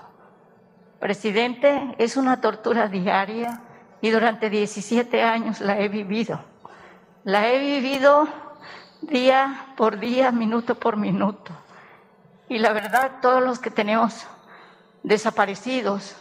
Presidente, 1.00 1.94
es 1.96 2.18
una 2.18 2.42
tortura 2.42 2.86
diaria 2.88 3.62
y 4.04 4.10
durante 4.10 4.50
17 4.50 5.22
años 5.22 5.62
la 5.62 5.80
he 5.80 5.88
vivido. 5.88 6.38
La 7.24 7.48
he 7.48 7.58
vivido 7.58 8.28
día 9.00 9.72
por 9.78 9.98
día, 9.98 10.30
minuto 10.30 10.74
por 10.74 10.98
minuto. 10.98 11.52
Y 12.46 12.58
la 12.58 12.74
verdad, 12.74 13.12
todos 13.22 13.42
los 13.42 13.60
que 13.60 13.70
tenemos 13.70 14.26
desaparecidos 15.02 16.16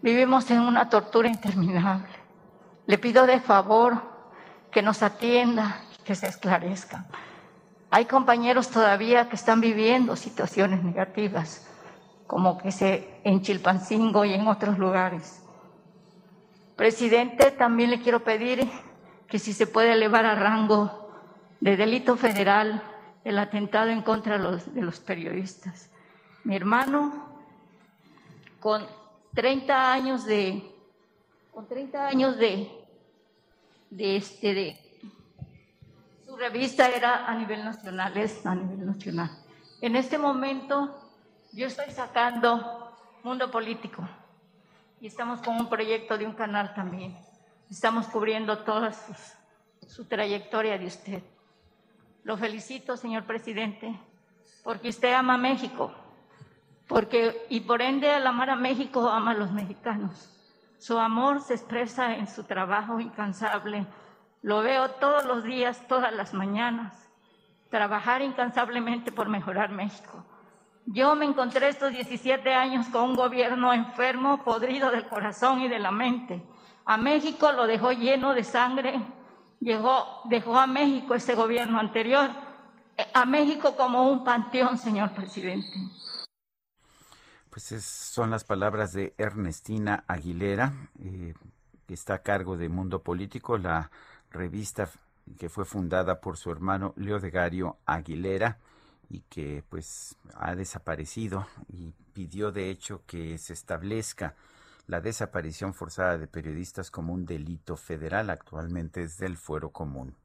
vivimos 0.00 0.48
en 0.52 0.60
una 0.60 0.88
tortura 0.88 1.28
interminable. 1.28 2.14
Le 2.86 2.96
pido 2.96 3.26
de 3.26 3.40
favor 3.40 4.00
que 4.70 4.80
nos 4.80 5.02
atienda, 5.02 5.80
que 6.04 6.14
se 6.14 6.28
esclarezca. 6.28 7.06
Hay 7.90 8.04
compañeros 8.04 8.68
todavía 8.68 9.28
que 9.28 9.34
están 9.34 9.60
viviendo 9.60 10.14
situaciones 10.14 10.84
negativas, 10.84 11.66
como 12.28 12.56
que 12.58 12.70
se 12.70 13.20
en 13.24 13.42
Chilpancingo 13.42 14.24
y 14.24 14.34
en 14.34 14.46
otros 14.46 14.78
lugares. 14.78 15.40
Presidente, 16.80 17.50
también 17.50 17.90
le 17.90 18.00
quiero 18.00 18.24
pedir 18.24 18.66
que 19.28 19.38
si 19.38 19.52
se 19.52 19.66
puede 19.66 19.92
elevar 19.92 20.24
a 20.24 20.34
rango 20.34 21.12
de 21.60 21.76
delito 21.76 22.16
federal 22.16 22.82
el 23.22 23.38
atentado 23.38 23.90
en 23.90 24.00
contra 24.00 24.38
de 24.38 24.44
los, 24.44 24.74
de 24.74 24.80
los 24.80 24.98
periodistas. 24.98 25.90
Mi 26.42 26.56
hermano, 26.56 27.36
con 28.60 28.86
30 29.34 29.92
años 29.92 30.24
de, 30.24 30.74
con 31.52 31.68
30 31.68 32.06
años 32.06 32.38
de, 32.38 32.70
de 33.90 34.16
este, 34.16 34.54
de, 34.54 34.80
su 36.24 36.34
revista 36.34 36.88
era 36.88 37.26
a 37.26 37.34
nivel 37.34 37.62
nacional, 37.62 38.16
es 38.16 38.46
a 38.46 38.54
nivel 38.54 38.86
nacional. 38.86 39.30
En 39.82 39.96
este 39.96 40.16
momento 40.16 40.98
yo 41.52 41.66
estoy 41.66 41.90
sacando 41.90 42.96
Mundo 43.22 43.50
Político 43.50 44.08
y 45.00 45.06
estamos 45.06 45.40
con 45.40 45.56
un 45.56 45.68
proyecto 45.68 46.18
de 46.18 46.26
un 46.26 46.34
canal 46.34 46.74
también. 46.74 47.16
Estamos 47.70 48.06
cubriendo 48.06 48.58
toda 48.58 48.92
su 49.86 50.04
trayectoria 50.04 50.78
de 50.78 50.86
usted. 50.86 51.22
Lo 52.22 52.36
felicito, 52.36 52.96
señor 52.96 53.24
presidente, 53.24 53.98
porque 54.62 54.90
usted 54.90 55.14
ama 55.14 55.34
a 55.34 55.38
México, 55.38 55.92
porque 56.86 57.46
y 57.48 57.60
por 57.60 57.80
ende 57.80 58.10
al 58.10 58.26
amar 58.26 58.50
a 58.50 58.56
México 58.56 59.08
ama 59.08 59.30
a 59.30 59.34
los 59.34 59.52
mexicanos. 59.52 60.36
Su 60.78 60.98
amor 60.98 61.40
se 61.40 61.54
expresa 61.54 62.16
en 62.16 62.26
su 62.26 62.44
trabajo 62.44 63.00
incansable. 63.00 63.86
Lo 64.42 64.62
veo 64.62 64.90
todos 64.92 65.24
los 65.24 65.44
días, 65.44 65.86
todas 65.88 66.12
las 66.12 66.34
mañanas, 66.34 67.10
trabajar 67.70 68.22
incansablemente 68.22 69.12
por 69.12 69.28
mejorar 69.28 69.70
México. 69.70 70.24
Yo 70.92 71.14
me 71.14 71.24
encontré 71.24 71.68
estos 71.68 71.92
17 71.92 72.52
años 72.52 72.88
con 72.88 73.10
un 73.10 73.14
gobierno 73.14 73.72
enfermo, 73.72 74.42
podrido 74.42 74.90
del 74.90 75.06
corazón 75.06 75.60
y 75.60 75.68
de 75.68 75.78
la 75.78 75.92
mente. 75.92 76.42
A 76.84 76.96
México 76.96 77.52
lo 77.52 77.68
dejó 77.68 77.92
lleno 77.92 78.34
de 78.34 78.42
sangre, 78.42 79.00
llegó, 79.60 80.20
dejó 80.24 80.58
a 80.58 80.66
México 80.66 81.14
ese 81.14 81.36
gobierno 81.36 81.78
anterior, 81.78 82.30
a 83.14 83.24
México 83.24 83.76
como 83.76 84.10
un 84.10 84.24
panteón, 84.24 84.78
señor 84.78 85.12
presidente. 85.12 85.70
Pues 87.50 87.70
es- 87.70 87.84
son 87.84 88.30
las 88.32 88.42
palabras 88.42 88.92
de 88.92 89.14
Ernestina 89.16 90.02
Aguilera, 90.08 90.72
eh, 90.98 91.34
que 91.86 91.94
está 91.94 92.14
a 92.14 92.22
cargo 92.22 92.56
de 92.56 92.68
Mundo 92.68 93.00
Político, 93.00 93.58
la 93.58 93.92
revista 94.32 94.88
que 95.38 95.48
fue 95.48 95.64
fundada 95.64 96.20
por 96.20 96.36
su 96.36 96.50
hermano 96.50 96.94
Leo 96.96 97.20
de 97.20 97.30
Gario 97.30 97.76
Aguilera 97.86 98.58
y 99.10 99.20
que 99.22 99.62
pues 99.68 100.16
ha 100.34 100.54
desaparecido 100.54 101.46
y 101.68 101.92
pidió 102.14 102.52
de 102.52 102.70
hecho 102.70 103.02
que 103.06 103.36
se 103.38 103.52
establezca 103.52 104.36
la 104.86 105.00
desaparición 105.00 105.74
forzada 105.74 106.16
de 106.16 106.26
periodistas 106.26 106.90
como 106.90 107.12
un 107.12 107.26
delito 107.26 107.76
federal, 107.76 108.30
actualmente 108.30 109.02
es 109.02 109.18
del 109.18 109.36
fuero 109.36 109.70
común. 109.70 110.16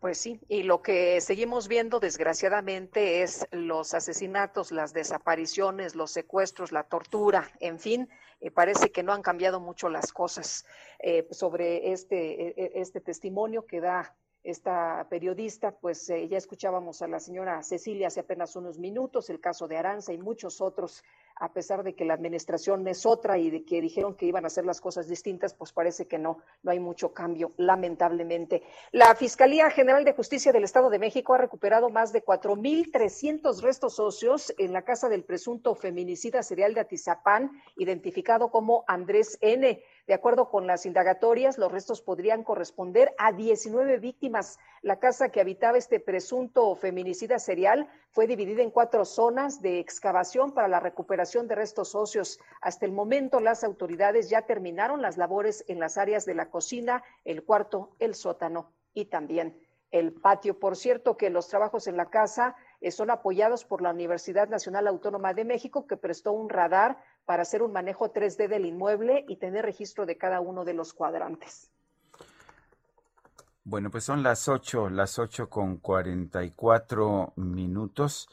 Pues 0.00 0.16
sí, 0.16 0.40
y 0.48 0.62
lo 0.62 0.80
que 0.80 1.20
seguimos 1.20 1.68
viendo 1.68 2.00
desgraciadamente 2.00 3.22
es 3.22 3.46
los 3.50 3.92
asesinatos, 3.92 4.72
las 4.72 4.94
desapariciones, 4.94 5.94
los 5.94 6.10
secuestros, 6.10 6.72
la 6.72 6.84
tortura, 6.84 7.50
en 7.60 7.78
fin, 7.78 8.08
eh, 8.40 8.50
parece 8.50 8.92
que 8.92 9.02
no 9.02 9.12
han 9.12 9.20
cambiado 9.20 9.60
mucho 9.60 9.90
las 9.90 10.12
cosas 10.12 10.64
eh, 11.00 11.28
sobre 11.30 11.92
este, 11.92 12.48
eh, 12.48 12.54
eh, 12.56 12.72
este 12.76 13.02
testimonio 13.02 13.66
que 13.66 13.80
da 13.80 14.16
esta 14.42 15.06
periodista, 15.10 15.72
pues 15.72 16.08
eh, 16.08 16.28
ya 16.28 16.38
escuchábamos 16.38 17.02
a 17.02 17.08
la 17.08 17.20
señora 17.20 17.62
Cecilia 17.62 18.06
hace 18.06 18.20
apenas 18.20 18.56
unos 18.56 18.78
minutos, 18.78 19.28
el 19.30 19.40
caso 19.40 19.68
de 19.68 19.76
Aranza 19.76 20.12
y 20.12 20.18
muchos 20.18 20.60
otros, 20.60 21.04
a 21.40 21.52
pesar 21.54 21.82
de 21.82 21.94
que 21.94 22.04
la 22.04 22.12
administración 22.12 22.86
es 22.86 23.06
otra 23.06 23.38
y 23.38 23.50
de 23.50 23.64
que 23.64 23.80
dijeron 23.80 24.14
que 24.14 24.26
iban 24.26 24.44
a 24.44 24.48
hacer 24.48 24.66
las 24.66 24.80
cosas 24.80 25.08
distintas, 25.08 25.54
pues 25.54 25.72
parece 25.72 26.06
que 26.06 26.18
no, 26.18 26.38
no 26.62 26.70
hay 26.70 26.78
mucho 26.78 27.14
cambio, 27.14 27.52
lamentablemente. 27.56 28.62
La 28.92 29.14
Fiscalía 29.14 29.70
General 29.70 30.04
de 30.04 30.12
Justicia 30.12 30.52
del 30.52 30.64
Estado 30.64 30.90
de 30.90 30.98
México 30.98 31.32
ha 31.32 31.38
recuperado 31.38 31.88
más 31.88 32.12
de 32.12 32.22
4.300 32.22 33.62
restos 33.62 33.98
óseos 33.98 34.52
en 34.58 34.74
la 34.74 34.82
casa 34.82 35.08
del 35.08 35.24
presunto 35.24 35.74
feminicida 35.74 36.42
serial 36.42 36.74
de 36.74 36.80
Atizapán, 36.80 37.50
identificado 37.76 38.50
como 38.50 38.84
Andrés 38.86 39.38
N. 39.40 39.82
De 40.06 40.14
acuerdo 40.14 40.50
con 40.50 40.66
las 40.66 40.84
indagatorias, 40.84 41.56
los 41.56 41.72
restos 41.72 42.02
podrían 42.02 42.44
corresponder 42.44 43.14
a 43.16 43.32
19 43.32 43.98
víctimas. 43.98 44.58
La 44.82 44.98
casa 44.98 45.30
que 45.30 45.40
habitaba 45.40 45.78
este 45.78 46.00
presunto 46.00 46.74
feminicida 46.74 47.38
serial 47.38 47.88
fue 48.10 48.26
dividida 48.26 48.62
en 48.62 48.70
cuatro 48.70 49.04
zonas 49.04 49.62
de 49.62 49.78
excavación 49.78 50.52
para 50.52 50.68
la 50.68 50.80
recuperación 50.80 51.29
de 51.38 51.54
restos 51.54 51.94
óseos. 51.94 52.40
Hasta 52.60 52.86
el 52.86 52.92
momento, 52.92 53.40
las 53.40 53.62
autoridades 53.62 54.28
ya 54.28 54.42
terminaron 54.42 55.00
las 55.00 55.16
labores 55.16 55.64
en 55.68 55.78
las 55.78 55.96
áreas 55.96 56.26
de 56.26 56.34
la 56.34 56.50
cocina, 56.50 57.02
el 57.24 57.44
cuarto, 57.44 57.94
el 58.00 58.14
sótano 58.14 58.72
y 58.92 59.06
también 59.06 59.56
el 59.90 60.12
patio. 60.12 60.58
Por 60.58 60.76
cierto, 60.76 61.16
que 61.16 61.30
los 61.30 61.48
trabajos 61.48 61.86
en 61.86 61.96
la 61.96 62.10
casa 62.10 62.56
eh, 62.80 62.90
son 62.90 63.10
apoyados 63.10 63.64
por 63.64 63.80
la 63.80 63.90
Universidad 63.90 64.48
Nacional 64.48 64.86
Autónoma 64.88 65.32
de 65.32 65.44
México, 65.44 65.86
que 65.86 65.96
prestó 65.96 66.32
un 66.32 66.48
radar 66.48 66.98
para 67.24 67.42
hacer 67.42 67.62
un 67.62 67.72
manejo 67.72 68.12
3D 68.12 68.48
del 68.48 68.66
inmueble 68.66 69.24
y 69.28 69.36
tener 69.36 69.64
registro 69.64 70.06
de 70.06 70.18
cada 70.18 70.40
uno 70.40 70.64
de 70.64 70.74
los 70.74 70.92
cuadrantes. 70.92 71.70
Bueno, 73.62 73.90
pues 73.90 74.04
son 74.04 74.22
las 74.22 74.48
8, 74.48 74.90
las 74.90 75.18
8 75.18 75.48
con 75.48 75.76
44 75.76 77.34
minutos. 77.36 78.28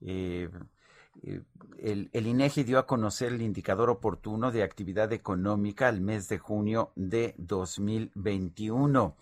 Eh, 0.00 0.48
el, 1.22 2.10
el 2.12 2.26
INEGI 2.26 2.64
dio 2.64 2.78
a 2.78 2.86
conocer 2.86 3.32
el 3.32 3.42
indicador 3.42 3.90
oportuno 3.90 4.50
de 4.50 4.62
actividad 4.62 5.12
económica 5.12 5.88
al 5.88 6.00
mes 6.00 6.28
de 6.28 6.38
junio 6.38 6.92
de 6.96 7.34
2021. 7.38 9.16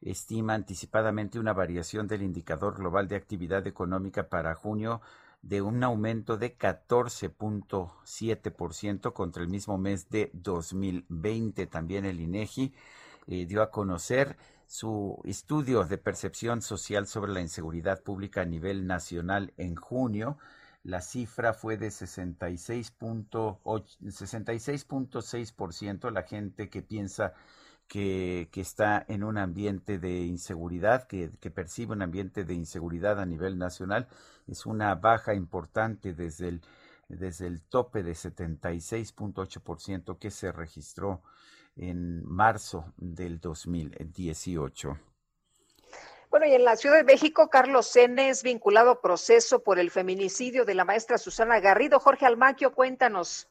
Estima 0.00 0.54
anticipadamente 0.54 1.38
una 1.38 1.52
variación 1.52 2.06
del 2.06 2.22
indicador 2.22 2.76
global 2.76 3.08
de 3.08 3.16
actividad 3.16 3.66
económica 3.66 4.28
para 4.28 4.54
junio 4.54 5.00
de 5.42 5.60
un 5.62 5.82
aumento 5.82 6.36
de 6.36 6.56
14.7% 6.56 9.12
contra 9.12 9.42
el 9.42 9.48
mismo 9.48 9.78
mes 9.78 10.08
de 10.10 10.30
2020. 10.34 11.66
También 11.66 12.04
el 12.04 12.20
INEGI 12.20 12.74
eh, 13.26 13.46
dio 13.46 13.62
a 13.62 13.70
conocer 13.70 14.36
su 14.66 15.20
estudio 15.24 15.84
de 15.84 15.98
percepción 15.98 16.62
social 16.62 17.06
sobre 17.06 17.32
la 17.32 17.40
inseguridad 17.40 18.02
pública 18.02 18.42
a 18.42 18.44
nivel 18.44 18.86
nacional 18.86 19.52
en 19.56 19.76
junio. 19.76 20.36
La 20.82 21.00
cifra 21.00 21.54
fue 21.54 21.76
de 21.76 21.88
66.8 21.88 23.58
66.6%, 23.64 26.10
la 26.10 26.22
gente 26.22 26.70
que 26.70 26.82
piensa 26.82 27.34
que, 27.88 28.48
que 28.52 28.60
está 28.60 29.04
en 29.08 29.24
un 29.24 29.38
ambiente 29.38 29.98
de 29.98 30.20
inseguridad, 30.20 31.06
que, 31.06 31.30
que 31.40 31.50
percibe 31.50 31.94
un 31.94 32.02
ambiente 32.02 32.44
de 32.44 32.54
inseguridad 32.54 33.20
a 33.20 33.26
nivel 33.26 33.58
nacional, 33.58 34.08
es 34.46 34.66
una 34.66 34.94
baja 34.94 35.34
importante 35.34 36.14
desde 36.14 36.48
el, 36.48 36.62
desde 37.08 37.46
el 37.46 37.62
tope 37.62 38.02
de 38.02 38.12
76.8% 38.12 40.18
que 40.18 40.30
se 40.30 40.52
registró 40.52 41.22
en 41.76 42.24
marzo 42.24 42.92
del 42.96 43.40
2018. 43.40 44.98
Bueno, 46.30 46.44
y 46.44 46.52
en 46.52 46.64
la 46.64 46.76
Ciudad 46.76 46.98
de 46.98 47.04
México, 47.04 47.48
Carlos 47.48 47.96
N. 47.96 48.28
es 48.28 48.42
vinculado 48.42 48.90
a 48.90 49.00
proceso 49.00 49.62
por 49.62 49.78
el 49.78 49.90
feminicidio 49.90 50.66
de 50.66 50.74
la 50.74 50.84
maestra 50.84 51.16
Susana 51.16 51.58
Garrido. 51.58 52.00
Jorge 52.00 52.26
Almaquio, 52.26 52.74
cuéntanos. 52.74 53.48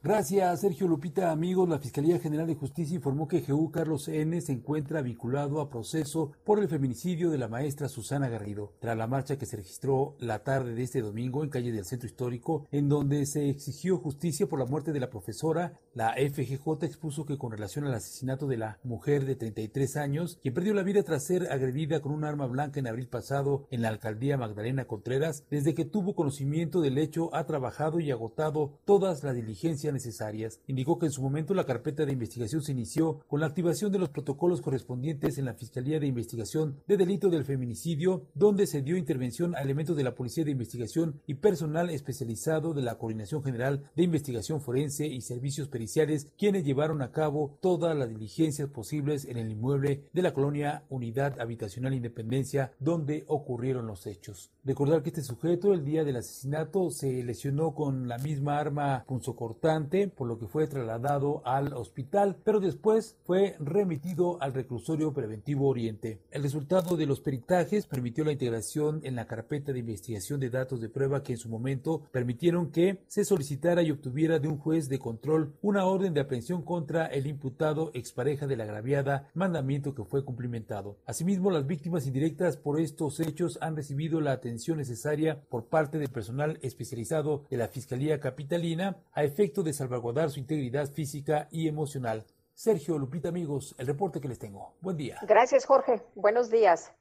Gracias, 0.00 0.60
Sergio 0.60 0.86
Lupita. 0.86 1.32
Amigos, 1.32 1.68
la 1.68 1.80
Fiscalía 1.80 2.20
General 2.20 2.46
de 2.46 2.54
Justicia 2.54 2.94
informó 2.94 3.26
que 3.26 3.40
Jehú 3.40 3.72
Carlos 3.72 4.06
N. 4.06 4.40
se 4.40 4.52
encuentra 4.52 5.02
vinculado 5.02 5.60
a 5.60 5.68
proceso 5.68 6.30
por 6.44 6.60
el 6.60 6.68
feminicidio 6.68 7.30
de 7.30 7.38
la 7.38 7.48
maestra 7.48 7.88
Susana 7.88 8.28
Garrido, 8.28 8.74
tras 8.78 8.96
la 8.96 9.08
marcha 9.08 9.36
que 9.36 9.46
se 9.46 9.56
registró 9.56 10.14
la 10.20 10.44
tarde 10.44 10.76
de 10.76 10.84
este 10.84 11.00
domingo 11.00 11.42
en 11.42 11.50
calle 11.50 11.72
del 11.72 11.84
Centro 11.84 12.06
Histórico, 12.06 12.68
en 12.70 12.88
donde 12.88 13.26
se 13.26 13.50
exigió 13.50 13.98
justicia 13.98 14.46
por 14.46 14.60
la 14.60 14.66
muerte 14.66 14.92
de 14.92 15.00
la 15.00 15.10
profesora. 15.10 15.80
La 15.94 16.12
FGJ 16.12 16.84
expuso 16.84 17.26
que 17.26 17.36
con 17.36 17.50
relación 17.50 17.84
al 17.84 17.94
asesinato 17.94 18.46
de 18.46 18.56
la 18.56 18.78
mujer 18.84 19.24
de 19.24 19.34
33 19.34 19.96
años, 19.96 20.38
quien 20.40 20.54
perdió 20.54 20.74
la 20.74 20.84
vida 20.84 21.02
tras 21.02 21.26
ser 21.26 21.50
agredida 21.50 22.00
con 22.00 22.12
un 22.12 22.22
arma 22.22 22.46
blanca 22.46 22.78
en 22.78 22.86
abril 22.86 23.08
pasado 23.08 23.66
en 23.72 23.82
la 23.82 23.88
alcaldía 23.88 24.38
Magdalena 24.38 24.84
Contreras, 24.84 25.42
desde 25.50 25.74
que 25.74 25.84
tuvo 25.84 26.14
conocimiento 26.14 26.80
del 26.80 26.98
hecho 26.98 27.34
ha 27.34 27.46
trabajado 27.46 27.98
y 27.98 28.12
agotado 28.12 28.78
todas 28.84 29.24
las 29.24 29.34
diligencias 29.34 29.87
necesarias. 29.92 30.60
Indicó 30.66 30.98
que 30.98 31.06
en 31.06 31.12
su 31.12 31.22
momento 31.22 31.54
la 31.54 31.64
carpeta 31.64 32.04
de 32.04 32.12
investigación 32.12 32.62
se 32.62 32.72
inició 32.72 33.20
con 33.26 33.40
la 33.40 33.46
activación 33.46 33.92
de 33.92 33.98
los 33.98 34.08
protocolos 34.08 34.60
correspondientes 34.60 35.38
en 35.38 35.44
la 35.44 35.54
Fiscalía 35.54 36.00
de 36.00 36.06
Investigación 36.06 36.80
de 36.86 36.96
Delito 36.96 37.28
del 37.28 37.44
Feminicidio, 37.44 38.26
donde 38.34 38.66
se 38.66 38.82
dio 38.82 38.96
intervención 38.96 39.54
a 39.54 39.60
elementos 39.60 39.96
de 39.96 40.04
la 40.04 40.14
Policía 40.14 40.44
de 40.44 40.50
Investigación 40.50 41.20
y 41.26 41.34
personal 41.34 41.90
especializado 41.90 42.74
de 42.74 42.82
la 42.82 42.96
Coordinación 42.98 43.42
General 43.42 43.90
de 43.94 44.02
Investigación 44.02 44.60
Forense 44.60 45.06
y 45.06 45.20
Servicios 45.20 45.68
Periciales, 45.68 46.28
quienes 46.38 46.64
llevaron 46.64 47.02
a 47.02 47.10
cabo 47.10 47.58
todas 47.60 47.96
las 47.96 48.08
diligencias 48.08 48.68
posibles 48.68 49.24
en 49.24 49.36
el 49.36 49.50
inmueble 49.50 50.08
de 50.12 50.22
la 50.22 50.32
colonia 50.32 50.84
Unidad 50.88 51.40
Habitacional 51.40 51.94
Independencia, 51.94 52.72
donde 52.78 53.24
ocurrieron 53.26 53.86
los 53.86 54.06
hechos. 54.06 54.50
Recordar 54.64 55.02
que 55.02 55.10
este 55.10 55.22
sujeto 55.22 55.72
el 55.72 55.84
día 55.84 56.04
del 56.04 56.16
asesinato 56.16 56.90
se 56.90 57.22
lesionó 57.24 57.74
con 57.74 58.08
la 58.08 58.18
misma 58.18 58.58
arma 58.58 59.04
punzocortante, 59.06 59.77
por 60.16 60.26
lo 60.26 60.38
que 60.38 60.48
fue 60.48 60.66
trasladado 60.66 61.40
al 61.44 61.72
hospital, 61.72 62.36
pero 62.42 62.58
después 62.58 63.16
fue 63.24 63.54
remitido 63.60 64.42
al 64.42 64.52
reclusorio 64.52 65.12
preventivo 65.12 65.68
Oriente. 65.68 66.18
El 66.32 66.42
resultado 66.42 66.96
de 66.96 67.06
los 67.06 67.20
peritajes 67.20 67.86
permitió 67.86 68.24
la 68.24 68.32
integración 68.32 69.00
en 69.04 69.14
la 69.14 69.28
carpeta 69.28 69.72
de 69.72 69.78
investigación 69.78 70.40
de 70.40 70.50
datos 70.50 70.80
de 70.80 70.88
prueba 70.88 71.22
que 71.22 71.34
en 71.34 71.38
su 71.38 71.48
momento 71.48 72.02
permitieron 72.10 72.72
que 72.72 73.04
se 73.06 73.24
solicitara 73.24 73.82
y 73.82 73.92
obtuviera 73.92 74.40
de 74.40 74.48
un 74.48 74.58
juez 74.58 74.88
de 74.88 74.98
control 74.98 75.54
una 75.62 75.84
orden 75.84 76.12
de 76.12 76.22
aprehensión 76.22 76.62
contra 76.62 77.06
el 77.06 77.28
imputado 77.28 77.92
expareja 77.94 78.48
de 78.48 78.56
la 78.56 78.64
agraviada, 78.64 79.28
mandamiento 79.34 79.94
que 79.94 80.04
fue 80.04 80.24
cumplimentado. 80.24 80.96
Asimismo, 81.06 81.52
las 81.52 81.68
víctimas 81.68 82.06
indirectas 82.08 82.56
por 82.56 82.80
estos 82.80 83.20
hechos 83.20 83.58
han 83.60 83.76
recibido 83.76 84.20
la 84.20 84.32
atención 84.32 84.78
necesaria 84.78 85.40
por 85.48 85.66
parte 85.66 85.98
del 85.98 86.08
personal 86.08 86.58
especializado 86.62 87.44
de 87.48 87.58
la 87.58 87.68
Fiscalía 87.68 88.18
Capitalina 88.18 88.96
a 89.12 89.24
efecto 89.24 89.62
de 89.62 89.67
salvaguardar 89.72 90.30
su 90.30 90.40
integridad 90.40 90.90
física 90.92 91.48
y 91.50 91.68
emocional. 91.68 92.24
Sergio 92.54 92.98
Lupita, 92.98 93.28
amigos, 93.28 93.74
el 93.78 93.86
reporte 93.86 94.20
que 94.20 94.28
les 94.28 94.38
tengo. 94.38 94.74
Buen 94.80 94.96
día. 94.96 95.18
Gracias, 95.22 95.64
Jorge. 95.64 96.02
Buenos 96.14 96.50
días. 96.50 96.92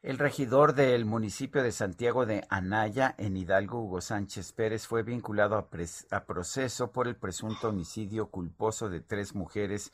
El 0.00 0.18
regidor 0.18 0.74
del 0.74 1.04
municipio 1.04 1.62
de 1.62 1.72
Santiago 1.72 2.24
de 2.24 2.44
Anaya, 2.50 3.14
en 3.18 3.36
Hidalgo, 3.36 3.82
Hugo 3.82 4.00
Sánchez 4.00 4.52
Pérez, 4.52 4.86
fue 4.86 5.02
vinculado 5.02 5.56
a, 5.56 5.70
pres- 5.70 6.06
a 6.12 6.24
proceso 6.24 6.92
por 6.92 7.08
el 7.08 7.16
presunto 7.16 7.68
homicidio 7.70 8.30
culposo 8.30 8.88
de 8.88 9.00
tres 9.00 9.34
mujeres 9.34 9.92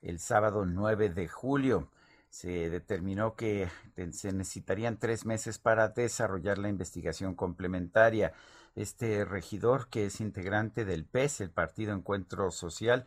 el 0.00 0.20
sábado 0.20 0.64
9 0.64 1.08
de 1.10 1.26
julio. 1.28 1.88
Se 2.28 2.70
determinó 2.70 3.34
que 3.34 3.68
se 4.12 4.32
necesitarían 4.32 4.98
tres 4.98 5.26
meses 5.26 5.58
para 5.58 5.88
desarrollar 5.88 6.58
la 6.58 6.68
investigación 6.68 7.34
complementaria. 7.34 8.32
Este 8.74 9.24
regidor, 9.24 9.88
que 9.88 10.06
es 10.06 10.20
integrante 10.20 10.84
del 10.84 11.04
PES, 11.04 11.42
el 11.42 11.50
Partido 11.50 11.92
Encuentro 11.92 12.50
Social, 12.50 13.04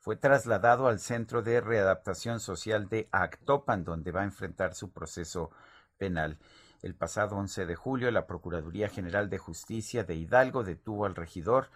fue 0.00 0.16
trasladado 0.16 0.88
al 0.88 0.98
Centro 0.98 1.42
de 1.42 1.60
Readaptación 1.60 2.40
Social 2.40 2.88
de 2.88 3.08
Actopan, 3.12 3.84
donde 3.84 4.10
va 4.10 4.22
a 4.22 4.24
enfrentar 4.24 4.74
su 4.74 4.90
proceso 4.90 5.50
penal. 5.98 6.38
El 6.82 6.94
pasado 6.94 7.36
11 7.36 7.66
de 7.66 7.76
julio, 7.76 8.10
la 8.10 8.26
Procuraduría 8.26 8.88
General 8.88 9.30
de 9.30 9.38
Justicia 9.38 10.02
de 10.02 10.16
Hidalgo 10.16 10.64
detuvo 10.64 11.06
al 11.06 11.14
regidor 11.14 11.68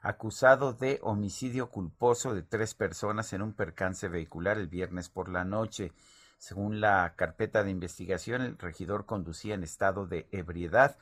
acusado 0.00 0.72
de 0.72 1.00
homicidio 1.02 1.70
culposo 1.70 2.34
de 2.34 2.42
tres 2.42 2.74
personas 2.74 3.32
en 3.32 3.42
un 3.42 3.54
percance 3.54 4.06
vehicular 4.08 4.56
el 4.56 4.68
viernes 4.68 5.08
por 5.08 5.28
la 5.28 5.44
noche. 5.44 5.92
Según 6.38 6.80
la 6.80 7.14
carpeta 7.16 7.64
de 7.64 7.70
investigación, 7.70 8.42
el 8.42 8.58
regidor 8.58 9.04
conducía 9.04 9.54
en 9.54 9.64
estado 9.64 10.06
de 10.06 10.28
ebriedad, 10.30 10.96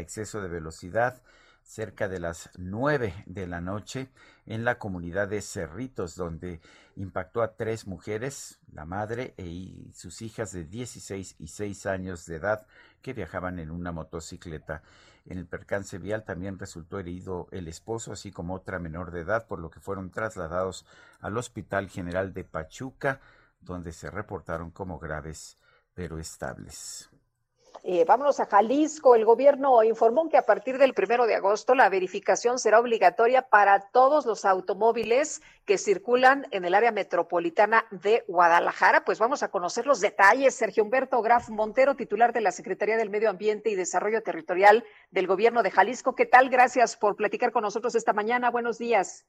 exceso 0.00 0.40
de 0.40 0.48
velocidad, 0.48 1.22
cerca 1.62 2.08
de 2.08 2.18
las 2.18 2.48
nueve 2.56 3.12
de 3.26 3.46
la 3.46 3.60
noche 3.60 4.08
en 4.46 4.64
la 4.64 4.78
comunidad 4.78 5.28
de 5.28 5.42
Cerritos, 5.42 6.16
donde 6.16 6.60
impactó 6.96 7.42
a 7.42 7.56
tres 7.56 7.86
mujeres, 7.86 8.58
la 8.72 8.86
madre 8.86 9.34
e 9.36 9.46
y 9.46 9.92
sus 9.94 10.22
hijas 10.22 10.52
de 10.52 10.64
16 10.64 11.36
y 11.38 11.48
6 11.48 11.86
años 11.86 12.24
de 12.24 12.36
edad 12.36 12.66
que 13.02 13.12
viajaban 13.12 13.58
en 13.58 13.70
una 13.70 13.92
motocicleta. 13.92 14.82
En 15.26 15.36
el 15.36 15.46
percance 15.46 15.98
vial 15.98 16.24
también 16.24 16.58
resultó 16.58 16.98
herido 16.98 17.48
el 17.50 17.68
esposo, 17.68 18.12
así 18.12 18.32
como 18.32 18.54
otra 18.54 18.78
menor 18.78 19.10
de 19.10 19.20
edad, 19.20 19.46
por 19.46 19.60
lo 19.60 19.70
que 19.70 19.80
fueron 19.80 20.10
trasladados 20.10 20.86
al 21.20 21.36
Hospital 21.36 21.90
General 21.90 22.32
de 22.32 22.44
Pachuca, 22.44 23.20
donde 23.60 23.92
se 23.92 24.10
reportaron 24.10 24.70
como 24.70 24.98
graves 24.98 25.58
pero 25.92 26.18
estables. 26.18 27.10
Eh, 27.84 28.04
vámonos 28.04 28.40
a 28.40 28.46
Jalisco. 28.46 29.14
El 29.14 29.24
gobierno 29.24 29.82
informó 29.82 30.28
que 30.28 30.36
a 30.36 30.46
partir 30.46 30.78
del 30.78 30.94
primero 30.94 31.26
de 31.26 31.34
agosto 31.34 31.74
la 31.74 31.88
verificación 31.88 32.58
será 32.58 32.80
obligatoria 32.80 33.42
para 33.42 33.80
todos 33.90 34.26
los 34.26 34.44
automóviles 34.44 35.40
que 35.64 35.78
circulan 35.78 36.46
en 36.50 36.64
el 36.64 36.74
área 36.74 36.92
metropolitana 36.92 37.84
de 37.90 38.24
Guadalajara. 38.26 39.04
Pues 39.04 39.18
vamos 39.18 39.42
a 39.42 39.50
conocer 39.50 39.86
los 39.86 40.00
detalles. 40.00 40.54
Sergio 40.54 40.82
Humberto 40.82 41.22
Graf 41.22 41.48
Montero, 41.50 41.94
titular 41.94 42.32
de 42.32 42.40
la 42.40 42.52
Secretaría 42.52 42.96
del 42.96 43.10
Medio 43.10 43.30
Ambiente 43.30 43.70
y 43.70 43.74
Desarrollo 43.74 44.22
Territorial 44.22 44.84
del 45.10 45.26
gobierno 45.26 45.62
de 45.62 45.70
Jalisco. 45.70 46.14
¿Qué 46.14 46.26
tal? 46.26 46.48
Gracias 46.50 46.96
por 46.96 47.16
platicar 47.16 47.52
con 47.52 47.62
nosotros 47.62 47.94
esta 47.94 48.12
mañana. 48.12 48.50
Buenos 48.50 48.78
días. 48.78 49.26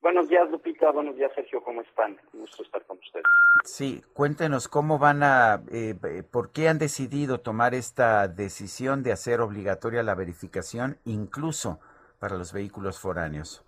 Buenos 0.00 0.28
días, 0.28 0.48
Lupita. 0.50 0.90
Buenos 0.92 1.16
días, 1.16 1.32
Sergio. 1.34 1.62
¿Cómo 1.62 1.82
están? 1.82 2.16
Un 2.32 2.40
gusto 2.40 2.62
estar 2.62 2.84
con 2.84 2.98
ustedes. 2.98 3.24
Sí, 3.64 4.02
cuéntenos 4.14 4.68
cómo 4.68 4.98
van 4.98 5.22
a, 5.24 5.62
eh, 5.72 5.94
por 6.30 6.52
qué 6.52 6.68
han 6.68 6.78
decidido 6.78 7.40
tomar 7.40 7.74
esta 7.74 8.28
decisión 8.28 9.02
de 9.02 9.12
hacer 9.12 9.40
obligatoria 9.40 10.04
la 10.04 10.14
verificación, 10.14 10.98
incluso 11.04 11.80
para 12.20 12.36
los 12.36 12.52
vehículos 12.52 13.00
foráneos. 13.00 13.64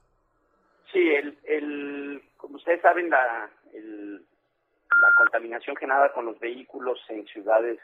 Sí, 0.93 1.01
el, 1.11 1.37
el, 1.45 2.23
como 2.37 2.57
ustedes 2.57 2.81
saben, 2.81 3.11
la, 3.11 3.51
el, 3.73 4.17
la 4.17 5.15
contaminación 5.19 5.77
generada 5.77 6.13
con 6.13 6.27
los 6.27 6.39
vehículos 6.39 7.01
en 7.09 7.27
ciudades 7.27 7.79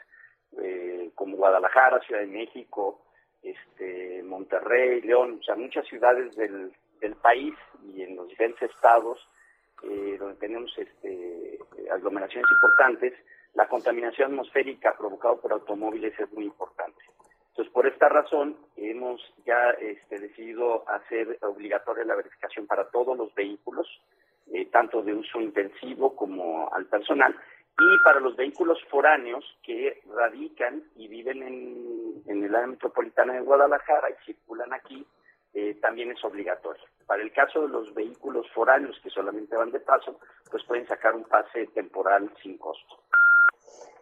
eh, 0.61 1.11
como 1.15 1.35
Guadalajara, 1.35 1.99
Ciudad 2.01 2.21
de 2.21 2.27
México, 2.27 3.01
este, 3.43 4.23
Monterrey, 4.23 5.01
León, 5.01 5.39
o 5.41 5.43
sea, 5.43 5.55
muchas 5.55 5.85
ciudades 5.87 6.35
del, 6.35 6.71
del 6.99 7.15
país 7.15 7.53
y 7.83 8.01
en 8.01 8.15
los 8.15 8.27
diferentes 8.27 8.69
estados 8.71 9.19
eh, 9.83 10.17
donde 10.19 10.35
tenemos 10.39 10.75
este, 10.77 11.59
aglomeraciones 11.91 12.49
importantes, 12.51 13.13
la 13.53 13.67
contaminación 13.67 14.31
atmosférica 14.31 14.95
provocada 14.97 15.35
por 15.35 15.53
automóviles 15.53 16.19
es 16.19 16.31
muy 16.33 16.45
importante. 16.45 17.03
Entonces, 17.49 17.73
por 17.73 17.87
esta 17.87 18.09
razón, 18.09 18.57
hemos 18.75 19.21
ya 19.45 19.71
este, 19.79 20.19
decidido 20.19 20.87
hacer 20.89 21.37
obligatoria 21.41 22.05
la 22.05 22.15
verificación 22.15 22.67
para 22.67 22.89
todos 22.89 23.17
los 23.17 23.33
vehículos, 23.33 23.87
eh, 24.53 24.65
tanto 24.67 25.01
de 25.01 25.13
uso 25.13 25.41
intensivo 25.41 26.15
como 26.15 26.71
al 26.73 26.85
personal, 26.85 27.35
y 27.79 28.03
para 28.03 28.19
los 28.19 28.35
vehículos 28.35 28.79
foráneos 28.89 29.43
que 29.63 30.01
radican 30.15 30.83
y 30.95 31.07
viven 31.07 31.43
en, 31.43 32.23
en 32.25 32.43
el 32.43 32.55
área 32.55 32.67
metropolitana 32.67 33.33
de 33.33 33.41
Guadalajara 33.41 34.09
y 34.09 34.25
circulan 34.25 34.73
aquí, 34.73 35.05
eh, 35.59 35.73
también 35.81 36.11
es 36.11 36.23
obligatorio. 36.23 36.83
Para 37.07 37.23
el 37.23 37.31
caso 37.31 37.61
de 37.61 37.69
los 37.69 37.93
vehículos 37.95 38.45
foráneos 38.53 38.99
que 39.01 39.09
solamente 39.09 39.55
van 39.55 39.71
de 39.71 39.79
paso, 39.79 40.19
pues 40.51 40.63
pueden 40.65 40.85
sacar 40.87 41.15
un 41.15 41.23
pase 41.23 41.65
temporal 41.73 42.31
sin 42.43 42.57
costo. 42.57 42.95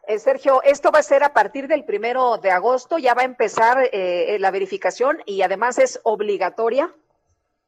Eh, 0.07 0.19
Sergio, 0.19 0.61
esto 0.63 0.91
va 0.91 0.99
a 0.99 1.03
ser 1.03 1.23
a 1.23 1.33
partir 1.33 1.67
del 1.67 1.85
primero 1.85 2.37
de 2.37 2.51
agosto, 2.51 2.97
ya 2.97 3.13
va 3.13 3.21
a 3.21 3.25
empezar 3.25 3.77
eh, 3.91 4.37
la 4.39 4.51
verificación 4.51 5.21
y 5.25 5.41
además 5.43 5.79
es 5.79 5.99
obligatoria. 6.03 6.91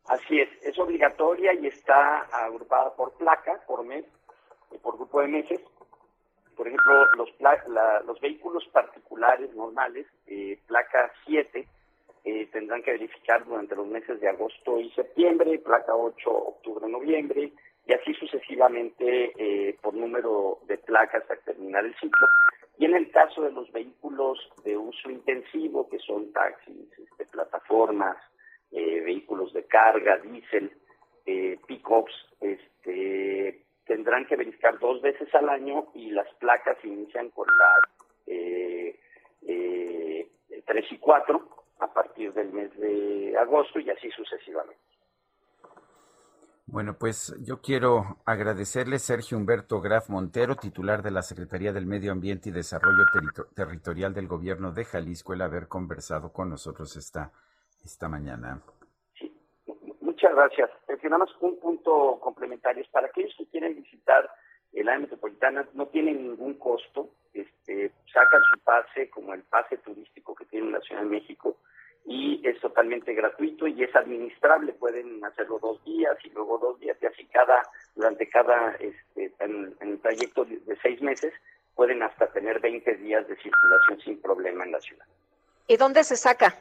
Así 0.08 0.40
es, 0.42 0.50
es 0.64 0.78
obligatoria 0.80 1.54
y 1.54 1.68
está 1.68 2.20
agrupada 2.32 2.94
por 2.96 3.14
placa, 3.14 3.62
por 3.68 3.84
mes, 3.86 4.06
por 4.82 4.98
grupo 4.98 5.22
de 5.22 5.28
meses. 5.28 5.62
Por 6.56 6.68
ejemplo, 6.68 7.06
los, 7.16 7.32
pla- 7.34 7.64
la- 7.68 8.02
los 8.02 8.20
vehículos 8.20 8.66
particulares 8.72 9.54
normales, 9.56 10.06
eh, 10.28 10.60
placa 10.68 11.12
7, 11.26 11.68
eh, 12.28 12.50
tendrán 12.52 12.84
que 12.84 12.92
verificar 12.92 13.46
durante 13.46 13.74
los 13.74 13.88
meses 13.88 14.20
de 14.20 14.28
agosto 14.28 14.82
y 14.82 14.92
septiembre, 14.92 15.60
placa 15.60 15.96
8, 15.96 16.30
octubre, 16.30 16.86
noviembre, 16.90 17.54
y 17.86 17.94
así 17.94 18.14
sucesivamente 18.16 19.32
eh, 19.38 19.78
por 19.82 19.94
número 19.94 20.60
de 20.68 20.78
placas 20.78 21.22
hasta 21.22 21.38
terminar 21.38 21.86
el 21.86 21.96
ciclo. 21.96 22.28
Y 22.78 22.84
en 22.84 22.96
el 22.96 23.10
caso 23.12 23.44
de 23.44 23.52
los 23.52 23.72
vehículos 23.72 24.38
de 24.66 24.76
uso 24.76 25.10
intensivo, 25.10 25.88
que 25.88 26.00
son 26.00 26.34
taxis, 26.34 26.92
este, 27.00 27.26
plataformas, 27.28 28.18
eh, 28.72 29.00
vehículos 29.00 29.54
de 29.54 29.64
carga, 29.64 30.18
diésel, 30.18 30.70
eh, 31.26 31.58
pick-ups, 31.66 32.14
este, 32.42 33.64
tendrán 33.86 34.26
que 34.26 34.36
verificar 34.36 34.78
dos 34.80 35.02
veces 35.02 35.34
al 35.34 35.48
año 35.48 35.88
y 35.94 36.12
las 36.12 36.28
placas 36.42 36.78
inician 36.84 37.30
con 37.30 37.48
las 37.48 38.08
eh, 38.28 39.00
3 40.66 40.92
y 40.92 40.98
4 40.98 41.58
a 41.80 41.88
partir 41.88 42.34
del 42.34 42.52
mes 42.52 42.76
de 42.78 43.36
agosto 43.38 43.80
y 43.80 43.90
así 43.90 44.10
sucesivamente. 44.12 44.82
Bueno, 46.70 46.98
pues 47.00 47.34
yo 47.46 47.62
quiero 47.62 48.18
agradecerle 48.26 49.00
Sergio 49.00 49.38
Humberto 49.38 49.80
Graf 49.80 50.10
Montero, 50.10 50.56
titular 50.56 51.02
de 51.02 51.12
la 51.12 51.22
Secretaría 51.22 51.72
del 51.72 51.86
Medio 51.86 52.12
Ambiente 52.12 52.50
y 52.50 52.52
Desarrollo 52.52 53.06
Territorial 53.56 54.14
del 54.14 54.28
Gobierno 54.28 54.74
de 54.74 54.84
Jalisco, 54.84 55.34
el 55.34 55.42
haber 55.42 55.70
conversado 55.70 56.34
con 56.34 56.50
nosotros 56.50 56.98
esta, 56.98 57.32
esta 57.86 58.10
mañana. 58.10 58.62
Muchas 60.02 60.36
gracias. 60.36 60.70
Más 61.10 61.30
un 61.40 61.60
punto 61.60 62.20
complementario. 62.20 62.84
Es 62.84 62.90
Para 62.90 63.08
aquellos 63.08 63.34
que 63.38 63.48
quieren 63.48 63.76
visitar 63.76 64.30
el 64.80 64.90
área 64.90 65.02
metropolitana, 65.02 65.68
no 65.74 65.88
tiene 65.88 66.14
ningún 66.14 66.56
costo. 66.56 67.10
Este, 67.34 67.92
sacan 68.12 68.42
su 68.52 68.60
pase, 68.60 69.10
como 69.10 69.34
el 69.34 69.44
pase 69.44 69.78
turístico 69.78 70.36
que 70.36 70.46
tiene 70.46 70.72
la 70.72 70.80
Ciudad 70.82 71.02
de 71.02 71.10
México, 71.10 71.58
y 72.06 72.42
es 72.48 72.60
totalmente 72.62 73.14
gratuito 73.14 73.68
y 73.68 73.84
es 73.84 73.96
administrable. 73.96 74.74
Pueden 74.74 75.24
hacerlo 75.26 75.60
dos 75.60 75.84
días 75.84 76.18
y 76.24 76.30
luego 76.30 76.58
dos 76.58 76.80
días, 76.80 76.98
y 77.02 77.06
así 77.06 77.26
cada, 77.26 77.62
durante 77.96 78.30
cada, 78.30 78.76
este, 78.80 79.34
en, 79.40 79.76
en 79.82 79.90
el 79.90 80.00
trayecto 80.00 80.46
de, 80.46 80.78
seis 80.82 81.02
meses, 81.02 81.34
pueden 81.76 82.02
hasta 82.02 82.28
tener 82.32 82.60
20 82.60 82.96
días 82.96 83.28
de 83.28 83.36
circulación 83.38 84.00
sin 84.00 84.22
problema 84.22 84.64
en 84.64 84.72
la 84.72 84.80
ciudad. 84.80 85.06
¿Y 85.68 85.78
dónde 85.78 86.04
se 86.04 86.16
saca? 86.16 86.56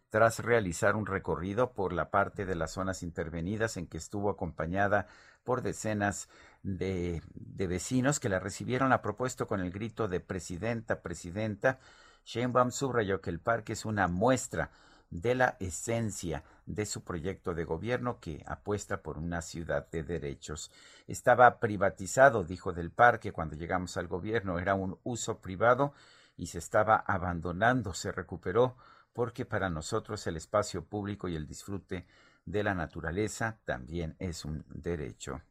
tras 0.09 0.39
realizar 0.39 0.95
un 0.95 1.05
recorrido 1.05 1.71
por 1.73 1.93
la 1.93 2.09
parte 2.09 2.45
de 2.45 2.55
las 2.55 2.71
zonas 2.71 3.03
intervenidas 3.03 3.77
en 3.77 3.87
que 3.87 3.97
estuvo 3.97 4.29
acompañada 4.29 5.07
por 5.43 5.61
decenas 5.61 6.29
de, 6.63 7.21
de 7.35 7.67
vecinos 7.67 8.19
que 8.19 8.29
la 8.29 8.39
recibieron 8.39 8.91
a 8.91 9.01
propuesto 9.01 9.47
con 9.47 9.59
el 9.59 9.71
grito 9.71 10.07
de 10.07 10.19
presidenta, 10.19 11.01
presidenta. 11.01 11.79
Sheinbaum 12.25 12.71
subrayó 12.71 13.21
que 13.21 13.29
el 13.29 13.39
parque 13.39 13.73
es 13.73 13.85
una 13.85 14.07
muestra 14.07 14.71
de 15.09 15.35
la 15.35 15.57
esencia 15.59 16.43
de 16.65 16.85
su 16.85 17.03
proyecto 17.03 17.53
de 17.53 17.63
gobierno 17.63 18.19
que 18.19 18.43
apuesta 18.45 19.01
por 19.01 19.17
una 19.17 19.41
ciudad 19.41 19.87
de 19.89 20.03
derechos. 20.03 20.71
Estaba 21.07 21.59
privatizado, 21.59 22.43
dijo 22.43 22.73
del 22.73 22.91
parque 22.91 23.31
cuando 23.31 23.55
llegamos 23.55 23.97
al 23.97 24.07
gobierno, 24.07 24.59
era 24.59 24.75
un 24.75 24.99
uso 25.03 25.39
privado 25.39 25.93
y 26.37 26.47
se 26.47 26.59
estaba 26.59 26.95
abandonando, 26.95 27.93
se 27.93 28.11
recuperó 28.11 28.77
porque 29.13 29.45
para 29.45 29.69
nosotros 29.69 30.25
el 30.27 30.37
espacio 30.37 30.85
público 30.85 31.27
y 31.27 31.35
el 31.35 31.47
disfrute 31.47 32.05
de 32.45 32.63
la 32.63 32.73
naturaleza 32.73 33.57
también 33.65 34.15
es 34.19 34.45
un 34.45 34.63
derecho. 34.69 35.41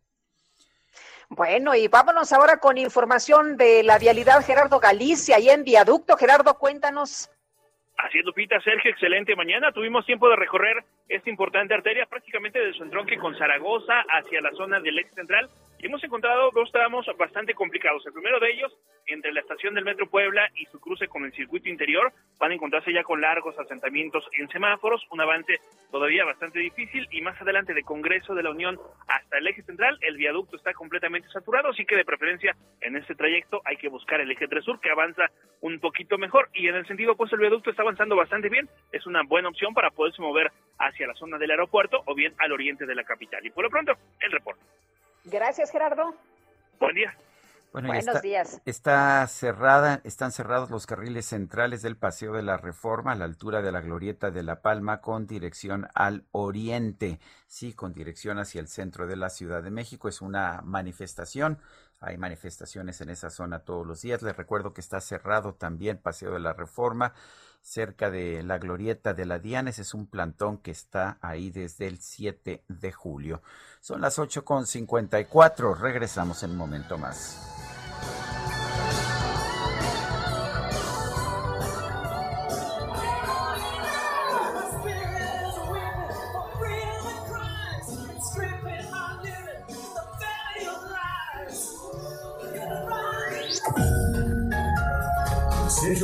Bueno, 1.29 1.75
y 1.75 1.89
vámonos 1.89 2.33
ahora 2.33 2.59
con 2.59 2.79
información 2.79 3.57
de 3.57 3.83
la 3.83 3.99
vialidad 3.99 4.45
Gerardo 4.45 4.81
Galicia 4.81 5.39
y 5.39 5.51
en 5.51 5.63
viaducto. 5.65 6.17
Gerardo, 6.17 6.59
cuéntanos. 6.59 7.31
Así 7.99 8.19
es, 8.19 8.25
Sergio, 8.63 8.93
excelente 8.93 9.35
mañana. 9.35 9.73
Tuvimos 9.73 10.07
tiempo 10.07 10.29
de 10.29 10.37
recorrer 10.37 10.85
esta 11.09 11.29
importante 11.29 11.75
arteria 11.75 12.07
prácticamente 12.07 12.65
de 12.65 12.73
su 12.73 12.85
entronque 12.85 13.19
con 13.19 13.37
Zaragoza 13.37 14.05
hacia 14.09 14.41
la 14.41 14.53
zona 14.53 14.79
del 14.79 15.01
ex 15.01 15.13
central 15.15 15.51
y 15.79 15.87
hemos 15.87 16.03
encontrado 16.03 16.51
dos 16.53 16.71
tramos 16.73 17.07
bastante 17.17 17.55
complicados. 17.55 18.05
El 18.07 18.13
primero 18.13 18.41
de 18.41 18.51
ellos, 18.51 18.77
entre 19.07 19.33
la 19.33 19.41
estación 19.41 19.75
del 19.75 19.85
Metro 19.85 20.09
Puebla 20.09 20.49
y 20.55 20.65
su 20.67 20.81
cruce 20.81 21.09
con 21.09 21.25
el 21.25 21.33
circuito 21.33 21.69
interior, 21.69 22.13
van 22.39 22.51
a 22.51 22.55
encontrarse 22.55 22.93
ya 22.93 23.05
con 23.05 23.21
largos 23.21 23.59
asentamientos 23.59 24.25
en 24.39 24.49
semáforos, 24.49 25.07
un 25.11 25.21
avance 25.21 25.61
todavía 25.91 26.25
bastante 26.25 26.59
difícil 26.59 27.07
y 27.11 27.23
más 27.23 27.41
adelante 27.41 27.75
de 27.75 27.83
Congreso 27.83 28.35
de 28.35 28.43
la 28.43 28.51
Unión 28.51 28.79
hasta 29.07 29.39
el 29.39 29.47
eje 29.47 29.63
central, 29.63 29.99
el 30.03 30.17
viaducto 30.17 30.57
está 30.57 30.73
completamente 30.75 31.29
saturado, 31.29 31.69
así 31.69 31.85
que 31.85 31.97
de 31.97 32.05
preferencia 32.05 32.57
en 32.81 32.97
este 32.97 33.15
trayecto 33.15 33.63
hay 33.65 33.77
que 33.77 33.89
buscar 33.89 34.21
el 34.21 34.31
eje 34.31 34.49
3 34.49 34.65
sur 34.65 34.81
que 34.81 34.91
avanza 34.91 35.27
un 35.61 35.79
poquito 35.81 36.19
mejor 36.19 36.49
y 36.55 36.69
en 36.69 36.75
el 36.75 36.87
sentido 36.87 37.17
pues 37.17 37.33
el 37.33 37.39
viaducto 37.39 37.71
está 37.71 37.83
avanzando 37.83 38.17
bastante 38.17 38.49
bien, 38.49 38.69
es 38.93 39.07
una 39.07 39.23
buena 39.23 39.49
opción 39.49 39.75
para 39.75 39.91
poderse 39.91 40.21
mover 40.23 40.51
hacia 40.79 41.07
la 41.07 41.15
zona 41.15 41.39
del 41.39 41.51
aeropuerto 41.51 42.03
o 42.05 42.15
bien 42.15 42.35
al 42.39 42.53
oriente 42.53 42.87
de 42.87 42.95
la 42.95 43.05
capital. 43.05 43.45
Y 43.45 43.51
por 43.51 43.65
lo 43.65 43.71
pronto, 43.71 43.93
el 44.21 44.33
reporte. 44.33 44.63
Gracias, 45.31 45.71
Gerardo. 45.71 46.15
Buen 46.81 46.95
día. 46.95 47.15
Bueno, 47.73 47.89
Buenos 47.89 48.07
está, 48.07 48.21
días. 48.21 48.63
Está 48.65 49.27
cerrada, 49.27 50.01
están 50.05 50.33
cerrados 50.33 50.71
los 50.71 50.87
carriles 50.87 51.27
centrales 51.27 51.83
del 51.83 51.99
Paseo 51.99 52.33
de 52.33 52.43
la 52.43 52.57
Reforma 52.57 53.13
a 53.13 53.15
la 53.15 53.27
altura 53.27 53.61
de 53.61 53.71
la 53.71 53.83
Glorieta 53.83 54.31
de 54.31 54.43
La 54.43 54.63
Palma 54.63 55.03
con 55.03 55.27
dirección 55.27 55.87
al 55.95 56.25
oriente, 56.33 57.21
sí, 57.47 57.75
con 57.75 57.93
dirección 57.93 58.39
hacia 58.39 58.61
el 58.61 58.69
centro 58.69 59.07
de 59.07 59.17
la 59.17 59.29
Ciudad 59.29 59.63
de 59.63 59.71
México. 59.71 60.09
Es 60.09 60.23
una 60.23 60.63
manifestación. 60.65 61.59
Hay 62.01 62.17
manifestaciones 62.17 63.01
en 63.03 63.11
esa 63.11 63.29
zona 63.29 63.59
todos 63.61 63.87
los 63.87 64.01
días. 64.01 64.23
Les 64.23 64.37
recuerdo 64.37 64.73
que 64.73 64.81
está 64.81 65.01
cerrado 65.01 65.55
también 65.55 65.99
Paseo 65.99 66.33
de 66.33 66.41
la 66.41 66.55
Reforma 66.55 67.13
cerca 67.69 68.11
de 68.11 68.43
la 68.43 68.59
glorieta 68.59 69.13
de 69.13 69.27
la 69.27 69.39
Dianes. 69.39 69.79
Es 69.79 69.93
un 69.93 70.07
plantón 70.07 70.59
que 70.59 70.71
está 70.71 71.19
ahí 71.21 71.51
desde 71.51 71.87
el 71.87 71.99
7 71.99 72.65
de 72.67 72.93
julio. 72.93 73.43
Son 73.81 74.01
las 74.01 74.19
8.54. 74.19 75.79
Regresamos 75.79 76.43
en 76.43 76.53
un 76.53 76.57
momento 76.57 76.97
más. 76.97 78.58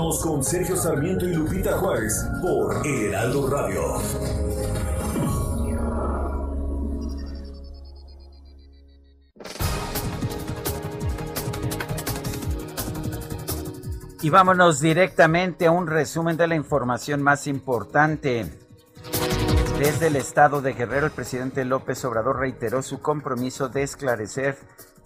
Con 0.00 0.42
Sergio 0.42 0.76
Sarmiento 0.76 1.26
y 1.26 1.34
Lupita 1.34 1.76
Juárez 1.76 2.24
por 2.40 2.86
El 2.86 3.08
Heraldo 3.08 3.50
Radio. 3.50 3.82
Y 14.22 14.30
vámonos 14.30 14.80
directamente 14.80 15.66
a 15.66 15.70
un 15.70 15.86
resumen 15.86 16.38
de 16.38 16.48
la 16.48 16.54
información 16.54 17.22
más 17.22 17.46
importante. 17.46 18.50
Desde 19.78 20.06
el 20.06 20.16
estado 20.16 20.62
de 20.62 20.72
Guerrero, 20.72 21.06
el 21.06 21.12
presidente 21.12 21.66
López 21.66 22.02
Obrador 22.06 22.38
reiteró 22.38 22.82
su 22.82 23.02
compromiso 23.02 23.68
de 23.68 23.82
esclarecer 23.82 24.56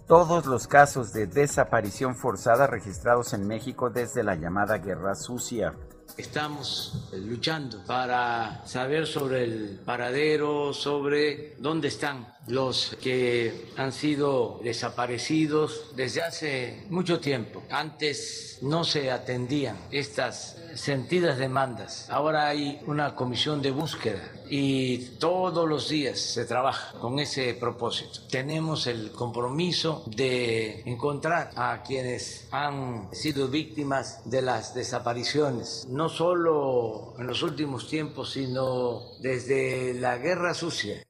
todos 0.07 0.47
los 0.47 0.67
casos 0.67 1.13
de 1.13 1.27
desaparición 1.27 2.15
forzada 2.17 2.67
registrados 2.67 3.33
en 3.33 3.47
México 3.47 3.91
desde 3.91 4.23
la 4.23 4.35
llamada 4.35 4.79
Guerra 4.79 5.15
Sucia. 5.15 5.75
Estamos 6.17 7.11
luchando 7.13 7.83
para 7.87 8.65
saber 8.67 9.07
sobre 9.07 9.45
el 9.45 9.81
paradero, 9.85 10.73
sobre 10.73 11.57
dónde 11.59 11.89
están 11.89 12.33
los 12.47 12.97
que 13.03 13.73
han 13.77 13.91
sido 13.91 14.61
desaparecidos 14.63 15.91
desde 15.97 16.23
hace 16.23 16.87
mucho 16.89 17.19
tiempo. 17.19 17.65
Antes 17.69 18.59
no 18.63 18.85
se 18.85 19.11
atendían 19.11 19.77
estas 19.91 20.54
sentidas 20.77 21.39
demandas. 21.39 22.09
Ahora 22.11 22.49
hay 22.49 22.81
una 22.87 23.15
comisión 23.15 23.63
de 23.63 23.71
búsqueda 23.71 24.23
y 24.49 24.99
todos 25.19 25.69
los 25.69 25.89
días 25.89 26.19
se 26.19 26.45
trabaja 26.45 26.99
con 26.99 27.19
ese 27.19 27.55
propósito. 27.55 28.21
Tenemos 28.31 28.87
el 28.87 29.11
compromiso 29.13 30.05
de 30.07 30.83
encontrar 30.85 31.51
a 31.57 31.83
quienes 31.83 32.49
han 32.51 33.09
sido 33.13 33.49
víctimas 33.49 34.29
de 34.29 34.43
las 34.43 34.75
desapariciones, 34.75 35.87
no 35.89 36.09
solo 36.09 37.15
en 37.19 37.27
los 37.27 37.43
últimos 37.43 37.89
tiempos, 37.89 38.33
sino 38.33 39.01
desde 39.21 39.95
la 39.95 40.19
guerra 40.19 40.55
sucia. 40.55 41.05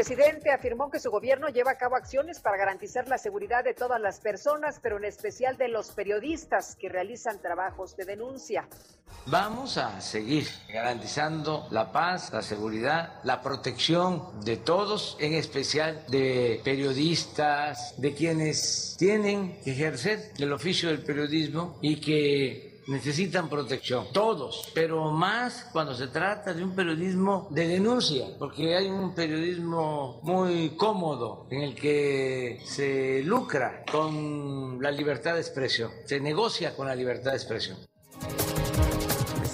El 0.00 0.06
presidente 0.06 0.50
afirmó 0.50 0.90
que 0.90 0.98
su 0.98 1.10
gobierno 1.10 1.50
lleva 1.50 1.72
a 1.72 1.76
cabo 1.76 1.94
acciones 1.94 2.40
para 2.40 2.56
garantizar 2.56 3.06
la 3.06 3.18
seguridad 3.18 3.62
de 3.62 3.74
todas 3.74 4.00
las 4.00 4.18
personas, 4.18 4.80
pero 4.82 4.96
en 4.96 5.04
especial 5.04 5.58
de 5.58 5.68
los 5.68 5.90
periodistas 5.90 6.74
que 6.74 6.88
realizan 6.88 7.38
trabajos 7.42 7.94
de 7.98 8.06
denuncia. 8.06 8.66
Vamos 9.26 9.76
a 9.76 10.00
seguir 10.00 10.48
garantizando 10.72 11.68
la 11.70 11.92
paz, 11.92 12.32
la 12.32 12.40
seguridad, 12.40 13.20
la 13.24 13.42
protección 13.42 14.40
de 14.42 14.56
todos, 14.56 15.18
en 15.20 15.34
especial 15.34 16.02
de 16.08 16.62
periodistas, 16.64 17.92
de 18.00 18.14
quienes 18.14 18.96
tienen 18.98 19.60
que 19.62 19.72
ejercer 19.72 20.32
el 20.38 20.50
oficio 20.54 20.88
del 20.88 21.04
periodismo 21.04 21.76
y 21.82 22.00
que 22.00 22.69
necesitan 22.88 23.48
protección, 23.48 24.06
todos, 24.12 24.70
pero 24.74 25.10
más 25.10 25.68
cuando 25.72 25.94
se 25.94 26.08
trata 26.08 26.54
de 26.54 26.64
un 26.64 26.74
periodismo 26.74 27.48
de 27.50 27.68
denuncia, 27.68 28.26
porque 28.38 28.76
hay 28.76 28.88
un 28.88 29.14
periodismo 29.14 30.20
muy 30.22 30.70
cómodo 30.76 31.46
en 31.50 31.62
el 31.62 31.74
que 31.74 32.60
se 32.64 33.22
lucra 33.24 33.84
con 33.90 34.80
la 34.80 34.90
libertad 34.90 35.34
de 35.34 35.40
expresión, 35.40 35.90
se 36.04 36.20
negocia 36.20 36.74
con 36.74 36.86
la 36.86 36.94
libertad 36.94 37.32
de 37.32 37.36
expresión. 37.36 37.78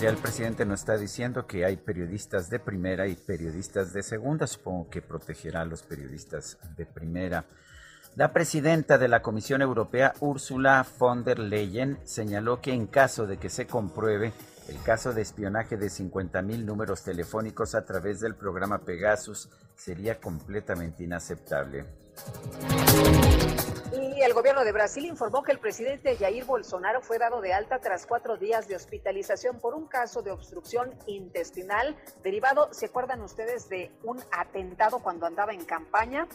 El 0.03 0.19
presidente 0.19 0.67
nos 0.67 0.81
está 0.81 0.99
diciendo 0.99 1.47
que 1.47 1.65
hay 1.65 1.79
periodistas 1.79 2.51
de 2.51 2.59
primera 2.59 3.09
y 3.09 3.17
periodistas 3.17 3.95
de 3.95 4.03
segunda. 4.03 4.47
Supongo 4.47 4.91
que 4.91 5.01
protegerá 5.01 5.63
a 5.63 5.65
los 5.65 5.83
periodistas 5.83 6.59
de 6.77 6.85
primera. 6.85 7.47
La 8.17 8.33
presidenta 8.33 8.97
de 8.97 9.09
la 9.09 9.21
Comisión 9.21 9.61
Europea, 9.61 10.15
Ursula 10.21 10.87
von 10.99 11.23
der 11.23 11.39
Leyen, 11.39 11.99
señaló 12.05 12.63
que 12.63 12.73
en 12.73 12.87
caso 12.87 13.27
de 13.27 13.37
que 13.37 13.51
se 13.51 13.67
compruebe 13.67 14.33
el 14.69 14.83
caso 14.83 15.13
de 15.13 15.21
espionaje 15.21 15.77
de 15.77 15.89
50.000 15.89 16.65
números 16.65 17.03
telefónicos 17.03 17.75
a 17.75 17.85
través 17.85 18.21
del 18.21 18.35
programa 18.35 18.79
Pegasus, 18.79 19.51
sería 19.75 20.19
completamente 20.19 21.05
inaceptable. 21.05 21.85
Y 23.93 24.23
el 24.23 24.33
gobierno 24.33 24.65
de 24.65 24.73
Brasil 24.73 25.05
informó 25.05 25.43
que 25.43 25.53
el 25.53 25.59
presidente 25.59 26.17
Jair 26.17 26.47
Bolsonaro 26.47 27.03
fue 27.03 27.19
dado 27.19 27.43
de 27.43 27.53
alta 27.53 27.81
tras 27.81 28.07
cuatro 28.07 28.39
días 28.39 28.67
de 28.67 28.77
hospitalización 28.77 29.61
por 29.61 29.75
un 29.75 29.89
caso 29.89 30.23
de 30.23 30.31
obstrucción 30.31 30.95
intestinal 31.07 31.95
derivado, 32.23 32.71
¿se 32.73 32.87
acuerdan 32.87 33.21
ustedes 33.21 33.69
de 33.69 33.93
un 34.05 34.23
atentado 34.33 35.01
cuando 35.01 35.27
andaba 35.27 35.53
en 35.53 35.67
campaña? 35.67 36.27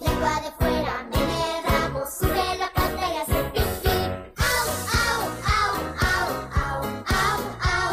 Lengua 0.00 0.40
de 0.42 0.50
fuera, 0.58 1.02
nene 1.12 1.62
rabo, 1.68 2.00
sube 2.06 2.58
la 2.58 2.68
pata 2.74 3.04
y 3.08 3.16
hace 3.16 3.40
pipí. 3.52 3.96
Au, 4.36 4.66
au, 5.00 5.20
au, 5.54 5.72
au, 6.04 6.24
au, 6.60 6.76
au, 7.14 7.36
au. 7.70 7.90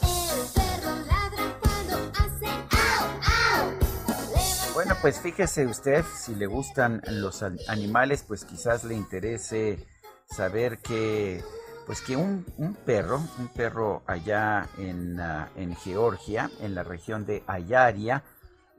El 0.03 0.39
perro 0.53 0.93
ladra 1.09 1.45
cuando 1.61 1.95
hace 2.19 2.51
au, 2.72 3.03
au. 3.38 4.73
Bueno, 4.73 4.93
pues 5.01 5.19
fíjese 5.19 5.65
usted, 5.68 6.03
si 6.18 6.35
le 6.35 6.47
gustan 6.47 7.01
los 7.07 7.41
an- 7.43 7.59
animales, 7.68 8.23
pues 8.27 8.45
quizás 8.45 8.84
le 8.84 8.95
interese 8.95 9.85
saber 10.30 10.77
que, 10.80 11.43
pues 11.91 12.03
que 12.03 12.15
un, 12.15 12.45
perro, 12.85 13.19
un 13.38 13.49
perro 13.49 14.01
allá 14.07 14.65
en, 14.77 15.19
ah, 15.19 15.49
en 15.57 15.76
Georgia, 15.76 16.49
en 16.61 16.73
la 16.73 16.84
región 16.84 17.26
de 17.26 17.43
Ayaria, 17.47 18.23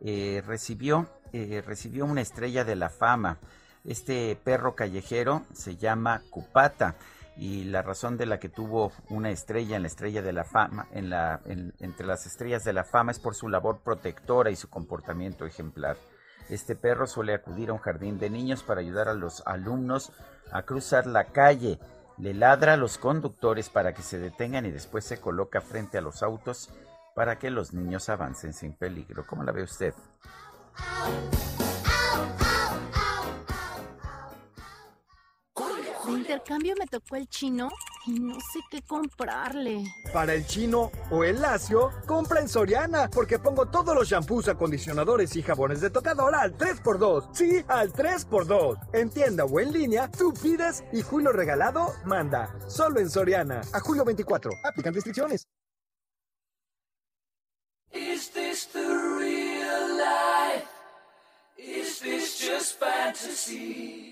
eh, 0.00 0.42
recibió, 0.46 1.06
eh, 1.34 1.62
recibió 1.66 2.06
una 2.06 2.22
estrella 2.22 2.64
de 2.64 2.74
la 2.74 2.88
fama. 2.88 3.36
Este 3.84 4.34
perro 4.42 4.74
callejero 4.74 5.42
se 5.52 5.76
llama 5.76 6.22
Cupata 6.30 6.94
y 7.36 7.64
la 7.64 7.82
razón 7.82 8.16
de 8.16 8.24
la 8.24 8.40
que 8.40 8.48
tuvo 8.48 8.92
una 9.10 9.28
estrella 9.28 9.76
en 9.76 9.82
la 9.82 9.88
estrella 9.88 10.22
de 10.22 10.32
la 10.32 10.44
fama, 10.44 10.86
en 10.92 11.10
la, 11.10 11.42
en- 11.44 11.74
entre 11.80 12.06
las 12.06 12.24
estrellas 12.24 12.64
de 12.64 12.72
la 12.72 12.84
fama 12.84 13.12
es 13.12 13.18
por 13.18 13.34
su 13.34 13.50
labor 13.50 13.80
protectora 13.84 14.50
y 14.50 14.56
su 14.56 14.70
comportamiento 14.70 15.44
ejemplar. 15.44 15.98
Este 16.48 16.76
perro 16.76 17.06
suele 17.06 17.34
acudir 17.34 17.68
a 17.68 17.74
un 17.74 17.78
jardín 17.78 18.18
de 18.18 18.30
niños 18.30 18.62
para 18.62 18.80
ayudar 18.80 19.08
a 19.08 19.12
los 19.14 19.42
alumnos 19.46 20.12
a 20.50 20.62
cruzar 20.62 21.06
la 21.06 21.24
calle. 21.24 21.78
Le 22.18 22.34
ladra 22.34 22.74
a 22.74 22.76
los 22.76 22.98
conductores 22.98 23.70
para 23.70 23.94
que 23.94 24.02
se 24.02 24.18
detengan 24.18 24.66
y 24.66 24.70
después 24.70 25.04
se 25.04 25.20
coloca 25.20 25.60
frente 25.60 25.98
a 25.98 26.02
los 26.02 26.22
autos 26.22 26.70
para 27.14 27.38
que 27.38 27.50
los 27.50 27.72
niños 27.72 28.08
avancen 28.08 28.52
sin 28.52 28.72
peligro. 28.74 29.26
¿Cómo 29.26 29.42
la 29.44 29.52
ve 29.52 29.62
usted? 29.62 29.94
De 36.12 36.18
intercambio 36.18 36.74
me 36.78 36.86
tocó 36.86 37.16
el 37.16 37.26
chino 37.26 37.70
y 38.06 38.20
no 38.20 38.34
sé 38.34 38.60
qué 38.70 38.82
comprarle. 38.82 39.82
Para 40.12 40.34
el 40.34 40.46
chino 40.46 40.90
o 41.10 41.24
el 41.24 41.40
lacio, 41.40 41.90
compra 42.06 42.40
en 42.40 42.50
Soriana, 42.50 43.08
porque 43.08 43.38
pongo 43.38 43.66
todos 43.66 43.94
los 43.94 44.08
shampoos, 44.08 44.48
acondicionadores 44.48 45.34
y 45.36 45.42
jabones 45.42 45.80
de 45.80 45.88
tocador 45.88 46.34
al 46.34 46.54
3x2. 46.58 47.28
Sí, 47.32 47.64
al 47.66 47.92
3x2. 47.92 48.78
En 48.92 49.08
tienda 49.08 49.46
o 49.46 49.58
en 49.58 49.72
línea, 49.72 50.10
tú 50.10 50.34
pides 50.34 50.84
y 50.92 51.00
Julio 51.00 51.32
Regalado 51.32 51.94
manda. 52.04 52.54
Solo 52.68 53.00
en 53.00 53.08
Soriana. 53.08 53.62
A 53.72 53.80
julio 53.80 54.04
24. 54.04 54.50
Aplican 54.64 54.92
restricciones. 54.92 55.46
Is 57.90 58.30
this 58.30 58.66
the 58.66 58.80
real 58.80 59.96
life? 59.96 60.68
Is 61.56 62.00
this 62.00 62.38
just 62.38 62.78
fantasy? 62.78 64.11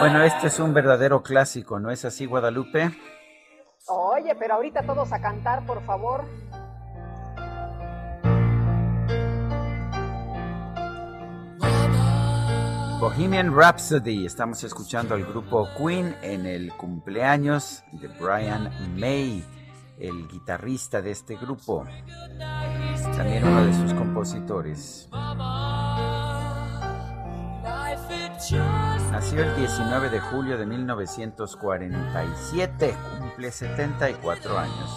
Bueno, 0.00 0.22
este 0.22 0.48
es 0.48 0.58
un 0.58 0.74
verdadero 0.74 1.22
clásico, 1.22 1.78
¿no 1.78 1.90
es 1.90 2.04
así, 2.04 2.26
Guadalupe? 2.26 2.90
Oye, 3.86 4.34
pero 4.34 4.54
ahorita 4.54 4.82
todos 4.82 5.12
a 5.12 5.20
cantar, 5.20 5.64
por 5.64 5.82
favor. 5.84 6.24
Bohemian 13.02 13.52
Rhapsody. 13.52 14.26
Estamos 14.26 14.62
escuchando 14.62 15.16
al 15.16 15.24
grupo 15.24 15.68
Queen 15.76 16.14
en 16.22 16.46
el 16.46 16.72
cumpleaños 16.74 17.82
de 17.90 18.06
Brian 18.06 18.70
May, 18.96 19.44
el 20.02 20.26
guitarrista 20.26 21.00
de 21.00 21.12
este 21.12 21.36
grupo. 21.36 21.86
También 23.16 23.46
uno 23.46 23.64
de 23.64 23.72
sus 23.72 23.94
compositores. 23.94 25.08
Nació 29.12 29.44
el 29.44 29.54
19 29.56 30.10
de 30.10 30.18
julio 30.18 30.58
de 30.58 30.66
1947. 30.66 32.96
Cumple 33.20 33.52
74 33.52 34.58
años. 34.58 34.90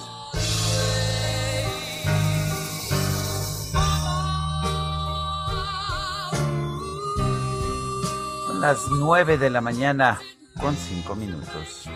Son 8.48 8.60
las 8.60 8.80
9 8.90 9.38
de 9.38 9.52
la 9.52 9.62
mañana 9.62 10.20
con 10.60 10.76
5 10.76 11.16
minutos. 11.16 11.88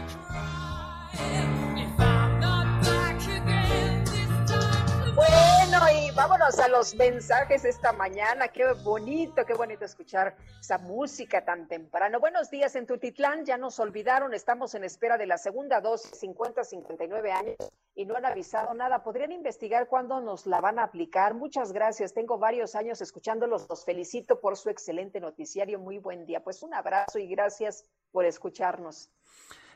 Vámonos 6.19 6.59
a 6.59 6.67
los 6.67 6.95
mensajes 6.95 7.63
esta 7.63 7.93
mañana. 7.93 8.49
Qué 8.49 8.65
bonito, 8.83 9.45
qué 9.45 9.53
bonito 9.53 9.85
escuchar 9.85 10.35
esa 10.59 10.77
música 10.77 11.45
tan 11.45 11.65
temprano. 11.69 12.19
Buenos 12.19 12.49
días 12.49 12.75
en 12.75 12.85
Tutitlán, 12.85 13.45
ya 13.45 13.57
nos 13.57 13.79
olvidaron, 13.79 14.33
estamos 14.33 14.75
en 14.75 14.83
espera 14.83 15.17
de 15.17 15.25
la 15.25 15.37
segunda 15.37 15.79
dosis, 15.79 16.21
50-59 16.21 17.31
años, 17.31 17.55
y 17.95 18.05
no 18.05 18.17
han 18.17 18.25
avisado 18.25 18.73
nada. 18.73 19.01
¿Podrían 19.01 19.31
investigar 19.31 19.87
cuándo 19.87 20.19
nos 20.19 20.45
la 20.45 20.59
van 20.59 20.79
a 20.79 20.83
aplicar? 20.83 21.35
Muchas 21.35 21.71
gracias, 21.71 22.13
tengo 22.13 22.37
varios 22.37 22.75
años 22.75 22.99
escuchándolos, 22.99 23.69
los 23.69 23.85
felicito 23.85 24.41
por 24.41 24.57
su 24.57 24.69
excelente 24.69 25.21
noticiario. 25.21 25.79
Muy 25.79 25.99
buen 25.99 26.25
día. 26.25 26.43
Pues 26.43 26.63
un 26.63 26.73
abrazo 26.73 27.19
y 27.19 27.29
gracias 27.29 27.85
por 28.11 28.25
escucharnos. 28.25 29.09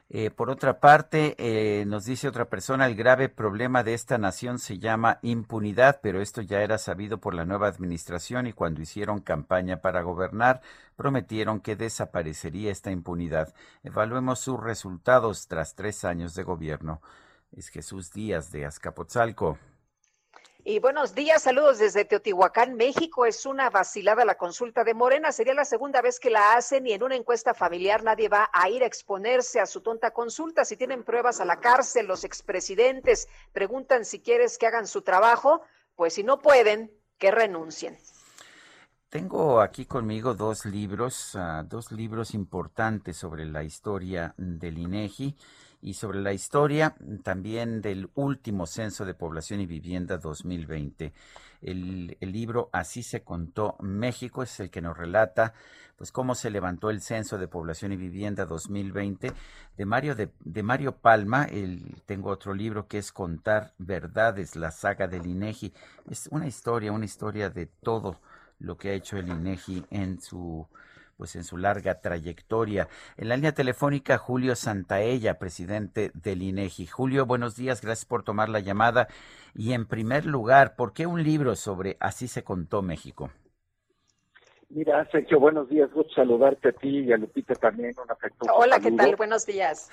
Eh, 0.09 0.29
por 0.29 0.49
otra 0.49 0.79
parte, 0.79 1.35
eh, 1.39 1.85
nos 1.85 2.05
dice 2.05 2.27
otra 2.27 2.45
persona, 2.45 2.85
el 2.85 2.95
grave 2.95 3.29
problema 3.29 3.83
de 3.83 3.93
esta 3.95 4.17
nación 4.17 4.59
se 4.59 4.77
llama 4.77 5.17
impunidad, 5.23 6.01
pero 6.03 6.21
esto 6.21 6.41
ya 6.41 6.61
era 6.61 6.77
sabido 6.77 7.19
por 7.19 7.33
la 7.33 7.45
nueva 7.45 7.67
administración 7.67 8.45
y 8.45 8.53
cuando 8.53 8.81
hicieron 8.81 9.21
campaña 9.21 9.81
para 9.81 10.01
gobernar, 10.03 10.61
prometieron 10.95 11.61
que 11.61 11.75
desaparecería 11.75 12.71
esta 12.71 12.91
impunidad. 12.91 13.53
Evaluemos 13.81 14.39
sus 14.39 14.59
resultados 14.61 15.47
tras 15.47 15.73
tres 15.73 16.05
años 16.05 16.35
de 16.35 16.43
gobierno. 16.43 17.01
Es 17.51 17.69
Jesús 17.69 18.11
Díaz 18.11 18.51
de 18.51 18.65
Azcapotzalco. 18.65 19.57
Y 20.65 20.79
buenos 20.79 21.13
días, 21.13 21.43
saludos 21.43 21.77
desde 21.79 22.05
Teotihuacán, 22.05 22.75
México. 22.75 23.25
Es 23.25 23.45
una 23.45 23.69
vacilada 23.69 24.23
la 24.23 24.35
consulta 24.35 24.85
de 24.85 24.93
Morena. 24.93 25.33
Sería 25.33 25.53
la 25.53 25.65
segunda 25.65 26.01
vez 26.01 26.21
que 26.21 26.29
la 26.29 26.53
hacen 26.53 26.87
y 26.87 26.93
en 26.93 27.03
una 27.03 27.17
encuesta 27.17 27.53
familiar 27.53 28.01
nadie 28.01 28.29
va 28.29 28.49
a 28.53 28.69
ir 28.69 28.81
a 28.81 28.85
exponerse 28.85 29.59
a 29.59 29.65
su 29.65 29.81
tonta 29.81 30.11
consulta. 30.11 30.63
Si 30.63 30.77
tienen 30.77 31.03
pruebas 31.03 31.41
a 31.41 31.45
la 31.45 31.59
cárcel, 31.59 32.07
los 32.07 32.23
expresidentes 32.23 33.27
preguntan 33.51 34.05
si 34.05 34.21
quieres 34.21 34.57
que 34.57 34.65
hagan 34.65 34.87
su 34.87 35.01
trabajo, 35.01 35.63
pues 35.97 36.13
si 36.13 36.23
no 36.23 36.39
pueden, 36.39 36.97
que 37.17 37.29
renuncien. 37.29 37.99
Tengo 39.13 39.61
aquí 39.61 39.85
conmigo 39.85 40.33
dos 40.33 40.65
libros, 40.65 41.35
ah, 41.35 41.63
dos 41.69 41.91
libros 41.91 42.33
importantes 42.33 43.15
sobre 43.15 43.45
la 43.45 43.63
historia 43.63 44.33
del 44.37 44.79
INEGI 44.79 45.35
y 45.83 45.93
sobre 45.93 46.19
la 46.19 46.33
historia 46.33 46.95
también 47.21 47.79
del 47.79 48.09
último 48.15 48.65
censo 48.65 49.05
de 49.05 49.13
población 49.13 49.61
y 49.61 49.67
vivienda 49.67 50.17
2020. 50.17 51.13
El, 51.61 52.17
el 52.19 52.31
libro 52.31 52.71
Así 52.73 53.03
se 53.03 53.21
contó 53.21 53.75
México 53.81 54.41
es 54.41 54.59
el 54.59 54.71
que 54.71 54.81
nos 54.81 54.97
relata 54.97 55.53
pues 55.95 56.11
cómo 56.11 56.33
se 56.33 56.49
levantó 56.49 56.89
el 56.89 56.99
censo 56.99 57.37
de 57.37 57.47
población 57.47 57.91
y 57.91 57.97
vivienda 57.97 58.47
2020 58.47 59.31
de 59.77 59.85
Mario 59.85 60.15
de, 60.15 60.31
de 60.39 60.63
Mario 60.63 60.97
Palma. 60.97 61.43
El, 61.43 62.01
tengo 62.07 62.31
otro 62.31 62.55
libro 62.55 62.87
que 62.87 62.97
es 62.97 63.11
Contar 63.11 63.73
verdades, 63.77 64.55
la 64.55 64.71
saga 64.71 65.07
del 65.07 65.27
INEGI. 65.27 65.71
Es 66.09 66.27
una 66.31 66.47
historia, 66.47 66.91
una 66.91 67.05
historia 67.05 67.51
de 67.51 67.67
todo 67.67 68.19
lo 68.63 68.77
que 68.77 68.89
ha 68.89 68.93
hecho 68.93 69.17
el 69.17 69.27
INEGI 69.29 69.85
en 69.91 70.19
su 70.19 70.67
pues 71.17 71.35
en 71.35 71.43
su 71.43 71.57
larga 71.57 72.01
trayectoria. 72.01 72.87
En 73.17 73.29
la 73.29 73.35
línea 73.35 73.53
telefónica 73.53 74.17
Julio 74.17 74.55
Santaella, 74.55 75.37
presidente 75.37 76.11
del 76.15 76.41
INEGI. 76.41 76.87
Julio, 76.87 77.25
buenos 77.25 77.55
días, 77.55 77.81
gracias 77.81 78.05
por 78.05 78.23
tomar 78.23 78.49
la 78.49 78.59
llamada. 78.59 79.07
Y 79.53 79.73
en 79.73 79.85
primer 79.85 80.25
lugar, 80.25 80.75
¿por 80.75 80.91
qué 80.91 81.05
un 81.05 81.23
libro 81.23 81.55
sobre 81.55 81.97
Así 81.99 82.27
se 82.27 82.43
contó 82.43 82.81
México? 82.81 83.29
Mira, 84.69 85.07
Sergio, 85.11 85.39
buenos 85.39 85.69
días, 85.69 85.91
gusto 85.91 86.11
saludarte 86.15 86.69
a 86.69 86.71
ti 86.71 87.01
y 87.01 87.13
a 87.13 87.17
Lupita 87.17 87.53
también, 87.53 87.93
un 88.03 88.09
afectuoso 88.09 88.55
Hola, 88.55 88.79
¿qué 88.79 88.91
tal? 88.91 89.15
Buenos 89.15 89.45
días. 89.45 89.91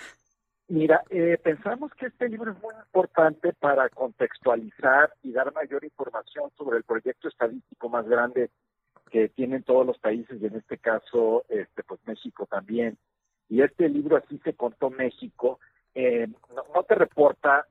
Mira, 0.70 1.02
eh, 1.10 1.36
pensamos 1.42 1.92
que 1.94 2.06
este 2.06 2.28
libro 2.28 2.52
es 2.52 2.62
muy 2.62 2.72
importante 2.86 3.52
para 3.54 3.88
contextualizar 3.88 5.12
y 5.20 5.32
dar 5.32 5.52
mayor 5.52 5.82
información 5.82 6.48
sobre 6.56 6.78
el 6.78 6.84
proyecto 6.84 7.26
estadístico 7.26 7.88
más 7.88 8.06
grande 8.08 8.50
que 9.10 9.30
tienen 9.30 9.64
todos 9.64 9.84
los 9.84 9.98
países 9.98 10.40
y 10.40 10.46
en 10.46 10.54
este 10.54 10.78
caso, 10.78 11.44
este, 11.48 11.82
pues 11.82 11.98
México 12.06 12.46
también. 12.46 12.96
Y 13.48 13.62
este 13.62 13.88
libro 13.88 14.16
así 14.16 14.38
se 14.44 14.54
contó 14.54 14.90
México. 14.90 15.58
eh, 15.96 16.28
no, 16.54 16.82
te 16.84 16.94
reporta 16.94 17.66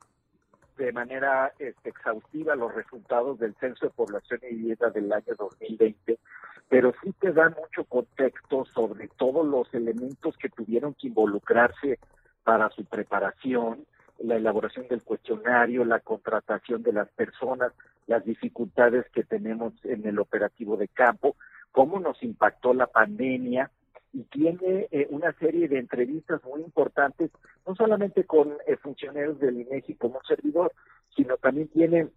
de 0.78 0.92
manera 0.92 1.54
este, 1.58 1.92
exhaustiva 1.92 2.54
los 2.58 2.76
resultados 2.76 3.40
del 3.40 3.56
Censo 3.62 3.86
de 3.86 3.94
Población 3.94 4.42
y 4.44 4.56
Vivienda 4.56 4.90
del 4.90 5.14
año 5.14 5.36
2020, 5.38 6.20
pero 6.68 6.94
sí 7.02 7.14
te 7.14 7.32
da 7.32 7.48
mucho 7.48 7.86
contexto 7.86 8.66
sobre 8.66 9.08
todos 9.08 9.48
los 9.48 9.74
elementos 9.74 10.36
que 10.36 10.50
tuvieron 10.50 10.96
que 10.96 11.08
involucrarse 11.08 11.98
para 12.44 12.70
su 12.70 12.86
preparación, 12.86 13.86
la 14.20 14.36
elaboración 14.36 14.88
del 14.88 15.04
cuestionario, 15.04 15.86
la 15.86 16.00
contratación 16.00 16.84
de 16.84 16.94
las 16.94 17.10
personas, 17.10 17.72
las 18.08 18.26
dificultades 18.26 19.06
que 19.12 19.24
tenemos 19.24 19.74
en 19.84 20.06
el 20.08 20.20
operativo 20.20 20.78
de 20.78 20.88
campo, 20.88 21.36
cómo 21.72 22.00
nos 22.00 22.22
impactó 22.24 22.74
la 22.74 22.88
pandemia 22.88 23.72
y 24.12 24.24
tiene 24.24 24.88
eh, 24.92 25.08
una 25.12 25.32
serie 25.34 25.68
de 25.68 25.78
entrevistas 25.78 26.44
muy 26.44 26.62
importantes, 26.62 27.32
no 27.68 27.76
solamente 27.76 28.24
con 28.24 28.58
eh, 28.66 28.76
funcionarios 28.78 29.40
del 29.40 29.62
INEGI 29.62 29.96
como 29.96 30.20
servidor, 30.28 30.74
sino 31.16 31.38
también 31.38 31.68
tiene 31.68 32.08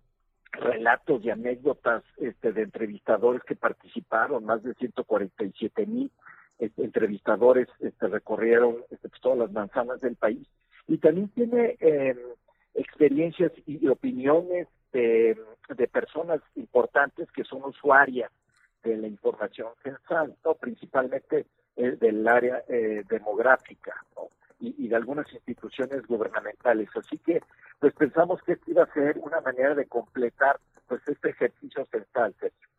relatos 0.52 1.24
y 1.24 1.30
anécdotas 1.30 2.02
este, 2.16 2.52
de 2.52 2.62
entrevistadores 2.62 3.42
que 3.42 3.56
participaron, 3.56 4.44
más 4.44 4.62
de 4.62 4.74
147 4.74 5.86
mil 5.86 6.10
este, 6.58 6.84
entrevistadores 6.84 7.68
este, 7.80 8.08
recorrieron 8.08 8.76
este, 8.90 9.08
pues, 9.08 9.20
todas 9.20 9.38
las 9.38 9.52
manzanas 9.52 10.00
del 10.00 10.16
país 10.16 10.46
y 10.86 10.98
también 10.98 11.28
tiene 11.28 11.76
eh, 11.80 12.16
experiencias 12.74 13.52
y 13.66 13.86
opiniones 13.88 14.68
de, 14.92 15.36
de 15.68 15.88
personas 15.88 16.40
importantes 16.54 17.30
que 17.32 17.44
son 17.44 17.64
usuarias 17.64 18.30
de 18.82 18.96
la 18.96 19.06
información 19.06 19.68
censal, 19.82 20.34
¿no? 20.44 20.54
principalmente 20.54 21.46
eh, 21.76 21.96
del 22.00 22.26
área 22.26 22.62
eh, 22.68 23.04
demográfica 23.08 23.94
¿no? 24.16 24.28
y, 24.60 24.74
y 24.84 24.88
de 24.88 24.96
algunas 24.96 25.32
instituciones 25.32 26.06
gubernamentales. 26.06 26.88
Así 26.96 27.18
que, 27.18 27.40
pues 27.78 27.94
pensamos 27.94 28.42
que 28.42 28.52
esta 28.52 28.70
iba 28.70 28.82
a 28.82 28.92
ser 28.92 29.18
una 29.18 29.40
manera 29.40 29.74
de 29.74 29.86
completar 29.86 30.58
pues 30.88 31.00
este 31.06 31.30
ejercicio 31.30 31.86
censal. 31.90 32.34
Sergio. 32.38 32.71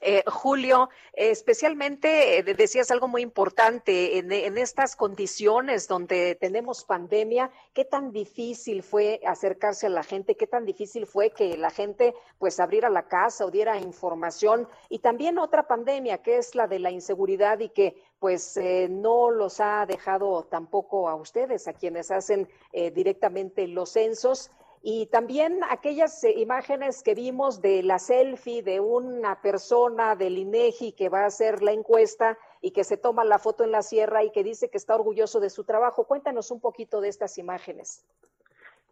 Eh, 0.00 0.22
Julio, 0.26 0.88
especialmente 1.14 2.38
eh, 2.38 2.42
de- 2.42 2.54
decías 2.54 2.90
algo 2.90 3.08
muy 3.08 3.22
importante 3.22 4.18
en, 4.18 4.30
en 4.32 4.58
estas 4.58 4.96
condiciones 4.96 5.88
donde 5.88 6.34
tenemos 6.34 6.84
pandemia, 6.84 7.50
¿qué 7.72 7.84
tan 7.84 8.12
difícil 8.12 8.82
fue 8.82 9.20
acercarse 9.26 9.86
a 9.86 9.90
la 9.90 10.02
gente? 10.02 10.36
¿Qué 10.36 10.46
tan 10.46 10.64
difícil 10.64 11.06
fue 11.06 11.30
que 11.30 11.56
la 11.56 11.70
gente 11.70 12.14
pues 12.38 12.60
abriera 12.60 12.88
la 12.90 13.08
casa 13.08 13.44
o 13.46 13.50
diera 13.50 13.78
información? 13.78 14.68
Y 14.88 14.98
también 14.98 15.38
otra 15.38 15.66
pandemia 15.66 16.18
que 16.18 16.36
es 16.38 16.54
la 16.54 16.66
de 16.66 16.78
la 16.78 16.90
inseguridad 16.90 17.58
y 17.60 17.68
que 17.70 17.94
pues 18.18 18.56
eh, 18.56 18.88
no 18.90 19.30
los 19.30 19.60
ha 19.60 19.86
dejado 19.86 20.44
tampoco 20.44 21.08
a 21.08 21.14
ustedes, 21.14 21.68
a 21.68 21.72
quienes 21.74 22.10
hacen 22.10 22.48
eh, 22.72 22.90
directamente 22.90 23.66
los 23.68 23.90
censos. 23.92 24.50
Y 24.88 25.06
también 25.06 25.58
aquellas 25.68 26.22
eh, 26.22 26.34
imágenes 26.36 27.02
que 27.02 27.16
vimos 27.16 27.60
de 27.60 27.82
la 27.82 27.98
selfie 27.98 28.62
de 28.62 28.78
una 28.78 29.42
persona 29.42 30.14
del 30.14 30.38
INEGI 30.38 30.92
que 30.92 31.08
va 31.08 31.22
a 31.22 31.26
hacer 31.26 31.60
la 31.60 31.72
encuesta 31.72 32.38
y 32.60 32.70
que 32.70 32.84
se 32.84 32.96
toma 32.96 33.24
la 33.24 33.40
foto 33.40 33.64
en 33.64 33.72
la 33.72 33.82
sierra 33.82 34.22
y 34.22 34.30
que 34.30 34.44
dice 34.44 34.70
que 34.70 34.78
está 34.78 34.94
orgulloso 34.94 35.40
de 35.40 35.50
su 35.50 35.64
trabajo. 35.64 36.04
Cuéntanos 36.04 36.52
un 36.52 36.60
poquito 36.60 37.00
de 37.00 37.08
estas 37.08 37.36
imágenes. 37.36 38.06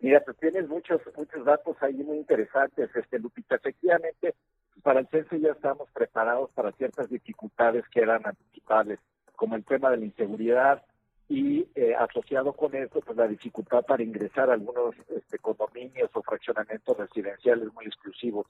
Mira, 0.01 0.21
pues 0.25 0.37
tienes 0.39 0.69
muchos 0.69 1.01
muchos 1.17 1.45
datos 1.45 1.77
ahí 1.81 2.03
muy 2.03 2.17
interesantes, 2.17 2.91
este 2.93 3.21
Lupita. 3.21 3.55
Efectivamente, 3.55 4.35
para 4.83 4.99
el 4.99 5.07
censo 5.07 5.37
ya 5.37 5.53
estábamos 5.53 5.89
preparados 5.93 6.51
para 6.55 6.73
ciertas 6.73 7.09
dificultades 7.09 7.85
que 7.91 8.01
eran 8.01 8.27
anticipables, 8.27 8.99
como 9.37 9.55
el 9.55 9.65
tema 9.65 9.93
de 9.93 9.99
la 9.99 10.07
inseguridad 10.07 10.83
y 11.29 11.67
eh, 11.75 11.95
asociado 11.95 12.53
con 12.53 12.75
eso, 12.75 13.01
pues 13.01 13.17
la 13.17 13.27
dificultad 13.27 13.85
para 13.85 14.03
ingresar 14.03 14.51
a 14.51 14.55
algunos 14.55 14.95
este, 15.09 15.39
condominios 15.39 16.11
o 16.13 16.23
fraccionamientos 16.23 16.97
residenciales 16.97 17.73
muy 17.73 17.87
exclusivos. 17.87 18.47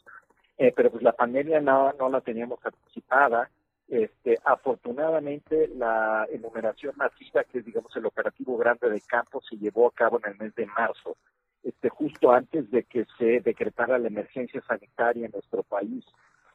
Eh, 0.58 0.72
pero 0.74 0.90
pues 0.90 1.02
la 1.02 1.12
pandemia 1.12 1.60
no, 1.60 1.92
no 1.92 2.08
la 2.08 2.20
teníamos 2.20 2.58
anticipada. 2.64 3.50
Este, 3.86 4.38
afortunadamente 4.44 5.68
la 5.68 6.26
enumeración 6.30 6.94
masiva, 6.96 7.44
que 7.44 7.58
es 7.58 7.64
digamos 7.64 7.94
el 7.96 8.06
operativo 8.06 8.56
grande 8.56 8.88
de 8.88 9.00
campo, 9.02 9.40
se 9.42 9.56
llevó 9.56 9.88
a 9.88 9.92
cabo 9.92 10.18
en 10.24 10.32
el 10.32 10.38
mes 10.38 10.54
de 10.54 10.66
marzo, 10.66 11.16
este, 11.62 11.90
justo 11.90 12.32
antes 12.32 12.70
de 12.70 12.84
que 12.84 13.06
se 13.18 13.40
decretara 13.40 13.98
la 13.98 14.08
emergencia 14.08 14.62
sanitaria 14.66 15.26
en 15.26 15.32
nuestro 15.32 15.62
país 15.62 16.04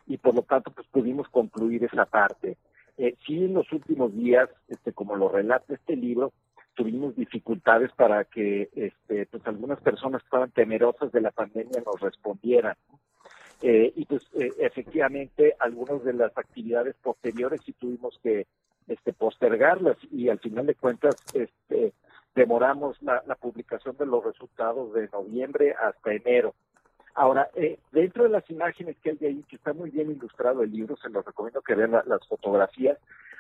y 0.08 0.18
por 0.18 0.36
lo 0.36 0.42
tanto 0.42 0.72
pues 0.72 0.88
pudimos 0.88 1.30
concluir 1.30 1.84
esa 1.84 2.06
parte. 2.06 2.58
Eh, 3.00 3.16
sí, 3.26 3.46
en 3.46 3.54
los 3.54 3.72
últimos 3.72 4.14
días, 4.14 4.50
este, 4.68 4.92
como 4.92 5.16
lo 5.16 5.30
relata 5.30 5.74
este 5.74 5.96
libro, 5.96 6.34
tuvimos 6.74 7.16
dificultades 7.16 7.94
para 7.94 8.26
que 8.26 8.70
este, 8.76 9.26
pues 9.26 9.42
algunas 9.48 9.80
personas 9.80 10.22
que 10.22 10.26
estaban 10.26 10.52
temerosas 10.52 11.10
de 11.14 11.22
la 11.22 11.32
pandemia 11.32 11.82
nos 11.86 12.02
respondieran. 12.02 12.76
Eh, 13.62 13.94
y 13.96 14.04
pues 14.04 14.24
eh, 14.38 14.52
efectivamente 14.60 15.56
algunas 15.60 16.04
de 16.04 16.12
las 16.12 16.38
actividades 16.38 16.96
posteriores 17.02 17.62
sí 17.66 17.72
tuvimos 17.72 18.20
que 18.22 18.48
este, 18.88 19.14
postergarlas 19.14 19.98
y 20.12 20.28
al 20.28 20.40
final 20.40 20.66
de 20.66 20.76
cuentas 20.76 21.16
este, 21.34 21.94
demoramos 22.36 23.02
la, 23.02 23.24
la 23.26 23.36
publicación 23.36 23.96
de 23.96 24.08
los 24.08 24.26
resultados 24.26 24.94
de 24.94 25.08
noviembre 25.08 25.74
hasta 25.74 26.14
enero. 26.14 26.54
Ahora, 27.16 27.50
eh, 27.56 27.80
dentro 27.92 28.24
de 28.24 28.30
las 28.30 28.50
imágenes 28.50 28.98
que 29.00 29.12
hay 29.12 29.18
ahí, 29.22 29.44
que 29.50 29.56
está 29.56 29.74
muy 29.74 29.90
bien 29.90 30.12
ilustrado 30.12 30.64
el 30.64 30.72
libro, 30.72 30.96
se 30.98 31.10
los 31.10 31.26
recomiendo 31.26 31.62
que 31.62 31.76
vean 31.76 31.92
la- 31.92 32.04
las 32.06 32.26
fotografías, 32.28 32.98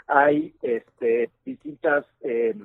hay 0.07 0.53
este, 0.61 1.29
distintas 1.45 2.05
eh, 2.21 2.55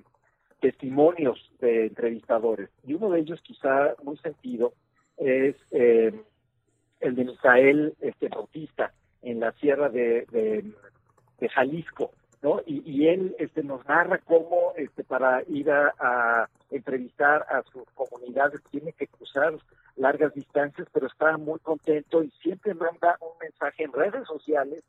testimonios 0.60 1.52
de 1.60 1.86
entrevistadores. 1.86 2.70
Y 2.86 2.94
uno 2.94 3.10
de 3.10 3.20
ellos, 3.20 3.40
quizá 3.42 3.94
muy 4.02 4.16
sentido, 4.18 4.72
es 5.18 5.56
eh, 5.70 6.12
el 7.00 7.14
de 7.14 7.24
Misael 7.24 7.94
este, 8.00 8.28
Bautista 8.28 8.92
en 9.22 9.40
la 9.40 9.52
sierra 9.52 9.88
de, 9.90 10.26
de, 10.30 10.72
Jalisco. 11.50 12.12
¿no? 12.42 12.62
Y, 12.64 12.82
y 12.90 13.08
él 13.08 13.36
este, 13.38 13.62
nos 13.62 13.86
narra 13.86 14.18
cómo 14.18 14.72
este, 14.76 15.04
para 15.04 15.42
ir 15.46 15.70
a 15.70 16.48
entrevistar 16.70 17.44
a 17.50 17.62
sus 17.64 17.84
comunidades 17.94 18.62
tiene 18.70 18.92
que 18.92 19.06
cruzar 19.06 19.54
largas 19.96 20.34
distancias, 20.34 20.88
pero 20.92 21.06
está 21.06 21.36
muy 21.38 21.58
contento 21.60 22.22
y 22.22 22.30
siempre 22.42 22.74
manda 22.74 23.16
un 23.20 23.38
mensaje 23.40 23.84
en 23.84 23.92
redes 23.92 24.26
sociales 24.26 24.82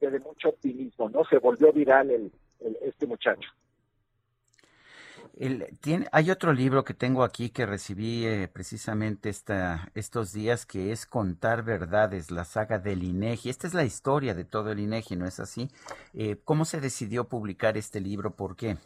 que 0.00 0.10
de 0.10 0.20
mucho 0.20 0.50
optimismo, 0.50 1.10
¿no? 1.10 1.24
Se 1.24 1.38
volvió 1.38 1.72
viral 1.72 2.10
el, 2.10 2.32
el- 2.60 2.78
este 2.82 3.06
muchacho. 3.06 3.50
El- 5.38 5.66
tiene, 5.80 6.06
hay 6.12 6.30
otro 6.30 6.52
libro 6.52 6.84
que 6.84 6.94
tengo 6.94 7.24
aquí 7.24 7.50
que 7.50 7.66
recibí 7.66 8.26
eh, 8.26 8.48
precisamente 8.48 9.28
esta, 9.28 9.90
estos 9.94 10.32
días 10.32 10.66
que 10.66 10.92
es 10.92 11.06
Contar 11.06 11.64
Verdades, 11.64 12.30
la 12.30 12.44
saga 12.44 12.78
del 12.78 13.02
INEGI. 13.02 13.50
Esta 13.50 13.66
es 13.66 13.74
la 13.74 13.84
historia 13.84 14.34
de 14.34 14.44
todo 14.44 14.70
el 14.72 14.80
INEGI, 14.80 15.16
¿no 15.16 15.26
es 15.26 15.40
así? 15.40 15.68
Eh, 16.14 16.36
¿Cómo 16.44 16.64
se 16.64 16.80
decidió 16.80 17.28
publicar 17.28 17.76
este 17.76 18.00
libro? 18.00 18.36
¿Por 18.36 18.56
qué? 18.56 18.76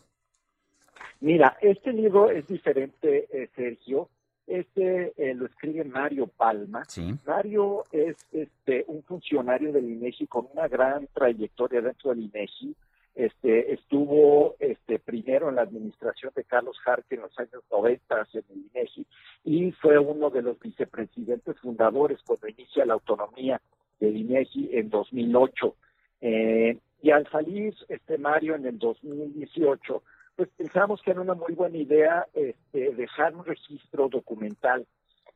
Mira, 1.21 1.57
este 1.61 1.93
libro 1.93 2.31
es 2.31 2.47
diferente, 2.47 3.27
eh, 3.33 3.49
Sergio. 3.55 4.09
Este 4.47 5.13
eh, 5.17 5.35
lo 5.35 5.47
escribe 5.47 5.85
Mario 5.85 6.29
Palma. 6.29 6.85
Sí. 6.87 7.15
Mario 7.27 7.85
es 7.91 8.17
este 8.33 8.85
un 8.87 9.03
funcionario 9.03 9.73
del 9.73 9.91
INEGI 9.91 10.27
con 10.29 10.47
una 10.53 10.69
gran 10.69 11.09
trayectoria 11.13 11.81
dentro 11.81 12.11
del 12.11 12.25
INEGI. 12.25 12.75
Este 13.17 13.73
estuvo 13.73 14.55
este 14.61 14.99
primero 14.99 15.49
en 15.49 15.57
la 15.57 15.63
administración 15.63 16.33
de 16.37 16.45
Carlos 16.45 16.79
Jarque 16.81 17.17
en 17.17 17.23
los 17.23 17.37
años 17.39 17.63
90 17.71 18.27
en 18.35 18.45
el 18.51 18.67
INEGI 18.73 19.07
y 19.45 19.73
fue 19.73 19.99
uno 19.99 20.31
de 20.31 20.43
los 20.43 20.61
vicepresidentes 20.61 21.59
fundadores 21.59 22.21
cuando 22.25 22.47
inicia 22.47 22.85
la 22.85 22.95
autonomía 22.95 23.61
del 23.99 24.17
INEGI 24.17 24.71
en 24.73 24.91
2008. 24.91 25.75
Eh, 26.21 26.79
y 27.03 27.11
al 27.11 27.29
salir 27.31 27.75
este 27.89 28.19
Mario 28.19 28.55
en 28.55 28.67
el 28.67 28.79
2018 28.79 30.03
pues 30.37 30.51
pensamos 30.51 31.01
que 31.03 31.11
era 31.11 31.23
una 31.23 31.35
muy 31.35 31.55
buena 31.55 31.79
idea 31.79 32.27
este, 32.35 32.95
dejar 32.95 33.35
un 33.35 33.45
registro 33.45 34.09
documental, 34.09 34.87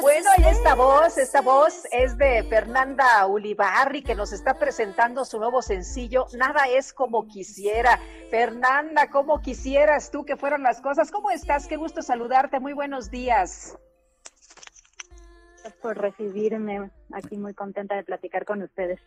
Bueno, 0.00 0.30
y 0.38 0.44
esta 0.44 0.74
voz, 0.74 1.18
esta 1.18 1.42
voz 1.42 1.82
es 1.92 2.16
de 2.16 2.42
Fernanda 2.44 3.26
Ulibarri 3.26 4.02
que 4.02 4.14
nos 4.14 4.32
está 4.32 4.54
presentando 4.54 5.24
su 5.24 5.38
nuevo 5.38 5.60
sencillo, 5.60 6.26
Nada 6.32 6.64
es 6.68 6.92
como 6.92 7.26
quisiera. 7.26 8.00
Fernanda, 8.30 9.10
¿cómo 9.10 9.42
quisieras 9.42 10.10
tú 10.10 10.24
que 10.24 10.36
fueran 10.36 10.62
las 10.62 10.80
cosas? 10.80 11.10
¿Cómo 11.10 11.30
estás? 11.30 11.66
Qué 11.66 11.76
gusto 11.76 12.00
saludarte. 12.00 12.60
Muy 12.60 12.72
buenos 12.72 13.10
días. 13.10 13.76
Gracias 15.50 15.74
por 15.82 15.98
recibirme. 15.98 16.90
Aquí 17.12 17.36
muy 17.36 17.52
contenta 17.52 17.94
de 17.94 18.02
platicar 18.02 18.46
con 18.46 18.62
ustedes. 18.62 19.00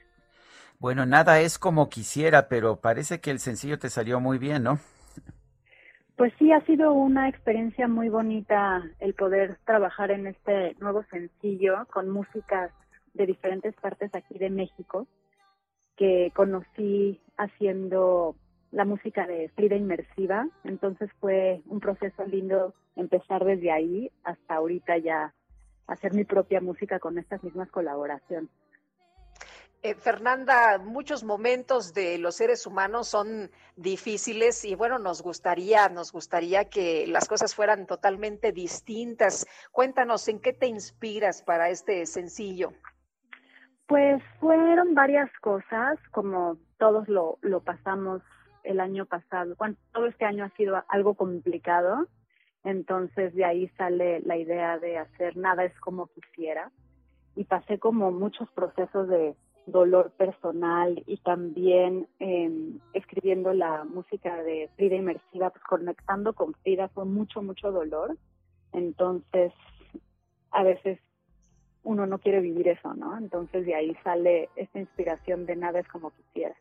Bueno, 0.77 1.05
nada 1.05 1.39
es 1.39 1.57
como 1.57 1.89
quisiera, 1.89 2.47
pero 2.47 2.81
parece 2.81 3.19
que 3.19 3.31
el 3.31 3.39
sencillo 3.39 3.79
te 3.79 3.89
salió 3.89 4.19
muy 4.19 4.37
bien, 4.37 4.63
¿no? 4.63 4.79
Pues 6.15 6.31
sí, 6.37 6.51
ha 6.51 6.61
sido 6.65 6.93
una 6.93 7.27
experiencia 7.27 7.87
muy 7.87 8.07
bonita 8.07 8.83
el 8.99 9.15
poder 9.15 9.57
trabajar 9.65 10.11
en 10.11 10.27
este 10.27 10.75
nuevo 10.79 11.03
sencillo 11.09 11.87
con 11.91 12.09
músicas 12.09 12.71
de 13.15 13.25
diferentes 13.25 13.73
partes 13.75 14.13
aquí 14.13 14.37
de 14.37 14.51
México 14.51 15.07
que 15.97 16.31
conocí 16.35 17.19
haciendo 17.37 18.35
la 18.71 18.85
música 18.85 19.25
de 19.25 19.49
Frida 19.55 19.75
Inmersiva. 19.75 20.47
Entonces 20.63 21.09
fue 21.19 21.61
un 21.65 21.79
proceso 21.79 22.23
lindo 22.25 22.75
empezar 22.95 23.43
desde 23.43 23.71
ahí 23.71 24.11
hasta 24.23 24.55
ahorita 24.55 24.99
ya 24.99 25.33
hacer 25.87 26.13
mi 26.13 26.25
propia 26.25 26.61
música 26.61 26.99
con 26.99 27.17
estas 27.17 27.43
mismas 27.43 27.69
colaboraciones. 27.71 28.51
Eh, 29.85 29.95
Fernanda, 29.95 30.77
muchos 30.77 31.25
momentos 31.25 31.93
de 31.93 32.17
los 32.17 32.35
seres 32.35 32.65
humanos 32.65 33.09
son 33.09 33.51
difíciles 33.75 34.63
y 34.63 34.75
bueno, 34.75 34.97
nos 34.97 35.21
gustaría, 35.21 35.89
nos 35.89 36.13
gustaría 36.13 36.69
que 36.69 37.05
las 37.05 37.27
cosas 37.27 37.53
fueran 37.53 37.85
totalmente 37.85 38.53
distintas. 38.53 39.45
Cuéntanos, 39.73 40.29
¿en 40.29 40.39
qué 40.39 40.53
te 40.53 40.67
inspiras 40.67 41.41
para 41.43 41.67
este 41.67 42.05
sencillo? 42.05 42.71
Pues 43.85 44.23
fueron 44.39 44.95
varias 44.95 45.29
cosas, 45.41 45.99
como 46.11 46.57
todos 46.77 47.09
lo, 47.09 47.37
lo 47.41 47.59
pasamos 47.59 48.21
el 48.63 48.79
año 48.79 49.05
pasado. 49.05 49.57
Todo 49.91 50.05
este 50.05 50.23
año 50.23 50.45
ha 50.45 50.49
sido 50.51 50.81
algo 50.87 51.15
complicado, 51.15 52.07
entonces 52.63 53.35
de 53.35 53.43
ahí 53.43 53.67
sale 53.77 54.21
la 54.21 54.37
idea 54.37 54.79
de 54.79 54.97
hacer 54.97 55.35
nada 55.35 55.65
es 55.65 55.77
como 55.81 56.07
quisiera. 56.07 56.71
Y 57.35 57.43
pasé 57.43 57.79
como 57.79 58.11
muchos 58.11 58.47
procesos 58.51 59.09
de 59.09 59.35
dolor 59.65 60.11
personal 60.11 61.03
y 61.07 61.17
también 61.17 62.07
eh, 62.19 62.51
escribiendo 62.93 63.53
la 63.53 63.83
música 63.83 64.43
de 64.43 64.69
Frida 64.75 64.95
Inmersiva, 64.95 65.49
pues 65.51 65.63
conectando 65.63 66.33
con 66.33 66.53
Frida 66.63 66.89
fue 66.89 67.05
mucho, 67.05 67.41
mucho 67.41 67.71
dolor. 67.71 68.17
Entonces, 68.73 69.53
a 70.51 70.63
veces 70.63 70.99
uno 71.83 72.05
no 72.05 72.19
quiere 72.19 72.39
vivir 72.41 72.67
eso, 72.67 72.93
¿no? 72.93 73.17
Entonces 73.17 73.65
de 73.65 73.75
ahí 73.75 73.95
sale 74.03 74.49
esta 74.55 74.79
inspiración 74.79 75.45
de 75.45 75.55
nada 75.55 75.79
es 75.79 75.87
como 75.87 76.11
quisiera. 76.11 76.55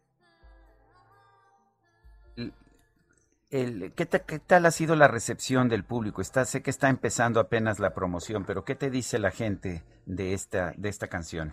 El, 3.51 3.93
¿qué, 3.95 4.07
ta- 4.07 4.21
qué 4.25 4.39
tal 4.39 4.65
ha 4.65 4.71
sido 4.71 4.97
la 4.97 5.09
recepción 5.09 5.69
del 5.69 5.85
público? 5.85 6.23
Está, 6.23 6.45
sé 6.47 6.63
que 6.63 6.71
está 6.71 6.89
empezando 6.89 7.39
apenas 7.39 7.79
la 7.81 7.93
promoción, 7.93 8.45
pero 8.47 8.65
¿qué 8.65 8.75
te 8.75 8.89
dice 8.91 9.19
la 9.19 9.31
gente 9.31 9.83
de 10.07 10.33
esta, 10.33 10.73
de 10.77 10.89
esta 10.89 11.09
canción? 11.09 11.53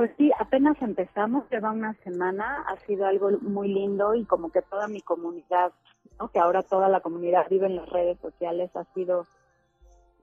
Pues 0.00 0.12
sí, 0.16 0.30
apenas 0.38 0.80
empezamos, 0.80 1.44
lleva 1.50 1.72
una 1.72 1.92
semana, 1.96 2.64
ha 2.66 2.76
sido 2.86 3.04
algo 3.04 3.32
muy 3.42 3.68
lindo 3.68 4.14
y 4.14 4.24
como 4.24 4.50
que 4.50 4.62
toda 4.62 4.88
mi 4.88 5.02
comunidad, 5.02 5.74
¿no? 6.18 6.28
que 6.28 6.38
ahora 6.38 6.62
toda 6.62 6.88
la 6.88 7.00
comunidad 7.00 7.46
vive 7.50 7.66
en 7.66 7.76
las 7.76 7.86
redes 7.90 8.18
sociales, 8.20 8.74
ha 8.74 8.84
sido 8.94 9.26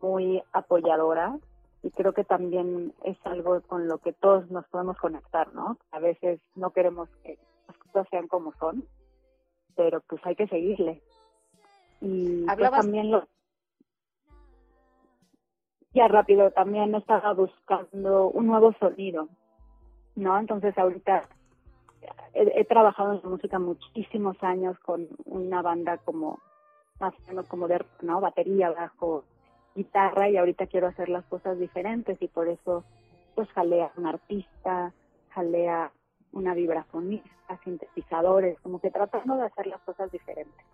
muy 0.02 0.42
apoyadora 0.52 1.38
y 1.84 1.92
creo 1.92 2.12
que 2.14 2.24
también 2.24 2.92
es 3.04 3.20
algo 3.24 3.62
con 3.62 3.88
lo 3.88 4.00
que 4.00 4.14
todos 4.14 4.50
nos 4.50 4.66
podemos 4.70 4.98
conectar, 4.98 5.54
¿no? 5.54 5.78
A 5.92 6.00
veces 6.00 6.40
no 6.56 6.72
queremos 6.72 7.08
que 7.22 7.38
las 7.68 7.78
cosas 7.78 8.08
sean 8.10 8.28
como 8.28 8.54
son, 8.54 8.84
pero 9.76 10.02
pues 10.10 10.20
hay 10.26 10.36
que 10.36 10.48
seguirle. 10.48 11.04
Y 12.02 12.46
pues, 12.46 12.50
Hablabas- 12.50 12.82
también 12.82 13.12
lo... 13.12 13.28
Ya 15.94 16.08
rápido, 16.08 16.50
también 16.50 16.96
estaba 16.96 17.32
buscando 17.34 18.28
un 18.30 18.48
nuevo 18.48 18.74
sonido, 18.80 19.30
¿no? 20.18 20.38
Entonces 20.38 20.78
ahorita 20.78 21.24
he, 22.34 22.66
trabajado 22.66 23.14
en 23.14 23.22
la 23.24 23.30
música 23.30 23.60
muchísimos 23.60 24.36
años 24.42 24.78
con 24.80 25.08
una 25.26 25.62
banda 25.62 25.98
como 25.98 26.40
más 27.00 27.14
o 27.14 27.28
menos 27.28 27.48
como 27.48 27.68
de 27.68 27.86
no 28.02 28.20
batería 28.20 28.72
bajo 28.72 29.24
guitarra 29.76 30.28
y 30.30 30.38
ahorita 30.38 30.66
quiero 30.66 30.88
hacer 30.88 31.10
las 31.10 31.24
cosas 31.26 31.60
diferentes 31.60 32.20
y 32.20 32.28
por 32.28 32.48
eso 32.48 32.84
pues 33.36 33.48
jalé 33.52 33.84
a 33.84 33.92
un 33.96 34.08
artista 34.08 34.92
jalé 35.30 35.70
a 35.70 35.92
una 36.32 36.56
vibrafonista 36.56 37.60
sintetizadores 37.64 38.60
como 38.62 38.80
que 38.80 38.90
tratando 38.90 39.36
de 39.36 39.46
hacer 39.46 39.68
las 39.68 39.82
cosas 39.82 40.12
diferentes 40.12 40.66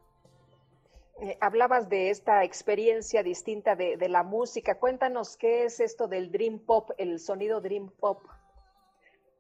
Eh, 1.22 1.38
hablabas 1.40 1.90
de 1.90 2.10
esta 2.10 2.44
experiencia 2.44 3.22
distinta 3.22 3.76
de, 3.76 3.98
de 3.98 4.10
la 4.10 4.24
música. 4.24 4.80
Cuéntanos 4.80 5.38
qué 5.38 5.64
es 5.66 5.80
esto 5.80 6.08
del 6.08 6.32
Dream 6.32 6.58
Pop, 6.58 6.90
el 6.98 7.20
sonido 7.20 7.62
Dream 7.62 7.92
Pop. 8.00 8.20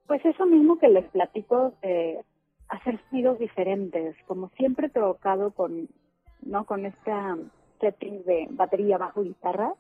Pues 0.07 0.23
eso 0.25 0.45
mismo 0.45 0.77
que 0.79 0.89
les 0.89 1.05
platico, 1.09 1.73
de 1.81 2.23
hacer 2.69 2.99
sonidos 3.09 3.39
diferentes, 3.39 4.15
como 4.27 4.49
siempre 4.49 4.87
he 4.87 4.89
tocado 4.89 5.51
con, 5.51 5.87
¿no? 6.41 6.65
Con 6.65 6.85
esta 6.85 7.37
setting 7.79 8.23
de 8.23 8.47
batería, 8.51 8.97
bajo, 8.97 9.23
guitarra. 9.23 9.73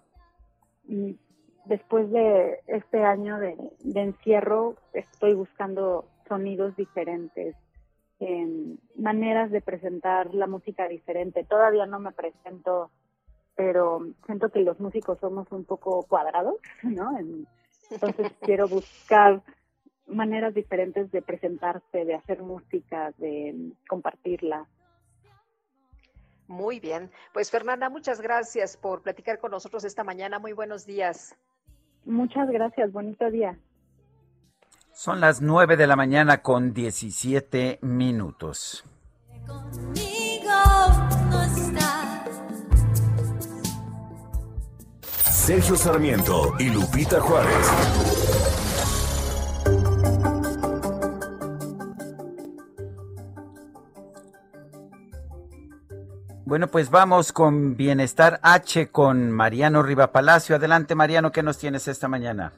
Y 0.87 1.17
después 1.65 2.09
de 2.11 2.59
este 2.67 3.03
año 3.03 3.39
de, 3.39 3.55
de 3.83 4.01
encierro, 4.01 4.75
estoy 4.93 5.33
buscando 5.33 6.05
sonidos 6.27 6.75
diferentes, 6.75 7.55
em, 8.19 8.77
maneras 8.95 9.51
de 9.51 9.61
presentar 9.61 10.33
la 10.33 10.47
música 10.47 10.87
diferente. 10.87 11.43
Todavía 11.43 11.85
no 11.85 11.99
me 11.99 12.11
presento, 12.11 12.91
pero 13.55 14.05
siento 14.25 14.49
que 14.49 14.59
los 14.61 14.79
músicos 14.79 15.19
somos 15.19 15.51
un 15.51 15.65
poco 15.65 16.03
cuadrados, 16.07 16.55
¿no? 16.83 17.17
En- 17.17 17.47
entonces 17.89 18.31
quiero 18.41 18.67
buscar 18.67 19.41
maneras 20.07 20.53
diferentes 20.53 21.11
de 21.11 21.21
presentarse, 21.21 22.05
de 22.05 22.15
hacer 22.15 22.41
música, 22.41 23.13
de 23.17 23.53
mm, 23.53 23.87
compartirla. 23.87 24.67
Muy 26.47 26.79
bien. 26.79 27.09
Pues 27.33 27.49
Fernanda, 27.49 27.89
muchas 27.89 28.21
gracias 28.21 28.77
por 28.77 29.01
platicar 29.01 29.39
con 29.39 29.51
nosotros 29.51 29.83
esta 29.85 30.03
mañana. 30.03 30.39
Muy 30.39 30.53
buenos 30.53 30.85
días. 30.85 31.35
Muchas 32.05 32.49
gracias, 32.49 32.91
bonito 32.91 33.29
día. 33.31 33.57
Son 34.91 35.19
las 35.19 35.41
9 35.41 35.75
de 35.77 35.87
la 35.87 35.95
mañana 35.95 36.41
con 36.41 36.73
17 36.73 37.79
minutos. 37.81 38.83
Sergio 45.45 45.75
Sarmiento 45.75 46.53
y 46.59 46.69
Lupita 46.69 47.19
Juárez. 47.19 48.22
Bueno, 56.53 56.67
pues 56.67 56.91
vamos 56.91 57.33
con 57.33 57.75
Bienestar 57.75 58.39
H 58.43 58.91
con 58.91 59.31
Mariano 59.31 59.81
Riva 59.81 60.11
Palacio. 60.11 60.55
Adelante, 60.55 60.93
Mariano, 60.93 61.31
¿qué 61.31 61.41
nos 61.41 61.57
tienes 61.57 61.87
esta 61.87 62.07
mañana? 62.07 62.51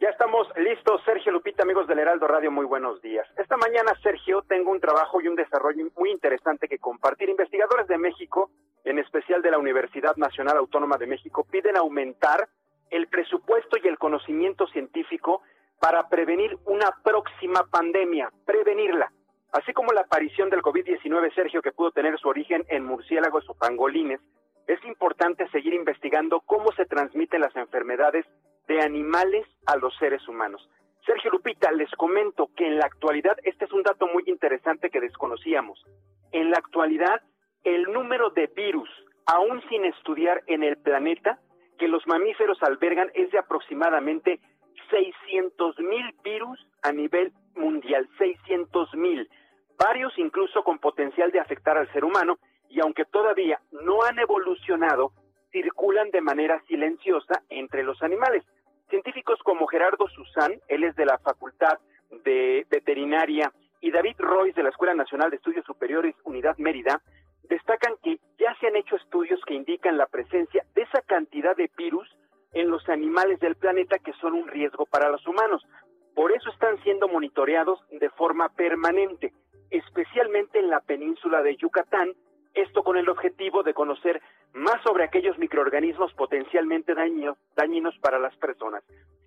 Ya 0.00 0.08
estamos 0.08 0.48
listos, 0.56 1.00
Sergio 1.04 1.30
Lupita, 1.30 1.62
amigos 1.62 1.86
del 1.86 2.00
Heraldo 2.00 2.26
Radio, 2.26 2.50
muy 2.50 2.66
buenos 2.66 3.00
días. 3.00 3.24
Esta 3.36 3.56
mañana, 3.56 3.92
Sergio, 4.02 4.42
tengo 4.48 4.72
un 4.72 4.80
trabajo 4.80 5.20
y 5.20 5.28
un 5.28 5.36
desarrollo 5.36 5.86
muy 5.96 6.10
interesante 6.10 6.66
que 6.66 6.80
compartir. 6.80 7.28
Investigadores 7.28 7.86
de 7.86 7.98
México, 7.98 8.50
en 8.82 8.98
especial 8.98 9.42
de 9.42 9.52
la 9.52 9.58
Universidad 9.58 10.16
Nacional 10.16 10.56
Autónoma 10.56 10.98
de 10.98 11.06
México, 11.06 11.46
piden 11.48 11.76
aumentar 11.76 12.48
el 12.90 13.06
presupuesto 13.06 13.76
y 13.80 13.86
el 13.86 13.96
conocimiento 13.96 14.66
científico 14.66 15.42
para 15.78 16.08
prevenir 16.08 16.58
una 16.64 16.90
próxima 17.04 17.64
pandemia, 17.70 18.32
prevenirla. 18.44 19.12
Así 19.52 19.74
como 19.74 19.92
la 19.92 20.00
aparición 20.00 20.48
del 20.48 20.62
COVID-19, 20.62 21.34
Sergio, 21.34 21.60
que 21.60 21.72
pudo 21.72 21.90
tener 21.90 22.18
su 22.18 22.28
origen 22.28 22.64
en 22.68 22.84
murciélagos 22.84 23.48
o 23.50 23.54
pangolines, 23.54 24.20
es 24.66 24.82
importante 24.84 25.46
seguir 25.50 25.74
investigando 25.74 26.40
cómo 26.40 26.72
se 26.72 26.86
transmiten 26.86 27.42
las 27.42 27.54
enfermedades 27.56 28.24
de 28.66 28.80
animales 28.80 29.46
a 29.66 29.76
los 29.76 29.94
seres 29.98 30.26
humanos. 30.26 30.66
Sergio 31.04 31.30
Lupita, 31.32 31.70
les 31.72 31.90
comento 31.92 32.48
que 32.56 32.66
en 32.66 32.78
la 32.78 32.86
actualidad, 32.86 33.36
este 33.42 33.66
es 33.66 33.72
un 33.72 33.82
dato 33.82 34.06
muy 34.06 34.22
interesante 34.26 34.88
que 34.88 35.00
desconocíamos. 35.00 35.84
En 36.30 36.50
la 36.50 36.56
actualidad, 36.56 37.20
el 37.64 37.84
número 37.92 38.30
de 38.30 38.46
virus, 38.46 38.88
aún 39.26 39.62
sin 39.68 39.84
estudiar 39.84 40.42
en 40.46 40.62
el 40.62 40.78
planeta, 40.78 41.40
que 41.78 41.88
los 41.88 42.06
mamíferos 42.06 42.62
albergan 42.62 43.10
es 43.14 43.30
de 43.32 43.38
aproximadamente 43.38 44.40
600 44.90 45.78
mil 45.80 46.14
virus 46.22 46.58
a 46.82 46.92
nivel 46.92 47.32
mundial, 47.56 48.08
600 48.18 48.94
mil, 48.94 49.28
varios 49.82 50.16
incluso 50.18 50.62
con 50.62 50.78
potencial 50.78 51.30
de 51.30 51.40
afectar 51.40 51.76
al 51.76 51.90
ser 51.92 52.04
humano, 52.04 52.38
y 52.68 52.80
aunque 52.80 53.04
todavía 53.04 53.60
no 53.72 54.02
han 54.02 54.18
evolucionado, 54.18 55.12
circulan 55.50 56.10
de 56.10 56.20
manera 56.20 56.62
silenciosa 56.68 57.42
entre 57.50 57.82
los 57.82 58.02
animales. 58.02 58.44
Científicos 58.88 59.38
como 59.42 59.66
Gerardo 59.66 60.06
Susán, 60.08 60.60
él 60.68 60.84
es 60.84 60.94
de 60.96 61.06
la 61.06 61.18
Facultad 61.18 61.78
de 62.24 62.66
Veterinaria, 62.70 63.52
y 63.80 63.90
David 63.90 64.14
Royce 64.18 64.54
de 64.54 64.62
la 64.62 64.68
Escuela 64.68 64.94
Nacional 64.94 65.30
de 65.30 65.36
Estudios 65.36 65.66
Superiores 65.66 66.14
Unidad 66.24 66.56
Mérida, 66.58 67.02
destacan 67.48 67.94
que 68.02 68.18
ya 68.38 68.54
se 68.60 68.68
han 68.68 68.76
hecho 68.76 68.96
estudios 68.96 69.40
que 69.44 69.54
indican 69.54 69.98
la 69.98 70.06
presencia 70.06 70.64
de 70.74 70.82
esa 70.82 71.02
cantidad 71.02 71.56
de 71.56 71.68
virus 71.76 72.08
en 72.52 72.70
los 72.70 72.88
animales 72.88 73.40
del 73.40 73.56
planeta 73.56 73.98
que 73.98 74.12
son 74.14 74.34
un 74.34 74.46
riesgo 74.46 74.86
para 74.86 75.10
los 75.10 75.26
humanos. 75.26 75.66
Por 76.14 76.30
eso 76.30 76.50
están 76.50 76.80
siendo 76.84 77.08
monitoreados 77.08 77.80
de 77.90 78.08
forma 78.10 78.50
permanente, 78.50 79.32
especialmente 79.72 80.58
en 80.58 80.68
la 80.68 80.80
península 80.80 81.42
de 81.42 81.56
Yucatán, 81.56 82.12
esto 82.54 82.82
con 82.82 82.98
el 82.98 83.08
objetivo 83.08 83.62
de 83.62 83.72
conocer 83.72 84.20
más 84.52 84.82
sobre 84.82 85.04
aquellos 85.04 85.38
microorganismos 85.38 86.12
potencialmente 86.12 86.94
dañinos, 86.94 87.98
para 88.00 88.18
las 88.18 88.36
personas. 88.36 88.84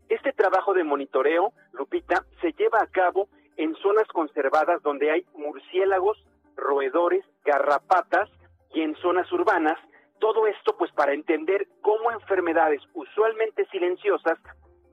Este 0.07 0.31
trabajo 0.33 0.75
de 0.75 0.83
monitoreo, 0.83 1.51
Lupita, 1.73 2.23
se 2.41 2.53
lleva 2.53 2.79
a 2.79 2.87
cabo 2.87 3.27
en 3.57 3.73
zonas 3.75 4.07
conservadas 4.09 4.83
donde 4.83 5.09
hay 5.09 5.25
murciélagos, 5.33 6.23
roedores, 6.55 7.25
garrapatas 7.43 8.29
y 8.71 8.81
en 8.81 8.95
zonas 8.97 9.31
urbanas. 9.31 9.79
Todo 10.19 10.45
esto 10.45 10.77
pues 10.77 10.91
para 10.91 11.13
entender 11.13 11.67
cómo 11.81 12.11
enfermedades 12.11 12.81
usualmente 12.93 13.65
silenciosas 13.71 14.37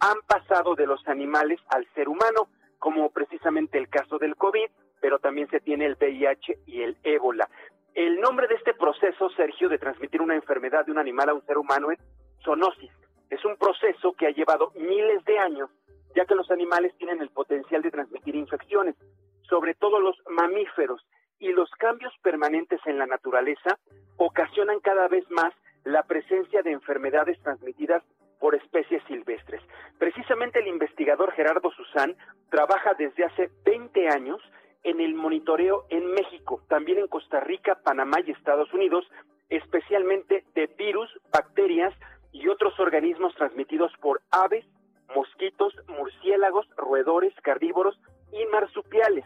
han 0.01 0.21
pasado 0.27 0.75
de 0.75 0.87
los 0.87 1.07
animales 1.07 1.61
al 1.69 1.87
ser 1.95 2.09
humano, 2.09 2.49
como 2.79 3.11
precisamente 3.11 3.77
el 3.77 3.89
caso 3.89 4.19
del 4.19 4.35
COVID, 4.37 4.71
pero 5.03 5.19
también 5.19 5.49
se 5.51 5.61
tiene 5.61 5.85
el 5.85 5.97
VIH 6.01 6.61
y 6.65 6.81
el 6.81 6.97
ébola. 7.03 7.49
El 7.93 8.21
nombre 8.21 8.47
de 8.47 8.55
este 8.55 8.73
proceso, 8.73 9.29
Sergio, 9.31 9.69
de 9.69 9.79
transmitir 9.79 10.23
una 10.23 10.37
enfermedad 10.37 10.87
de 10.87 10.93
un 10.93 10.99
animal 10.99 11.29
a 11.29 11.35
un 11.35 11.45
ser 11.45 11.59
humano 11.59 11.91
es 11.91 11.99
zoonosis. 12.45 12.93
Es 13.29 13.45
un 13.45 13.57
proceso 13.57 14.13
que 14.13 14.29
ha 14.29 14.31
llevado 14.31 14.71
miles 14.77 15.25
de 15.25 15.39
años, 15.39 15.69
ya 16.15 16.25
que 16.25 16.37
los 16.37 16.51
animales 16.51 16.97
tienen 16.99 17.21
el 17.21 17.31
potencial 17.31 17.83
de 17.83 17.91
transmitir 17.91 18.37
infecciones, 18.37 18.95
sobre 19.43 19.75
todo 19.75 19.99
los 20.01 20.17
mamíferos, 20.31 21.05
y 21.43 21.49
los 21.49 21.69
cambios 21.73 22.13
permanentes 22.23 22.79
en 22.87 22.99
la 22.99 23.07
naturaleza 23.07 23.77
ocasionan 24.17 24.79
cada 24.79 25.09
vez 25.09 25.29
más 25.29 25.53
la 25.83 26.05
presencia 26.05 26.63
de 26.63 26.71
enfermedades 26.71 27.37
transmitidas 27.43 28.05
por 28.39 28.55
especies 28.55 29.03
silvestres. 29.09 29.61
Precisamente 29.99 30.61
el 30.61 30.69
investigador 30.69 31.33
Gerardo 31.33 31.73
Susán 31.73 32.17
trabaja 32.49 32.95
desde 32.95 33.25
hace 33.25 33.51
20 33.65 34.09
años 34.09 34.41
en 34.85 35.01
el 35.01 35.15
monitoreo 35.15 35.85
en 35.91 36.13
México, 36.13 36.63
también 36.69 36.99
en 36.99 37.09
Costa 37.09 37.41
Rica, 37.41 37.79
Panamá 37.83 38.19
y 38.25 38.31
Estados 38.31 38.73
Unidos, 38.73 39.05
especialmente 39.49 40.45
de 40.55 40.67
virus, 40.79 41.09
bacterias 41.33 41.95
y 42.33 42.49
otros 42.49 42.79
organismos 42.81 43.35
transmitidos 43.35 43.93
por 44.01 44.23
aves, 44.31 44.65
mosquitos, 45.15 45.75
murciélagos, 45.89 46.67
roedores, 46.77 47.35
carnívoros 47.43 47.99
y 48.33 48.45
marsupiales. 48.47 49.25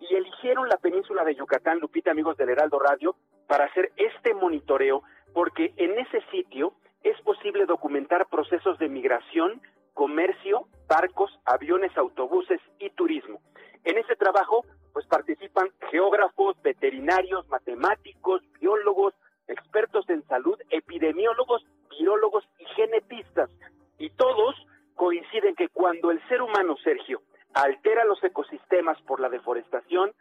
Y 0.00 0.14
eligieron 0.14 0.68
la 0.68 0.76
península 0.78 1.24
de 1.24 1.34
Yucatán, 1.34 1.78
Lupita, 1.78 2.10
amigos 2.10 2.36
del 2.36 2.48
Heraldo 2.48 2.78
Radio, 2.78 3.14
para 3.46 3.66
hacer 3.66 3.92
este 3.96 4.34
monitoreo, 4.34 5.02
porque 5.32 5.72
en 5.76 5.98
ese 5.98 6.20
sitio 6.30 6.74
es 7.02 7.20
posible 7.22 7.66
documentar 7.66 8.26
procesos 8.28 8.78
de 8.78 8.88
migración, 8.88 9.62
comercio, 9.94 10.66
barcos, 10.88 11.30
aviones, 11.44 11.96
autobuses 11.96 12.60
y 12.78 12.90
turismo. 12.90 13.40
En 13.84 13.98
ese 13.98 14.16
trabajo, 14.16 14.64
pues 14.92 15.06
participan 15.06 15.70
geógrafos, 15.90 16.60
veterinarios, 16.62 17.48
matemáticos, 17.48 18.42
biólogos, 18.60 19.14
expertos 19.48 20.08
en 20.08 20.26
salud, 20.26 20.58
epidemiólogos, 20.70 21.64
virólogos 21.98 22.44
y 22.58 22.64
genetistas. 22.76 23.50
Y 23.98 24.10
todos 24.10 24.54
coinciden 24.94 25.54
que 25.54 25.68
cuando 25.68 26.10
el 26.10 26.20
ser 26.28 26.42
humano, 26.42 26.76
Sergio, 26.82 27.22
altera 27.54 28.04
los 28.04 28.22
ecosistemas 28.22 29.00
por 29.02 29.20
la 29.20 29.28
deforestación, 29.28 30.12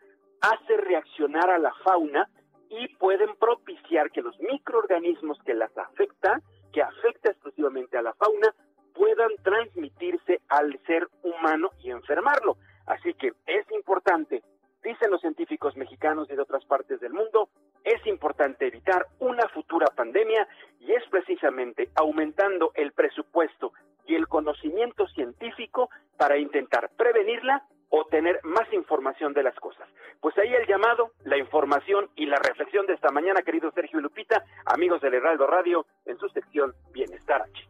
hace 0.41 0.77
reaccionar 0.77 1.49
a 1.49 1.59
la 1.59 1.73
fauna 1.83 2.29
y 2.69 2.87
pueden 2.95 3.35
propiciar 3.35 4.11
que 4.11 4.21
los 4.21 4.39
microorganismos 4.39 5.37
que 5.43 5.53
las 5.53 5.75
afecta, 5.77 6.41
que 6.71 6.81
afecta 6.81 7.31
exclusivamente 7.31 7.97
a 7.97 8.01
la 8.01 8.13
fauna, 8.13 8.53
puedan 8.93 9.31
transmitirse 9.43 10.41
al 10.49 10.79
ser 10.85 11.07
humano 11.23 11.71
y 11.79 11.91
enfermarlo. 11.91 12.57
Así 12.85 13.13
que 13.13 13.31
es 13.45 13.71
importante, 13.71 14.43
dicen 14.83 15.11
los 15.11 15.21
científicos 15.21 15.75
mexicanos 15.75 16.29
y 16.29 16.35
de 16.35 16.41
otras 16.41 16.65
partes 16.65 16.99
del 16.99 17.13
mundo, 17.13 17.49
es 17.83 18.05
importante 18.07 18.67
evitar 18.67 19.05
una 19.19 19.47
futura 19.49 19.87
pandemia 19.95 20.47
y 20.79 20.91
es 20.91 21.03
precisamente 21.09 21.89
aumentando 21.95 22.71
el 22.75 22.91
presupuesto 22.91 23.73
y 24.05 24.15
el 24.15 24.27
conocimiento 24.27 25.07
científico 25.09 25.89
para 26.17 26.37
intentar 26.37 26.89
prevenirla 26.97 27.63
o 27.89 28.05
tener 28.05 28.39
más 28.43 28.71
información 28.73 29.33
de 29.33 29.43
las 29.43 29.55
cosas. 29.55 29.87
Pues 30.21 30.37
ahí 30.37 30.53
el 30.53 30.67
llamado, 30.67 31.11
la 31.23 31.37
información 31.37 32.09
y 32.15 32.25
la 32.25 32.37
reflexión 32.37 32.85
de 32.85 32.93
esta 32.93 33.09
mañana, 33.11 33.41
querido 33.41 33.71
Sergio 33.71 33.99
Lupita, 33.99 34.43
amigos 34.65 35.01
del 35.01 35.15
Heraldo 35.15 35.47
Radio, 35.47 35.85
en 36.05 36.17
su 36.17 36.27
sección 36.29 36.73
Bienestar 36.91 37.41
H. 37.41 37.67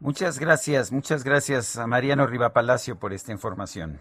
Muchas 0.00 0.38
gracias, 0.38 0.90
muchas 0.90 1.22
gracias 1.22 1.78
a 1.78 1.86
Mariano 1.86 2.26
Riva 2.26 2.52
Palacio 2.52 2.98
por 2.98 3.12
esta 3.12 3.32
información. 3.32 4.00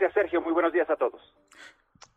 Gracias, 0.00 0.14
Sergio. 0.14 0.40
Muy 0.40 0.54
buenos 0.54 0.72
días 0.72 0.88
a 0.88 0.96
todos. 0.96 1.20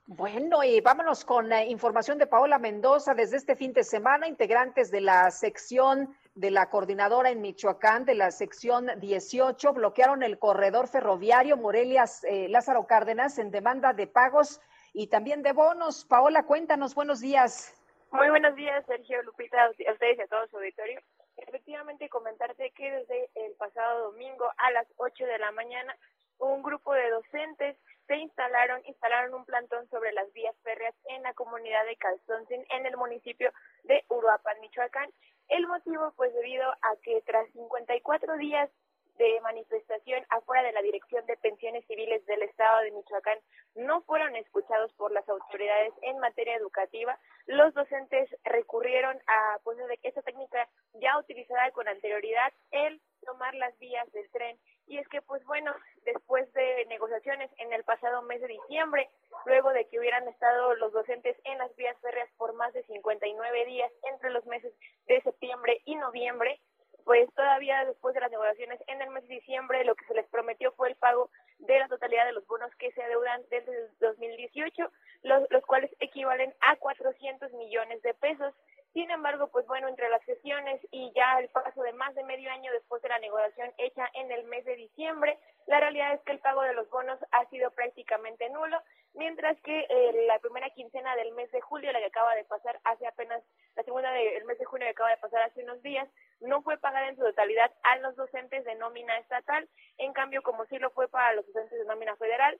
Bueno, 0.05 0.63
y 0.63 0.79
vámonos 0.79 1.25
con 1.25 1.49
la 1.49 1.65
información 1.65 2.17
de 2.17 2.27
Paola 2.27 2.57
Mendoza. 2.57 3.13
Desde 3.13 3.35
este 3.35 3.57
fin 3.57 3.73
de 3.73 3.83
semana, 3.83 4.25
integrantes 4.25 4.89
de 4.89 5.01
la 5.01 5.29
sección 5.31 6.15
de 6.33 6.49
la 6.49 6.69
coordinadora 6.69 7.29
en 7.29 7.41
Michoacán, 7.41 8.05
de 8.05 8.15
la 8.15 8.31
sección 8.31 8.87
18, 9.01 9.73
bloquearon 9.73 10.23
el 10.23 10.39
corredor 10.39 10.87
ferroviario 10.87 11.57
Morelia 11.57 12.05
eh, 12.23 12.47
Lázaro 12.47 12.87
Cárdenas 12.87 13.37
en 13.37 13.51
demanda 13.51 13.91
de 13.91 14.07
pagos 14.07 14.61
y 14.93 15.07
también 15.07 15.41
de 15.41 15.51
bonos. 15.51 16.05
Paola, 16.05 16.43
cuéntanos, 16.43 16.95
buenos 16.95 17.19
días. 17.19 17.75
Muy 18.13 18.29
buenos 18.29 18.55
días, 18.55 18.85
Sergio 18.85 19.21
Lupita, 19.23 19.61
a 19.61 19.69
ustedes 19.71 20.19
y 20.19 20.21
a 20.21 20.27
todo 20.27 20.47
su 20.47 20.55
auditorio. 20.55 21.01
Efectivamente, 21.35 22.07
comentarte 22.07 22.71
que 22.71 22.91
desde 22.91 23.29
el 23.35 23.53
pasado 23.55 24.11
domingo 24.11 24.49
a 24.55 24.71
las 24.71 24.87
8 24.95 25.25
de 25.25 25.39
la 25.39 25.51
mañana, 25.51 25.97
un 26.45 26.63
grupo 26.63 26.93
de 26.93 27.09
docentes 27.09 27.77
se 28.07 28.15
instalaron, 28.17 28.81
instalaron 28.85 29.33
un 29.33 29.45
plantón 29.45 29.87
sobre 29.89 30.11
las 30.11 30.31
vías 30.33 30.55
férreas 30.63 30.95
en 31.05 31.23
la 31.23 31.33
comunidad 31.33 31.85
de 31.85 31.95
Calzoncin, 31.95 32.65
en 32.69 32.85
el 32.85 32.97
municipio 32.97 33.51
de 33.83 34.03
Uruapan, 34.09 34.59
Michoacán. 34.59 35.09
El 35.47 35.67
motivo, 35.67 36.13
pues, 36.15 36.33
debido 36.33 36.69
a 36.69 36.95
que 37.01 37.21
tras 37.25 37.49
54 37.51 38.37
días 38.37 38.69
de 39.17 39.39
manifestación 39.41 40.25
afuera 40.29 40.63
de 40.63 40.73
la 40.73 40.81
Dirección 40.81 41.25
de 41.27 41.37
Pensiones 41.37 41.85
Civiles 41.85 42.25
del 42.25 42.41
Estado 42.41 42.81
de 42.81 42.91
Michoacán 42.91 43.37
no 43.75 44.01
fueron 44.01 44.35
escuchados 44.35 44.91
por 44.93 45.11
las 45.11 45.27
autoridades 45.29 45.93
en 46.01 46.19
materia 46.19 46.55
educativa. 46.55 47.17
Los 47.45 47.73
docentes 47.73 48.29
recurrieron 48.43 49.17
a 49.27 49.59
pues, 49.63 49.77
esta 50.01 50.21
técnica 50.23 50.67
ya 50.95 51.17
utilizada 51.19 51.71
con 51.71 51.87
anterioridad, 51.87 52.51
el 52.71 53.01
tomar 53.25 53.53
las 53.55 53.77
vías 53.79 54.11
del 54.11 54.29
tren. 54.31 54.57
Y 54.87 54.97
es 54.97 55.07
que, 55.07 55.21
pues 55.21 55.43
bueno, 55.45 55.73
después 56.05 56.51
de 56.53 56.85
negociaciones 56.87 57.49
en 57.57 57.71
el 57.73 57.83
pasado 57.83 58.21
mes 58.21 58.41
de 58.41 58.47
diciembre, 58.47 59.09
luego 59.45 59.71
de 59.71 59.85
que 59.85 59.99
hubieran 59.99 60.27
estado 60.27 60.75
los 60.75 60.91
docentes 60.91 61.37
en 61.45 61.57
las 61.57 61.73
vías 61.75 61.97
férreas 62.01 62.29
por 62.37 62.53
más 62.53 62.73
de 62.73 62.83
59 62.83 63.65
días 63.65 63.91
entre 64.11 64.29
los 64.31 64.45
meses 64.45 64.73
de 65.07 65.21
septiembre 65.21 65.81
y 65.85 65.95
noviembre, 65.95 66.59
pues 67.05 67.33
todavía 67.33 67.85
después 67.85 68.13
de 68.13 68.21
las 68.21 68.31
negociaciones 68.31 68.79
en 68.87 69.01
el 69.01 69.09
mes 69.09 69.27
de 69.27 69.35
diciembre 69.35 69.83
lo 69.83 69.95
que 69.95 70.05
se 70.05 70.13
les 70.13 70.27
prometió 70.27 70.71
fue 70.73 70.89
el 70.89 70.95
pago 70.95 71.29
de 71.59 71.79
la 71.79 71.87
totalidad 71.87 72.25
de 72.25 72.33
los 72.33 72.45
bonos 72.47 72.73
que 72.75 72.91
se 72.91 73.03
adeudan 73.03 73.41
desde 73.49 73.71
el 73.71 73.89
2018, 73.99 74.91
los, 75.23 75.43
los 75.49 75.65
cuales 75.65 75.91
equivalen 75.99 76.53
a 76.61 76.75
400 76.77 77.51
millones 77.53 78.01
de 78.01 78.13
pesos. 78.13 78.53
Sin 78.93 79.09
embargo, 79.09 79.47
pues 79.47 79.65
bueno, 79.65 79.87
entre 79.87 80.07
las 80.09 80.23
sesiones 80.23 80.79
y 80.91 81.11
ya 81.15 81.39
el 81.39 81.49
paso 81.49 81.81
de 81.81 81.93
más 81.93 82.13
de 82.13 82.23
medio 82.23 82.51
año 82.51 82.71
después 82.71 83.01
de 83.01 83.09
la 83.09 83.17
negociación 83.17 83.73
hecha 83.79 84.07
en 84.13 84.31
el 84.31 84.43
mes 84.45 84.63
de 84.65 84.75
diciembre, 84.75 85.39
la 85.65 85.79
realidad 85.79 86.13
es 86.13 86.21
que 86.21 86.33
el 86.33 86.39
pago 86.39 86.61
de 86.61 86.75
los 86.75 86.87
bonos 86.91 87.17
ha 87.31 87.45
sido 87.49 87.71
prácticamente 87.71 88.47
nulo, 88.51 88.79
mientras 89.15 89.59
que 89.61 89.87
eh, 89.89 90.25
la 90.27 90.37
primera 90.37 90.69
quincena 90.69 91.15
del 91.15 91.31
mes 91.33 91.51
de 91.51 91.61
julio, 91.61 91.91
la 91.91 91.99
que 91.99 92.05
acaba 92.05 92.35
de 92.35 92.43
pasar 92.43 92.79
hace 92.83 93.07
apenas, 93.07 93.41
la 93.75 93.81
segunda 93.81 94.11
del 94.11 94.45
mes 94.45 94.59
de 94.59 94.65
junio 94.65 94.85
que 94.85 94.91
acaba 94.91 95.09
de 95.09 95.17
pasar 95.17 95.41
hace 95.41 95.63
unos 95.63 95.81
días, 95.81 96.07
no 96.41 96.61
fue 96.61 96.77
pagada 96.77 97.07
en 97.07 97.15
su 97.15 97.23
totalidad 97.23 97.71
a 97.81 97.97
los 97.97 98.15
docentes 98.15 98.63
de 98.63 98.75
nómina 98.75 99.17
estatal, 99.17 99.67
en 99.97 100.13
cambio, 100.13 100.43
como 100.43 100.65
sí 100.65 100.77
lo 100.77 100.91
fue 100.91 101.07
para 101.07 101.33
los 101.33 101.47
docentes 101.47 101.79
de 101.79 101.85
nómina 101.85 102.15
federal, 102.17 102.59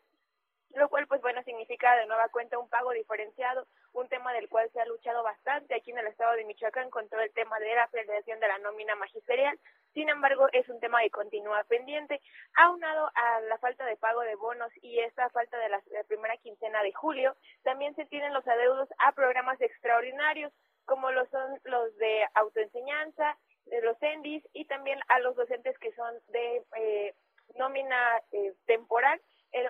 lo 0.76 0.90
cual 0.90 1.08
pues 1.08 1.22
bueno 1.22 1.44
significa 1.44 1.96
de 1.96 2.08
nueva 2.08 2.30
cuenta 2.30 2.58
un 2.58 2.70
pago 2.70 2.92
diferenciado, 2.92 3.68
un 3.94 4.08
tema 4.10 4.34
del 4.34 4.50
cual 4.50 4.70
se 4.72 4.82
ha 4.82 4.86
luchado 4.86 5.24
bastante 5.24 5.76
aquí 5.76 5.92
en 5.92 6.00
el 6.00 6.08
estado 6.08 6.34
de 6.34 6.46
Michoacán 6.46 6.90
con 6.90 7.08
todo 7.10 7.22
el 7.22 7.32
tema 7.34 7.60
de 7.60 7.76
la 7.76 7.88
federación 7.90 8.40
de 8.40 8.48
la 8.48 8.58
nómina 8.60 8.96
magisterial. 8.96 9.60
Sin 9.94 10.10
embargo, 10.10 10.48
es 10.52 10.68
un 10.70 10.80
tema 10.80 11.02
que 11.02 11.12
continúa 11.12 11.64
pendiente, 11.66 12.20
aunado 12.56 13.12
a 13.14 13.42
la 13.42 13.58
falta 13.60 13.86
de 13.86 13.98
pago 13.98 14.22
de 14.22 14.36
bonos 14.36 14.72
y 14.82 15.00
esta 15.00 15.30
falta 15.30 15.58
de 15.60 15.70
la, 15.70 15.82
primera 16.08 16.36
quincena 16.38 16.82
de 16.82 16.92
julio, 16.94 17.36
también 17.64 17.96
se 17.96 18.06
tienen 18.06 18.34
los 18.34 18.48
adeudos 18.48 18.90
a 18.98 19.12
programas 19.12 19.62
extraordinarios 19.62 20.52
como 20.86 21.12
lo 21.12 21.26
son 21.28 21.60
los 21.64 21.96
de 21.98 22.26
autoenseñanza, 22.34 23.38
de 23.68 23.82
los 23.82 24.02
ENDIS 24.02 24.44
y 24.52 24.66
también 24.66 25.00
a 25.08 25.20
los 25.20 25.36
docentes 25.36 25.78
que 25.80 25.94
son 25.94 26.14
de 26.30 26.64
eh, 26.76 27.16
nómina 27.56 28.22
eh, 28.32 28.54
temporal 28.66 29.22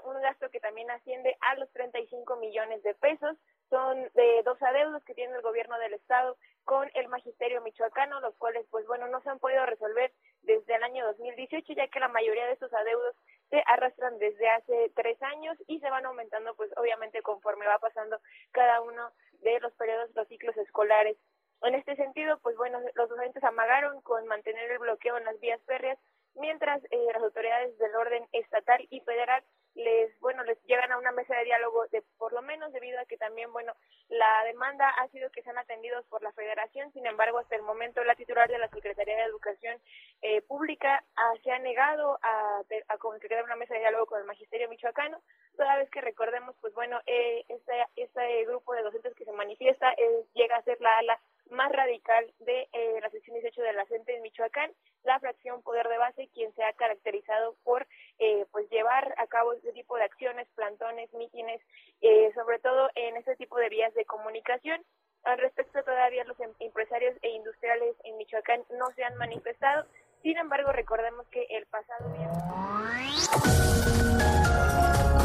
un 0.06 0.22
gasto 0.22 0.50
que 0.50 0.60
también 0.60 0.90
asciende 0.92 1.36
a 1.42 1.56
los 1.56 1.70
35 1.72 2.38
millones 2.38 2.82
de 2.84 2.94
pesos. 2.96 3.38
Son 3.70 4.10
de 4.14 4.44
dos 4.44 4.62
adeudos 4.62 5.04
que 5.04 5.14
tiene 5.14 5.36
el 5.36 5.42
gobierno 5.42 5.78
del 5.80 5.94
estado 5.94 6.38
con 6.64 6.90
el 6.94 7.08
magisterio 7.10 7.62
michoacano, 7.62 8.20
los 8.22 8.36
cuales, 8.36 8.66
pues 8.70 8.86
bueno, 8.88 9.08
no 9.08 9.22
se 9.22 9.30
han 9.30 9.40
podido 9.40 9.66
resolver 9.66 10.14
desde 10.42 10.76
el 10.76 10.84
año 10.84 11.06
2018, 11.08 11.74
ya 11.74 11.88
que 11.88 12.00
la 12.00 12.08
mayoría 12.08 12.46
de 12.46 12.54
estos 12.54 12.74
adeudos 12.74 13.16
se 13.50 13.64
arrastran 13.68 14.18
desde 14.20 14.50
hace 14.50 14.92
tres 14.96 15.22
años 15.22 15.58
y 15.68 15.80
se 15.80 15.90
van 15.90 16.06
aumentando, 16.06 16.56
pues 16.56 16.72
obviamente 16.78 17.22
conforme 17.22 17.68
va 17.68 17.80
pasando 17.80 18.20
cada 18.52 18.82
uno 18.82 19.12
de 19.42 19.60
los 19.60 19.74
periodos, 19.74 20.10
los 20.16 20.28
ciclos 20.28 20.56
escolares. 20.58 21.18
En 21.62 21.76
este 21.76 21.96
sentido, 21.96 22.40
pues 22.40 22.58
bueno, 22.58 22.80
los 22.96 23.10
docentes 23.10 23.44
amagaron 23.44 24.02
con 24.02 24.28
mantener 24.28 24.72
el 24.72 24.80
bloqueo 24.80 25.18
en 25.18 25.26
las 25.26 25.40
vías 25.40 25.62
férreas, 25.66 25.98
mientras 26.36 26.84
eh, 26.92 27.08
las 27.14 27.24
autoridades 27.24 27.78
del 27.78 27.96
orden 27.96 28.28
estatal 28.32 28.86
y 28.90 29.00
federal 29.02 29.44
les 29.76 30.18
bueno 30.20 30.44
les 30.44 30.62
llegan 30.66 30.92
a 30.92 30.98
una 30.98 31.12
mesa 31.12 31.36
de 31.36 31.46
diálogo 31.46 31.88
de 31.88 32.04
por 32.18 32.32
lo 32.34 32.42
menos 32.42 32.72
debido 32.74 33.00
a 33.00 33.06
que 33.06 33.18
también 33.18 33.52
bueno 33.52 33.74
la 34.10 34.44
demanda 34.46 34.90
ha 34.90 35.08
sido 35.10 35.32
que 35.32 35.42
sean 35.42 35.58
atendidos 35.58 36.06
por 36.08 36.22
la 36.22 36.32
Federación. 36.34 36.92
Sin 36.94 37.06
embargo 37.06 37.40
hasta 37.40 37.56
el 37.56 37.64
momento 37.64 38.04
la 38.04 38.16
titular 38.16 38.50
de 38.50 38.60
la 38.60 38.70
Secretaría 38.70 39.16
de 39.16 39.24
Educación 39.24 39.82
eh, 40.22 40.42
Pública 40.42 41.04
ah, 41.16 41.34
se 41.44 41.52
ha 41.52 41.60
negado 41.60 42.20
a, 42.22 42.62
a 42.90 42.98
concretar 42.98 43.44
una 43.44 43.56
mesa 43.56 43.74
de 43.74 43.82
diálogo 43.82 44.06
con 44.06 44.20
el 44.20 44.26
magisterio 44.26 44.70
michoacano 44.70 45.22
toda 45.58 45.78
vez 45.78 45.90
que 45.90 46.02
recordemos 46.02 46.56
pues 46.62 46.74
bueno 46.74 47.00
eh, 47.06 47.44
este 47.48 47.74
este 47.96 48.46
grupo 48.46 48.74
de 48.74 48.84
docentes 48.84 49.16
que 49.16 49.26
se 49.26 49.32
manifiesta 49.32 49.92
eh, 49.94 50.26
llega 50.34 50.58
a 50.58 50.64
ser 50.64 50.80
la 50.82 50.98
ala 50.98 51.20
más 51.50 51.72
radical 51.72 52.32
de 52.40 52.68
eh, 52.74 53.00
la 53.02 53.10
sección 53.10 53.36
18 53.36 53.62
de 53.62 53.74
la 53.74 53.86
CENTE 53.86 54.16
en 54.16 54.22
Michoacán, 54.22 54.72
la 55.04 55.20
fracción 55.20 55.62
Poder 55.62 55.88
de 55.88 55.98
Base, 55.98 56.30
quien 56.34 56.54
se 56.56 56.64
ha 56.64 56.74
caracterizado 56.74 57.56
por 57.64 57.88
eh, 58.20 58.46
pues 58.52 58.70
llevar 58.70 59.14
a 59.18 59.28
cabo 59.28 59.54
este 59.54 59.74
tipo 59.74 59.96
de 59.98 60.04
acciones, 60.04 60.48
plantones, 60.56 61.12
mítines, 61.14 61.62
eh, 62.02 62.32
sobre 62.36 62.60
todo 62.60 62.90
en 62.96 63.18
este 63.18 63.36
tipo 63.36 63.58
de 63.58 63.70
vías 63.70 63.94
de 63.94 64.06
comunicación. 64.06 64.84
Al 65.24 65.38
respecto, 65.38 65.84
todavía 65.84 66.24
los 66.26 66.40
em- 66.40 66.54
empresarios 66.60 67.16
e 67.22 67.30
industriales 67.30 67.96
en 68.04 68.18
Michoacán 68.18 68.64
no 68.78 68.92
se 68.96 69.04
han 69.04 69.16
manifestado. 69.18 69.86
Sin 70.22 70.38
embargo, 70.38 70.72
recordemos 70.72 71.28
que 71.28 71.46
el 71.50 71.66
pasado 71.68 72.14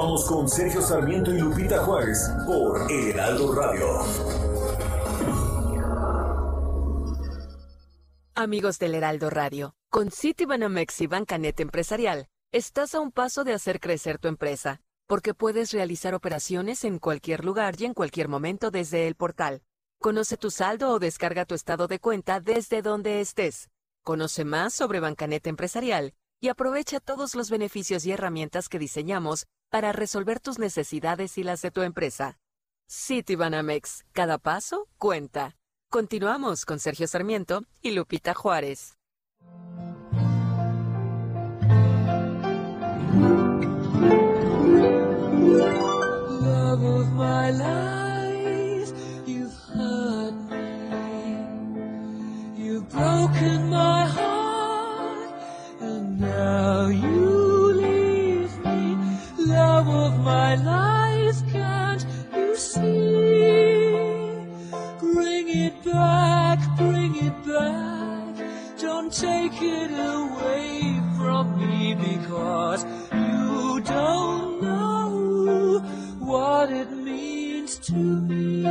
Continuamos 0.00 0.28
con 0.30 0.48
Sergio 0.48 0.80
Sarmiento 0.80 1.30
y 1.30 1.38
Lupita 1.38 1.84
Juárez 1.84 2.26
por 2.46 2.90
El 2.90 3.08
Heraldo 3.08 3.52
Radio. 3.52 3.86
Amigos 8.34 8.78
del 8.78 8.94
Heraldo 8.94 9.28
Radio, 9.28 9.74
con 9.90 10.10
Citibanamex 10.10 11.02
y 11.02 11.06
Bancanet 11.06 11.60
Empresarial, 11.60 12.28
estás 12.50 12.94
a 12.94 13.00
un 13.00 13.12
paso 13.12 13.44
de 13.44 13.52
hacer 13.52 13.78
crecer 13.78 14.18
tu 14.18 14.28
empresa, 14.28 14.80
porque 15.06 15.34
puedes 15.34 15.70
realizar 15.70 16.14
operaciones 16.14 16.84
en 16.84 16.98
cualquier 16.98 17.44
lugar 17.44 17.74
y 17.78 17.84
en 17.84 17.92
cualquier 17.92 18.28
momento 18.28 18.70
desde 18.70 19.06
el 19.06 19.16
portal. 19.16 19.60
Conoce 19.98 20.38
tu 20.38 20.50
saldo 20.50 20.92
o 20.92 20.98
descarga 20.98 21.44
tu 21.44 21.54
estado 21.54 21.88
de 21.88 21.98
cuenta 21.98 22.40
desde 22.40 22.80
donde 22.80 23.20
estés. 23.20 23.68
Conoce 24.02 24.46
más 24.46 24.72
sobre 24.72 24.98
Bancanet 24.98 25.46
Empresarial 25.46 26.14
y 26.40 26.48
aprovecha 26.48 27.00
todos 27.00 27.34
los 27.34 27.50
beneficios 27.50 28.06
y 28.06 28.12
herramientas 28.12 28.70
que 28.70 28.78
diseñamos 28.78 29.46
para 29.70 29.92
resolver 29.92 30.40
tus 30.40 30.58
necesidades 30.58 31.38
y 31.38 31.42
las 31.42 31.62
de 31.62 31.70
tu 31.70 31.82
empresa. 31.82 32.38
Citibanamex, 32.88 34.04
cada 34.12 34.38
paso 34.38 34.88
cuenta. 34.98 35.56
Continuamos 35.88 36.66
con 36.66 36.78
Sergio 36.78 37.06
Sarmiento 37.06 37.62
y 37.80 37.92
Lupita 37.92 38.34
Juárez. 38.34 38.96
My 60.50 60.56
life, 60.56 61.52
can't 61.52 62.04
you 62.34 62.56
see? 62.56 63.94
Bring 64.98 65.48
it 65.48 65.84
back, 65.84 66.58
bring 66.76 67.14
it 67.16 67.36
back. 67.46 68.34
Don't 68.80 69.12
take 69.12 69.62
it 69.62 69.90
away 69.92 70.98
from 71.16 71.56
me 71.56 71.94
because 71.94 72.84
you 73.12 73.80
don't 73.82 74.62
know 74.62 75.78
what 76.18 76.70
it 76.72 76.90
means 76.90 77.78
to 77.78 77.94
me. 77.94 78.64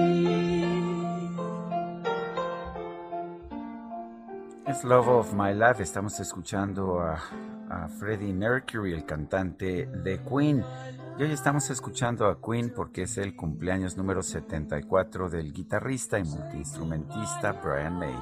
Es 4.67 4.83
Love 4.83 5.07
of 5.07 5.33
My 5.33 5.53
Life. 5.53 5.81
Estamos 5.81 6.19
escuchando 6.19 6.99
a, 6.99 7.21
a 7.69 7.87
Freddie 7.87 8.33
Mercury, 8.33 8.93
el 8.93 9.05
cantante 9.05 9.85
de 9.85 10.19
Queen. 10.19 10.63
Y 11.19 11.23
hoy 11.23 11.33
estamos 11.33 11.69
escuchando 11.69 12.27
a 12.27 12.39
Queen 12.41 12.71
porque 12.73 13.01
es 13.01 13.17
el 13.17 13.35
cumpleaños 13.35 13.97
número 13.97 14.23
74 14.23 15.29
del 15.29 15.51
guitarrista 15.51 16.17
y 16.17 16.23
multiinstrumentista 16.23 17.51
Brian 17.61 17.99
May. 17.99 18.15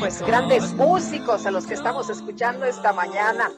Pues 0.00 0.20
grandes 0.20 0.74
músicos 0.74 1.46
a 1.46 1.50
los 1.50 1.66
que 1.66 1.72
estamos 1.72 2.10
escuchando 2.10 2.66
esta 2.66 2.92
mañana. 2.92 3.50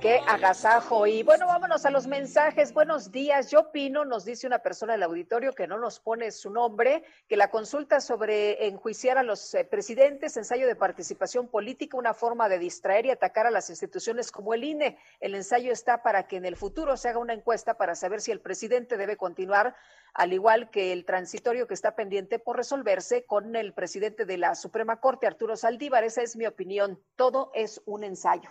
Qué 0.00 0.18
agasajo. 0.26 1.06
Y 1.06 1.22
bueno, 1.22 1.46
vámonos 1.46 1.84
a 1.84 1.90
los 1.90 2.06
mensajes. 2.06 2.72
Buenos 2.72 3.12
días. 3.12 3.50
Yo 3.50 3.60
opino, 3.60 4.06
nos 4.06 4.24
dice 4.24 4.46
una 4.46 4.60
persona 4.60 4.94
del 4.94 5.02
auditorio 5.02 5.52
que 5.52 5.66
no 5.66 5.78
nos 5.78 6.00
pone 6.00 6.30
su 6.30 6.48
nombre, 6.48 7.04
que 7.28 7.36
la 7.36 7.50
consulta 7.50 8.00
sobre 8.00 8.66
enjuiciar 8.66 9.18
a 9.18 9.22
los 9.22 9.54
eh, 9.54 9.62
presidentes, 9.64 10.38
ensayo 10.38 10.66
de 10.66 10.74
participación 10.74 11.48
política, 11.48 11.98
una 11.98 12.14
forma 12.14 12.48
de 12.48 12.58
distraer 12.58 13.04
y 13.04 13.10
atacar 13.10 13.46
a 13.46 13.50
las 13.50 13.68
instituciones 13.68 14.32
como 14.32 14.54
el 14.54 14.64
INE. 14.64 14.96
El 15.20 15.34
ensayo 15.34 15.70
está 15.70 16.02
para 16.02 16.26
que 16.26 16.36
en 16.36 16.46
el 16.46 16.56
futuro 16.56 16.96
se 16.96 17.10
haga 17.10 17.18
una 17.18 17.34
encuesta 17.34 17.74
para 17.74 17.94
saber 17.94 18.22
si 18.22 18.30
el 18.30 18.40
presidente 18.40 18.96
debe 18.96 19.18
continuar, 19.18 19.76
al 20.14 20.32
igual 20.32 20.70
que 20.70 20.94
el 20.94 21.04
transitorio 21.04 21.66
que 21.66 21.74
está 21.74 21.94
pendiente 21.94 22.38
por 22.38 22.56
resolverse 22.56 23.26
con 23.26 23.54
el 23.54 23.74
presidente 23.74 24.24
de 24.24 24.38
la 24.38 24.54
Suprema 24.54 24.98
Corte, 24.98 25.26
Arturo 25.26 25.56
Saldívar. 25.56 26.04
Esa 26.04 26.22
es 26.22 26.36
mi 26.36 26.46
opinión. 26.46 26.98
Todo 27.16 27.50
es 27.54 27.82
un 27.84 28.02
ensayo. 28.02 28.48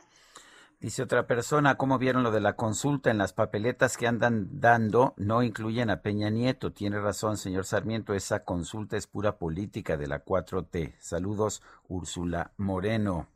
Dice 0.82 1.04
otra 1.04 1.28
persona, 1.28 1.76
¿cómo 1.76 1.98
vieron 1.98 2.24
lo 2.24 2.32
de 2.32 2.40
la 2.40 2.56
consulta 2.56 3.12
en 3.12 3.18
las 3.18 3.34
papeletas 3.34 3.98
que 3.98 4.08
andan 4.08 4.62
dando? 4.62 5.14
No 5.18 5.44
incluyen 5.44 5.90
a 5.90 6.02
Peña 6.02 6.30
Nieto. 6.30 6.72
Tiene 6.72 7.02
razón, 7.02 7.36
señor 7.36 7.66
Sarmiento, 7.66 8.14
esa 8.14 8.46
consulta 8.46 8.96
es 8.96 9.06
pura 9.06 9.38
política 9.38 9.98
de 9.98 10.08
la 10.08 10.24
4T. 10.24 10.96
Saludos, 10.98 11.62
Úrsula 11.90 12.54
Moreno. 12.56 13.28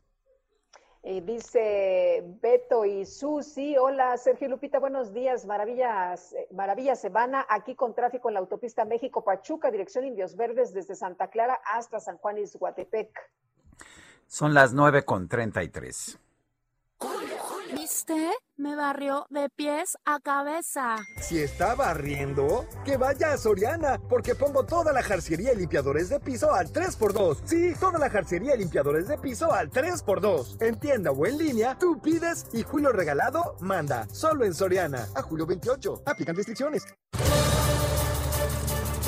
Dice 1.02 2.24
Beto 2.40 2.86
y 2.86 3.04
Susi, 3.04 3.76
hola 3.76 4.16
Sergio 4.16 4.48
Lupita, 4.48 4.78
buenos 4.78 5.12
días, 5.12 5.44
maravillas, 5.44 6.32
eh, 6.32 6.48
maravilla 6.50 6.96
Semana, 6.96 7.44
aquí 7.50 7.74
con 7.74 7.94
tráfico 7.94 8.30
en 8.30 8.34
la 8.34 8.40
autopista 8.40 8.86
México-Pachuca, 8.86 9.70
dirección 9.70 10.06
Indios 10.06 10.34
Verdes 10.34 10.72
desde 10.72 10.94
Santa 10.94 11.28
Clara 11.28 11.60
hasta 11.66 12.00
San 12.00 12.16
Juan 12.16 12.38
Izhuatepec. 12.38 13.10
Son 14.26 14.54
las 14.54 14.72
nueve 14.72 15.04
con 15.04 15.28
treinta 15.28 15.62
y 15.62 15.68
tres. 15.68 16.18
¿Viste? 17.74 18.30
Me 18.56 18.76
barrió 18.76 19.26
de 19.30 19.48
pies 19.50 19.98
a 20.04 20.20
cabeza. 20.20 20.96
Si 21.20 21.42
está 21.42 21.74
barriendo, 21.74 22.66
que 22.84 22.96
vaya 22.96 23.32
a 23.32 23.36
Soriana, 23.36 23.98
porque 24.08 24.36
pongo 24.36 24.64
toda 24.64 24.92
la 24.92 25.02
jarcería 25.02 25.52
y 25.52 25.56
limpiadores 25.56 26.08
de 26.08 26.20
piso 26.20 26.54
al 26.54 26.72
3x2. 26.72 27.38
Sí, 27.44 27.74
toda 27.80 27.98
la 27.98 28.08
jarcería 28.08 28.54
y 28.54 28.58
limpiadores 28.58 29.08
de 29.08 29.18
piso 29.18 29.52
al 29.52 29.70
3x2. 29.70 30.62
En 30.62 30.78
tienda 30.78 31.10
o 31.10 31.26
en 31.26 31.36
línea, 31.36 31.76
tú 31.76 32.00
pides 32.00 32.46
y 32.52 32.62
Julio 32.62 32.92
Regalado 32.92 33.56
manda. 33.60 34.06
Solo 34.12 34.44
en 34.44 34.54
Soriana. 34.54 35.08
A 35.16 35.22
julio 35.22 35.44
28. 35.44 36.02
Aplican 36.06 36.36
restricciones. 36.36 36.84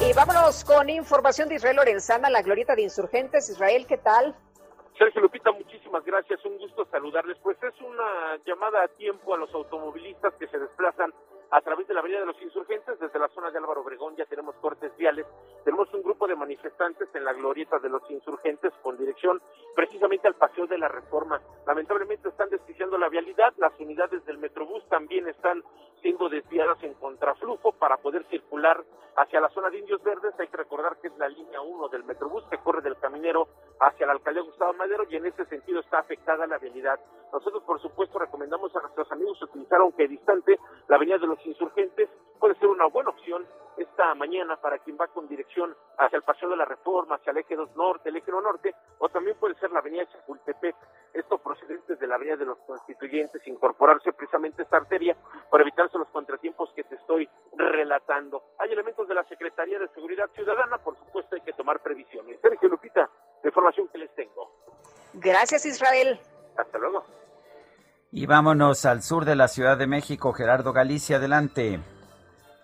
Y 0.09 0.13
vámonos 0.13 0.65
con 0.65 0.91
información 0.91 1.49
de 1.49 1.55
Israel 1.55 1.77
Lorenzana, 1.77 2.29
la 2.31 2.43
glorieta 2.43 2.75
de 2.75 2.83
insurgentes. 2.83 3.49
Israel, 3.49 3.87
¿qué 3.87 3.97
tal? 3.97 4.37
Sergio 4.98 5.20
Lupita, 5.20 5.52
muchísimas 5.52 6.05
gracias. 6.05 6.44
Un 6.44 6.59
gusto 6.59 6.86
saludarles. 6.86 7.36
Pues 7.43 7.62
es 7.62 7.81
una 7.81 8.36
llamada 8.47 8.82
a 8.82 8.89
tiempo 8.89 9.35
a 9.35 9.39
los 9.39 9.52
automovilistas 9.52 10.35
que 10.35 10.48
se 10.48 10.59
desplazan 10.59 11.12
a 11.51 11.60
través 11.60 11.86
de 11.86 11.94
la 11.94 12.01
Avenida 12.01 12.20
de 12.20 12.27
los 12.27 12.40
Insurgentes. 12.43 12.98
Desde 12.98 13.18
la 13.18 13.28
zona 13.28 13.51
de 13.51 13.59
Álvaro 13.59 13.82
Obregón 13.82 14.16
ya 14.16 14.24
tenemos 14.27 14.55
cortes 14.56 14.97
viales. 14.97 15.27
Tenemos 15.64 15.93
un 15.94 16.02
grupo 16.02 16.27
de 16.27 16.36
manifestantes 16.36 17.09
en 17.14 17.24
la 17.24 17.32
glorieta 17.32 17.78
de 17.78 17.89
los 17.89 18.02
Insurgentes 18.10 18.73
con 18.82 18.97
dirección 18.97 19.40
precisamente 19.74 20.28
al 20.28 20.35
Paseo 20.35 20.66
de 20.66 20.78
la 20.78 20.89
Reforma. 20.89 21.40
Lamentablemente 21.66 22.28
están 22.28 22.51
desquiciando 22.51 22.98
la 22.98 23.09
vialidad. 23.09 23.55
Las 23.59 23.78
unidades 23.78 24.24
del 24.24 24.39
Metrobús 24.39 24.86
también 24.89 25.28
están 25.28 25.62
siendo 26.02 26.28
desviadas 26.28 26.82
en 26.82 26.94
contraflujo 26.94 27.73
para 27.73 27.97
poder 27.97 28.24
circular 28.27 28.85
hacia 29.16 29.40
la 29.40 29.48
zona 29.51 29.70
de 29.70 29.78
Indios 29.78 30.02
Verdes. 30.02 30.39
Hay 30.39 30.48
que 30.48 30.56
recordar 30.56 30.98
que 31.01 31.09
es 31.09 31.18
la 31.18 31.28
línea 31.28 31.60
1 31.60 31.89
del 31.89 32.05
Metrobús 32.05 32.44
que 32.51 32.59
corre 32.59 32.82
del 32.82 32.98
Caminero 32.98 33.48
hacia 33.81 34.06
la 34.06 34.12
alcaldía 34.12 34.43
Gustavo 34.43 34.74
Madero 34.74 35.05
y 35.09 35.16
en 35.16 35.27
ese 35.27 35.44
sentido 35.47 35.81
está 35.81 35.98
afectada 35.98 36.47
la 36.47 36.59
vialidad. 36.59 37.01
Nosotros, 37.32 37.62
por 37.64 37.81
supuesto, 37.81 38.18
recomendamos 38.18 38.74
a 38.77 38.81
nuestros 38.81 39.10
amigos 39.10 39.40
utilizar, 39.43 39.81
aunque 39.81 40.06
distante, 40.09 40.59
la 40.89 40.97
avenida 40.97 41.18
de 41.18 41.27
los 41.27 41.36
Insurgentes. 41.45 42.09
Puede 42.39 42.55
ser 42.57 42.69
una 42.69 42.87
buena 42.87 43.11
opción 43.11 43.47
esta 43.77 44.15
mañana 44.15 44.57
para 44.57 44.79
quien 44.79 44.97
va 44.99 45.07
con 45.09 45.29
dirección 45.29 45.77
hacia 45.99 46.17
el 46.17 46.23
Paseo 46.23 46.49
de 46.49 46.57
la 46.57 46.65
Reforma, 46.65 47.17
hacia 47.17 47.31
el 47.31 47.39
Eje 47.39 47.57
2 47.57 47.77
Norte, 47.77 48.09
el 48.09 48.17
Eje 48.17 48.31
1 48.31 48.41
Norte, 48.41 48.75
o 48.99 49.09
también 49.09 49.37
puede 49.39 49.55
ser 49.57 49.71
la 49.71 49.81
avenida 49.81 50.07
Chapultepec. 50.07 50.77
Esto 51.13 51.39
procedente 51.39 51.97
de 51.97 52.07
la 52.07 52.17
avenida 52.17 52.37
de 52.37 52.45
los 52.47 52.59
Constituyentes, 52.67 53.47
incorporarse 53.47 54.13
precisamente 54.13 54.63
a 54.63 54.65
esta 54.65 54.79
arteria 54.79 55.17
para 55.51 55.63
evitarse 55.63 55.99
los 55.99 56.09
contratiempos 56.09 56.71
que 56.75 56.85
te 56.85 56.95
estoy 56.95 57.29
relatando. 57.55 58.43
Hay 58.59 58.73
elementos 58.73 59.09
de 59.09 59.15
la 59.15 59.25
Secretaría 59.25 59.79
de 59.79 59.89
Seguridad 59.89 60.29
Ciudadana, 60.35 60.79
por 60.79 60.97
supuesto 60.99 61.35
hay 61.35 61.43
que 61.43 61.53
tomar 61.53 61.81
previsiones. 61.81 62.41
Sergio 62.41 62.69
Lupita, 62.69 63.09
la 63.43 63.49
información 63.49 63.89
que 63.89 63.99
les 63.99 64.15
tengo. 64.15 64.53
Gracias, 65.15 65.65
Israel. 65.65 66.19
Hasta 66.57 66.79
luego. 66.79 67.05
Y 68.17 68.25
vámonos 68.25 68.87
al 68.87 69.03
sur 69.03 69.27
de 69.27 69.37
la 69.37 69.47
Ciudad 69.47 69.77
de 69.77 69.87
México. 69.87 70.33
Gerardo 70.33 70.73
Galicia, 70.73 71.17
adelante. 71.17 71.79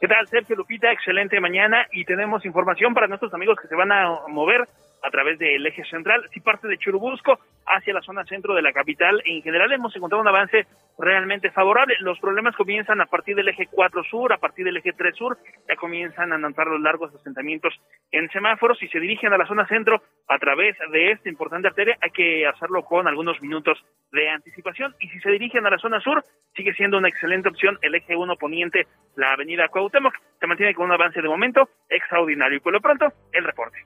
¿Qué 0.01 0.09
tal, 0.09 0.27
Sergio 0.27 0.57
Lupita? 0.57 0.91
Excelente 0.91 1.39
mañana 1.41 1.87
y 1.93 2.07
tenemos 2.07 2.47
información 2.47 2.95
para 2.95 3.07
nuestros 3.07 3.35
amigos 3.35 3.59
que 3.61 3.69
se 3.69 3.74
van 3.74 3.93
a 3.93 4.27
mover 4.29 4.66
a 5.03 5.11
través 5.11 5.39
del 5.39 5.66
eje 5.66 5.85
central, 5.85 6.29
si 6.33 6.41
parte 6.41 6.69
de 6.69 6.79
Churubusco 6.79 7.39
hacia 7.66 7.95
la 7.95 8.03
zona 8.03 8.24
centro 8.24 8.55
de 8.55 8.62
la 8.62 8.73
capital. 8.73 9.23
En 9.24 9.43
general 9.43 9.73
hemos 9.73 9.95
encontrado 9.95 10.23
un 10.23 10.29
avance 10.29 10.66
realmente 10.99 11.51
favorable. 11.51 11.97
Los 12.01 12.19
problemas 12.20 12.55
comienzan 12.57 13.01
a 13.01 13.07
partir 13.07 13.35
del 13.35 13.49
eje 13.49 13.66
4 13.70 14.05
sur, 14.05 14.33
a 14.33 14.39
partir 14.39 14.65
del 14.65 14.77
eje 14.77 14.93
3 14.93 15.15
sur, 15.15 15.39
ya 15.69 15.77
comienzan 15.77 16.33
a 16.33 16.39
notar 16.39 16.66
los 16.66 16.81
largos 16.81 17.15
asentamientos 17.15 17.74
en 18.11 18.29
semáforos 18.31 18.83
y 18.83 18.89
se 18.89 19.01
dirigen 19.01 19.33
a 19.33 19.39
la 19.39 19.47
zona 19.47 19.66
centro 19.66 20.03
a 20.29 20.39
través 20.39 20.77
de 20.91 21.12
esta 21.12 21.29
importante 21.29 21.69
arteria. 21.69 21.97
Hay 22.01 22.11
que 22.11 22.47
hacerlo 22.47 22.85
con 22.85 23.09
algunos 23.09 23.41
minutos 23.41 23.83
de 24.12 24.29
anticipación 24.29 24.95
y 25.01 25.09
si 25.09 25.19
se 25.20 25.31
dirigen 25.31 25.66
a 25.66 25.70
la 25.70 25.79
zona 25.79 26.01
sur, 26.01 26.23
sigue 26.55 26.74
siendo 26.74 26.99
una 26.99 27.09
excelente 27.09 27.49
opción 27.49 27.79
el 27.83 27.95
eje 27.95 28.15
1 28.15 28.37
poniente, 28.37 28.87
la 29.16 29.33
avenida 29.33 29.69
Cuauhtémoc. 29.69 30.15
Se 30.39 30.47
mantiene 30.47 30.74
con 30.74 30.87
un 30.87 30.93
avance 30.93 31.23
de 31.23 31.29
momento 31.29 31.69
extraordinario 31.89 32.59
y 32.59 32.61
por 32.61 32.73
lo 32.73 32.81
pronto 32.81 33.12
el 33.33 33.45
reporte. 33.45 33.79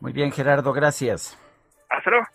Muy 0.00 0.12
bien, 0.12 0.30
Gerardo, 0.30 0.72
gracias. 0.72 1.36
Hasta 1.88 2.10
luego. 2.10 2.26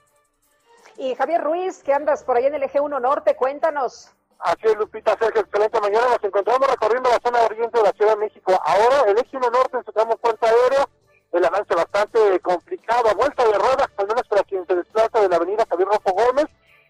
Y 0.98 1.16
Javier 1.16 1.42
Ruiz, 1.42 1.82
que 1.84 1.94
andas 1.94 2.24
por 2.24 2.38
ahí 2.38 2.46
en 2.46 2.56
el 2.56 2.64
eje 2.64 2.80
1 2.80 3.00
Norte, 3.00 3.36
cuéntanos. 3.36 4.12
Así 4.40 4.68
es, 4.68 4.78
Lupita, 4.78 5.18
Sergio, 5.18 5.42
excelente 5.42 5.80
mañana. 5.80 6.08
Nos 6.10 6.24
encontramos 6.24 6.70
recorriendo 6.70 7.10
la 7.10 7.20
zona 7.24 7.42
oriente 7.46 7.78
de 7.78 7.84
la 7.84 7.92
Ciudad 7.94 8.16
de 8.16 8.26
México. 8.26 8.60
Ahora, 8.64 9.10
el 9.10 9.18
eje 9.18 9.38
1 9.38 9.50
Norte 9.50 9.78
en 9.78 9.86
su 9.86 9.92
tramo 9.94 10.18
Puerta 10.18 10.48
Aéreo, 10.48 10.90
el 11.32 11.46
avance 11.46 11.74
bastante 11.74 12.40
complicado, 12.42 13.10
a 13.10 13.14
vuelta 13.14 13.44
de 13.48 13.58
ruedas, 13.58 13.88
al 13.98 14.08
menos 14.08 14.28
para 14.28 14.44
quien 14.44 14.68
se 14.68 14.76
desplaza 14.76 15.22
de 15.22 15.30
la 15.30 15.38
avenida 15.38 15.66
Javier 15.70 15.88
Rojo 15.88 16.12
Gómez, 16.12 16.48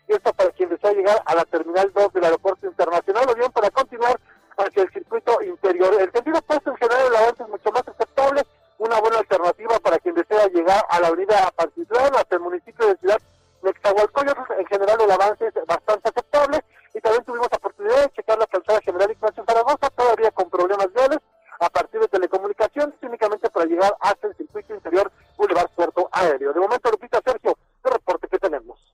y 0.08 0.14
esto 0.14 0.34
para 0.34 0.50
quien 0.50 0.70
desea 0.70 0.92
llegar 0.92 1.22
a 1.26 1.36
la 1.36 1.46
Terminal 1.46 1.94
2 1.94 2.14
del 2.14 2.26
Aeropuerto 2.26 2.66
Internacional, 2.66 3.30
o 3.30 3.36
bien 3.36 3.52
para 3.52 3.70
continuar 3.70 4.20
hacia 4.58 4.84
el 4.84 4.92
circuito 4.92 5.42
interior. 5.44 5.94
El 6.02 6.12
sentido 6.12 6.40
opuesto 6.40 6.72
en 6.72 6.78
general, 6.78 7.08
el 7.08 7.16
avance 7.16 7.44
es 7.44 7.50
mucho 7.50 7.72
más 7.72 7.88
aceptable, 7.88 8.44
una 8.84 9.00
buena 9.00 9.20
alternativa 9.20 9.80
para 9.80 9.98
quien 10.00 10.14
desea 10.14 10.48
llegar 10.48 10.84
a 10.90 11.00
la 11.00 11.08
avenida 11.08 11.52
Pantitlán, 11.56 12.14
hasta 12.16 12.36
el 12.36 12.42
municipio 12.42 12.86
de 12.88 12.98
Ciudad 12.98 13.22
Nextahualcoyotl. 13.62 14.42
En 14.60 14.66
general, 14.66 14.98
el 15.00 15.12
avance 15.12 15.48
es 15.48 15.54
bastante 15.66 16.10
aceptable, 16.10 16.62
y 16.94 17.00
también 17.00 17.24
tuvimos 17.24 17.48
la 17.50 17.58
oportunidad 17.58 18.02
de 18.02 18.12
checar 18.12 18.38
la 18.38 18.46
calzada 18.46 18.82
general 18.82 19.10
Ignacio 19.10 19.44
Zaragoza, 19.46 19.90
todavía 19.90 20.32
con 20.32 20.50
problemas 20.50 20.92
viales, 20.94 21.20
a 21.62 21.70
partir 21.70 22.02
de 22.02 22.10
telecomunicaciones, 22.10 22.96
únicamente 23.02 23.50
para 23.50 23.66
llegar 23.66 23.96
hasta 24.02 24.28
el 24.28 24.36
circuito 24.36 24.76
interior 24.76 25.10
Boulevard 25.38 25.70
Puerto 25.76 26.10
Aéreo. 26.12 26.52
De 26.52 26.60
momento, 26.60 26.92
Lupita, 26.92 27.22
Sergio, 27.24 27.58
el 27.86 27.92
reporte 27.92 28.28
que 28.28 28.38
tenemos. 28.38 28.94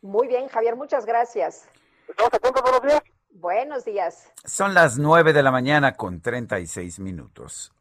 Muy 0.00 0.28
bien, 0.28 0.48
Javier, 0.48 0.76
muchas 0.76 1.04
gracias. 1.04 1.68
Estamos 2.08 2.32
atentos, 2.32 2.62
buenos 2.62 2.82
días. 2.82 3.02
Buenos 3.32 3.84
días. 3.84 4.32
Son 4.44 4.72
las 4.72 4.96
nueve 4.96 5.34
de 5.34 5.42
la 5.42 5.50
mañana 5.50 5.94
con 5.94 6.22
36 6.22 7.00
minutos. 7.00 7.72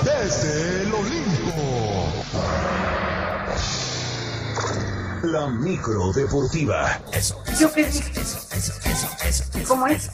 Desde 0.00 0.82
el 0.82 0.94
Olimpo. 0.94 2.12
La 5.22 5.46
micro 5.48 6.12
deportiva. 6.12 6.98
Eso, 7.12 7.40
¿Yo 7.60 7.72
qué 7.72 7.84
dije? 7.86 8.12
¿Cómo 9.68 9.86
es? 9.86 10.10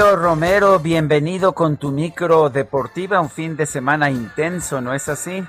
Romero, 0.00 0.78
bienvenido 0.78 1.52
con 1.52 1.76
tu 1.76 1.90
micro 1.90 2.48
deportiva, 2.48 3.20
un 3.20 3.28
fin 3.28 3.54
de 3.54 3.66
semana 3.66 4.10
intenso, 4.10 4.80
¿no 4.80 4.94
es 4.94 5.10
así? 5.10 5.44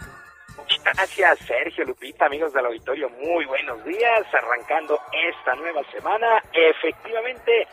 Gracias, 0.83 1.39
Sergio 1.39 1.85
Lupita, 1.85 2.25
amigos 2.25 2.51
del 2.51 2.65
auditorio, 2.65 3.09
muy 3.11 3.45
buenos 3.45 3.81
días. 3.85 4.21
Arrancando 4.33 4.99
esta 5.13 5.55
nueva 5.55 5.81
semana, 5.93 6.43
efectivamente 6.51 7.65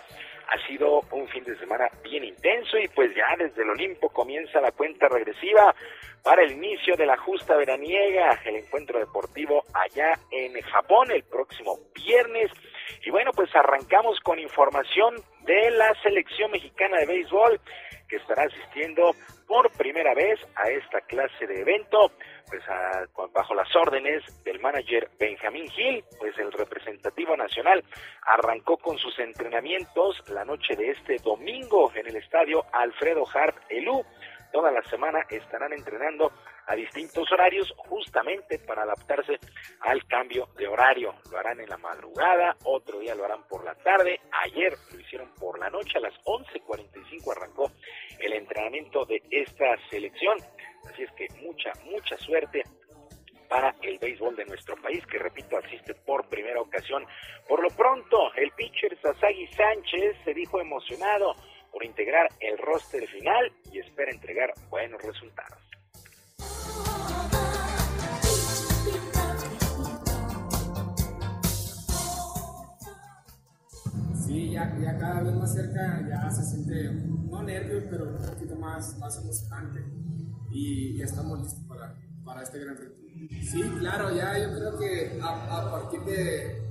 ha 0.48 0.66
sido 0.68 1.00
un 1.10 1.26
fin 1.28 1.42
de 1.42 1.58
semana 1.58 1.88
bien 2.04 2.22
intenso 2.22 2.78
y 2.78 2.86
pues 2.88 3.12
ya 3.12 3.34
desde 3.36 3.62
el 3.62 3.70
Olimpo 3.70 4.08
comienza 4.10 4.60
la 4.60 4.70
cuenta 4.70 5.08
regresiva 5.08 5.74
para 6.22 6.42
el 6.44 6.52
inicio 6.52 6.94
de 6.96 7.06
la 7.06 7.16
justa 7.16 7.56
veraniega, 7.56 8.40
el 8.44 8.54
encuentro 8.54 9.00
deportivo 9.00 9.64
allá 9.74 10.16
en 10.30 10.60
Japón 10.62 11.10
el 11.10 11.24
próximo 11.24 11.76
viernes. 11.92 12.52
Y 13.04 13.10
bueno, 13.10 13.30
pues 13.32 13.54
arrancamos 13.54 14.18
con 14.20 14.38
información 14.38 15.14
de 15.42 15.70
la 15.70 15.92
selección 16.02 16.50
mexicana 16.50 16.98
de 16.98 17.06
béisbol 17.06 17.60
que 18.08 18.16
estará 18.16 18.44
asistiendo 18.44 19.12
por 19.46 19.70
primera 19.72 20.14
vez 20.14 20.38
a 20.56 20.68
esta 20.70 21.00
clase 21.02 21.46
de 21.46 21.60
evento, 21.60 22.10
pues 22.48 22.62
bajo 23.32 23.54
las 23.54 23.74
órdenes 23.76 24.22
del 24.44 24.60
manager 24.60 25.08
Benjamín 25.18 25.68
Gil, 25.68 26.04
pues 26.18 26.36
el 26.38 26.52
representativo 26.52 27.36
nacional 27.36 27.84
arrancó 28.22 28.76
con 28.78 28.98
sus 28.98 29.18
entrenamientos 29.18 30.22
la 30.28 30.44
noche 30.44 30.76
de 30.76 30.90
este 30.90 31.16
domingo 31.18 31.90
en 31.94 32.08
el 32.08 32.16
estadio 32.16 32.64
Alfredo 32.72 33.24
Hart 33.32 33.56
Elú. 33.68 34.04
Toda 34.52 34.70
la 34.70 34.82
semana 34.82 35.20
estarán 35.28 35.72
entrenando 35.72 36.32
a 36.68 36.74
distintos 36.74 37.30
horarios 37.32 37.72
justamente 37.76 38.58
para 38.58 38.82
adaptarse 38.82 39.38
al 39.80 40.06
cambio 40.06 40.48
de 40.56 40.68
horario. 40.68 41.14
Lo 41.32 41.38
harán 41.38 41.60
en 41.60 41.68
la 41.68 41.78
madrugada, 41.78 42.56
otro 42.64 43.00
día 43.00 43.14
lo 43.14 43.24
harán 43.24 43.42
por 43.48 43.64
la 43.64 43.74
tarde. 43.74 44.20
Ayer 44.44 44.74
lo 44.92 45.00
hicieron 45.00 45.32
por 45.34 45.58
la 45.58 45.70
noche, 45.70 45.96
a 45.96 46.00
las 46.00 46.14
11.45 46.24 47.36
arrancó 47.36 47.72
el 48.20 48.34
entrenamiento 48.34 49.06
de 49.06 49.22
esta 49.30 49.76
selección. 49.88 50.38
Así 50.90 51.02
es 51.02 51.12
que 51.12 51.26
mucha, 51.40 51.72
mucha 51.84 52.16
suerte 52.18 52.62
para 53.48 53.74
el 53.80 53.98
béisbol 53.98 54.36
de 54.36 54.44
nuestro 54.44 54.76
país, 54.76 55.04
que 55.06 55.18
repito, 55.18 55.56
asiste 55.56 55.94
por 55.94 56.28
primera 56.28 56.60
ocasión. 56.60 57.06
Por 57.48 57.62
lo 57.62 57.70
pronto, 57.70 58.30
el 58.34 58.50
pitcher 58.52 58.94
Sasagi 59.00 59.46
Sánchez 59.48 60.16
se 60.22 60.34
dijo 60.34 60.60
emocionado 60.60 61.34
por 61.72 61.82
integrar 61.82 62.28
el 62.40 62.58
roster 62.58 63.08
final 63.08 63.52
y 63.72 63.78
espera 63.78 64.10
entregar 64.10 64.52
buenos 64.68 65.00
resultados. 65.02 65.67
Sí, 74.28 74.50
ya, 74.50 74.78
ya 74.78 74.98
cada 74.98 75.22
vez 75.22 75.34
más 75.36 75.54
cerca 75.54 76.06
ya 76.06 76.30
se 76.30 76.44
siente, 76.44 76.92
no 77.30 77.42
nervios, 77.42 77.84
pero 77.88 78.10
un 78.10 78.26
poquito 78.26 78.56
más, 78.56 78.98
más 78.98 79.16
emocionante. 79.16 79.82
Y 80.50 80.98
ya 80.98 81.06
estamos 81.06 81.40
listos 81.40 81.64
para, 81.66 81.94
para 82.26 82.42
este 82.42 82.58
gran 82.58 82.76
reto. 82.76 82.94
Sí, 83.50 83.62
claro, 83.78 84.14
ya 84.14 84.38
yo 84.38 84.54
creo 84.54 84.78
que 84.78 85.18
a, 85.22 85.56
a 85.56 85.70
partir 85.70 86.00
de, 86.02 86.62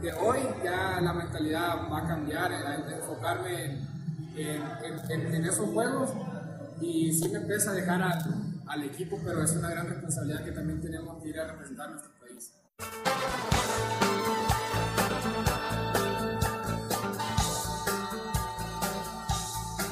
de 0.00 0.12
hoy 0.12 0.38
ya 0.62 1.00
la 1.00 1.12
mentalidad 1.12 1.90
va 1.90 1.98
a 1.98 2.06
cambiar, 2.06 2.52
a 2.52 2.76
enfocarme 2.76 3.88
en, 4.36 5.34
en, 5.34 5.44
esos 5.44 5.68
juegos. 5.68 6.10
Y 6.80 7.12
sí 7.12 7.28
me 7.28 7.38
empieza 7.38 7.72
a 7.72 7.74
dejar 7.74 8.02
al, 8.02 8.62
al 8.68 8.84
equipo, 8.84 9.18
pero 9.24 9.42
es 9.42 9.50
una 9.50 9.68
gran 9.68 9.88
responsabilidad 9.88 10.44
que 10.44 10.52
también 10.52 10.80
tenemos 10.80 11.20
que 11.20 11.30
ir 11.30 11.40
a 11.40 11.48
representar 11.48 11.88
a 11.88 11.90
nuestro 11.90 12.12
país. 12.20 12.54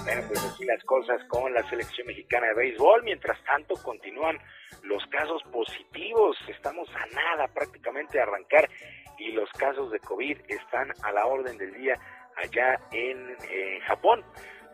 Bueno, 0.08 0.22
pues 0.26 0.42
así 0.42 0.64
las 0.64 0.82
cosas 0.84 1.22
con 1.24 1.52
la 1.52 1.62
selección 1.68 2.06
mexicana 2.06 2.46
de 2.46 2.54
béisbol. 2.54 3.02
Mientras 3.02 3.38
tanto, 3.44 3.74
continúan 3.74 4.38
los 4.84 5.04
casos 5.08 5.42
positivos. 5.52 6.34
Estamos 6.48 6.88
a 6.96 7.04
nada 7.14 7.46
prácticamente 7.48 8.16
de 8.16 8.22
arrancar 8.22 8.70
y 9.18 9.32
los 9.32 9.50
casos 9.50 9.90
de 9.90 10.00
COVID 10.00 10.38
están 10.48 10.94
a 11.02 11.12
la 11.12 11.26
orden 11.26 11.58
del 11.58 11.74
día 11.74 12.00
allá 12.36 12.80
en, 12.90 13.36
eh, 13.50 13.80
Japón. 13.86 14.24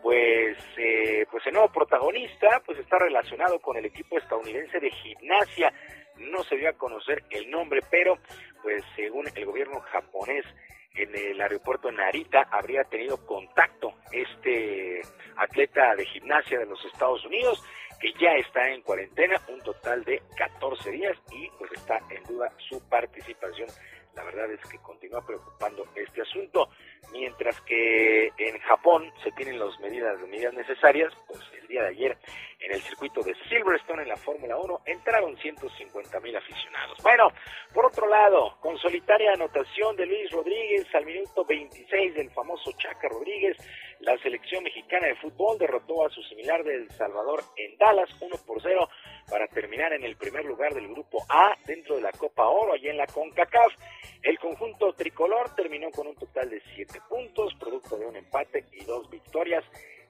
Pues, 0.01 0.57
eh, 0.77 1.25
pues 1.29 1.45
el 1.47 1.53
nuevo 1.55 1.67
protagonista 1.67 2.61
pues 2.65 2.79
está 2.79 2.97
relacionado 2.97 3.59
con 3.59 3.75
el 3.75 3.83
equipo 3.83 4.17
estadounidense 4.17 4.79
de 4.79 4.89
gimnasia. 4.89 5.73
No 6.15 6.45
se 6.45 6.55
dio 6.55 6.69
a 6.69 6.77
conocer 6.77 7.25
el 7.31 7.51
nombre, 7.51 7.81
pero 7.91 8.19
pues 8.63 8.85
según 8.95 9.25
el 9.35 9.45
gobierno 9.45 9.81
japonés 9.81 10.45
en 10.95 11.15
el 11.15 11.41
aeropuerto 11.41 11.91
Narita 11.91 12.47
habría 12.51 12.83
tenido 12.85 13.25
contacto 13.25 13.93
este 14.11 15.01
atleta 15.37 15.95
de 15.95 16.05
gimnasia 16.05 16.59
de 16.59 16.65
los 16.65 16.83
Estados 16.85 17.25
Unidos 17.25 17.63
que 17.99 18.13
ya 18.19 18.31
está 18.33 18.69
en 18.69 18.81
cuarentena, 18.81 19.41
un 19.47 19.61
total 19.61 20.03
de 20.03 20.21
14 20.37 20.91
días 20.91 21.17
y 21.31 21.49
pues 21.57 21.71
está 21.73 21.99
en 22.09 22.23
duda 22.23 22.51
su 22.69 22.81
participación. 22.89 23.69
La 24.15 24.23
verdad 24.23 24.49
es 24.51 24.61
que 24.69 24.77
continúa 24.79 25.25
preocupando 25.25 25.85
este 25.95 26.21
asunto, 26.21 26.69
mientras 27.11 27.59
que 27.61 28.27
en 28.37 28.59
Japón 28.59 29.11
se 29.23 29.31
tienen 29.31 29.59
las 29.59 29.79
medidas, 29.79 30.19
medidas 30.27 30.53
necesarias, 30.53 31.13
pues 31.27 31.41
el 31.61 31.67
día 31.67 31.83
de 31.83 31.89
ayer 31.89 32.17
en 32.59 32.71
el 32.71 32.81
circuito 32.81 33.21
de 33.21 33.35
Silverstone 33.49 34.03
en 34.03 34.09
la 34.09 34.15
Fórmula 34.15 34.57
1 34.57 34.81
entraron 34.85 35.37
150 35.37 36.19
mil 36.21 36.35
aficionados. 36.35 36.97
Bueno, 37.03 37.29
por 37.73 37.85
otro 37.85 38.07
lado, 38.07 38.57
con 38.61 38.77
solitaria 38.77 39.33
anotación 39.33 39.95
de 39.95 40.05
Luis 40.05 40.31
Rodríguez 40.31 40.87
al 40.95 41.05
minuto 41.05 41.45
26 41.45 42.15
del 42.15 42.31
famoso 42.31 42.71
Chaca 42.77 43.09
Rodríguez, 43.09 43.57
la 44.05 44.15
selección 44.19 44.63
mexicana 44.63 45.07
de 45.07 45.15
fútbol 45.15 45.57
derrotó 45.57 46.05
a 46.05 46.09
su 46.11 46.21
similar 46.23 46.63
de 46.63 46.75
El 46.75 46.91
Salvador 46.91 47.41
en 47.57 47.75
Dallas 47.77 48.09
1 48.21 48.35
por 48.45 48.61
0 48.61 48.87
para 49.27 49.47
terminar 49.47 49.93
en 49.93 50.03
el 50.03 50.15
primer 50.15 50.45
lugar 50.45 50.75
del 50.75 50.87
grupo 50.89 51.25
A 51.27 51.55
dentro 51.65 51.95
de 51.95 52.03
la 52.03 52.11
Copa 52.11 52.47
Oro 52.47 52.73
allá 52.73 52.91
en 52.91 52.97
la 52.97 53.07
CONCACAF. 53.07 53.73
El 54.21 54.37
conjunto 54.37 54.93
tricolor 54.93 55.55
terminó 55.55 55.89
con 55.89 56.05
un 56.05 56.15
total 56.15 56.51
de 56.51 56.61
7 56.75 56.99
puntos, 57.09 57.55
producto 57.59 57.97
de 57.97 58.05
un 58.05 58.15
empate 58.15 58.65
y 58.73 58.85
dos 58.85 59.09
victorias 59.09 59.63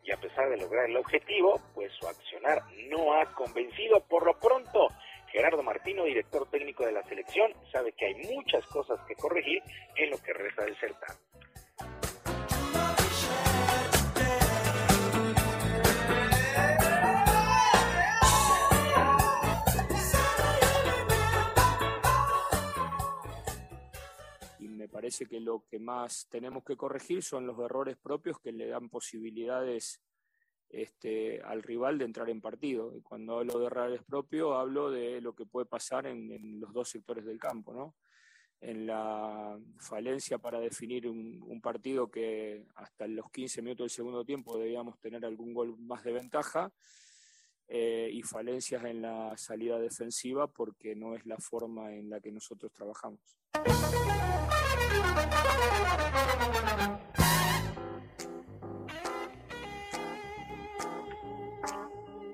y 0.04 0.12
a 0.12 0.18
pesar 0.18 0.50
de 0.50 0.58
lograr 0.58 0.90
el 0.90 0.98
objetivo, 0.98 1.62
pues 1.74 1.94
su 1.94 2.06
accionar 2.06 2.64
no 2.90 3.14
ha 3.14 3.34
convencido. 3.34 4.02
Por 4.10 4.26
lo 4.26 4.38
pronto, 4.38 4.90
Gerardo 5.32 5.64
Martino, 5.64 6.04
director 6.04 6.50
técnico 6.50 6.86
de 6.86 6.92
la 6.92 7.04
selección, 7.04 7.54
sabe 7.72 7.94
que 7.94 8.08
hay 8.08 8.16
muchas 8.16 8.66
cosas 8.68 9.00
que 9.08 9.16
corregir 9.16 9.64
en 9.96 10.10
lo 10.10 10.18
que 10.18 10.34
resta 10.34 10.66
del 10.66 10.78
certamen. 10.82 11.35
Parece 24.96 25.26
que 25.26 25.42
lo 25.42 25.66
que 25.70 25.78
más 25.78 26.26
tenemos 26.30 26.64
que 26.64 26.78
corregir 26.78 27.22
son 27.22 27.46
los 27.46 27.60
errores 27.60 27.98
propios 27.98 28.40
que 28.40 28.54
le 28.54 28.68
dan 28.68 28.88
posibilidades 28.88 30.02
este, 30.70 31.42
al 31.42 31.64
rival 31.64 31.98
de 31.98 32.06
entrar 32.06 32.30
en 32.30 32.40
partido. 32.40 32.96
Y 32.96 33.02
cuando 33.02 33.40
hablo 33.40 33.60
de 33.60 33.66
errores 33.66 34.02
propios, 34.04 34.56
hablo 34.56 34.90
de 34.90 35.20
lo 35.20 35.36
que 35.36 35.46
puede 35.46 35.66
pasar 35.66 36.08
en, 36.08 36.32
en 36.32 36.62
los 36.62 36.72
dos 36.72 36.88
sectores 36.88 37.26
del 37.26 37.38
campo, 37.38 37.74
¿no? 37.74 37.96
En 38.62 38.88
la 38.88 39.60
falencia 39.80 40.38
para 40.38 40.62
definir 40.62 41.10
un, 41.10 41.60
partido 41.62 42.10
que 42.10 42.66
hasta 42.76 43.06
los 43.06 43.30
15 43.32 43.64
minutos 43.64 43.84
del 43.84 43.90
segundo 43.90 44.24
tiempo 44.24 44.58
debíamos 44.58 44.98
tener 45.02 45.26
algún 45.26 45.54
gol 45.54 45.76
más 45.78 46.06
de 46.06 46.14
ventaja, 46.14 46.72
eh, 47.68 48.10
y 48.14 48.22
falencias 48.22 48.86
en 48.86 49.02
la 49.02 49.36
salida 49.36 49.78
defensiva 49.78 50.48
porque 50.48 50.96
no 50.96 51.16
es 51.16 51.26
la 51.26 51.38
forma 51.38 51.92
en 51.92 52.10
la 52.10 52.22
que 52.22 52.32
nosotros 52.32 52.72
trabajamos. 52.72 53.20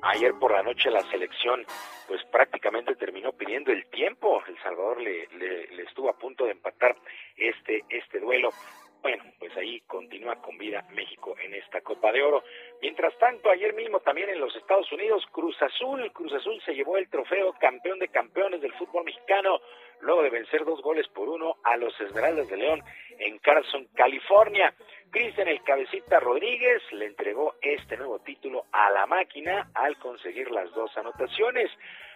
Ayer 0.03 0.33
por 0.39 0.51
la 0.51 0.63
noche 0.63 0.91
la 0.91 1.01
selección 1.09 1.65
pues 2.07 2.21
prácticamente 2.25 2.95
terminó 2.95 3.31
pidiendo 3.31 3.71
el 3.71 3.85
tiempo. 3.85 4.43
El 4.45 4.57
Salvador 4.61 4.99
le, 5.01 5.23
estuvo 5.83 6.09
a 6.09 6.17
punto 6.17 6.43
de 6.43 6.51
empatar 6.51 6.95
este, 7.37 7.85
este 7.87 8.19
duelo. 8.19 8.49
Bueno, 9.01 9.23
pues 9.39 9.55
ahí 9.55 9.79
continúa 9.87 10.35
con 10.35 10.57
vida 10.57 10.85
México 10.91 11.35
en 11.41 11.53
esta 11.53 11.79
Copa 11.79 12.11
de 12.11 12.21
Oro. 12.21 12.43
Mientras 12.81 13.17
tanto, 13.17 13.49
ayer 13.49 13.73
mismo 13.73 14.01
también 14.01 14.29
en 14.29 14.41
los 14.41 14.55
Estados 14.55 14.91
Unidos, 14.91 15.25
Cruz 15.31 15.55
Azul, 15.61 16.11
Cruz 16.11 16.33
Azul 16.33 16.61
se 16.65 16.73
llevó 16.73 16.97
el 16.97 17.09
trofeo 17.09 17.53
campeón 17.53 17.99
de 17.99 18.09
campeones 18.09 18.59
del 18.59 18.73
fútbol 18.73 19.05
mexicano 19.05 19.61
luego 20.01 20.23
de 20.23 20.29
vencer 20.29 20.65
dos 20.65 20.81
goles 20.81 21.07
por 21.09 21.29
uno 21.29 21.57
a 21.63 21.77
los 21.77 21.99
Esmeraldas 22.01 22.49
de 22.49 22.57
León 22.57 22.83
en 23.19 23.37
Carson, 23.39 23.87
California. 23.95 24.73
Cristian 25.09 25.47
el 25.47 25.61
Cabecita 25.63 26.19
Rodríguez 26.19 26.81
le 26.91 27.05
entregó 27.05 27.55
este 27.61 27.97
nuevo 27.97 28.19
título 28.19 28.65
a 28.71 28.89
la 28.91 29.05
máquina 29.05 29.69
al 29.73 29.97
conseguir 29.97 30.49
las 30.51 30.71
dos 30.73 30.95
anotaciones. 30.97 31.69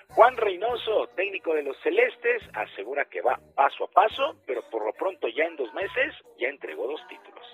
Juan 0.09 0.37
Reynoso, 0.37 1.07
técnico 1.15 1.53
de 1.53 1.63
los 1.63 1.77
Celestes, 1.81 2.43
asegura 2.53 3.05
que 3.05 3.21
va 3.21 3.39
paso 3.55 3.85
a 3.85 3.91
paso, 3.91 4.35
pero 4.45 4.61
por 4.69 4.85
lo 4.85 4.93
pronto 4.93 5.27
ya 5.27 5.45
en 5.45 5.55
dos 5.55 5.73
meses 5.73 6.13
ya 6.37 6.47
entregó 6.47 6.87
dos 6.87 7.01
títulos. 7.07 7.45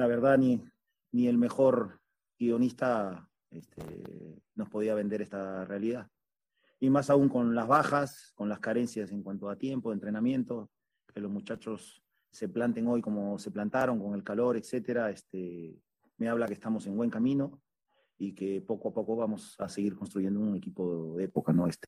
La 0.00 0.06
verdad 0.06 0.38
ni, 0.38 0.64
ni 1.12 1.28
el 1.28 1.38
mejor 1.38 2.00
guionista 2.38 3.28
este, 3.50 4.42
nos 4.54 4.68
podía 4.68 4.94
vender 4.94 5.22
esta 5.22 5.64
realidad. 5.64 6.08
Y 6.80 6.88
más 6.88 7.10
aún 7.10 7.28
con 7.28 7.54
las 7.54 7.68
bajas, 7.68 8.32
con 8.34 8.48
las 8.48 8.60
carencias 8.60 9.12
en 9.12 9.22
cuanto 9.22 9.50
a 9.50 9.56
tiempo, 9.56 9.90
de 9.90 9.94
entrenamiento, 9.94 10.70
que 11.12 11.20
los 11.20 11.30
muchachos 11.30 12.02
se 12.30 12.48
planten 12.48 12.86
hoy 12.86 13.02
como 13.02 13.38
se 13.38 13.50
plantaron, 13.50 13.98
con 13.98 14.14
el 14.14 14.24
calor, 14.24 14.56
etcétera, 14.56 15.10
este, 15.10 15.76
me 16.16 16.28
habla 16.28 16.46
que 16.46 16.54
estamos 16.54 16.86
en 16.86 16.96
buen 16.96 17.10
camino 17.10 17.60
y 18.16 18.34
que 18.34 18.62
poco 18.62 18.88
a 18.90 18.94
poco 18.94 19.16
vamos 19.16 19.56
a 19.58 19.68
seguir 19.68 19.96
construyendo 19.96 20.40
un 20.40 20.56
equipo 20.56 21.16
de 21.16 21.24
época, 21.24 21.52
¿no? 21.52 21.66
Este. 21.66 21.86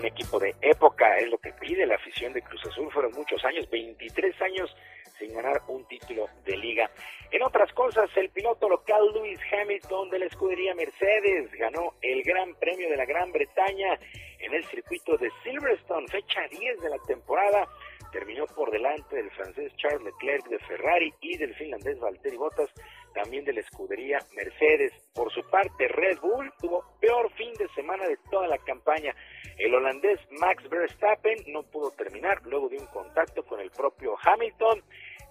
Un 0.00 0.06
equipo 0.06 0.38
de 0.38 0.54
época, 0.62 1.18
es 1.18 1.28
lo 1.28 1.38
que 1.38 1.52
pide 1.52 1.86
la 1.86 1.96
afición 1.96 2.32
de 2.32 2.40
Cruz 2.40 2.64
Azul. 2.66 2.90
Fueron 2.90 3.12
muchos 3.12 3.44
años, 3.44 3.68
23 3.70 4.40
años 4.42 4.74
sin 5.18 5.34
ganar 5.34 5.60
un 5.68 5.84
título 5.86 6.26
de 6.46 6.56
liga. 6.56 6.90
En 7.30 7.42
otras 7.42 7.70
cosas, 7.74 8.08
el 8.16 8.30
piloto 8.30 8.68
local 8.68 9.12
Lewis 9.12 9.38
Hamilton 9.52 10.08
de 10.08 10.18
la 10.20 10.24
escudería 10.24 10.74
Mercedes 10.74 11.52
ganó 11.52 11.92
el 12.00 12.22
Gran 12.22 12.54
Premio 12.54 12.88
de 12.88 12.96
la 12.96 13.04
Gran 13.04 13.30
Bretaña 13.30 13.98
en 14.38 14.54
el 14.54 14.64
circuito 14.64 15.18
de 15.18 15.30
Silverstone, 15.44 16.08
fecha 16.08 16.40
10 16.48 16.80
de 16.80 16.88
la 16.88 16.98
temporada. 17.06 17.68
Terminó 18.10 18.46
por 18.46 18.70
delante 18.70 19.16
del 19.16 19.30
francés 19.32 19.70
Charles 19.76 20.02
Leclerc 20.02 20.48
de 20.48 20.58
Ferrari 20.60 21.12
y 21.20 21.36
del 21.36 21.54
finlandés 21.54 22.00
Valtteri 22.00 22.38
Bottas, 22.38 22.70
también 23.14 23.44
de 23.44 23.52
la 23.52 23.60
escudería 23.60 24.18
Mercedes. 24.34 24.92
Por 25.14 25.32
su 25.32 25.42
parte, 25.50 25.88
Red 25.88 26.18
Bull 26.20 26.52
tuvo 26.60 26.84
peor 27.00 27.30
fin 27.34 27.52
de 27.54 27.68
semana 27.74 28.06
de 28.06 28.16
toda 28.30 28.48
la 28.48 28.58
campaña. 28.58 29.14
El 29.58 29.74
holandés 29.74 30.18
Max 30.40 30.68
Verstappen 30.68 31.38
no 31.48 31.62
pudo 31.64 31.90
terminar 31.92 32.40
luego 32.44 32.68
de 32.68 32.78
un 32.78 32.86
contacto 32.86 33.44
con 33.44 33.60
el 33.60 33.70
propio 33.70 34.16
Hamilton, 34.22 34.82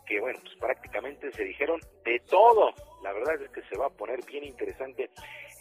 que 0.06 0.20
bueno, 0.20 0.40
pues 0.42 0.56
prácticamente 0.60 1.32
se 1.32 1.44
dijeron 1.44 1.80
de 2.04 2.20
todo. 2.30 2.74
La 3.04 3.14
verdad 3.14 3.42
es 3.42 3.50
que 3.52 3.62
se 3.64 3.78
va 3.78 3.88
a 3.88 3.92
poner 3.92 4.20
bien 4.26 4.44
interesante 4.44 5.10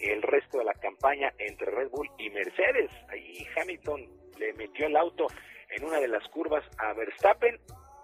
el 0.01 0.23
resto 0.23 0.59
de 0.59 0.65
la 0.65 0.75
campaña 0.75 1.33
entre 1.39 1.71
Red 1.71 1.91
Bull 1.91 2.09
y 2.19 2.31
Mercedes. 2.31 2.91
Ahí 3.09 3.47
Hamilton 3.57 4.07
le 4.39 4.53
metió 4.55 4.87
el 4.87 4.97
auto 4.97 5.27
en 5.71 5.85
una 5.85 6.01
de 6.01 6.09
las 6.09 6.27
curvas 6.29 6.65
a 6.79 6.93
Verstappen, 6.95 7.59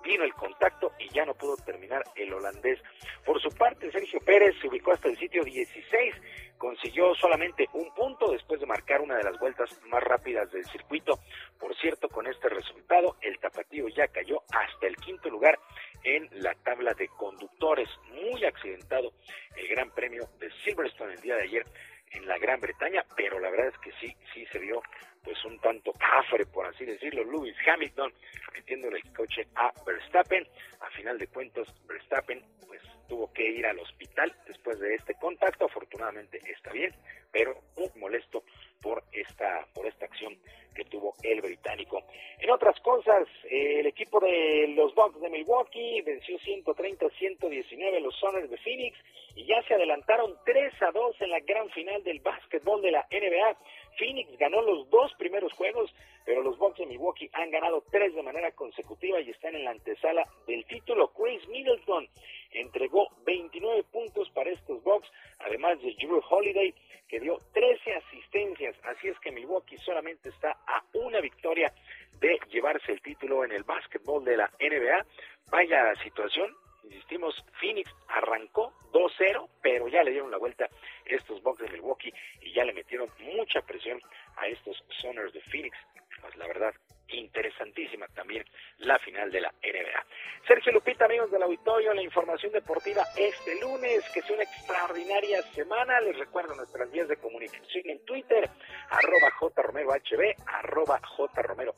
vino 0.04 0.24
el 0.24 0.34
contacto 0.34 0.92
y 0.98 1.08
ya 1.08 1.24
no 1.24 1.34
pudo 1.34 1.56
terminar 1.56 2.04
el 2.14 2.32
holandés. 2.32 2.80
Por 3.24 3.40
su 3.40 3.48
parte, 3.50 3.90
Sergio 3.90 4.20
Pérez 4.20 4.54
se 4.60 4.68
ubicó 4.68 4.92
hasta 4.92 5.08
el 5.08 5.18
sitio 5.18 5.42
16, 5.42 6.14
consiguió 6.58 7.14
solamente 7.14 7.68
un 7.72 7.92
punto 7.94 8.30
después 8.30 8.60
de 8.60 8.66
marcar 8.66 9.00
una 9.00 9.16
de 9.16 9.24
las 9.24 9.38
vueltas 9.38 9.70
más 9.86 10.02
rápidas 10.02 10.50
del 10.52 10.64
circuito. 10.66 11.18
Por 11.58 11.74
cierto, 11.76 12.08
con 12.08 12.26
este 12.26 12.48
resultado, 12.48 13.16
el 13.22 13.38
tapatío 13.38 13.88
ya 13.88 14.06
cayó 14.08 14.42
hasta 14.52 14.86
el 14.86 14.96
quinto 14.96 15.28
lugar 15.30 15.58
en 16.04 16.28
la 16.42 16.54
tabla 16.62 16.92
de 16.94 17.08
conductores. 17.08 17.88
Muy 18.12 18.44
accidentado 18.44 19.12
el 19.56 19.68
Gran 19.68 19.90
Premio 19.90 20.28
de 20.38 20.50
Silverstone 20.64 21.14
el 21.14 21.20
día 21.20 21.36
de 21.36 21.42
ayer 21.42 21.66
en 22.14 22.26
la 22.26 22.38
Gran 22.38 22.60
Bretaña, 22.60 23.04
pero 23.16 23.38
la 23.38 23.50
verdad 23.50 23.68
es 23.68 23.78
que 23.78 23.92
sí, 24.00 24.16
sí 24.32 24.46
se 24.46 24.58
vio 24.58 24.82
pues 25.22 25.42
un 25.44 25.58
tanto 25.58 25.92
cafre, 25.92 26.44
por 26.46 26.66
así 26.66 26.84
decirlo, 26.84 27.24
Lewis 27.24 27.56
Hamilton 27.66 28.12
metiéndole 28.52 28.98
el 28.98 29.12
coche 29.12 29.46
a 29.54 29.72
Verstappen. 29.86 30.46
A 30.80 30.90
final 30.90 31.18
de 31.18 31.26
cuentas, 31.28 31.66
Verstappen 31.86 32.42
pues 32.66 32.82
tuvo 33.08 33.32
que 33.32 33.48
ir 33.48 33.66
al 33.66 33.78
hospital 33.78 34.34
después 34.46 34.78
de 34.78 34.94
este 34.94 35.14
contacto. 35.14 35.64
Afortunadamente 35.64 36.40
está 36.46 36.72
bien, 36.72 36.94
pero 37.32 37.58
muy 37.76 37.90
molesto 37.96 38.44
por 38.84 39.02
esta 39.12 39.66
por 39.74 39.86
esta 39.86 40.04
acción 40.04 40.36
que 40.74 40.84
tuvo 40.84 41.14
el 41.22 41.40
británico. 41.40 42.02
En 42.40 42.50
otras 42.50 42.78
cosas, 42.80 43.26
el 43.48 43.86
equipo 43.86 44.20
de 44.20 44.74
los 44.76 44.94
Bucks 44.94 45.20
de 45.20 45.30
Milwaukee 45.30 46.02
venció 46.02 46.36
130-119 46.40 48.00
los 48.00 48.14
Soners 48.16 48.50
de 48.50 48.58
Phoenix 48.58 48.98
y 49.36 49.46
ya 49.46 49.62
se 49.62 49.74
adelantaron 49.74 50.34
3 50.44 50.82
a 50.82 50.90
2 50.90 51.16
en 51.20 51.30
la 51.30 51.40
gran 51.40 51.70
final 51.70 52.02
del 52.04 52.20
básquetbol 52.20 52.82
de 52.82 52.90
la 52.90 53.06
NBA. 53.10 53.56
Phoenix 53.98 54.36
ganó 54.38 54.62
los 54.62 54.88
dos 54.90 55.12
primeros 55.14 55.52
juegos, 55.52 55.94
pero 56.24 56.42
los 56.42 56.58
Bucks 56.58 56.78
de 56.78 56.86
Milwaukee 56.86 57.30
han 57.32 57.50
ganado 57.50 57.82
tres 57.90 58.14
de 58.14 58.22
manera 58.22 58.50
consecutiva 58.52 59.20
y 59.20 59.30
están 59.30 59.54
en 59.54 59.64
la 59.64 59.72
antesala 59.72 60.26
del 60.46 60.64
título. 60.66 61.12
Chris 61.12 61.46
Middleton 61.48 62.08
entregó 62.52 63.08
29 63.24 63.84
puntos 63.92 64.30
para 64.30 64.50
estos 64.50 64.82
Bucks, 64.82 65.08
además 65.40 65.80
de 65.82 65.94
Drew 65.94 66.22
Holiday, 66.28 66.74
que 67.08 67.20
dio 67.20 67.38
13 67.52 67.94
asistencias. 67.94 68.76
Así 68.84 69.08
es 69.08 69.18
que 69.20 69.32
Milwaukee 69.32 69.76
solamente 69.78 70.28
está 70.28 70.56
a 70.66 70.82
una 70.94 71.20
victoria 71.20 71.72
de 72.20 72.38
llevarse 72.50 72.92
el 72.92 73.02
título 73.02 73.44
en 73.44 73.52
el 73.52 73.64
básquetbol 73.64 74.24
de 74.24 74.36
la 74.36 74.50
NBA. 74.60 75.06
Vaya 75.50 75.94
situación, 76.02 76.54
insistimos, 76.84 77.34
Phoenix 77.60 77.90
arrancó 78.08 78.72
2-0, 78.92 79.48
pero 79.62 79.88
ya 79.88 80.02
le 80.02 80.12
dieron 80.12 80.30
la 80.30 80.38
vuelta 80.38 80.68
estos 81.04 81.42
Bucks 81.42 81.60
de 81.60 81.68
Milwaukee 81.68 82.12
y 82.40 82.52
ya 82.52 82.64
le 82.64 82.72
metieron 82.72 83.08
mucha 83.18 83.60
presión 83.62 84.00
a 84.36 84.46
estos 84.46 84.82
Soners 85.00 85.32
de 85.32 85.40
Phoenix. 85.42 85.76
Pues 86.20 86.36
la 86.36 86.46
verdad, 86.46 86.74
interesantísima 87.08 88.06
también 88.08 88.44
la 88.78 88.98
final 88.98 89.30
de 89.30 89.40
la 89.40 89.50
NBA. 89.50 90.06
Sergio 90.46 90.72
Lupita, 90.72 91.04
amigos 91.04 91.30
del 91.30 91.42
auditorio, 91.42 91.94
la 91.94 92.02
información 92.02 92.52
deportiva 92.52 93.02
este 93.16 93.60
lunes, 93.60 94.04
que 94.12 94.20
es 94.20 94.30
una 94.30 94.42
extraordinaria 94.42 95.42
semana. 95.54 96.00
Les 96.00 96.18
recuerdo 96.18 96.54
nuestras 96.54 96.90
vías 96.90 97.08
de 97.08 97.16
comunicación 97.16 97.84
en 97.86 98.04
Twitter, 98.04 98.48
arroba 98.90 99.30
jromerohb, 99.30 100.34
arroba 100.46 101.00
jromerohb, 101.02 101.76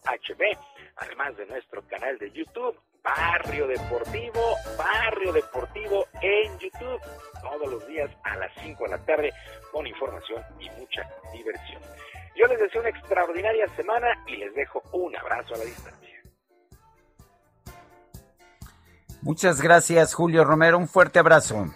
además 0.97 1.37
de 1.37 1.47
nuestro 1.47 1.87
canal 1.87 2.19
de 2.19 2.31
YouTube, 2.31 2.79
Barrio 3.07 3.69
Deportivo, 3.69 4.57
Barrio 4.77 5.33
Deportivo 5.33 6.07
en 6.21 6.59
YouTube, 6.59 7.01
todos 7.41 7.71
los 7.71 7.87
días 7.87 8.11
a 8.25 8.37
las 8.37 8.51
5 8.61 8.83
de 8.83 8.91
la 8.91 8.99
tarde, 8.99 9.33
con 9.71 9.87
información 9.87 10.43
y 10.59 10.69
mucha 10.71 11.09
diversión. 11.33 11.81
Yo 12.35 12.47
les 12.49 12.59
deseo 12.59 12.81
una 12.81 12.91
extraordinaria 12.91 13.69
semana 13.77 14.09
y 14.27 14.37
les 14.37 14.53
dejo 14.57 14.83
un 14.93 15.17
abrazo 15.17 15.55
a 15.55 15.59
la 15.59 15.65
distancia. 15.65 16.21
Muchas 19.23 19.63
gracias, 19.63 20.13
Julio 20.13 20.45
Romero. 20.45 20.77
Un 20.77 20.89
fuerte 20.89 21.21
abrazo. 21.21 21.67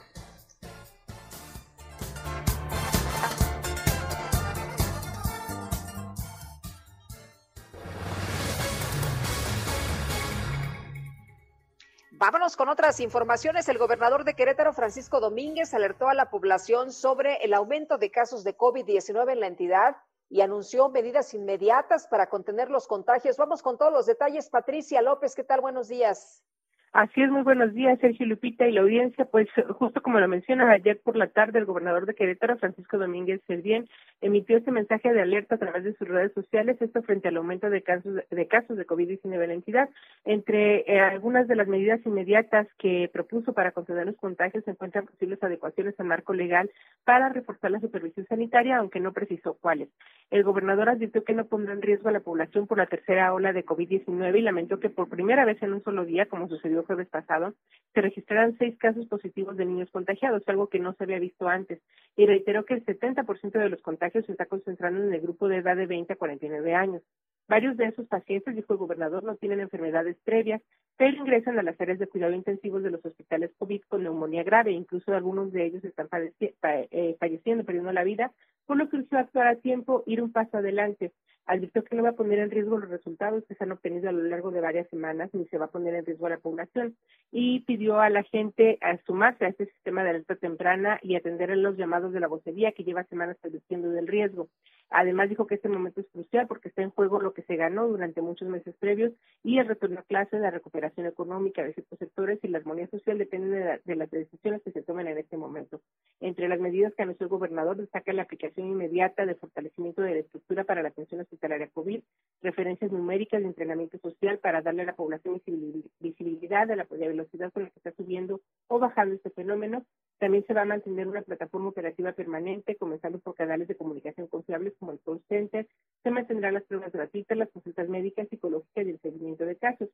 Vámonos 12.21 12.55
con 12.55 12.69
otras 12.69 13.01
informaciones. 13.01 13.67
El 13.71 13.79
gobernador 13.79 14.25
de 14.25 14.35
Querétaro, 14.35 14.75
Francisco 14.75 15.21
Domínguez, 15.21 15.73
alertó 15.73 16.07
a 16.11 16.13
la 16.13 16.29
población 16.29 16.93
sobre 16.93 17.37
el 17.37 17.55
aumento 17.55 17.97
de 17.97 18.11
casos 18.11 18.45
de 18.45 18.59
COVID-19 18.59 19.33
en 19.33 19.41
la 19.41 19.47
entidad 19.47 19.97
y 20.29 20.43
anunció 20.43 20.91
medidas 20.91 21.33
inmediatas 21.33 22.07
para 22.09 22.29
contener 22.29 22.69
los 22.69 22.87
contagios. 22.87 23.39
Vamos 23.39 23.63
con 23.63 23.79
todos 23.79 23.91
los 23.91 24.05
detalles. 24.05 24.51
Patricia 24.51 25.01
López, 25.01 25.35
¿qué 25.35 25.45
tal? 25.45 25.63
Buenos 25.63 25.89
días. 25.89 26.45
Así 26.93 27.23
es, 27.23 27.31
muy 27.31 27.43
buenos 27.43 27.73
días, 27.73 28.01
Sergio 28.01 28.27
Lupita 28.27 28.67
y 28.67 28.73
la 28.73 28.81
audiencia. 28.81 29.25
Pues 29.25 29.49
justo 29.79 30.03
como 30.03 30.19
lo 30.19 30.27
mencionas, 30.27 30.69
ayer 30.71 31.01
por 31.01 31.15
la 31.15 31.29
tarde 31.29 31.61
el 31.61 31.65
gobernador 31.65 32.05
de 32.05 32.17
Querétaro, 32.17 32.59
Francisco 32.59 32.99
Domínguez 32.99 33.41
Servién, 33.47 33.89
emitió 34.21 34.57
este 34.57 34.73
mensaje 34.73 35.13
de 35.13 35.23
alerta 35.23 35.55
a 35.55 35.59
través 35.59 35.85
de 35.85 35.95
sus 35.95 36.09
redes 36.09 36.33
sociales, 36.33 36.83
esto 36.83 37.01
frente 37.03 37.29
al 37.29 37.37
aumento 37.37 37.71
de 37.71 37.83
casos 37.83 38.17
de, 38.29 38.49
casos 38.49 38.77
de 38.77 38.89
COVID-19 38.89 39.41
en 39.41 39.49
la 39.49 39.55
entidad. 39.55 39.89
Entre 40.25 40.81
eh, 40.93 40.99
algunas 40.99 41.47
de 41.47 41.55
las 41.55 41.69
medidas 41.69 42.05
inmediatas 42.05 42.67
que 42.77 43.09
propuso 43.13 43.53
para 43.53 43.71
contener 43.71 44.07
los 44.07 44.17
contagios 44.17 44.65
se 44.65 44.73
encuentran 44.73 45.07
posibles 45.07 45.41
adecuaciones 45.45 45.95
al 46.01 46.07
marco 46.07 46.35
legal 46.35 46.73
para 47.05 47.29
reforzar 47.29 47.71
la 47.71 47.79
supervisión 47.79 48.27
sanitaria, 48.27 48.79
aunque 48.79 48.99
no 48.99 49.13
precisó 49.13 49.55
cuáles. 49.61 49.91
El 50.33 50.43
gobernador 50.43 50.89
advirtió 50.89 51.23
que 51.23 51.35
no 51.35 51.45
pondrá 51.45 51.73
en 51.73 51.83
riesgo 51.83 52.09
a 52.09 52.13
la 52.13 52.21
población 52.21 52.67
por 52.67 52.79
la 52.79 52.87
tercera 52.87 53.33
ola 53.33 53.53
de 53.53 53.65
COVID-19 53.65 54.37
y 54.37 54.43
lamentó 54.43 54.81
que 54.81 54.91
por 54.91 55.09
primera 55.09 55.45
vez 55.45 55.63
en 55.63 55.73
un 55.73 55.85
solo 55.85 56.05
día, 56.05 56.27
como 56.27 56.49
sucedió 56.49 56.80
jueves 56.85 57.09
pasado, 57.09 57.55
se 57.95 58.01
registraron 58.01 58.57
seis 58.59 58.77
casos 58.79 59.07
positivos 59.07 59.57
de 59.57 59.65
niños 59.65 59.91
contagiados, 59.91 60.43
algo 60.47 60.69
que 60.69 60.79
no 60.79 60.93
se 60.95 61.05
había 61.05 61.19
visto 61.19 61.49
antes, 61.49 61.81
y 62.17 62.27
reiteró 62.27 62.65
que 62.65 62.75
el 62.75 62.85
70% 62.85 63.59
de 63.59 63.69
los 63.69 63.83
contagios 63.83 64.27
se 64.27 64.33
está 64.33 64.47
concentrando 64.47 65.03
en 65.03 65.13
el 65.13 65.21
grupo 65.21 65.49
de 65.49 65.59
edad 65.59 65.77
de 65.77 65.87
20 65.87 66.13
a 66.13 66.17
49 66.17 66.75
años. 66.75 67.03
Varios 67.49 67.77
de 67.77 67.87
esos 67.87 68.07
pacientes, 68.07 68.55
dijo 68.55 68.73
el 68.75 68.79
gobernador, 68.79 69.25
no 69.25 69.35
tienen 69.35 69.61
enfermedades 69.61 70.17
previas, 70.23 70.63
pero 70.97 71.17
ingresan 71.17 71.59
a 71.59 71.65
las 71.65 71.81
áreas 71.81 71.99
de 71.99 72.07
cuidado 72.07 72.33
intensivos 72.33 72.83
de 72.85 72.91
los 72.91 73.05
hospitales 73.05 73.51
COVID 73.59 73.83
con 73.89 74.05
neumonía 74.05 74.45
grave. 74.45 74.71
Incluso 74.71 75.13
algunos 75.13 75.51
de 75.51 75.67
ellos 75.67 75.83
están 75.83 76.09
eh, 76.13 77.17
falleciendo, 77.19 77.65
perdiendo 77.65 77.93
la 77.93 78.05
vida 78.05 78.31
por 78.71 78.77
lo 78.77 78.89
que 78.89 78.99
urgió 78.99 79.19
actuar 79.19 79.49
a 79.49 79.57
tiempo, 79.57 80.05
ir 80.07 80.23
un 80.23 80.31
paso 80.31 80.59
adelante. 80.59 81.11
Advirtió 81.53 81.83
que 81.83 81.97
no 81.97 82.05
va 82.05 82.11
a 82.11 82.13
poner 82.13 82.39
en 82.39 82.49
riesgo 82.53 82.79
los 82.79 82.89
resultados 82.89 83.45
que 83.47 83.57
se 83.57 83.65
han 83.65 83.73
obtenido 83.73 84.09
a 84.09 84.13
lo 84.13 84.23
largo 84.23 84.53
de 84.53 84.61
varias 84.61 84.89
semanas, 84.89 85.31
ni 85.33 85.47
se 85.47 85.59
va 85.59 85.65
a 85.65 85.71
poner 85.71 85.97
en 85.97 86.07
riesgo 86.07 86.27
a 86.27 86.31
la 86.31 86.39
población, 86.39 86.97
y 87.33 87.61
pidió 87.65 87.99
a 87.99 88.09
la 88.09 88.23
gente 88.23 88.79
a 88.81 88.97
sumarse 89.05 89.47
a 89.47 89.49
este 89.49 89.67
sistema 89.67 90.05
de 90.05 90.11
alerta 90.11 90.37
temprana 90.37 91.01
y 91.03 91.17
atender 91.17 91.51
a 91.51 91.57
los 91.57 91.77
llamados 91.77 92.13
de 92.13 92.21
la 92.21 92.29
vocería 92.29 92.71
que 92.71 92.85
lleva 92.85 93.03
semanas 93.05 93.37
advirtiendo 93.43 93.91
del 93.91 94.07
riesgo. 94.07 94.49
Además 94.93 95.29
dijo 95.29 95.47
que 95.47 95.55
este 95.57 95.69
momento 95.69 96.01
es 96.01 96.09
crucial 96.13 96.47
porque 96.49 96.69
está 96.69 96.83
en 96.83 96.91
juego 96.91 97.21
lo 97.21 97.33
que 97.33 97.43
se 97.43 97.55
ganó 97.57 97.87
durante 97.87 98.21
muchos 98.23 98.49
meses 98.49 98.75
previos 98.79 99.13
y 99.45 99.59
el 99.59 99.67
retorno 99.69 100.01
a 100.01 100.03
clase, 100.03 100.39
la 100.41 100.51
recuperación 100.51 101.07
económica 101.07 101.63
de 101.63 101.75
ciertos 101.75 101.99
sectores 101.99 102.41
y 102.43 102.49
la 102.49 102.59
armonía 102.59 102.89
social 102.89 103.17
dependen 103.19 103.51
de, 103.53 103.61
la- 103.65 103.81
de 103.85 103.97
las 103.97 104.11
decisiones 104.11 104.63
que 104.63 104.73
se 104.73 104.83
tomen 104.83 105.07
en 105.07 105.19
este 105.19 105.37
momento. 105.37 105.81
Entre 106.21 106.49
las 106.49 106.59
medidas 106.61 106.93
que 106.95 107.03
anunció 107.05 107.25
el 107.27 107.31
gobernador 107.31 107.77
destaca 107.77 108.13
la 108.13 108.23
aplicación 108.23 108.67
inmediata 108.69 109.27
de 109.27 109.37
fortalecimiento 109.37 110.03
de 110.03 110.15
la 110.15 110.21
estructura 110.21 110.65
para 110.65 110.83
la 110.83 110.89
atención 110.89 111.21
hospitalaria 111.41 111.71
COVID, 111.73 112.03
referencias 112.43 112.93
numéricas 112.93 113.41
de 113.41 113.49
entrenamiento 113.49 113.99
social 113.99 114.39
para 114.39 114.61
darle 114.61 114.83
a 114.83 114.87
la 114.87 114.95
población 114.95 115.41
visibil- 115.41 115.91
visibilidad 115.99 116.67
de 116.67 116.77
la 116.77 116.85
velocidad 116.85 117.51
con 117.53 117.65
la 117.65 117.71
que 117.71 117.79
está 117.79 117.93
subiendo 117.93 118.41
o 118.69 118.79
bajando 118.79 119.15
este 119.15 119.31
fenómeno. 119.31 119.85
También 120.21 120.45
se 120.47 120.53
va 120.53 120.63
a 120.63 120.67
mantener 120.67 121.09
una 121.09 121.23
plataforma 121.23 121.71
operativa 121.71 122.13
permanente, 122.13 122.77
comenzando 122.77 123.19
por 123.21 123.35
canales 123.35 123.69
de 123.69 123.75
comunicación 123.75 124.27
confiables 124.27 124.75
como 124.79 124.93
el 124.93 125.01
call 125.01 125.23
center. 125.31 125.67
Se 126.03 126.11
mantendrán 126.11 126.53
las 126.53 126.65
pruebas 126.65 126.93
gratuitas, 126.93 127.39
las 127.39 127.49
consultas 127.49 127.89
médicas, 127.89 128.29
psicológicas 128.29 128.87
y 128.87 128.91
el 128.91 129.01
seguimiento 129.01 129.47
de 129.47 129.57
casos. 129.57 129.89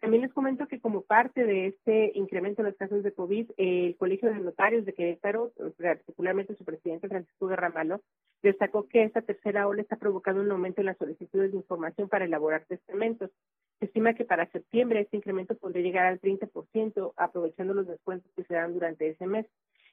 También 0.00 0.22
les 0.22 0.34
comento 0.34 0.66
que 0.66 0.80
como 0.80 1.00
parte 1.00 1.44
de 1.44 1.68
este 1.68 2.12
incremento 2.14 2.60
en 2.60 2.68
los 2.68 2.76
casos 2.76 3.02
de 3.02 3.12
COVID, 3.12 3.52
el 3.56 3.96
Colegio 3.96 4.28
de 4.28 4.40
Notarios 4.40 4.84
de 4.84 4.92
Querétaro, 4.92 5.52
particularmente 5.78 6.54
su 6.56 6.64
presidente 6.64 7.08
Francisco 7.08 7.46
Guerramalo, 7.46 8.02
destacó 8.42 8.86
que 8.86 9.04
esta 9.04 9.22
tercera 9.22 9.66
ola 9.66 9.80
está 9.80 9.96
provocando 9.96 10.42
un 10.42 10.50
aumento 10.50 10.80
en 10.80 10.86
las 10.86 10.98
solicitudes 10.98 11.52
de 11.52 11.56
información 11.56 12.08
para 12.08 12.26
elaborar 12.26 12.66
testamentos. 12.66 13.30
Se 13.78 13.86
estima 13.86 14.12
que 14.12 14.26
para 14.26 14.50
septiembre 14.50 15.00
este 15.00 15.16
incremento 15.16 15.54
podría 15.54 15.82
llegar 15.82 16.06
al 16.06 16.20
30%, 16.20 17.12
aprovechando 17.16 17.72
los 17.72 17.86
descuentos 17.86 18.30
que 18.36 18.44
se 18.44 18.54
dan 18.54 18.74
durante 18.74 19.08
ese 19.08 19.26
mes. 19.26 19.46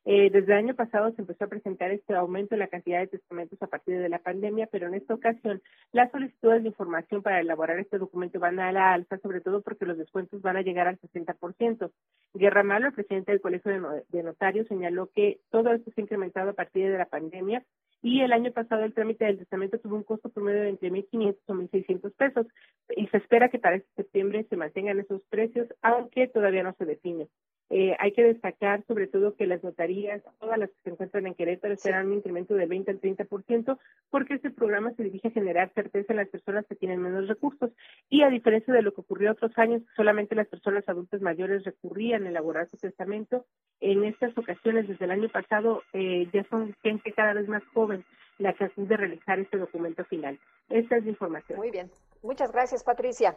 Eh, 0.09 0.29
desde 0.31 0.53
el 0.53 0.59
año 0.59 0.73
pasado 0.73 1.11
se 1.11 1.21
empezó 1.21 1.43
a 1.43 1.49
presentar 1.49 1.91
este 1.91 2.15
aumento 2.15 2.55
en 2.55 2.59
la 2.59 2.69
cantidad 2.69 3.01
de 3.01 3.07
testamentos 3.07 3.61
a 3.61 3.67
partir 3.67 3.99
de 3.99 4.07
la 4.07 4.19
pandemia, 4.19 4.69
pero 4.71 4.87
en 4.87 4.93
esta 4.93 5.13
ocasión 5.13 5.61
las 5.91 6.09
solicitudes 6.11 6.63
de 6.63 6.69
información 6.69 7.21
para 7.21 7.41
elaborar 7.41 7.77
este 7.77 7.97
documento 7.97 8.39
van 8.39 8.57
a 8.61 8.71
la 8.71 8.93
alza, 8.93 9.17
sobre 9.17 9.41
todo 9.41 9.61
porque 9.61 9.85
los 9.85 9.97
descuentos 9.97 10.41
van 10.41 10.55
a 10.55 10.61
llegar 10.61 10.87
al 10.87 10.97
60%. 10.97 11.91
Guerra 12.35 12.63
Malo, 12.63 12.87
el 12.87 12.93
presidente 12.93 13.33
del 13.33 13.41
Colegio 13.41 13.69
de, 13.69 14.03
de 14.07 14.23
Notarios, 14.23 14.65
señaló 14.69 15.09
que 15.13 15.41
todo 15.49 15.73
esto 15.73 15.91
se 15.91 15.99
ha 15.99 16.03
incrementado 16.05 16.51
a 16.51 16.53
partir 16.53 16.89
de 16.89 16.97
la 16.97 17.07
pandemia 17.07 17.65
y 18.01 18.21
el 18.21 18.31
año 18.31 18.53
pasado 18.53 18.85
el 18.85 18.93
trámite 18.93 19.25
del 19.25 19.39
testamento 19.39 19.77
tuvo 19.77 19.97
un 19.97 20.03
costo 20.03 20.29
promedio 20.29 20.61
de 20.61 20.69
entre 20.69 20.89
1.500 20.89 21.35
o 21.47 21.53
1.600 21.53 22.13
pesos 22.15 22.47
y 22.95 23.07
se 23.07 23.17
espera 23.17 23.49
que 23.49 23.59
para 23.59 23.75
este 23.75 23.89
septiembre 23.97 24.45
se 24.49 24.55
mantengan 24.55 25.01
esos 25.01 25.21
precios, 25.23 25.67
aunque 25.81 26.29
todavía 26.29 26.63
no 26.63 26.73
se 26.77 26.85
define. 26.85 27.27
Eh, 27.69 27.95
hay 27.99 28.13
que 28.13 28.23
destacar 28.23 28.83
sobre 28.87 29.07
todo 29.07 29.35
que 29.35 29.45
las 29.45 29.63
notarías, 29.63 30.21
todas 30.39 30.57
las 30.57 30.69
que 30.69 30.75
se 30.83 30.89
encuentran 30.91 31.27
en 31.27 31.33
Querétaro, 31.33 31.75
serán 31.75 32.07
un 32.07 32.13
incremento 32.13 32.53
de 32.53 32.65
20 32.65 32.91
al 32.91 33.01
30%, 33.01 33.77
porque 34.09 34.35
este 34.35 34.51
programa 34.51 34.93
se 34.93 35.03
dirige 35.03 35.27
a 35.27 35.31
generar 35.31 35.71
certeza 35.73 36.13
en 36.13 36.17
las 36.17 36.29
personas 36.29 36.65
que 36.67 36.75
tienen 36.75 37.01
menos 37.01 37.27
recursos. 37.27 37.71
Y 38.09 38.23
a 38.23 38.29
diferencia 38.29 38.73
de 38.73 38.81
lo 38.81 38.93
que 38.93 39.01
ocurrió 39.01 39.31
otros 39.31 39.57
años, 39.57 39.81
solamente 39.95 40.35
las 40.35 40.47
personas 40.47 40.87
adultas 40.87 41.21
mayores 41.21 41.63
recurrían 41.65 42.25
a 42.25 42.29
elaborar 42.29 42.69
su 42.69 42.77
testamento. 42.77 43.45
En 43.81 44.03
estas 44.05 44.37
ocasiones, 44.37 44.87
desde 44.87 45.05
el 45.05 45.11
año 45.11 45.29
pasado, 45.29 45.83
eh, 45.93 46.27
ya 46.33 46.43
son 46.45 46.73
gente 46.83 47.11
cada 47.11 47.33
vez 47.33 47.47
más 47.47 47.63
joven 47.73 48.05
la 48.39 48.53
que 48.53 48.65
a 48.65 48.97
realizar 48.97 49.39
este 49.39 49.57
documento 49.57 50.05
final. 50.05 50.39
Esta 50.69 50.97
es 50.97 51.03
la 51.03 51.09
información. 51.09 51.57
Muy 51.57 51.71
bien. 51.71 51.89
Muchas 52.21 52.51
gracias, 52.51 52.83
Patricia. 52.83 53.35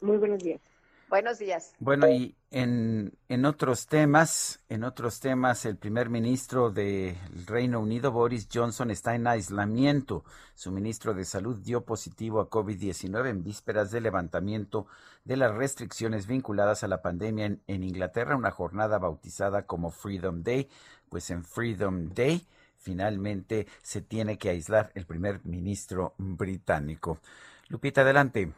Muy 0.00 0.16
buenos 0.16 0.42
días. 0.42 0.60
Buenos 1.08 1.38
días. 1.38 1.72
Bueno, 1.78 2.06
y 2.08 2.36
en, 2.50 3.16
en 3.30 3.44
otros 3.46 3.86
temas, 3.86 4.60
en 4.68 4.84
otros 4.84 5.20
temas, 5.20 5.64
el 5.64 5.78
primer 5.78 6.10
ministro 6.10 6.70
del 6.70 7.16
Reino 7.46 7.80
Unido, 7.80 8.12
Boris 8.12 8.46
Johnson, 8.52 8.90
está 8.90 9.14
en 9.14 9.26
aislamiento. 9.26 10.24
Su 10.54 10.70
ministro 10.70 11.14
de 11.14 11.24
Salud 11.24 11.58
dio 11.62 11.86
positivo 11.86 12.40
a 12.40 12.50
COVID-19 12.50 13.30
en 13.30 13.42
vísperas 13.42 13.90
del 13.90 14.02
levantamiento 14.02 14.86
de 15.24 15.38
las 15.38 15.54
restricciones 15.54 16.26
vinculadas 16.26 16.84
a 16.84 16.88
la 16.88 17.00
pandemia 17.00 17.46
en, 17.46 17.62
en 17.66 17.84
Inglaterra, 17.84 18.36
una 18.36 18.50
jornada 18.50 18.98
bautizada 18.98 19.62
como 19.62 19.90
Freedom 19.90 20.42
Day. 20.42 20.68
Pues 21.08 21.30
en 21.30 21.42
Freedom 21.42 22.10
Day 22.12 22.46
finalmente 22.76 23.66
se 23.82 24.02
tiene 24.02 24.36
que 24.36 24.50
aislar 24.50 24.92
el 24.94 25.06
primer 25.06 25.40
ministro 25.44 26.14
británico. 26.18 27.18
Lupita, 27.68 28.02
adelante. 28.02 28.52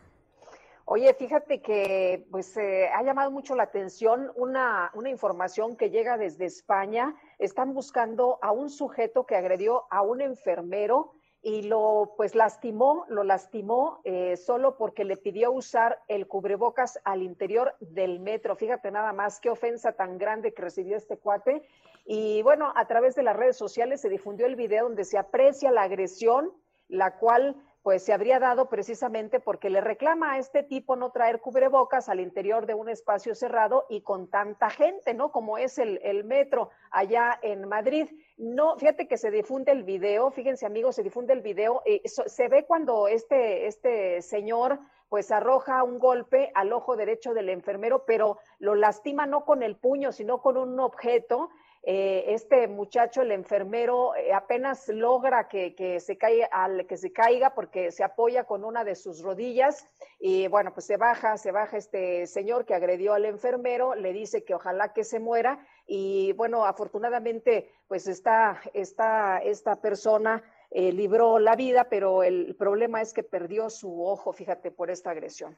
Oye, 0.93 1.15
fíjate 1.15 1.63
que 1.63 2.27
pues 2.33 2.57
eh, 2.57 2.89
ha 2.93 3.05
llamado 3.05 3.31
mucho 3.31 3.55
la 3.55 3.63
atención 3.63 4.33
una, 4.35 4.91
una 4.95 5.09
información 5.09 5.77
que 5.77 5.89
llega 5.89 6.19
desde 6.19 6.47
España. 6.47 7.15
Están 7.39 7.75
buscando 7.75 8.41
a 8.43 8.51
un 8.51 8.71
sujeto 8.71 9.25
que 9.25 9.37
agredió 9.37 9.85
a 9.89 10.03
un 10.03 10.21
enfermero 10.21 11.13
y 11.43 11.63
lo 11.63 12.15
pues 12.17 12.35
lastimó, 12.35 13.07
lo 13.09 13.23
lastimó 13.23 14.01
eh, 14.03 14.37
solo 14.37 14.77
porque 14.77 15.05
le 15.05 15.17
pidió 15.17 15.53
usar 15.53 16.01
el 16.09 16.27
cubrebocas 16.27 16.99
al 17.05 17.23
interior 17.23 17.77
del 17.79 18.19
metro. 18.19 18.57
Fíjate 18.57 18.91
nada 18.91 19.13
más 19.13 19.39
qué 19.39 19.49
ofensa 19.49 19.93
tan 19.93 20.19
grande 20.19 20.53
que 20.53 20.63
recibió 20.63 20.97
este 20.97 21.19
cuate. 21.19 21.63
Y 22.05 22.43
bueno, 22.43 22.73
a 22.75 22.89
través 22.89 23.15
de 23.15 23.23
las 23.23 23.37
redes 23.37 23.57
sociales 23.57 24.01
se 24.01 24.09
difundió 24.09 24.45
el 24.45 24.57
video 24.57 24.87
donde 24.87 25.05
se 25.05 25.19
aprecia 25.19 25.71
la 25.71 25.83
agresión, 25.83 26.51
la 26.89 27.17
cual 27.17 27.55
pues 27.83 28.05
se 28.05 28.13
habría 28.13 28.39
dado 28.39 28.69
precisamente 28.69 29.41
porque 29.41 29.71
le 29.71 29.81
reclama 29.81 30.33
a 30.33 30.39
este 30.39 30.63
tipo 30.63 30.97
no 30.97 31.11
traer 31.13 31.41
cubrebocas 31.41 32.09
al 32.09 32.21
interior 32.21 32.67
de 32.67 32.75
un 32.75 32.89
espacio 32.89 33.35
cerrado 33.35 33.87
y 33.89 34.03
con 34.03 34.29
tanta 34.29 34.69
gente, 34.71 35.15
¿no? 35.15 35.33
Como 35.33 35.57
es 35.57 35.79
el, 35.79 35.99
el 36.03 36.25
metro 36.25 36.71
allá 36.91 37.39
en 37.43 37.67
Madrid. 37.69 38.09
No, 38.37 38.77
fíjate 38.77 39.09
que 39.09 39.17
se 39.17 39.31
difunde 39.31 39.73
el 39.73 39.85
video, 39.85 40.31
fíjense 40.31 40.67
amigos, 40.67 40.97
se 40.97 41.03
difunde 41.03 41.33
el 41.33 41.41
video, 41.41 41.83
eh, 41.87 42.03
so- 42.07 42.29
se 42.29 42.49
ve 42.49 42.67
cuando 42.67 43.09
este, 43.09 43.67
este 43.67 44.21
señor 44.23 44.79
pues 45.09 45.33
arroja 45.33 45.83
un 45.83 45.99
golpe 45.99 46.53
al 46.55 46.73
ojo 46.73 46.95
derecho 46.97 47.35
del 47.35 47.49
enfermero, 47.49 48.05
pero 48.07 48.39
lo 48.61 48.77
lastima 48.77 49.27
no 49.27 49.45
con 49.45 49.65
el 49.65 49.77
puño, 49.77 50.13
sino 50.13 50.41
con 50.41 50.57
un 50.57 50.79
objeto. 50.79 51.51
Eh, 51.83 52.35
este 52.35 52.69
muchacho, 52.69 53.23
el 53.23 53.33
enfermero, 53.33 54.15
eh, 54.15 54.35
apenas 54.35 54.89
logra 54.89 55.49
que, 55.49 55.75
que 55.75 55.99
se 56.01 56.19
caiga, 56.19 56.47
al, 56.53 56.87
que 56.87 56.99
se 56.99 57.11
caiga 57.11 57.55
porque 57.55 57.91
se 57.91 58.05
apoya 58.05 58.45
con 58.45 58.65
una 58.65 58.85
de 58.85 58.95
sus 58.95 59.23
rodillas 59.23 59.87
y 60.19 60.47
bueno, 60.49 60.75
pues 60.75 60.85
se 60.85 60.99
baja, 60.99 61.39
se 61.39 61.53
baja 61.53 61.79
este 61.79 62.27
señor 62.27 62.67
que 62.67 62.75
agredió 62.75 63.15
al 63.15 63.25
enfermero, 63.25 63.95
le 63.95 64.13
dice 64.13 64.45
que 64.45 64.55
ojalá 64.55 64.93
que 64.93 65.05
se 65.05 65.21
muera 65.21 65.67
y 65.87 66.33
bueno, 66.35 66.67
afortunadamente 66.67 67.71
pues 67.89 68.07
está, 68.09 68.61
está 68.75 69.39
esta 69.39 69.77
persona 69.77 70.43
eh, 70.71 70.93
libró 70.93 71.39
la 71.39 71.57
vida, 71.57 71.89
pero 71.89 72.23
el 72.23 72.55
problema 72.57 73.01
es 73.01 73.13
que 73.13 73.25
perdió 73.25 73.71
su 73.71 74.05
ojo, 74.05 74.33
fíjate, 74.33 74.71
por 74.71 74.91
esta 74.91 75.11
agresión. 75.11 75.57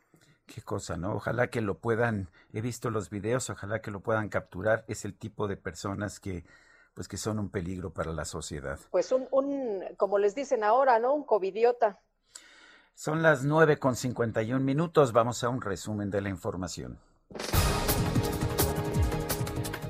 Qué 0.54 0.60
cosa, 0.60 0.98
¿no? 0.98 1.14
Ojalá 1.14 1.48
que 1.48 1.62
lo 1.62 1.78
puedan, 1.78 2.28
he 2.52 2.60
visto 2.60 2.90
los 2.90 3.08
videos, 3.08 3.48
ojalá 3.48 3.80
que 3.80 3.90
lo 3.90 4.00
puedan 4.00 4.28
capturar. 4.28 4.84
Es 4.86 5.06
el 5.06 5.14
tipo 5.14 5.48
de 5.48 5.56
personas 5.56 6.20
que, 6.20 6.44
pues 6.92 7.08
que 7.08 7.16
son 7.16 7.38
un 7.38 7.48
peligro 7.48 7.94
para 7.94 8.12
la 8.12 8.26
sociedad. 8.26 8.78
Pues 8.90 9.12
un, 9.12 9.26
un 9.30 9.82
como 9.96 10.18
les 10.18 10.34
dicen 10.34 10.62
ahora, 10.62 10.98
¿no? 10.98 11.14
Un 11.14 11.24
covidiota. 11.24 12.00
Son 12.94 13.22
las 13.22 13.44
nueve 13.44 13.78
con 13.78 13.96
51 13.96 14.62
minutos. 14.62 15.12
Vamos 15.12 15.42
a 15.42 15.48
un 15.48 15.62
resumen 15.62 16.10
de 16.10 16.20
la 16.20 16.28
información. 16.28 16.98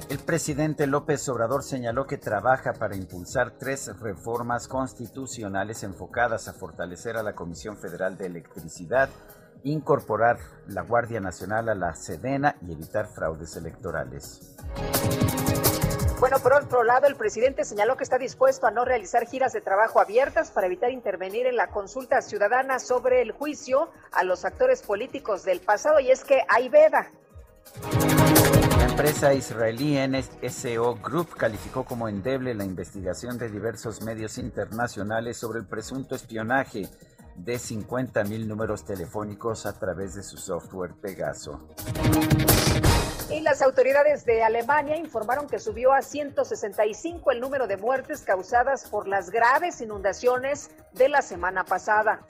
El 0.08 0.18
presidente 0.18 0.86
López 0.86 1.28
Obrador 1.28 1.64
señaló 1.64 2.06
que 2.06 2.18
trabaja 2.18 2.74
para 2.74 2.94
impulsar 2.94 3.58
tres 3.58 3.98
reformas 3.98 4.68
constitucionales 4.68 5.82
enfocadas 5.82 6.46
a 6.46 6.52
fortalecer 6.52 7.16
a 7.16 7.24
la 7.24 7.34
Comisión 7.34 7.76
Federal 7.78 8.16
de 8.16 8.26
Electricidad, 8.26 9.08
incorporar 9.64 10.38
la 10.68 10.82
Guardia 10.82 11.20
Nacional 11.20 11.68
a 11.68 11.74
la 11.74 11.94
Sedena 11.94 12.56
y 12.66 12.72
evitar 12.72 13.06
fraudes 13.06 13.56
electorales. 13.56 14.56
Bueno, 16.22 16.38
por 16.38 16.52
otro 16.52 16.84
lado, 16.84 17.08
el 17.08 17.16
presidente 17.16 17.64
señaló 17.64 17.96
que 17.96 18.04
está 18.04 18.16
dispuesto 18.16 18.68
a 18.68 18.70
no 18.70 18.84
realizar 18.84 19.26
giras 19.26 19.52
de 19.52 19.60
trabajo 19.60 20.00
abiertas 20.00 20.52
para 20.52 20.68
evitar 20.68 20.92
intervenir 20.92 21.46
en 21.46 21.56
la 21.56 21.66
consulta 21.66 22.22
ciudadana 22.22 22.78
sobre 22.78 23.22
el 23.22 23.32
juicio 23.32 23.90
a 24.12 24.22
los 24.22 24.44
actores 24.44 24.82
políticos 24.82 25.42
del 25.42 25.60
pasado. 25.60 25.98
Y 25.98 26.12
es 26.12 26.22
que 26.22 26.42
hay 26.48 26.68
veda. 26.68 27.10
La 28.78 28.84
empresa 28.84 29.34
israelí 29.34 29.96
NSO 30.06 30.94
Group 30.96 31.34
calificó 31.36 31.84
como 31.84 32.08
endeble 32.08 32.54
la 32.54 32.64
investigación 32.64 33.36
de 33.36 33.48
diversos 33.48 34.02
medios 34.02 34.38
internacionales 34.38 35.38
sobre 35.38 35.58
el 35.58 35.66
presunto 35.66 36.14
espionaje 36.14 36.88
de 37.36 37.58
50 37.58 38.24
mil 38.24 38.46
números 38.48 38.84
telefónicos 38.84 39.66
a 39.66 39.78
través 39.78 40.14
de 40.14 40.22
su 40.22 40.36
software 40.36 40.94
Pegaso. 40.94 41.68
Y 43.30 43.40
las 43.40 43.62
autoridades 43.62 44.26
de 44.26 44.42
Alemania 44.42 44.96
informaron 44.96 45.48
que 45.48 45.58
subió 45.58 45.92
a 45.92 46.02
165 46.02 47.30
el 47.30 47.40
número 47.40 47.66
de 47.66 47.78
muertes 47.78 48.20
causadas 48.20 48.84
por 48.84 49.08
las 49.08 49.30
graves 49.30 49.80
inundaciones 49.80 50.70
de 50.92 51.08
la 51.08 51.22
semana 51.22 51.64
pasada. 51.64 52.20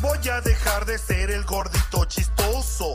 Voy 0.00 0.28
a 0.30 0.40
dejar 0.40 0.84
de 0.84 0.98
ser 0.98 1.30
el 1.30 1.44
gordito 1.44 2.04
chistoso. 2.06 2.94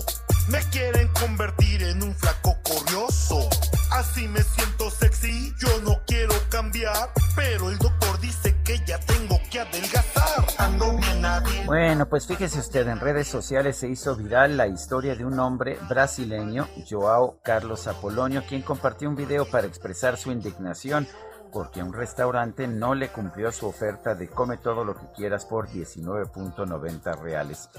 Me 0.49 0.59
quieren 0.71 1.09
convertir 1.19 1.83
en 1.83 2.03
un 2.03 2.15
flaco 2.15 2.55
curioso. 2.63 3.49
Así 3.91 4.27
me 4.27 4.41
siento 4.41 4.89
sexy, 4.89 5.53
yo 5.57 5.69
no 5.83 6.01
quiero 6.05 6.33
cambiar. 6.49 7.09
Pero 7.35 7.69
el 7.69 7.77
doctor 7.77 8.19
dice 8.19 8.55
que 8.63 8.79
ya 8.85 8.99
tengo 8.99 9.39
que 9.49 9.59
adelgazar. 9.61 10.45
Ando 10.57 10.97
bien. 10.97 11.65
Bueno, 11.65 12.07
pues 12.07 12.27
fíjese 12.27 12.59
usted, 12.59 12.87
en 12.87 12.99
redes 12.99 13.27
sociales 13.27 13.77
se 13.77 13.87
hizo 13.87 14.15
viral 14.15 14.57
la 14.57 14.67
historia 14.67 15.15
de 15.15 15.25
un 15.25 15.39
hombre 15.39 15.77
brasileño, 15.89 16.67
Joao 16.89 17.39
Carlos 17.43 17.87
Apolonio, 17.87 18.43
quien 18.47 18.61
compartió 18.61 19.09
un 19.09 19.15
video 19.15 19.49
para 19.49 19.67
expresar 19.67 20.17
su 20.17 20.31
indignación 20.31 21.07
porque 21.51 21.81
un 21.81 21.93
restaurante 21.93 22.67
no 22.67 22.93
le 22.93 23.09
cumplió 23.09 23.51
su 23.51 23.67
oferta 23.67 24.15
de 24.15 24.27
come 24.27 24.57
todo 24.57 24.83
lo 24.83 24.95
que 24.95 25.11
quieras 25.15 25.45
por 25.45 25.69
19.90 25.69 27.19
reales. 27.19 27.69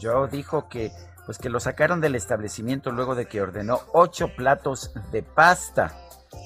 Joao 0.00 0.28
dijo 0.28 0.68
que 0.68 0.92
pues 1.28 1.36
que 1.36 1.50
lo 1.50 1.60
sacaron 1.60 2.00
del 2.00 2.14
establecimiento 2.14 2.90
luego 2.90 3.14
de 3.14 3.26
que 3.26 3.42
ordenó 3.42 3.82
ocho 3.92 4.34
platos 4.34 4.94
de 5.12 5.22
pasta, 5.22 5.94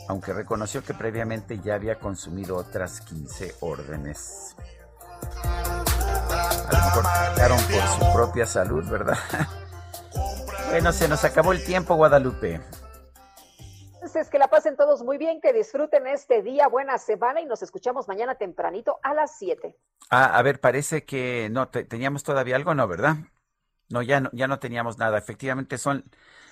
aunque 0.08 0.32
reconoció 0.32 0.82
que 0.82 0.92
previamente 0.92 1.60
ya 1.60 1.76
había 1.76 2.00
consumido 2.00 2.56
otras 2.56 3.00
15 3.02 3.54
órdenes. 3.60 4.56
A 6.68 6.72
lo 6.72 6.84
mejor 6.84 7.04
sacaron 7.04 7.58
por 7.58 7.82
su 8.06 8.12
propia 8.12 8.44
salud, 8.44 8.84
¿verdad? 8.90 9.16
Bueno, 10.70 10.90
se 10.90 11.06
nos 11.06 11.22
acabó 11.22 11.52
el 11.52 11.62
tiempo, 11.64 11.94
Guadalupe. 11.94 12.60
Entonces, 13.94 14.28
que 14.30 14.38
la 14.38 14.48
pasen 14.48 14.74
todos 14.76 15.04
muy 15.04 15.16
bien, 15.16 15.40
que 15.40 15.52
disfruten 15.52 16.08
este 16.08 16.42
día, 16.42 16.66
buena 16.66 16.98
semana 16.98 17.40
y 17.40 17.46
nos 17.46 17.62
escuchamos 17.62 18.08
mañana 18.08 18.34
tempranito 18.34 18.98
a 19.04 19.14
las 19.14 19.36
7. 19.38 19.76
Ah, 20.10 20.36
a 20.36 20.42
ver, 20.42 20.60
parece 20.60 21.04
que 21.04 21.48
no, 21.52 21.68
te- 21.68 21.84
teníamos 21.84 22.24
todavía 22.24 22.56
algo, 22.56 22.74
¿no? 22.74 22.88
¿Verdad? 22.88 23.16
No, 23.92 24.00
ya 24.02 24.20
no, 24.20 24.30
ya 24.32 24.48
no 24.48 24.58
teníamos 24.58 24.98
nada. 24.98 25.18
Efectivamente 25.18 25.76
son 25.76 26.04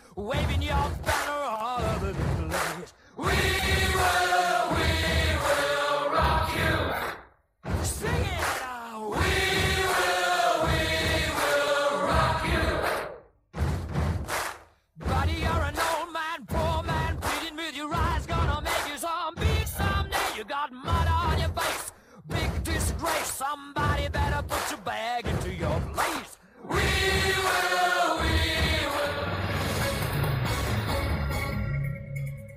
waving 0.15 0.61
your 0.61 0.89
banner 1.05 1.41
all 1.47 1.81
over 1.95 2.07
the 2.07 2.13
place. 2.13 2.93
We 3.17 3.25
will, 3.25 4.69
we 4.77 4.89
will 5.45 6.09
rock 6.11 6.49
you. 6.55 6.75
Sing 7.83 8.09
it 8.09 8.45
now. 8.61 9.07
We 9.09 9.31
will, 9.97 10.55
we 10.67 10.81
will 11.39 11.93
rock 12.07 12.43
you. 12.53 12.65
Buddy, 15.05 15.33
you're 15.33 15.63
an 15.71 15.75
old 15.95 16.11
man, 16.13 16.45
poor 16.47 16.83
man, 16.83 17.17
pleading 17.17 17.57
with 17.57 17.75
your 17.75 17.93
eyes, 17.93 18.25
gonna 18.25 18.61
make 18.61 18.87
you 18.91 18.97
some 18.97 19.35
big 19.35 19.67
someday. 19.67 20.17
You 20.37 20.43
got 20.43 20.71
mud 20.71 21.07
on 21.07 21.39
your 21.39 21.49
face, 21.49 21.91
big 22.27 22.63
disgrace. 22.63 23.31
Somebody 23.31 24.07
better 24.09 24.43
put 24.47 24.69
your 24.69 24.79
bag 24.79 25.20